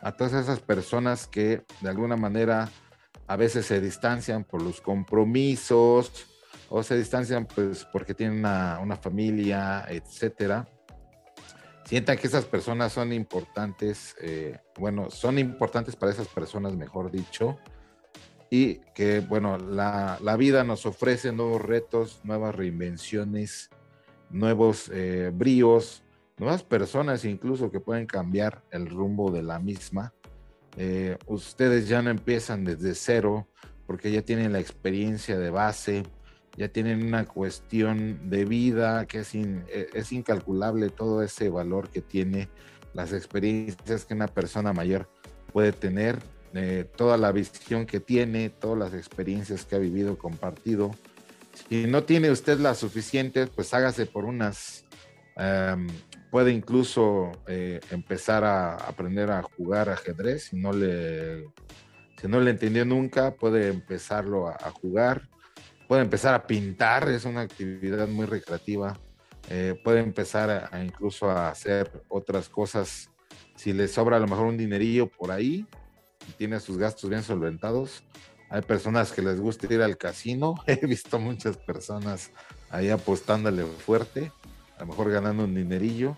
a 0.00 0.12
todas 0.12 0.34
esas 0.34 0.60
personas 0.60 1.26
que 1.26 1.64
de 1.80 1.88
alguna 1.88 2.16
manera 2.16 2.70
a 3.26 3.36
veces 3.36 3.66
se 3.66 3.80
distancian 3.80 4.44
por 4.44 4.62
los 4.62 4.80
compromisos 4.80 6.26
o 6.68 6.82
se 6.84 6.96
distancian 6.96 7.46
pues 7.46 7.84
porque 7.84 8.14
tienen 8.14 8.38
una, 8.38 8.98
familia, 9.02 9.84
etcétera. 9.88 10.68
Sientan 11.84 12.16
que 12.16 12.26
esas 12.26 12.46
personas 12.46 12.92
son 12.92 13.12
importantes, 13.12 14.16
eh, 14.20 14.58
bueno, 14.78 15.10
son 15.10 15.38
importantes 15.38 15.96
para 15.96 16.12
esas 16.12 16.28
personas, 16.28 16.74
mejor 16.74 17.10
dicho, 17.10 17.58
y 18.50 18.76
que, 18.94 19.20
bueno, 19.20 19.58
la, 19.58 20.18
la 20.22 20.36
vida 20.36 20.64
nos 20.64 20.86
ofrece 20.86 21.32
nuevos 21.32 21.60
retos, 21.60 22.20
nuevas 22.24 22.54
reinvenciones, 22.54 23.70
nuevos 24.30 24.90
eh, 24.92 25.30
bríos, 25.32 26.02
nuevas 26.38 26.62
personas 26.62 27.24
incluso 27.24 27.70
que 27.70 27.80
pueden 27.80 28.06
cambiar 28.06 28.64
el 28.70 28.88
rumbo 28.88 29.30
de 29.30 29.42
la 29.42 29.58
misma. 29.58 30.12
Eh, 30.76 31.16
ustedes 31.26 31.88
ya 31.88 32.02
no 32.02 32.10
empiezan 32.10 32.64
desde 32.64 32.94
cero 32.94 33.48
porque 33.86 34.10
ya 34.10 34.22
tienen 34.22 34.52
la 34.52 34.60
experiencia 34.60 35.38
de 35.38 35.50
base, 35.50 36.02
ya 36.56 36.68
tienen 36.68 37.04
una 37.04 37.24
cuestión 37.24 38.30
de 38.30 38.44
vida 38.44 39.06
que 39.06 39.20
es, 39.20 39.34
e, 39.34 39.88
es 39.92 40.12
incalculable 40.12 40.90
todo 40.90 41.22
ese 41.22 41.48
valor 41.48 41.88
que 41.88 42.00
tiene 42.00 42.48
las 42.92 43.12
experiencias 43.12 44.04
que 44.04 44.14
una 44.14 44.28
persona 44.28 44.72
mayor 44.72 45.08
puede 45.52 45.72
tener, 45.72 46.18
eh, 46.54 46.88
toda 46.96 47.16
la 47.16 47.32
visión 47.32 47.86
que 47.86 48.00
tiene, 48.00 48.50
todas 48.50 48.78
las 48.78 48.94
experiencias 48.94 49.64
que 49.64 49.74
ha 49.74 49.80
vivido, 49.80 50.16
compartido. 50.16 50.92
Si 51.68 51.86
no 51.86 52.04
tiene 52.04 52.30
usted 52.30 52.58
las 52.58 52.78
suficientes, 52.78 53.50
pues 53.50 53.74
hágase 53.74 54.06
por 54.06 54.24
unas 54.24 54.84
puede 56.34 56.50
incluso 56.50 57.30
eh, 57.46 57.78
empezar 57.92 58.42
a 58.42 58.74
aprender 58.74 59.30
a 59.30 59.42
jugar 59.42 59.88
ajedrez 59.88 60.46
si 60.46 60.56
no 60.56 60.72
le 60.72 61.44
si 62.20 62.26
no 62.26 62.40
le 62.40 62.50
entendió 62.50 62.84
nunca 62.84 63.36
puede 63.36 63.68
empezarlo 63.68 64.48
a, 64.48 64.70
jugar 64.70 65.28
puede 65.88 66.02
empezar 66.02 66.34
a 66.34 66.46
pintar 66.46 67.08
es 67.08 67.24
una 67.24 67.42
actividad 67.42 68.08
muy 68.08 68.26
recreativa 68.26 68.98
eh, 69.50 69.78
puede 69.84 70.00
empezar 70.00 70.68
a, 70.72 70.82
incluso 70.82 71.28
a 71.30 71.48
hacer 71.48 71.90
otras 72.08 72.48
cosas. 72.48 73.10
Si 73.56 73.74
le 73.74 73.88
sobra 73.88 74.16
a 74.16 74.20
lo 74.20 74.26
mejor 74.26 74.46
un 74.46 74.56
dinerillo 74.56 75.06
por 75.06 75.30
ahí 75.30 75.66
tiene 76.38 76.58
sus 76.60 76.78
gastos 76.78 77.10
bien 77.10 77.22
solventados 77.22 78.02
hay 78.50 78.62
personas 78.62 79.10
que 79.10 79.20
les 79.20 79.40
gusta 79.40 79.72
ir 79.72 79.82
al 79.82 79.96
casino. 79.96 80.54
He 80.66 80.86
visto 80.86 81.18
muchas 81.18 81.56
personas 81.56 82.30
ahí 82.70 82.88
apostándole 82.88 83.64
fuerte 83.64 84.30
a 84.76 84.80
lo 84.80 84.86
mejor 84.86 85.10
ganando 85.10 85.44
un 85.44 85.54
dinerillo. 85.54 86.16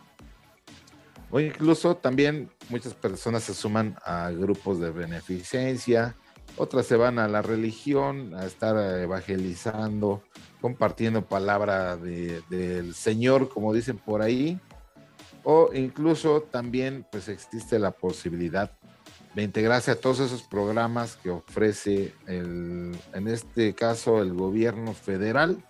O 1.30 1.40
incluso 1.40 1.96
también 1.96 2.50
muchas 2.68 2.94
personas 2.94 3.42
se 3.42 3.54
suman 3.54 3.96
a 4.04 4.30
grupos 4.30 4.80
de 4.80 4.90
beneficencia, 4.90 6.14
otras 6.56 6.86
se 6.86 6.96
van 6.96 7.18
a 7.18 7.28
la 7.28 7.42
religión, 7.42 8.34
a 8.34 8.46
estar 8.46 8.76
evangelizando, 9.00 10.22
compartiendo 10.60 11.24
palabra 11.24 11.96
del 11.96 12.94
Señor, 12.94 13.48
como 13.48 13.72
dicen 13.72 13.98
por 13.98 14.22
ahí. 14.22 14.60
O 15.44 15.70
incluso 15.72 16.42
también 16.42 17.06
pues 17.10 17.28
existe 17.28 17.78
la 17.78 17.92
posibilidad 17.92 18.72
de 19.34 19.42
integrarse 19.42 19.90
a 19.90 20.00
todos 20.00 20.20
esos 20.20 20.42
programas 20.42 21.16
que 21.16 21.30
ofrece 21.30 22.14
el, 22.26 22.96
en 23.12 23.28
este 23.28 23.74
caso 23.74 24.22
el 24.22 24.32
gobierno 24.32 24.94
federal, 24.94 25.62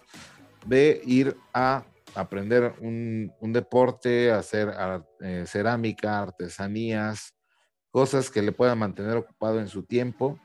de 0.65 1.03
ir 1.05 1.37
a 1.53 1.85
aprender 2.15 2.75
un, 2.81 3.33
deporte, 3.41 4.31
hacer 4.31 4.73
eh, 5.21 5.45
cerámica, 5.47 6.23
artesanías, 6.23 7.35
cosas 7.91 8.31
que 8.31 8.43
le 8.43 8.53
puedan 8.53 8.79
mantener 8.79 9.17
ocupado 9.17 9.61
en 9.61 9.69
su 9.69 9.83
tiempo. 9.83 10.39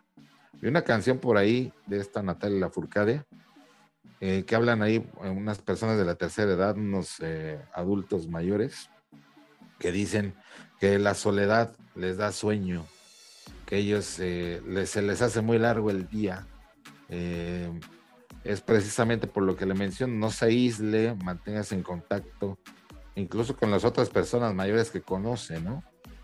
Y 0.62 0.68
una 0.68 0.84
canción 0.84 1.18
por 1.18 1.38
ahí 1.38 1.74
de 1.88 2.00
esta 2.00 2.22
Natalia 2.22 2.60
Lafourcade, 2.60 3.24
eh, 4.20 4.44
que 4.46 4.56
hablan 4.56 4.82
ahí 4.82 4.98
eh, 5.24 5.30
unas 5.30 5.60
personas 5.60 5.98
de 5.98 6.06
la 6.06 6.16
tercera 6.16 6.52
edad, 6.52 6.78
unos 6.78 7.18
adultos 7.74 8.28
mayores, 8.28 8.90
que 9.80 9.92
dicen 9.92 10.36
que 10.80 11.00
la 11.00 11.16
soledad 11.16 11.76
les 11.96 12.18
da 12.18 12.32
sueño, 12.32 12.86
que 13.66 13.78
ellos 13.78 14.06
se 14.06 14.62
les 14.66 15.22
hace 15.22 15.42
muy 15.42 15.58
largo 15.58 15.90
el 15.90 16.08
día 16.08 16.48
es 18.44 18.62
precisamente 18.62 19.28
por 19.28 19.44
lo 19.44 19.56
que 19.56 19.66
le 19.66 19.74
menciono, 19.74 20.14
no 20.14 20.32
se 20.32 20.46
aísle, 20.46 21.16
manténgase 21.16 21.76
en 21.76 21.84
contacto, 21.84 22.58
incluso 23.16 23.56
con 23.56 23.70
las 23.72 23.84
otras 23.84 24.10
personas 24.10 24.54
mayores 24.54 24.90
que 24.90 25.02
conoce, 25.02 25.60
¿no? 25.60 25.84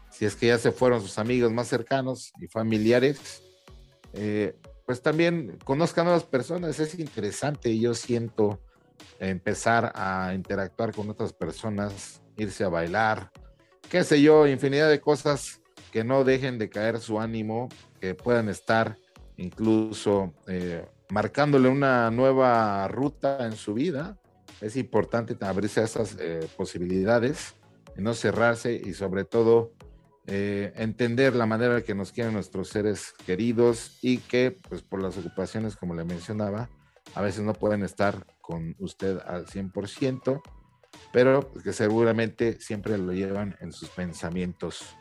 Si 0.09 0.25
es 0.25 0.35
que 0.35 0.47
ya 0.47 0.57
se 0.57 0.71
fueron 0.71 1.01
sus 1.01 1.19
amigos 1.19 1.51
más 1.51 1.67
cercanos 1.67 2.31
y 2.39 2.47
familiares, 2.47 3.43
eh, 4.17 4.55
pues 4.85 5.01
también 5.01 5.57
conozcan 5.63 6.05
nuevas 6.05 6.23
personas, 6.23 6.79
es 6.79 6.97
interesante 6.97 7.77
yo 7.77 7.93
siento 7.93 8.61
empezar 9.19 9.91
a 9.95 10.33
interactuar 10.33 10.93
con 10.93 11.09
otras 11.09 11.33
personas, 11.33 12.21
irse 12.37 12.63
a 12.63 12.69
bailar, 12.69 13.31
qué 13.89 14.03
sé 14.03 14.21
yo, 14.21 14.47
infinidad 14.47 14.89
de 14.89 15.01
cosas 15.01 15.61
que 15.91 16.03
no 16.03 16.23
dejen 16.23 16.57
de 16.57 16.69
caer 16.69 16.99
su 16.99 17.19
ánimo, 17.19 17.69
que 17.99 18.15
puedan 18.15 18.49
estar 18.49 18.97
incluso 19.37 20.33
eh, 20.47 20.85
marcándole 21.09 21.69
una 21.69 22.11
nueva 22.11 22.87
ruta 22.87 23.45
en 23.45 23.53
su 23.53 23.73
vida. 23.73 24.17
Es 24.61 24.75
importante 24.75 25.37
abrirse 25.45 25.81
a 25.81 25.83
esas 25.83 26.17
eh, 26.19 26.47
posibilidades 26.57 27.55
no 27.97 28.13
cerrarse 28.13 28.73
y 28.73 28.93
sobre 28.93 29.25
todo 29.25 29.71
eh, 30.27 30.73
entender 30.75 31.35
la 31.35 31.45
manera 31.45 31.81
que 31.81 31.95
nos 31.95 32.11
quieren 32.11 32.33
nuestros 32.33 32.69
seres 32.69 33.13
queridos 33.25 33.97
y 34.01 34.17
que 34.17 34.51
pues 34.51 34.81
por 34.81 35.01
las 35.01 35.17
ocupaciones 35.17 35.75
como 35.75 35.95
le 35.95 36.03
mencionaba 36.03 36.69
a 37.15 37.21
veces 37.21 37.43
no 37.43 37.53
pueden 37.53 37.83
estar 37.83 38.25
con 38.41 38.75
usted 38.79 39.19
al 39.25 39.45
100%, 39.45 40.41
pero 41.11 41.51
que 41.63 41.73
seguramente 41.73 42.59
siempre 42.59 42.97
lo 42.97 43.13
llevan 43.13 43.55
en 43.59 43.71
sus 43.71 43.89
pensamientos. 43.89 44.95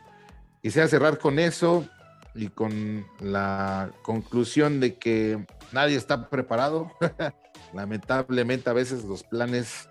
Quisiera 0.61 0.87
cerrar 0.87 1.17
con 1.19 1.39
eso 1.39 1.87
y 2.33 2.47
con 2.47 3.05
la 3.19 3.91
conclusión 4.01 4.79
de 4.79 4.97
que 4.97 5.45
nadie 5.71 5.95
está 5.95 6.29
preparado. 6.29 6.91
Lamentablemente 7.73 8.69
a 8.69 8.73
veces 8.73 9.03
los 9.03 9.23
planes 9.23 9.89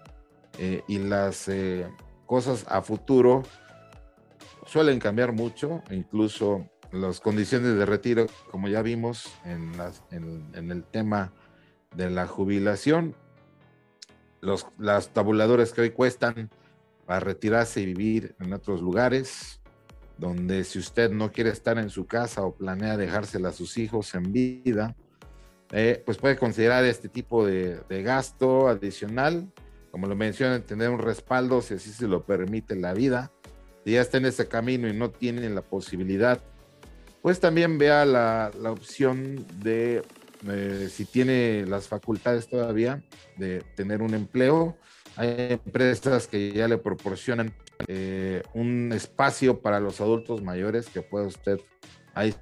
eh, 0.58 0.82
y 0.88 0.98
las 0.98 1.48
eh, 1.48 1.86
cosas 2.24 2.64
a 2.68 2.82
futuro 2.82 3.42
suelen 4.76 4.98
cambiar 4.98 5.32
mucho, 5.32 5.82
incluso 5.90 6.68
las 6.92 7.20
condiciones 7.20 7.78
de 7.78 7.86
retiro, 7.86 8.26
como 8.50 8.68
ya 8.68 8.82
vimos 8.82 9.32
en, 9.46 9.72
en, 10.10 10.70
el 10.70 10.84
tema 10.84 11.32
de 11.94 12.10
la 12.10 12.26
jubilación. 12.26 13.14
los, 14.42 14.66
las 14.76 15.14
tabuladores 15.14 15.72
que 15.72 15.80
hoy 15.80 15.90
cuestan 15.92 16.50
para 17.06 17.20
retirarse 17.20 17.80
y 17.80 17.86
vivir 17.86 18.36
en 18.38 18.52
otros 18.52 18.82
lugares, 18.82 19.62
donde 20.18 20.62
si 20.64 20.78
usted 20.78 21.10
no 21.10 21.32
quiere 21.32 21.48
estar 21.48 21.78
en 21.78 21.88
su 21.88 22.06
casa 22.06 22.42
o 22.42 22.54
planea 22.54 22.98
dejársela 22.98 23.48
a 23.48 23.52
sus 23.52 23.78
hijos 23.78 24.14
en 24.14 24.30
vida, 24.30 24.94
eh, 25.72 26.02
pues 26.04 26.18
puede 26.18 26.36
considerar 26.36 26.84
este 26.84 27.08
tipo 27.08 27.46
de, 27.46 27.80
de, 27.88 28.02
gasto 28.02 28.68
adicional. 28.68 29.50
Como 29.90 30.06
lo 30.06 30.16
mencionan, 30.16 30.60
tener 30.66 30.90
un 30.90 30.98
respaldo 30.98 31.62
si 31.62 31.72
así 31.72 31.88
se 31.92 32.06
lo 32.06 32.26
permite 32.26 32.76
la 32.76 32.92
vida. 32.92 33.32
Ya 33.92 34.00
está 34.00 34.18
en 34.18 34.26
ese 34.26 34.48
camino 34.48 34.88
y 34.88 34.92
no 34.92 35.10
tiene 35.10 35.48
la 35.48 35.62
posibilidad, 35.62 36.40
pues 37.22 37.40
también 37.40 37.78
vea 37.78 38.04
la, 38.04 38.50
la 38.60 38.70
opción 38.70 39.46
de, 39.62 40.02
eh, 40.48 40.88
si 40.90 41.04
tiene 41.04 41.64
las 41.66 41.88
facultades 41.88 42.48
todavía, 42.48 43.02
de 43.36 43.62
tener 43.74 44.02
un 44.02 44.14
empleo. 44.14 44.76
Hay 45.16 45.58
empresas 45.64 46.26
que 46.26 46.52
ya 46.52 46.68
le 46.68 46.78
proporcionan 46.78 47.54
eh, 47.88 48.42
un 48.54 48.92
espacio 48.92 49.60
para 49.60 49.80
los 49.80 50.00
adultos 50.00 50.42
mayores 50.42 50.88
que 50.88 51.02
pueda 51.02 51.26
usted 51.26 51.60
ahí 52.14 52.34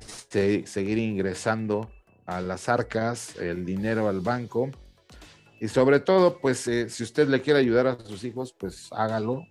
seguir 0.64 0.98
ingresando 0.98 1.90
a 2.26 2.40
las 2.40 2.68
arcas, 2.68 3.36
el 3.36 3.64
dinero 3.64 4.08
al 4.08 4.20
banco. 4.20 4.70
Y 5.60 5.68
sobre 5.68 6.00
todo, 6.00 6.38
pues 6.40 6.66
eh, 6.68 6.88
si 6.88 7.02
usted 7.02 7.28
le 7.28 7.40
quiere 7.40 7.60
ayudar 7.60 7.86
a 7.86 7.98
sus 8.04 8.24
hijos, 8.24 8.54
pues 8.58 8.88
hágalo. 8.92 9.46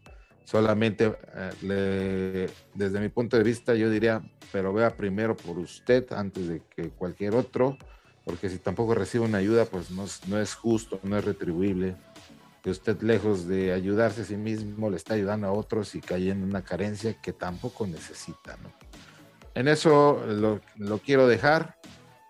Solamente 0.46 1.16
eh, 1.64 2.50
desde 2.74 3.00
mi 3.00 3.10
punto 3.10 3.38
de 3.38 3.44
vista 3.44 3.76
yo 3.76 3.90
diría, 3.90 4.22
pero 4.52 4.74
vea 4.74 4.96
primero 4.96 5.36
por 5.36 5.58
usted 5.58 6.12
antes 6.12 6.48
de 6.48 6.62
que 6.76 6.90
cualquier 6.90 7.36
otro, 7.36 7.78
porque 8.26 8.50
si 8.50 8.58
tampoco 8.58 8.94
recibe 8.94 9.26
una 9.26 9.38
ayuda, 9.40 9.66
pues 9.66 9.92
no, 9.92 10.06
no 10.28 10.40
es 10.40 10.54
justo, 10.54 11.00
no 11.04 11.18
es 11.18 11.24
retribuible 11.24 11.96
que 12.64 12.70
usted 12.70 13.02
lejos 13.02 13.46
de 13.46 13.74
ayudarse 13.74 14.22
a 14.22 14.26
sí 14.26 14.38
mismo 14.38 14.90
le 14.90 14.96
está 14.96 15.16
ayudando 15.16 15.48
a 15.48 15.52
otros 15.52 15.96
y 15.96 16.02
cayendo 16.02 16.46
en 16.46 16.50
una 16.50 16.64
carencia 16.64 17.14
que 17.22 17.34
tampoco 17.34 17.86
necesita. 17.86 18.58
En 19.54 19.68
eso 19.68 20.24
lo, 20.26 20.62
lo 20.78 21.00
quiero 21.00 21.28
dejar. 21.28 21.78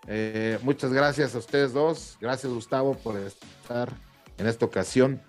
Eh, 0.08 0.58
muchas 0.62 0.92
gracias 0.92 1.36
a 1.36 1.38
ustedes 1.38 1.72
dos. 1.72 2.18
Gracias 2.20 2.52
Gustavo 2.52 2.94
por 2.96 3.16
estar 3.16 3.92
en 4.36 4.48
esta 4.48 4.66
ocasión 4.66 5.22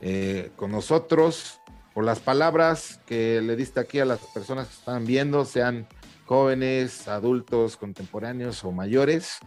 eh, 0.00 0.50
con 0.56 0.72
nosotros, 0.72 1.60
por 1.94 2.04
las 2.04 2.18
palabras 2.18 3.00
que 3.06 3.40
le 3.40 3.54
diste 3.54 3.78
aquí 3.78 4.00
a 4.00 4.04
las 4.04 4.18
personas 4.18 4.66
que 4.66 4.74
están 4.74 5.06
viendo, 5.06 5.44
sean 5.44 5.86
jóvenes, 6.26 7.06
adultos, 7.06 7.76
contemporáneos 7.76 8.64
o 8.64 8.72
mayores. 8.72 9.38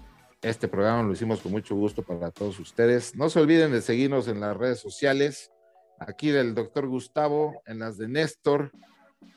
Este 0.41 0.69
programa 0.69 1.03
lo 1.03 1.11
hicimos 1.11 1.41
con 1.41 1.51
mucho 1.51 1.75
gusto 1.75 2.03
para 2.03 2.31
todos 2.31 2.57
ustedes. 2.59 3.15
No 3.15 3.29
se 3.29 3.41
olviden 3.41 3.73
de 3.73 3.81
seguirnos 3.81 4.29
en 4.29 4.39
las 4.39 4.55
redes 4.55 4.79
sociales, 4.79 5.51
aquí 5.99 6.29
del 6.29 6.55
doctor 6.55 6.87
Gustavo, 6.87 7.61
en 7.65 7.79
las 7.79 7.97
de 7.97 8.07
Néstor. 8.07 8.71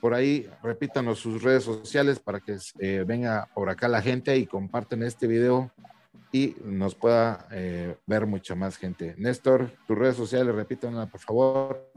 Por 0.01 0.15
ahí 0.15 0.49
repítanos 0.62 1.19
sus 1.19 1.43
redes 1.43 1.65
sociales 1.65 2.20
para 2.20 2.39
que 2.39 2.59
eh, 2.78 3.05
venga 3.05 3.49
por 3.55 3.70
acá 3.70 3.89
la 3.89 4.03
gente 4.03 4.37
y 4.37 4.47
comparten 4.47 5.03
este 5.03 5.27
video 5.27 5.73
y 6.31 6.55
nos 6.65 6.95
pueda 6.95 7.49
eh, 7.51 7.97
ver 8.07 8.27
mucha 8.27 8.55
más 8.55 8.77
gente. 8.77 9.16
Néstor, 9.19 9.73
tus 9.89 9.99
redes 9.99 10.16
sociales, 10.16 10.55
repítanla 10.55 11.07
por 11.07 11.20
favor. 11.20 11.91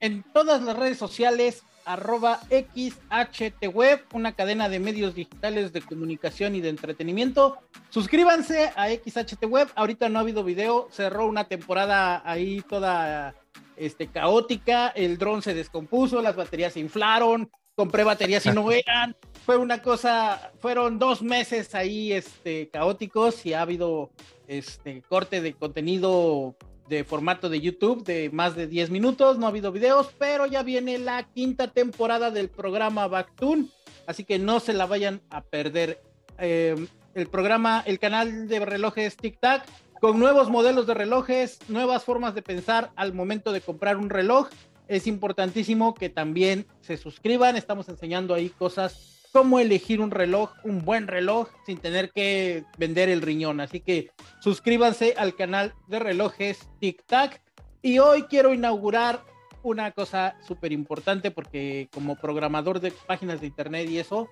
En 0.00 0.22
todas 0.32 0.62
las 0.62 0.76
redes 0.76 0.98
sociales 0.98 1.64
arroba 1.84 2.40
XHTWeb, 2.50 4.00
una 4.12 4.32
cadena 4.32 4.68
de 4.68 4.78
medios 4.78 5.14
digitales 5.14 5.72
de 5.72 5.80
comunicación 5.80 6.54
y 6.54 6.60
de 6.60 6.68
entretenimiento. 6.68 7.58
Suscríbanse 7.88 8.70
a 8.76 8.88
XHTWeb, 8.90 9.68
ahorita 9.74 10.10
no 10.10 10.18
ha 10.18 10.22
habido 10.22 10.44
video, 10.44 10.88
cerró 10.90 11.26
una 11.26 11.48
temporada 11.48 12.22
ahí 12.26 12.60
toda 12.60 13.34
este, 13.76 14.08
caótica, 14.08 14.88
el 14.88 15.16
dron 15.16 15.40
se 15.40 15.54
descompuso, 15.54 16.20
las 16.20 16.36
baterías 16.36 16.74
se 16.74 16.80
inflaron, 16.80 17.50
compré 17.74 18.04
baterías 18.04 18.44
y 18.44 18.50
no 18.50 18.70
eran, 18.72 19.16
fue 19.46 19.56
una 19.56 19.80
cosa, 19.80 20.52
fueron 20.60 20.98
dos 20.98 21.22
meses 21.22 21.74
ahí 21.74 22.12
este, 22.12 22.68
caóticos 22.68 23.46
y 23.46 23.54
ha 23.54 23.62
habido 23.62 24.10
este 24.46 25.02
corte 25.08 25.40
de 25.40 25.54
contenido 25.54 26.54
de 26.88 27.04
formato 27.04 27.48
de 27.48 27.60
YouTube 27.60 28.04
de 28.04 28.30
más 28.30 28.56
de 28.56 28.66
10 28.66 28.90
minutos, 28.90 29.38
no 29.38 29.46
ha 29.46 29.50
habido 29.50 29.72
videos, 29.72 30.10
pero 30.18 30.46
ya 30.46 30.62
viene 30.62 30.98
la 30.98 31.24
quinta 31.24 31.68
temporada 31.68 32.30
del 32.30 32.48
programa 32.48 33.06
Backtune, 33.06 33.66
así 34.06 34.24
que 34.24 34.38
no 34.38 34.60
se 34.60 34.72
la 34.72 34.86
vayan 34.86 35.20
a 35.30 35.42
perder. 35.42 36.00
Eh, 36.38 36.86
el 37.14 37.26
programa, 37.26 37.82
el 37.84 37.98
canal 37.98 38.48
de 38.48 38.64
relojes 38.64 39.16
Tic 39.16 39.40
Tac, 39.40 39.66
con 40.00 40.18
nuevos 40.18 40.48
modelos 40.50 40.86
de 40.86 40.94
relojes, 40.94 41.58
nuevas 41.68 42.04
formas 42.04 42.34
de 42.34 42.42
pensar 42.42 42.92
al 42.94 43.12
momento 43.12 43.52
de 43.52 43.60
comprar 43.60 43.96
un 43.96 44.10
reloj. 44.10 44.48
Es 44.86 45.06
importantísimo 45.06 45.94
que 45.94 46.08
también 46.08 46.66
se 46.80 46.96
suscriban, 46.96 47.56
estamos 47.56 47.88
enseñando 47.88 48.34
ahí 48.34 48.50
cosas 48.50 49.17
cómo 49.32 49.58
elegir 49.58 50.00
un 50.00 50.10
reloj, 50.10 50.52
un 50.64 50.84
buen 50.84 51.06
reloj, 51.06 51.48
sin 51.66 51.78
tener 51.78 52.10
que 52.10 52.64
vender 52.76 53.08
el 53.08 53.22
riñón. 53.22 53.60
Así 53.60 53.80
que 53.80 54.10
suscríbanse 54.40 55.14
al 55.16 55.34
canal 55.36 55.74
de 55.86 55.98
relojes 55.98 56.68
Tic 56.80 57.04
Tac. 57.06 57.40
Y 57.82 57.98
hoy 57.98 58.24
quiero 58.24 58.52
inaugurar 58.52 59.24
una 59.62 59.92
cosa 59.92 60.36
súper 60.46 60.72
importante 60.72 61.30
porque 61.30 61.88
como 61.92 62.16
programador 62.16 62.80
de 62.80 62.90
páginas 62.90 63.40
de 63.40 63.48
internet 63.48 63.88
y 63.88 63.98
eso, 63.98 64.28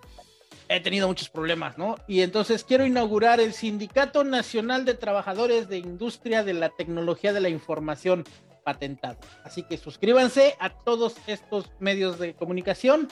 he 0.69 0.81
tenido 0.81 1.09
muchos 1.09 1.29
problemas, 1.29 1.79
¿no? 1.79 1.97
Y 2.09 2.23
entonces 2.23 2.65
quiero 2.65 2.87
inaugurar 2.87 3.41
el 3.41 3.53
Sindicato 3.53 4.25
Nacional 4.25 4.85
de 4.85 4.95
Trabajadores 4.95 5.69
de 5.69 5.79
Industria 5.79 6.43
de 6.43 6.55
la 6.55 6.71
Tecnología 6.71 7.33
de 7.33 7.41
la 7.41 7.49
Información 7.49 8.25
patentado. 8.65 9.19
Así 9.45 9.63
que 9.63 9.77
suscríbanse 9.77 10.57
a 10.59 10.71
todos 10.71 11.17
estos 11.29 11.71
medios 11.79 12.19
de 12.19 12.35
comunicación 12.35 13.09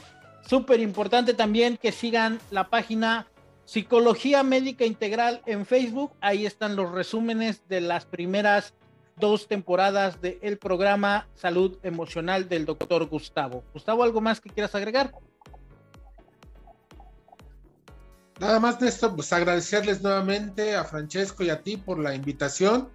Súper 0.46 0.80
importante 0.80 1.32
también 1.34 1.78
que 1.78 1.90
sigan 1.90 2.38
la 2.50 2.68
página 2.68 3.26
Psicología 3.64 4.42
Médica 4.42 4.84
Integral 4.84 5.42
en 5.46 5.64
Facebook. 5.64 6.12
Ahí 6.20 6.44
están 6.44 6.76
los 6.76 6.90
resúmenes 6.92 7.62
de 7.68 7.80
las 7.80 8.04
primeras 8.04 8.74
dos 9.16 9.48
temporadas 9.48 10.20
del 10.20 10.58
programa 10.58 11.28
Salud 11.34 11.78
Emocional 11.82 12.48
del 12.48 12.66
doctor 12.66 13.06
Gustavo. 13.06 13.64
Gustavo, 13.72 14.02
¿algo 14.02 14.20
más 14.20 14.40
que 14.40 14.50
quieras 14.50 14.74
agregar? 14.74 15.14
Nada 18.38 18.60
más, 18.60 18.80
Néstor, 18.80 19.14
pues 19.14 19.32
agradecerles 19.32 20.02
nuevamente 20.02 20.74
a 20.74 20.84
Francesco 20.84 21.44
y 21.44 21.50
a 21.50 21.62
ti 21.62 21.76
por 21.76 21.98
la 21.98 22.14
invitación, 22.14 22.90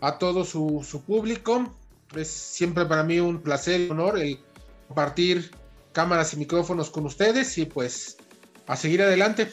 a 0.00 0.16
todo 0.16 0.44
su, 0.44 0.86
su 0.88 1.02
público. 1.02 1.76
Es 2.14 2.28
siempre 2.30 2.86
para 2.86 3.02
mí 3.02 3.18
un 3.18 3.42
placer 3.42 3.80
y 3.80 3.90
honor 3.90 4.18
el 4.18 4.38
compartir 4.86 5.50
cámaras 5.96 6.34
y 6.34 6.36
micrófonos 6.36 6.90
con 6.90 7.06
ustedes 7.06 7.56
y 7.56 7.64
pues 7.64 8.18
a 8.66 8.76
seguir 8.76 9.00
adelante. 9.00 9.48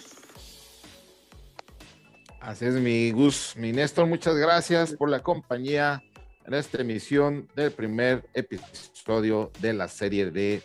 Así 2.41 2.65
es, 2.65 2.73
mi 2.73 3.11
Gus, 3.11 3.53
mi 3.55 3.71
Néstor, 3.71 4.07
muchas 4.07 4.35
gracias 4.35 4.93
por 4.93 5.09
la 5.09 5.23
compañía 5.23 6.03
en 6.45 6.53
esta 6.53 6.81
emisión 6.81 7.47
del 7.55 7.71
primer 7.71 8.25
episodio 8.33 9.53
de 9.61 9.71
la 9.71 9.87
serie 9.87 10.31
de 10.31 10.61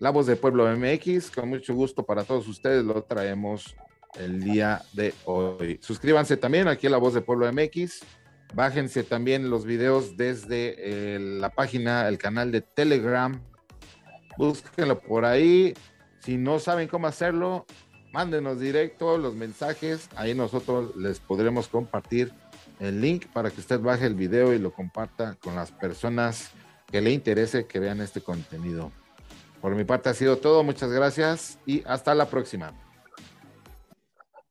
La 0.00 0.10
Voz 0.10 0.26
de 0.26 0.34
Pueblo 0.34 0.66
MX. 0.76 1.30
Con 1.30 1.50
mucho 1.50 1.72
gusto 1.72 2.04
para 2.04 2.24
todos 2.24 2.48
ustedes 2.48 2.82
lo 2.82 3.04
traemos 3.04 3.76
el 4.18 4.42
día 4.42 4.82
de 4.92 5.14
hoy. 5.24 5.78
Suscríbanse 5.80 6.36
también 6.36 6.66
aquí 6.66 6.88
a 6.88 6.90
La 6.90 6.98
Voz 6.98 7.14
de 7.14 7.20
Pueblo 7.20 7.48
MX. 7.52 8.00
Bájense 8.54 9.04
también 9.04 9.50
los 9.50 9.66
videos 9.66 10.16
desde 10.16 10.74
eh, 11.14 11.20
la 11.20 11.50
página, 11.50 12.08
el 12.08 12.18
canal 12.18 12.50
de 12.50 12.60
Telegram 12.60 13.40
búsquenlo 14.36 14.98
por 14.98 15.24
ahí. 15.24 15.74
Si 16.20 16.36
no 16.36 16.58
saben 16.58 16.88
cómo 16.88 17.06
hacerlo, 17.06 17.66
mándenos 18.12 18.60
directo 18.60 19.18
los 19.18 19.34
mensajes. 19.34 20.08
Ahí 20.16 20.34
nosotros 20.34 20.96
les 20.96 21.20
podremos 21.20 21.68
compartir 21.68 22.32
el 22.80 23.00
link 23.00 23.26
para 23.32 23.50
que 23.50 23.60
usted 23.60 23.80
baje 23.80 24.06
el 24.06 24.14
video 24.14 24.52
y 24.52 24.58
lo 24.58 24.72
comparta 24.72 25.36
con 25.42 25.54
las 25.54 25.70
personas 25.70 26.50
que 26.90 27.00
le 27.00 27.10
interese 27.10 27.66
que 27.66 27.80
vean 27.80 28.00
este 28.00 28.20
contenido. 28.20 28.92
Por 29.60 29.74
mi 29.74 29.84
parte 29.84 30.10
ha 30.10 30.14
sido 30.14 30.38
todo. 30.38 30.62
Muchas 30.62 30.90
gracias 30.90 31.58
y 31.66 31.82
hasta 31.86 32.14
la 32.14 32.26
próxima. 32.26 32.72